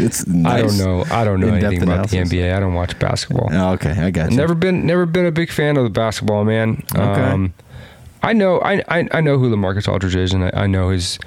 It's 0.01 0.27
I 0.27 0.61
don't 0.61 0.77
know. 0.77 1.05
I 1.11 1.23
don't 1.23 1.39
know 1.39 1.47
anything 1.53 1.83
about 1.83 1.93
analysis. 2.11 2.29
the 2.29 2.37
NBA. 2.37 2.55
I 2.55 2.59
don't 2.59 2.73
watch 2.73 2.97
basketball. 2.99 3.49
Oh, 3.51 3.73
okay, 3.73 3.91
I 3.91 4.11
got 4.11 4.31
you. 4.31 4.37
Never 4.37 4.55
been 4.55 4.85
never 4.85 5.05
been 5.05 5.25
a 5.25 5.31
big 5.31 5.51
fan 5.51 5.77
of 5.77 5.83
the 5.83 5.89
basketball, 5.89 6.43
man. 6.43 6.83
Okay. 6.93 7.01
Um, 7.21 7.53
I 8.23 8.33
know 8.33 8.59
I, 8.59 8.83
I 8.87 9.07
I 9.11 9.21
know 9.21 9.37
who 9.37 9.49
Lamarcus 9.55 9.87
Aldridge 9.87 10.15
is, 10.15 10.33
and 10.33 10.43
I, 10.45 10.51
I 10.53 10.67
know 10.67 10.89
his 10.89 11.17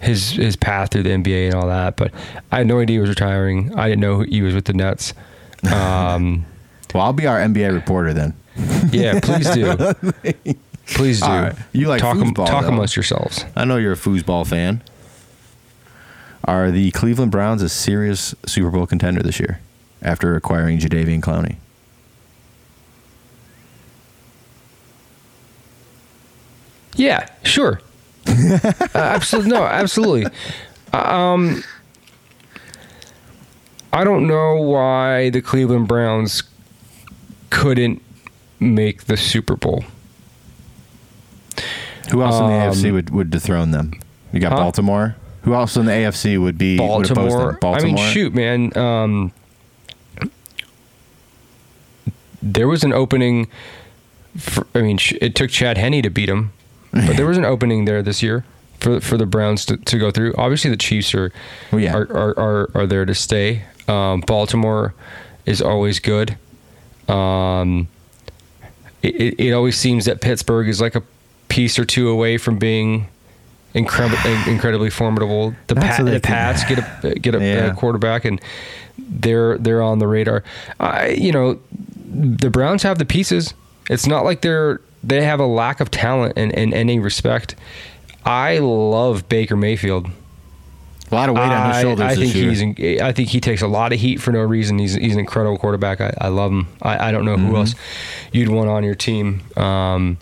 his 0.00 0.30
his 0.32 0.56
path 0.56 0.90
through 0.90 1.04
the 1.04 1.10
NBA 1.10 1.46
and 1.46 1.54
all 1.54 1.68
that. 1.68 1.96
But 1.96 2.12
I 2.52 2.58
had 2.58 2.66
no 2.66 2.80
idea 2.80 2.96
he 2.96 3.00
was 3.00 3.10
retiring. 3.10 3.74
I 3.76 3.88
didn't 3.88 4.00
know 4.00 4.20
he 4.20 4.42
was 4.42 4.54
with 4.54 4.64
the 4.66 4.74
Nets. 4.74 5.14
Um, 5.72 6.44
Well, 6.94 7.02
I'll 7.02 7.12
be 7.12 7.26
our 7.26 7.40
NBA 7.40 7.72
reporter 7.74 8.14
then. 8.14 8.34
yeah, 8.92 9.18
please 9.18 9.50
do. 9.50 9.74
Please 10.86 11.20
do. 11.20 11.26
Right. 11.26 11.54
You 11.72 11.88
like 11.88 12.00
talk, 12.00 12.16
foosball, 12.18 12.46
talk 12.46 12.62
though. 12.62 12.68
amongst 12.68 12.94
yourselves. 12.94 13.44
I 13.56 13.64
know 13.64 13.78
you're 13.78 13.94
a 13.94 13.96
foosball 13.96 14.46
fan. 14.46 14.80
Are 16.44 16.70
the 16.70 16.90
Cleveland 16.90 17.30
Browns 17.32 17.62
a 17.62 17.68
serious 17.68 18.34
Super 18.46 18.70
Bowl 18.70 18.86
contender 18.86 19.22
this 19.22 19.40
year 19.40 19.60
after 20.02 20.36
acquiring 20.36 20.78
Jadeveon 20.78 21.20
Clowney? 21.22 21.56
Yeah, 26.96 27.26
sure. 27.42 27.80
uh, 28.26 28.58
absolutely, 28.94 29.50
no, 29.50 29.64
absolutely. 29.64 30.26
Um, 30.92 31.62
I 33.92 34.04
don't 34.04 34.26
know 34.26 34.56
why 34.62 35.30
the 35.30 35.40
Cleveland 35.40 35.88
Browns 35.88 36.42
couldn't 37.50 38.00
make 38.60 39.04
the 39.04 39.16
Super 39.16 39.56
Bowl. 39.56 39.84
Who 42.10 42.22
else 42.22 42.38
in 42.38 42.46
the 42.46 42.52
Um, 42.52 42.70
AFC 42.72 42.92
would, 42.92 43.10
would 43.10 43.30
dethrone 43.30 43.70
them? 43.72 43.94
You 44.32 44.40
got 44.40 44.52
Huh? 44.52 44.58
Baltimore. 44.58 45.16
Who 45.44 45.54
else 45.54 45.76
in 45.76 45.84
the 45.84 45.92
AFC 45.92 46.40
would 46.40 46.56
be 46.56 46.78
would 46.78 47.10
oppose 47.10 47.32
them? 47.32 47.58
Baltimore. 47.60 47.76
I 47.76 47.82
mean, 47.84 47.96
shoot, 47.96 48.34
man. 48.34 48.76
Um, 48.76 49.32
there 52.42 52.68
was 52.68 52.82
an 52.82 52.92
opening. 52.92 53.48
For, 54.38 54.66
I 54.74 54.80
mean, 54.80 54.98
it 55.20 55.34
took 55.34 55.50
Chad 55.50 55.78
Henne 55.78 56.02
to 56.02 56.10
beat 56.10 56.28
him, 56.28 56.52
but 56.92 57.16
there 57.16 57.26
was 57.26 57.36
an 57.36 57.44
opening 57.44 57.84
there 57.84 58.02
this 58.02 58.22
year 58.22 58.44
for 58.80 59.00
for 59.00 59.16
the 59.16 59.26
Browns 59.26 59.64
to, 59.66 59.76
to 59.76 59.98
go 59.98 60.10
through. 60.10 60.34
Obviously, 60.36 60.70
the 60.70 60.76
Chiefs 60.76 61.14
are 61.14 61.30
Well, 61.70 61.80
yeah. 61.80 61.94
are, 61.94 62.10
are, 62.12 62.38
are 62.38 62.70
are 62.74 62.86
there 62.86 63.04
to 63.04 63.14
stay. 63.14 63.64
Um, 63.86 64.20
Baltimore 64.20 64.94
is 65.44 65.60
always 65.60 66.00
good. 66.00 66.38
Um, 67.06 67.88
it, 69.02 69.14
it, 69.14 69.40
it 69.40 69.52
always 69.52 69.76
seems 69.76 70.06
that 70.06 70.22
Pittsburgh 70.22 70.68
is 70.68 70.80
like 70.80 70.94
a 70.94 71.02
piece 71.48 71.78
or 71.78 71.84
two 71.84 72.08
away 72.08 72.38
from 72.38 72.58
being 72.58 73.08
incredibly 73.74 74.32
incredibly 74.52 74.90
formidable. 74.90 75.54
The, 75.66 75.74
That's 75.74 75.86
Pat, 75.86 75.98
what 76.00 76.04
they 76.06 76.12
the 76.12 76.20
Pats 76.20 76.64
get 76.64 76.78
a 77.04 77.14
get 77.18 77.34
a, 77.34 77.38
Yeah. 77.38 77.66
a 77.66 77.74
quarterback, 77.74 78.24
and 78.24 78.40
they're 78.98 79.58
they're 79.58 79.82
on 79.82 79.98
the 79.98 80.06
radar. 80.06 80.42
I 80.80 81.08
you 81.08 81.32
know 81.32 81.58
the 82.06 82.50
Browns 82.50 82.82
have 82.84 82.98
the 82.98 83.04
pieces. 83.04 83.54
It's 83.90 84.06
not 84.06 84.24
like 84.24 84.40
they're 84.40 84.80
they 85.02 85.22
have 85.24 85.40
a 85.40 85.46
lack 85.46 85.80
of 85.80 85.90
talent 85.90 86.38
in, 86.38 86.50
in 86.52 86.72
any 86.72 86.98
respect. 86.98 87.56
I 88.24 88.58
love 88.58 89.28
Baker 89.28 89.54
Mayfield. 89.56 90.06
a 91.10 91.14
lot 91.14 91.28
of 91.28 91.34
weight 91.34 91.42
on 91.42 91.66
his 91.68 91.76
I- 91.76 91.82
shoulders 91.82 92.06
I, 92.06 92.14
think 92.14 92.32
he's. 92.32 92.60
in- 92.62 93.02
I 93.02 93.12
think 93.12 93.28
he 93.28 93.38
takes 93.40 93.60
a 93.60 93.66
lot 93.68 93.92
of 93.92 94.00
heat 94.00 94.22
for 94.22 94.32
no 94.32 94.40
reason. 94.40 94.78
He's 94.78 94.94
he's 94.94 95.12
an 95.12 95.18
incredible 95.20 95.58
quarterback. 95.58 96.00
I, 96.00 96.14
I 96.18 96.28
love 96.28 96.50
him. 96.52 96.66
I, 96.80 97.08
I 97.08 97.12
don't 97.12 97.26
know 97.26 97.36
Mm-hmm. 97.36 97.48
who 97.48 97.56
else 97.56 97.74
you'd 98.32 98.48
want 98.48 98.70
on 98.70 98.82
your 98.84 98.94
team. 98.94 99.42
Um, 99.58 100.16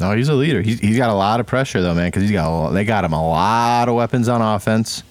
No, 0.00 0.12
he's 0.16 0.28
a 0.28 0.34
leader. 0.34 0.62
He's, 0.62 0.80
he's 0.80 0.96
got 0.96 1.10
a 1.10 1.14
lot 1.14 1.40
of 1.40 1.46
pressure 1.46 1.80
though, 1.80 1.94
man, 1.94 2.08
because 2.08 2.22
he's 2.22 2.32
got 2.32 2.70
a, 2.70 2.72
they 2.72 2.84
got 2.84 3.04
him 3.04 3.12
a 3.12 3.28
lot 3.28 3.88
of 3.88 3.94
weapons 3.94 4.28
on 4.28 4.42
offense, 4.42 5.02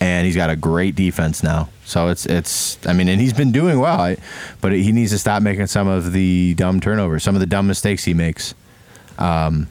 and 0.00 0.26
he's 0.26 0.36
got 0.36 0.50
a 0.50 0.56
great 0.56 0.94
defense 0.94 1.42
now. 1.42 1.68
So 1.84 2.08
it's 2.08 2.26
it's 2.26 2.84
I 2.86 2.92
mean, 2.92 3.08
and 3.08 3.20
he's 3.20 3.32
been 3.32 3.52
doing 3.52 3.78
well, 3.78 4.00
I, 4.00 4.16
but 4.60 4.72
he 4.72 4.90
needs 4.92 5.12
to 5.12 5.18
stop 5.18 5.42
making 5.42 5.66
some 5.68 5.86
of 5.88 6.12
the 6.12 6.54
dumb 6.54 6.80
turnovers, 6.80 7.22
some 7.22 7.34
of 7.36 7.40
the 7.40 7.46
dumb 7.46 7.66
mistakes 7.66 8.04
he 8.04 8.14
makes. 8.14 8.54
Um, 9.18 9.68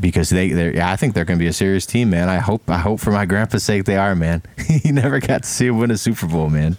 because 0.00 0.28
they, 0.30 0.50
they, 0.50 0.74
yeah, 0.74 0.90
I 0.90 0.96
think 0.96 1.14
they're 1.14 1.24
going 1.24 1.38
to 1.38 1.42
be 1.42 1.46
a 1.48 1.52
serious 1.52 1.86
team, 1.86 2.10
man. 2.10 2.28
I 2.28 2.38
hope, 2.38 2.68
I 2.68 2.78
hope 2.78 2.98
for 2.98 3.12
my 3.12 3.26
grandpa's 3.26 3.62
sake 3.62 3.84
they 3.84 3.96
are, 3.96 4.14
man. 4.16 4.42
he 4.82 4.90
never 4.90 5.20
got 5.20 5.44
to 5.44 5.48
see 5.48 5.66
him 5.68 5.78
win 5.78 5.90
a 5.92 5.96
Super 5.96 6.26
Bowl, 6.26 6.50
man. 6.50 6.76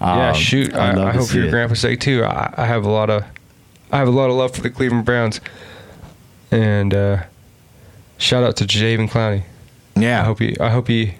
yeah, 0.00 0.30
Um, 0.30 0.34
shoot. 0.34 0.72
I'd 0.74 0.96
I, 0.98 1.08
I 1.10 1.12
hope 1.12 1.28
for 1.28 1.36
your 1.36 1.46
it. 1.48 1.50
grandpa's 1.50 1.80
sake 1.80 2.00
too. 2.00 2.24
I, 2.24 2.52
I 2.56 2.66
have 2.66 2.84
a 2.86 2.90
lot 2.90 3.10
of, 3.10 3.24
I 3.92 3.98
have 3.98 4.08
a 4.08 4.12
lot 4.12 4.30
of 4.30 4.36
love 4.36 4.54
for 4.54 4.60
the 4.60 4.70
Cleveland 4.70 5.04
Browns, 5.04 5.40
and 6.50 6.92
uh, 6.92 7.22
shout 8.18 8.42
out 8.42 8.56
to 8.56 8.64
Javen 8.64 9.08
Clowney. 9.08 9.44
Yeah, 9.96 10.20
I 10.20 10.24
hope 10.24 10.40
he. 10.40 10.58
I 10.58 10.70
hope 10.70 10.88
he. 10.88 11.14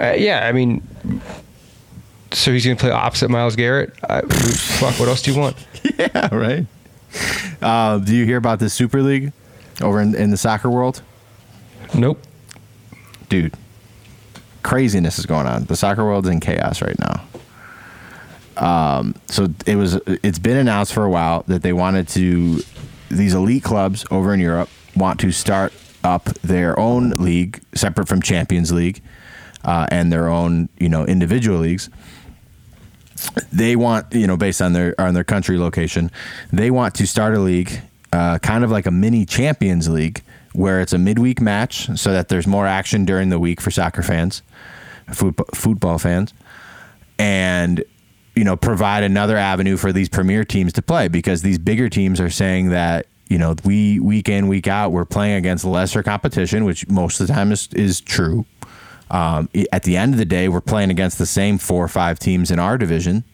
Uh, 0.00 0.14
yeah, 0.16 0.46
I 0.46 0.52
mean, 0.52 0.82
so 2.32 2.52
he's 2.52 2.64
gonna 2.64 2.76
play 2.76 2.90
opposite 2.90 3.30
Myles 3.30 3.56
Garrett. 3.56 3.92
I, 4.08 4.22
fuck. 4.22 4.98
What 4.98 5.08
else 5.08 5.22
do 5.22 5.32
you 5.32 5.38
want? 5.40 5.56
Yeah, 5.98 6.34
right. 6.34 6.66
Uh, 7.62 7.98
do 7.98 8.14
you 8.14 8.26
hear 8.26 8.36
about 8.36 8.58
the 8.58 8.68
Super 8.68 9.00
League 9.00 9.32
over 9.80 10.00
in, 10.02 10.14
in 10.14 10.30
the 10.30 10.36
soccer 10.36 10.68
world? 10.68 11.00
Nope. 11.94 12.20
Dude, 13.30 13.54
craziness 14.62 15.18
is 15.18 15.24
going 15.24 15.46
on. 15.46 15.64
The 15.64 15.76
soccer 15.76 16.04
world's 16.04 16.28
in 16.28 16.40
chaos 16.40 16.82
right 16.82 16.98
now. 16.98 17.24
Um, 18.56 19.14
so 19.26 19.48
it 19.66 19.76
was. 19.76 19.94
It's 20.22 20.38
been 20.38 20.56
announced 20.56 20.92
for 20.92 21.04
a 21.04 21.10
while 21.10 21.44
that 21.48 21.62
they 21.62 21.72
wanted 21.72 22.08
to. 22.08 22.60
These 23.10 23.34
elite 23.34 23.62
clubs 23.62 24.04
over 24.10 24.34
in 24.34 24.40
Europe 24.40 24.68
want 24.96 25.20
to 25.20 25.30
start 25.30 25.72
up 26.02 26.24
their 26.42 26.78
own 26.78 27.10
league, 27.10 27.62
separate 27.74 28.08
from 28.08 28.22
Champions 28.22 28.72
League, 28.72 29.02
uh, 29.64 29.86
and 29.90 30.12
their 30.12 30.28
own 30.28 30.68
you 30.78 30.88
know 30.88 31.04
individual 31.04 31.58
leagues 31.58 31.90
they 33.52 33.76
want 33.76 34.12
you 34.12 34.26
know 34.26 34.36
based 34.36 34.62
on 34.62 34.72
their 34.72 34.98
on 35.00 35.14
their 35.14 35.24
country 35.24 35.58
location 35.58 36.10
they 36.52 36.70
want 36.70 36.94
to 36.94 37.06
start 37.06 37.34
a 37.34 37.38
league 37.38 37.80
uh, 38.12 38.38
kind 38.38 38.64
of 38.64 38.70
like 38.70 38.86
a 38.86 38.90
mini 38.90 39.24
champions 39.24 39.88
league 39.88 40.22
where 40.52 40.80
it's 40.80 40.92
a 40.92 40.98
midweek 40.98 41.40
match 41.40 41.88
so 41.98 42.12
that 42.12 42.28
there's 42.28 42.46
more 42.46 42.66
action 42.66 43.04
during 43.04 43.28
the 43.28 43.38
week 43.38 43.60
for 43.60 43.70
soccer 43.70 44.02
fans 44.02 44.42
football, 45.12 45.46
football 45.54 45.98
fans 45.98 46.32
and 47.18 47.82
you 48.36 48.44
know 48.44 48.56
provide 48.56 49.02
another 49.02 49.36
avenue 49.36 49.76
for 49.76 49.92
these 49.92 50.08
premier 50.08 50.44
teams 50.44 50.72
to 50.74 50.82
play 50.82 51.08
because 51.08 51.42
these 51.42 51.58
bigger 51.58 51.88
teams 51.88 52.20
are 52.20 52.30
saying 52.30 52.68
that 52.68 53.06
you 53.28 53.38
know 53.38 53.56
we 53.64 53.98
week 53.98 54.28
in 54.28 54.46
week 54.46 54.68
out 54.68 54.92
we're 54.92 55.04
playing 55.04 55.36
against 55.36 55.64
lesser 55.64 56.02
competition 56.02 56.64
which 56.64 56.86
most 56.88 57.20
of 57.20 57.26
the 57.26 57.32
time 57.32 57.50
is 57.50 57.68
is 57.72 58.00
true 58.00 58.44
um, 59.10 59.48
at 59.72 59.84
the 59.84 59.96
end 59.96 60.14
of 60.14 60.18
the 60.18 60.24
day, 60.24 60.48
we're 60.48 60.60
playing 60.60 60.90
against 60.90 61.18
the 61.18 61.26
same 61.26 61.58
four 61.58 61.84
or 61.84 61.88
five 61.88 62.18
teams 62.18 62.50
in 62.50 62.58
our 62.58 62.76
division. 62.76 63.24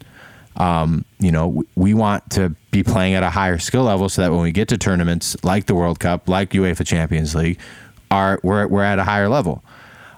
Um, 0.56 1.04
you 1.18 1.32
know, 1.32 1.64
we, 1.74 1.94
want 1.94 2.28
to 2.32 2.50
be 2.70 2.82
playing 2.82 3.14
at 3.14 3.22
a 3.22 3.30
higher 3.30 3.58
skill 3.58 3.84
level 3.84 4.10
so 4.10 4.20
that 4.20 4.30
when 4.30 4.42
we 4.42 4.52
get 4.52 4.68
to 4.68 4.76
tournaments 4.76 5.34
like 5.42 5.64
the 5.64 5.74
World 5.74 5.98
Cup, 5.98 6.28
like 6.28 6.50
UEFA 6.50 6.86
Champions 6.86 7.34
League, 7.34 7.58
are 8.10 8.38
we're 8.42 8.66
we're 8.66 8.82
at 8.82 8.98
a 8.98 9.04
higher 9.04 9.30
level. 9.30 9.64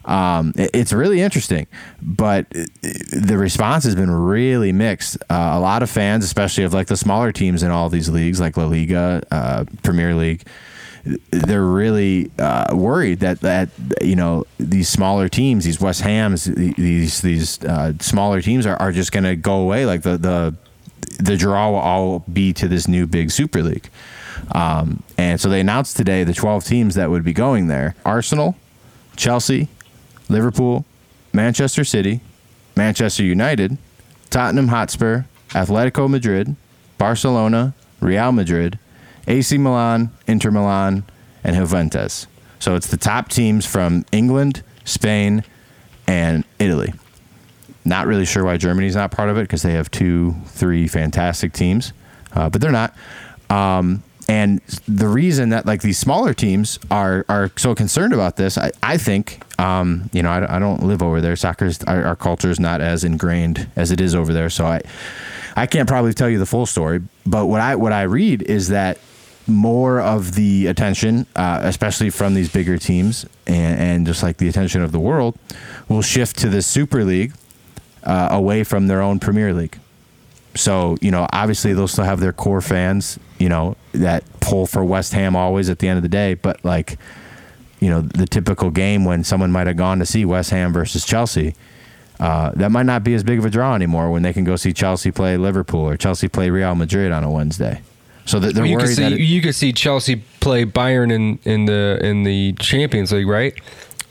Um, 0.04 0.52
it- 0.56 0.70
it's 0.74 0.92
really 0.92 1.20
interesting, 1.22 1.66
but 2.02 2.46
the 2.50 3.36
response 3.38 3.84
has 3.84 3.94
been 3.94 4.10
really 4.10 4.72
mixed. 4.72 5.16
Uh, 5.30 5.52
a 5.54 5.60
lot 5.60 5.82
of 5.82 5.90
fans, 5.90 6.24
especially 6.24 6.64
of 6.64 6.74
like 6.74 6.88
the 6.88 6.96
smaller 6.96 7.32
teams 7.32 7.62
in 7.62 7.70
all 7.70 7.88
these 7.88 8.08
leagues, 8.08 8.40
like 8.40 8.56
La 8.56 8.66
Liga, 8.66 9.22
uh, 9.30 9.64
Premier 9.82 10.14
League, 10.14 10.42
they're 11.30 11.62
really 11.64 12.30
uh, 12.38 12.74
worried 12.74 13.20
that 13.20 13.40
that 13.40 13.68
you 14.00 14.16
know 14.16 14.44
these 14.58 14.88
smaller 14.88 15.28
teams, 15.28 15.64
these 15.64 15.78
West 15.80 16.00
Hams, 16.00 16.44
these 16.44 17.20
these 17.20 17.62
uh, 17.64 17.92
smaller 18.00 18.40
teams 18.40 18.64
are, 18.66 18.76
are 18.76 18.92
just 18.92 19.12
going 19.12 19.24
to 19.24 19.36
go 19.36 19.56
away. 19.56 19.84
Like 19.86 20.02
the 20.02 20.16
the 20.16 20.54
the 21.18 21.36
draw 21.36 21.70
will 21.70 21.78
all 21.78 22.18
be 22.20 22.52
to 22.54 22.66
this 22.68 22.88
new 22.88 23.06
big 23.06 23.30
Super 23.30 23.62
League. 23.62 23.88
Um, 24.52 25.02
and 25.18 25.40
so 25.40 25.48
they 25.48 25.60
announced 25.60 25.96
today 25.96 26.24
the 26.24 26.34
12 26.34 26.64
teams 26.64 26.94
that 26.96 27.10
would 27.10 27.22
be 27.24 27.32
going 27.34 27.66
there: 27.68 27.94
Arsenal, 28.06 28.56
Chelsea, 29.16 29.68
Liverpool, 30.28 30.84
Manchester 31.32 31.84
City, 31.84 32.20
Manchester 32.76 33.22
United, 33.22 33.76
Tottenham 34.30 34.68
Hotspur, 34.68 35.24
Atletico 35.50 36.08
Madrid, 36.08 36.56
Barcelona, 36.98 37.74
Real 38.00 38.32
Madrid, 38.32 38.78
AC 39.26 39.56
Milan, 39.58 40.10
Inter 40.26 40.50
Milan, 40.50 41.04
and 41.42 41.56
Juventus. 41.56 42.26
So 42.58 42.74
it's 42.74 42.86
the 42.86 42.96
top 42.96 43.28
teams 43.28 43.66
from 43.66 44.04
England, 44.12 44.62
Spain, 44.84 45.44
and 46.06 46.44
Italy. 46.58 46.92
Not 47.84 48.06
really 48.06 48.24
sure 48.24 48.44
why 48.44 48.56
Germany's 48.56 48.96
not 48.96 49.10
part 49.10 49.28
of 49.28 49.36
it 49.36 49.42
because 49.42 49.62
they 49.62 49.72
have 49.72 49.90
two, 49.90 50.34
three 50.46 50.88
fantastic 50.88 51.52
teams, 51.52 51.92
uh, 52.32 52.48
but 52.48 52.60
they're 52.60 52.72
not. 52.72 52.94
Um, 53.50 54.02
and 54.28 54.60
the 54.88 55.08
reason 55.08 55.50
that 55.50 55.66
like 55.66 55.82
these 55.82 55.98
smaller 55.98 56.34
teams 56.34 56.78
are 56.90 57.24
are 57.28 57.50
so 57.56 57.74
concerned 57.74 58.12
about 58.12 58.36
this, 58.36 58.56
I, 58.56 58.72
I 58.82 58.96
think, 58.96 59.40
um, 59.60 60.08
you 60.12 60.22
know, 60.22 60.30
I, 60.30 60.56
I 60.56 60.58
don't 60.58 60.82
live 60.84 61.02
over 61.02 61.20
there. 61.20 61.36
Soccer's 61.36 61.82
our, 61.84 62.04
our 62.04 62.16
culture 62.16 62.50
is 62.50 62.60
not 62.60 62.80
as 62.80 63.04
ingrained 63.04 63.68
as 63.76 63.90
it 63.90 64.00
is 64.00 64.14
over 64.14 64.32
there, 64.32 64.50
so 64.50 64.66
I 64.66 64.80
I 65.56 65.66
can't 65.66 65.88
probably 65.88 66.14
tell 66.14 66.28
you 66.28 66.38
the 66.38 66.46
full 66.46 66.66
story. 66.66 67.02
But 67.26 67.46
what 67.46 67.60
I 67.60 67.76
what 67.76 67.92
I 67.92 68.02
read 68.02 68.42
is 68.42 68.68
that 68.68 68.98
more 69.46 70.00
of 70.00 70.34
the 70.34 70.68
attention, 70.68 71.26
uh, 71.36 71.60
especially 71.62 72.08
from 72.10 72.34
these 72.34 72.50
bigger 72.50 72.78
teams, 72.78 73.26
and, 73.46 73.78
and 73.78 74.06
just 74.06 74.22
like 74.22 74.38
the 74.38 74.48
attention 74.48 74.82
of 74.82 74.90
the 74.90 75.00
world, 75.00 75.38
will 75.88 76.02
shift 76.02 76.38
to 76.38 76.48
the 76.48 76.62
Super 76.62 77.04
League 77.04 77.34
uh, 78.04 78.28
away 78.30 78.64
from 78.64 78.86
their 78.86 79.02
own 79.02 79.20
Premier 79.20 79.52
League. 79.52 79.78
So, 80.56 80.96
you 81.00 81.10
know, 81.10 81.26
obviously 81.32 81.72
they'll 81.72 81.88
still 81.88 82.04
have 82.04 82.20
their 82.20 82.32
core 82.32 82.60
fans, 82.60 83.18
you 83.38 83.48
know, 83.48 83.76
that 83.92 84.22
pull 84.40 84.66
for 84.66 84.84
West 84.84 85.12
Ham 85.12 85.34
always 85.36 85.68
at 85.68 85.78
the 85.80 85.88
end 85.88 85.96
of 85.96 86.02
the 86.02 86.08
day. 86.08 86.34
But, 86.34 86.64
like, 86.64 86.98
you 87.80 87.90
know, 87.90 88.00
the 88.02 88.26
typical 88.26 88.70
game 88.70 89.04
when 89.04 89.24
someone 89.24 89.50
might 89.52 89.66
have 89.66 89.76
gone 89.76 89.98
to 89.98 90.06
see 90.06 90.24
West 90.24 90.50
Ham 90.50 90.72
versus 90.72 91.04
Chelsea, 91.04 91.54
uh, 92.20 92.52
that 92.54 92.70
might 92.70 92.86
not 92.86 93.02
be 93.02 93.14
as 93.14 93.24
big 93.24 93.38
of 93.38 93.44
a 93.44 93.50
draw 93.50 93.74
anymore 93.74 94.10
when 94.10 94.22
they 94.22 94.32
can 94.32 94.44
go 94.44 94.54
see 94.56 94.72
Chelsea 94.72 95.10
play 95.10 95.36
Liverpool 95.36 95.80
or 95.80 95.96
Chelsea 95.96 96.28
play 96.28 96.48
Real 96.50 96.74
Madrid 96.76 97.10
on 97.10 97.24
a 97.24 97.30
Wednesday. 97.30 97.82
So 98.26 98.38
that 98.40 98.54
they're 98.54 98.64
you 98.64 98.76
could 98.76 98.84
worried 98.84 98.94
see 98.96 99.02
that. 99.02 99.12
it- 99.14 99.20
you 99.20 99.42
could 99.42 99.54
see 99.54 99.72
Chelsea 99.72 100.16
play 100.40 100.64
Bayern 100.64 101.12
in, 101.12 101.38
in 101.44 101.66
the 101.66 101.98
in 102.00 102.22
the 102.22 102.52
Champions 102.54 103.12
League, 103.12 103.26
right? 103.26 103.52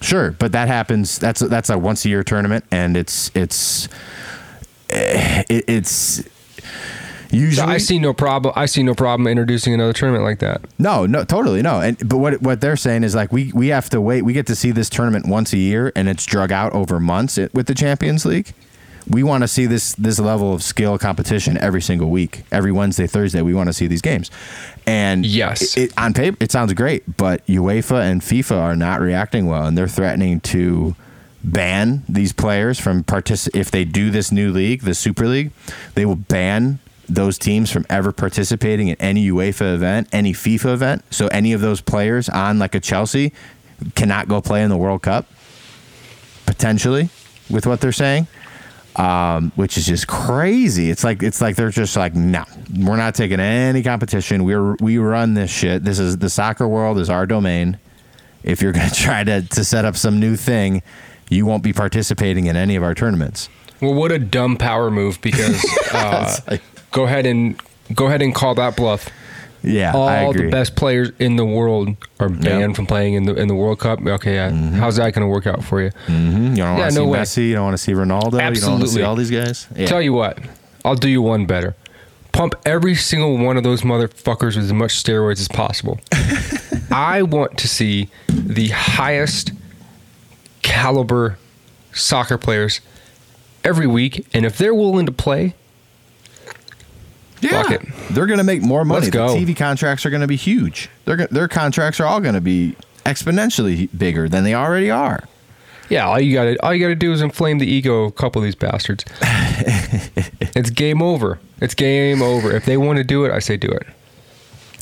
Sure, 0.01 0.31
but 0.37 0.51
that 0.51 0.67
happens. 0.67 1.17
That's 1.17 1.41
a, 1.41 1.47
that's 1.47 1.69
a 1.71 1.77
once 1.79 2.03
a 2.05 2.09
year 2.09 2.23
tournament, 2.23 2.65
and 2.69 2.95
it's 2.97 3.31
it's 3.33 3.87
eh, 4.89 5.43
it's 5.49 6.21
usually. 7.33 7.67
I 7.73 7.77
see 7.77 7.99
no 7.99 8.13
problem. 8.13 8.53
I 8.55 8.65
see 8.67 8.83
no 8.83 8.93
problem 8.95 9.27
introducing 9.27 9.73
another 9.73 9.93
tournament 9.93 10.23
like 10.23 10.39
that. 10.39 10.61
No, 10.79 11.05
no, 11.05 11.23
totally 11.23 11.61
no. 11.61 11.81
And 11.81 11.97
but 12.07 12.17
what 12.17 12.41
what 12.41 12.61
they're 12.61 12.77
saying 12.77 13.03
is 13.03 13.15
like 13.15 13.31
we 13.31 13.51
we 13.53 13.67
have 13.69 13.89
to 13.89 13.99
wait. 14.01 14.21
We 14.23 14.33
get 14.33 14.47
to 14.47 14.55
see 14.55 14.71
this 14.71 14.89
tournament 14.89 15.27
once 15.27 15.53
a 15.53 15.57
year, 15.57 15.91
and 15.95 16.07
it's 16.07 16.25
drug 16.25 16.51
out 16.51 16.73
over 16.73 16.99
months 16.99 17.37
with 17.53 17.67
the 17.67 17.75
Champions 17.75 18.25
League. 18.25 18.53
We 19.05 19.21
want 19.21 19.41
to 19.43 19.49
see 19.49 19.65
this 19.65 19.93
this 19.95 20.17
level 20.17 20.53
of 20.53 20.63
skill 20.63 20.97
competition 20.97 21.57
every 21.57 21.81
single 21.81 22.09
week, 22.09 22.43
every 22.53 22.71
Wednesday, 22.71 23.05
Thursday. 23.05 23.41
We 23.41 23.53
want 23.53 23.67
to 23.67 23.73
see 23.73 23.85
these 23.87 24.01
games, 24.01 24.31
and 24.87 25.25
Yes. 25.25 25.75
it, 25.75 25.89
it- 25.91 25.93
on 25.97 26.13
paper 26.13 26.37
it 26.39 26.51
sounds 26.53 26.71
great, 26.73 27.17
but 27.17 27.45
UEFA 27.47 27.99
and 28.09 28.21
FIFA 28.21 28.57
are 28.61 28.75
not 28.77 29.01
reacting 29.01 29.45
well, 29.45 29.65
and 29.65 29.77
they're 29.77 29.89
threatening 29.89 30.39
to 30.41 30.95
ban 31.43 32.03
these 32.07 32.31
players 32.31 32.79
from 32.79 33.03
partic- 33.03 33.49
if 33.53 33.69
they 33.69 33.83
do 33.83 34.09
this 34.09 34.31
new 34.31 34.49
league, 34.53 34.83
the 34.83 34.93
Super 34.93 35.27
League, 35.27 35.51
they 35.95 36.05
will 36.05 36.15
ban 36.15 36.79
those 37.09 37.37
teams 37.37 37.69
from 37.69 37.85
ever 37.89 38.11
participating 38.11 38.87
in 38.87 38.95
any 38.99 39.29
UEFA 39.29 39.75
event, 39.75 40.07
any 40.11 40.33
FIFA 40.33 40.73
event. 40.73 41.05
So 41.09 41.27
any 41.27 41.53
of 41.53 41.61
those 41.61 41.81
players 41.81 42.29
on 42.29 42.59
like 42.59 42.75
a 42.75 42.79
Chelsea 42.79 43.33
cannot 43.95 44.27
go 44.27 44.41
play 44.41 44.63
in 44.63 44.69
the 44.69 44.77
World 44.77 45.01
Cup 45.01 45.25
potentially 46.45 47.09
with 47.49 47.65
what 47.67 47.81
they're 47.81 47.91
saying. 47.91 48.27
Um, 48.95 49.51
which 49.55 49.75
is 49.75 49.87
just 49.87 50.05
crazy. 50.07 50.91
It's 50.91 51.03
like 51.03 51.23
it's 51.23 51.41
like 51.41 51.55
they're 51.55 51.71
just 51.71 51.95
like, 51.97 52.13
no, 52.13 52.43
we're 52.77 52.95
not 52.95 53.15
taking 53.15 53.39
any 53.39 53.81
competition. 53.81 54.43
We're 54.43 54.75
we 54.75 54.99
run 54.99 55.33
this 55.33 55.49
shit. 55.49 55.83
This 55.83 55.97
is 55.97 56.19
the 56.19 56.29
soccer 56.29 56.67
world 56.67 56.99
is 56.99 57.09
our 57.09 57.25
domain. 57.25 57.79
If 58.43 58.61
you're 58.61 58.71
gonna 58.71 58.91
try 58.91 59.23
to 59.23 59.41
to 59.41 59.63
set 59.63 59.83
up 59.83 59.97
some 59.97 60.19
new 60.19 60.35
thing, 60.35 60.83
you 61.27 61.43
won't 61.47 61.63
be 61.63 61.73
participating 61.73 62.45
in 62.45 62.55
any 62.55 62.75
of 62.75 62.83
our 62.83 62.93
tournaments. 62.93 63.49
Well, 63.81 63.95
what 63.95 64.11
a 64.11 64.19
dumb 64.19 64.57
power 64.57 64.91
move 64.91 65.19
because 65.21 65.65
uh, 65.91 66.37
like- 66.47 66.61
go 66.93 67.03
ahead 67.03 67.25
and 67.25 67.61
go 67.93 68.05
ahead 68.07 68.21
and 68.21 68.33
call 68.33 68.55
that 68.55 68.77
bluff. 68.77 69.09
Yeah, 69.65 69.95
I 69.95 70.25
All 70.25 70.33
the 70.33 70.49
best 70.49 70.75
players 70.75 71.11
in 71.19 71.37
the 71.37 71.45
world 71.45 71.95
are 72.19 72.27
banned 72.27 72.75
from 72.75 72.85
playing 72.85 73.13
in 73.13 73.23
the 73.23 73.33
in 73.35 73.47
the 73.47 73.55
World 73.55 73.79
Cup. 73.79 74.05
Okay, 74.05 74.33
yeah. 74.35 74.49
Mm-hmm. 74.49 74.75
how's 74.75 74.97
that 74.97 75.13
going 75.13 75.21
to 75.25 75.27
work 75.27 75.47
out 75.47 75.63
for 75.63 75.81
you? 75.81 75.89
Mhm. 76.07 76.49
You 76.51 76.55
don't 76.57 76.67
want 76.67 76.79
Yeah, 76.79 76.89
to 76.89 76.95
no 76.95 77.01
see 77.05 77.09
way. 77.11 77.19
Messi. 77.19 77.47
You 77.49 77.55
don't 77.55 77.63
want 77.65 77.73
to 77.77 77.83
see 77.83 77.93
Ronaldo. 77.93 78.25
You 78.25 78.31
don't 78.31 78.41
want 78.41 78.55
to 78.55 78.59
see 78.59 78.67
Absolutely. 78.71 79.03
all 79.03 79.15
these 79.15 79.31
guys. 79.31 79.67
Yeah. 79.75 79.85
Tell 79.87 80.01
you 80.01 80.11
what, 80.11 80.37
I'll 80.83 80.95
do 80.95 81.07
you 81.09 81.21
one 81.21 81.45
better. 81.45 81.75
Pump 82.33 82.55
every 82.65 82.95
single 82.95 83.37
one 83.37 83.55
of 83.55 83.63
those 83.63 83.83
motherfuckers 83.83 84.55
with 84.57 84.65
as 84.65 84.73
much 84.73 84.91
steroids 85.01 85.39
as 85.39 85.47
possible. 85.47 85.99
I 86.91 87.21
want 87.21 87.57
to 87.59 87.67
see 87.69 88.09
the 88.27 88.67
highest 88.69 89.51
caliber 90.61 91.37
soccer 91.93 92.37
players 92.37 92.81
every 93.63 93.87
week, 93.87 94.25
and 94.33 94.45
if 94.45 94.57
they're 94.57 94.75
willing 94.75 95.05
to 95.05 95.11
play, 95.11 95.53
yeah. 97.43 97.63
fuck 97.63 97.71
it. 97.71 97.81
They're 98.11 98.25
going 98.25 98.39
to 98.39 98.43
make 98.43 98.61
more 98.61 98.85
money. 98.85 99.01
Let's 99.01 99.11
go. 99.11 99.33
The 99.33 99.45
TV 99.45 99.55
contracts 99.55 100.05
are 100.05 100.09
going 100.09 100.21
to 100.21 100.27
be 100.27 100.35
huge. 100.35 100.89
Their 101.05 101.27
their 101.27 101.47
contracts 101.47 101.99
are 101.99 102.05
all 102.05 102.19
going 102.19 102.35
to 102.35 102.41
be 102.41 102.75
exponentially 103.05 103.89
bigger 103.97 104.29
than 104.29 104.43
they 104.43 104.55
already 104.55 104.89
are. 104.89 105.27
yeah, 105.89 106.07
all 106.07 106.19
you 106.19 106.33
got 106.33 106.45
to 106.45 106.63
all 106.63 106.73
you 106.73 106.83
got 106.83 106.89
to 106.89 106.95
do 106.95 107.11
is 107.11 107.21
inflame 107.21 107.59
the 107.59 107.67
ego 107.67 108.03
of 108.03 108.09
a 108.09 108.11
couple 108.13 108.41
of 108.41 108.45
these 108.45 108.55
bastards. 108.55 109.05
it's 109.21 110.69
game 110.69 111.01
over. 111.01 111.39
It's 111.61 111.75
game 111.75 112.21
over. 112.21 112.51
If 112.51 112.65
they 112.65 112.77
want 112.77 112.97
to 112.97 113.03
do 113.03 113.25
it, 113.25 113.31
I 113.31 113.39
say 113.39 113.57
do 113.57 113.69
it. 113.69 113.87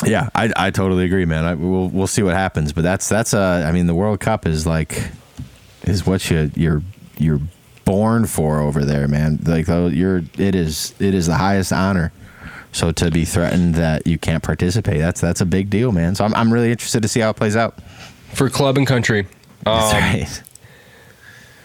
Yeah, 0.03 0.29
I, 0.33 0.51
I 0.55 0.71
totally 0.71 1.05
agree, 1.05 1.25
man. 1.25 1.45
I, 1.45 1.53
we'll 1.53 1.89
we'll 1.89 2.07
see 2.07 2.23
what 2.23 2.33
happens, 2.33 2.73
but 2.73 2.81
that's 2.81 3.07
that's 3.07 3.33
uh 3.33 3.65
I 3.67 3.71
mean 3.71 3.87
the 3.87 3.95
World 3.95 4.19
Cup 4.19 4.45
is 4.45 4.65
like 4.65 5.09
is 5.83 6.05
what 6.05 6.29
you 6.29 6.51
you're 6.55 6.81
you're 7.17 7.41
born 7.85 8.25
for 8.25 8.59
over 8.59 8.85
there, 8.85 9.07
man. 9.07 9.39
Like 9.43 9.67
you're 9.67 10.23
it 10.37 10.55
is 10.55 10.93
it 10.99 11.13
is 11.13 11.27
the 11.27 11.35
highest 11.35 11.71
honor. 11.73 12.11
So 12.73 12.91
to 12.93 13.11
be 13.11 13.25
threatened 13.25 13.75
that 13.75 14.07
you 14.07 14.17
can't 14.17 14.41
participate, 14.43 14.99
that's 14.99 15.19
that's 15.21 15.41
a 15.41 15.45
big 15.45 15.69
deal, 15.69 15.91
man. 15.91 16.15
So 16.15 16.23
I'm 16.25 16.33
I'm 16.35 16.51
really 16.53 16.71
interested 16.71 17.01
to 17.01 17.07
see 17.07 17.19
how 17.19 17.29
it 17.31 17.35
plays 17.35 17.55
out. 17.55 17.77
For 18.33 18.49
club 18.49 18.77
and 18.77 18.87
country. 18.87 19.27
That's 19.65 19.93
Um, 19.93 19.99
right. 19.99 20.43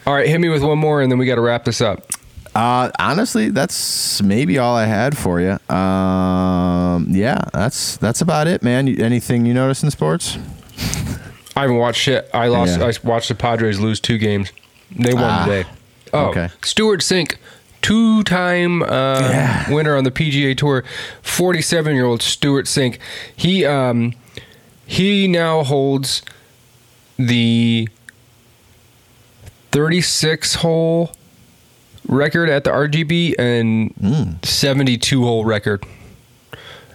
All 0.07 0.15
right, 0.15 0.29
hit 0.29 0.41
me 0.41 0.49
with 0.49 0.63
one 0.63 0.79
more, 0.79 1.01
and 1.03 1.11
then 1.11 1.19
we 1.19 1.27
got 1.27 1.37
to 1.37 1.41
wrap 1.41 1.65
this 1.65 1.81
up. 1.81 2.11
Uh, 2.55 2.91
honestly, 2.99 3.51
that's 3.51 4.23
maybe 4.23 4.57
all 4.59 4.75
I 4.77 4.87
had 4.87 5.17
for 5.17 5.41
you. 5.41 5.59
Um, 5.75 7.07
yeah, 7.11 7.43
that's 7.53 7.97
that's 7.99 8.21
about 8.21 8.47
it, 8.47 8.63
man. 8.63 8.89
Anything 8.89 9.47
you 9.47 9.55
notice 9.55 9.83
in 9.83 9.91
sports? 9.91 10.39
I 11.57 11.63
haven't 11.63 11.77
watched 11.77 12.01
shit. 12.01 12.29
I 12.35 12.49
lost. 12.49 12.79
Yeah. 12.79 12.87
I 12.87 12.93
watched 13.07 13.29
the 13.29 13.35
Padres 13.35 13.79
lose 13.81 14.01
two 14.01 14.19
games. 14.19 14.53
They 14.95 15.15
won 15.15 15.25
Ah, 15.25 15.45
today. 15.47 15.69
Oh, 16.13 16.27
okay. 16.27 16.49
Stewart 16.63 17.01
Cink, 17.01 17.37
two-time 17.87 18.83
uh, 18.83 18.87
Yeah. 19.31 19.71
winner 19.73 19.97
on 19.97 20.05
the 20.05 20.11
PGA 20.11 20.57
Tour. 20.57 20.83
Forty-seven-year-old 21.23 22.21
Stewart 22.23 22.67
Cink. 22.67 22.99
He 23.35 23.65
um, 23.65 24.13
he 24.87 25.29
now 25.29 25.63
holds 25.63 26.23
the 27.17 27.89
thirty-six 29.71 30.57
hole 30.57 31.13
record 32.09 32.49
at 32.49 32.65
the 32.65 32.71
RBC 32.71 33.35
and 33.39 33.93
Hmm. 34.01 34.33
seventy-two 34.43 35.23
hole 35.25 35.45
record. 35.45 35.85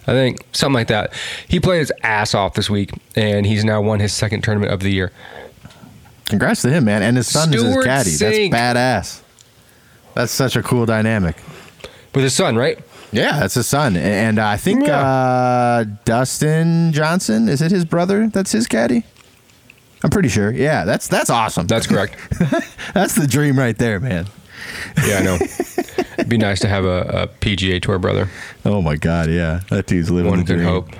I 0.06 0.12
think 0.12 0.44
something 0.52 0.74
like 0.74 0.88
that. 0.88 1.12
He 1.48 1.60
played 1.60 1.78
his 1.78 1.92
ass 2.02 2.34
off 2.34 2.54
this 2.54 2.68
week, 2.68 2.90
and 3.14 3.46
he's 3.46 3.64
now 3.64 3.80
won 3.80 4.00
his 4.00 4.12
second 4.12 4.42
tournament 4.42 4.72
of 4.72 4.80
the 4.80 4.90
year. 4.92 5.12
Congrats 6.26 6.62
to 6.62 6.70
him, 6.70 6.84
man. 6.84 7.02
And 7.02 7.16
his 7.16 7.28
son 7.28 7.54
is 7.54 7.62
his 7.62 7.84
caddy. 7.84 8.10
Cink. 8.10 8.50
That's 8.50 8.78
badass. 8.78 9.21
That's 10.14 10.32
such 10.32 10.56
a 10.56 10.62
cool 10.62 10.86
dynamic. 10.86 11.36
With 12.14 12.24
his 12.24 12.34
son, 12.34 12.56
right? 12.56 12.78
Yeah, 13.10 13.38
that's 13.40 13.54
his 13.54 13.66
son, 13.66 13.96
and 13.96 14.38
uh, 14.38 14.46
I 14.46 14.56
think 14.56 14.86
Yeah. 14.86 15.00
uh, 15.00 15.84
Dustin 16.04 16.92
Johnson 16.92 17.48
is 17.48 17.60
it 17.60 17.70
his 17.70 17.84
brother? 17.84 18.28
That's 18.28 18.52
his 18.52 18.66
caddy. 18.66 19.04
I'm 20.02 20.10
pretty 20.10 20.28
sure. 20.30 20.50
Yeah, 20.50 20.84
that's 20.84 21.08
that's 21.08 21.30
awesome. 21.30 21.66
That's 21.66 21.86
correct. 21.86 22.16
that's 22.94 23.14
the 23.14 23.26
dream 23.26 23.58
right 23.58 23.76
there, 23.76 24.00
man. 24.00 24.26
Yeah, 25.06 25.18
I 25.18 25.22
know. 25.22 25.34
It'd 26.18 26.28
be 26.28 26.38
nice 26.38 26.60
to 26.60 26.68
have 26.68 26.84
a, 26.84 27.00
a 27.22 27.28
PGA 27.40 27.80
Tour 27.80 27.98
brother. 27.98 28.28
Oh 28.64 28.80
my 28.82 28.96
god, 28.96 29.28
yeah, 29.30 29.60
that 29.70 29.86
dude's 29.86 30.10
living 30.10 30.30
One 30.30 30.44
the 30.44 30.44
dream. 30.44 30.64
hope. 30.66 30.90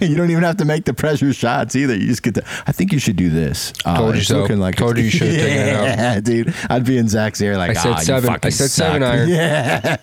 you 0.00 0.16
don't 0.16 0.30
even 0.30 0.42
have 0.42 0.56
to 0.58 0.64
make 0.64 0.84
the 0.84 0.94
pressure 0.94 1.32
shots 1.32 1.76
either. 1.76 1.94
You 1.94 2.06
just 2.06 2.22
get 2.22 2.34
to. 2.36 2.44
I 2.66 2.72
think 2.72 2.92
you 2.92 2.98
should 2.98 3.16
do 3.16 3.30
this. 3.30 3.72
Uh, 3.84 3.96
Told 3.98 4.14
you 4.16 4.22
so. 4.22 4.40
looking 4.40 4.58
like 4.58 4.76
Told 4.76 4.96
you 4.98 5.04
you 5.04 5.10
should've 5.10 5.34
taken 5.34 5.68
it 5.68 5.74
out. 5.76 5.82
Yeah, 5.98 6.20
dude. 6.20 6.54
I'd 6.70 6.84
be 6.84 6.96
in 6.98 7.08
Zach's 7.08 7.40
ear 7.40 7.56
like 7.56 7.70
I 7.70 7.74
said 7.74 7.92
"Ah, 7.92 7.98
you 7.98 8.04
seven. 8.04 8.36
I 8.42 8.48
said 8.48 8.70
seven 8.70 9.02
iron. 9.02 9.28
Yeah. 9.28 9.96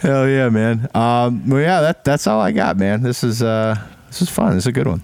Hell 0.00 0.28
yeah, 0.28 0.48
man. 0.50 0.88
Um, 0.94 1.48
well, 1.48 1.60
yeah, 1.60 1.80
that 1.80 2.04
that's 2.04 2.26
all 2.26 2.40
I 2.40 2.52
got, 2.52 2.76
man. 2.76 3.02
This 3.02 3.24
is 3.24 3.42
uh, 3.42 3.76
this 4.08 4.22
is 4.22 4.28
fun. 4.30 4.54
This 4.54 4.64
is 4.64 4.68
a 4.68 4.72
good 4.72 4.86
one. 4.86 5.02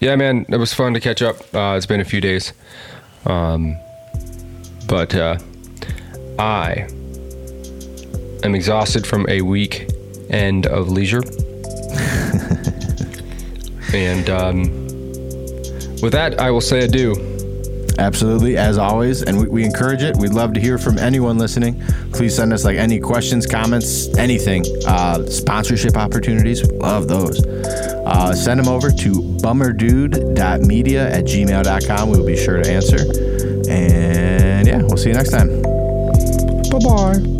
Yeah, 0.00 0.16
man, 0.16 0.44
it 0.48 0.56
was 0.56 0.74
fun 0.74 0.94
to 0.94 1.00
catch 1.00 1.22
up. 1.22 1.36
Uh, 1.54 1.74
it's 1.76 1.86
been 1.86 2.00
a 2.00 2.04
few 2.04 2.20
days, 2.20 2.52
um, 3.26 3.76
but 4.86 5.14
uh, 5.14 5.38
I 6.38 6.88
am 8.42 8.54
exhausted 8.54 9.06
from 9.06 9.26
a 9.28 9.40
week 9.42 9.90
end 10.30 10.66
of 10.66 10.88
leisure, 10.88 11.22
and 13.94 14.28
um, 14.30 14.62
with 16.02 16.12
that, 16.12 16.40
I 16.40 16.50
will 16.50 16.60
say 16.60 16.84
adieu. 16.84 17.14
Absolutely, 17.96 18.56
as 18.56 18.76
always, 18.76 19.22
and 19.22 19.38
we, 19.40 19.46
we 19.46 19.64
encourage 19.64 20.02
it. 20.02 20.16
We'd 20.16 20.32
love 20.32 20.52
to 20.54 20.60
hear 20.60 20.78
from 20.78 20.98
anyone 20.98 21.38
listening. 21.38 21.80
Please 22.12 22.34
send 22.34 22.52
us 22.52 22.64
like 22.64 22.76
any 22.76 22.98
questions, 22.98 23.46
comments, 23.46 24.08
anything. 24.18 24.64
Uh, 24.84 25.24
sponsorship 25.26 25.96
opportunities, 25.96 26.68
love 26.72 27.06
those. 27.06 27.40
Uh, 28.06 28.34
send 28.34 28.60
them 28.60 28.68
over 28.68 28.90
to 28.90 29.12
bummerdude.media 29.12 31.10
at 31.10 31.24
gmail.com. 31.24 32.10
We'll 32.10 32.26
be 32.26 32.36
sure 32.36 32.62
to 32.62 32.70
answer. 32.70 32.98
And 33.70 34.66
yeah, 34.66 34.82
we'll 34.82 34.96
see 34.96 35.08
you 35.08 35.14
next 35.14 35.30
time. 35.30 35.62
Bye 36.70 36.78
bye. 36.78 37.33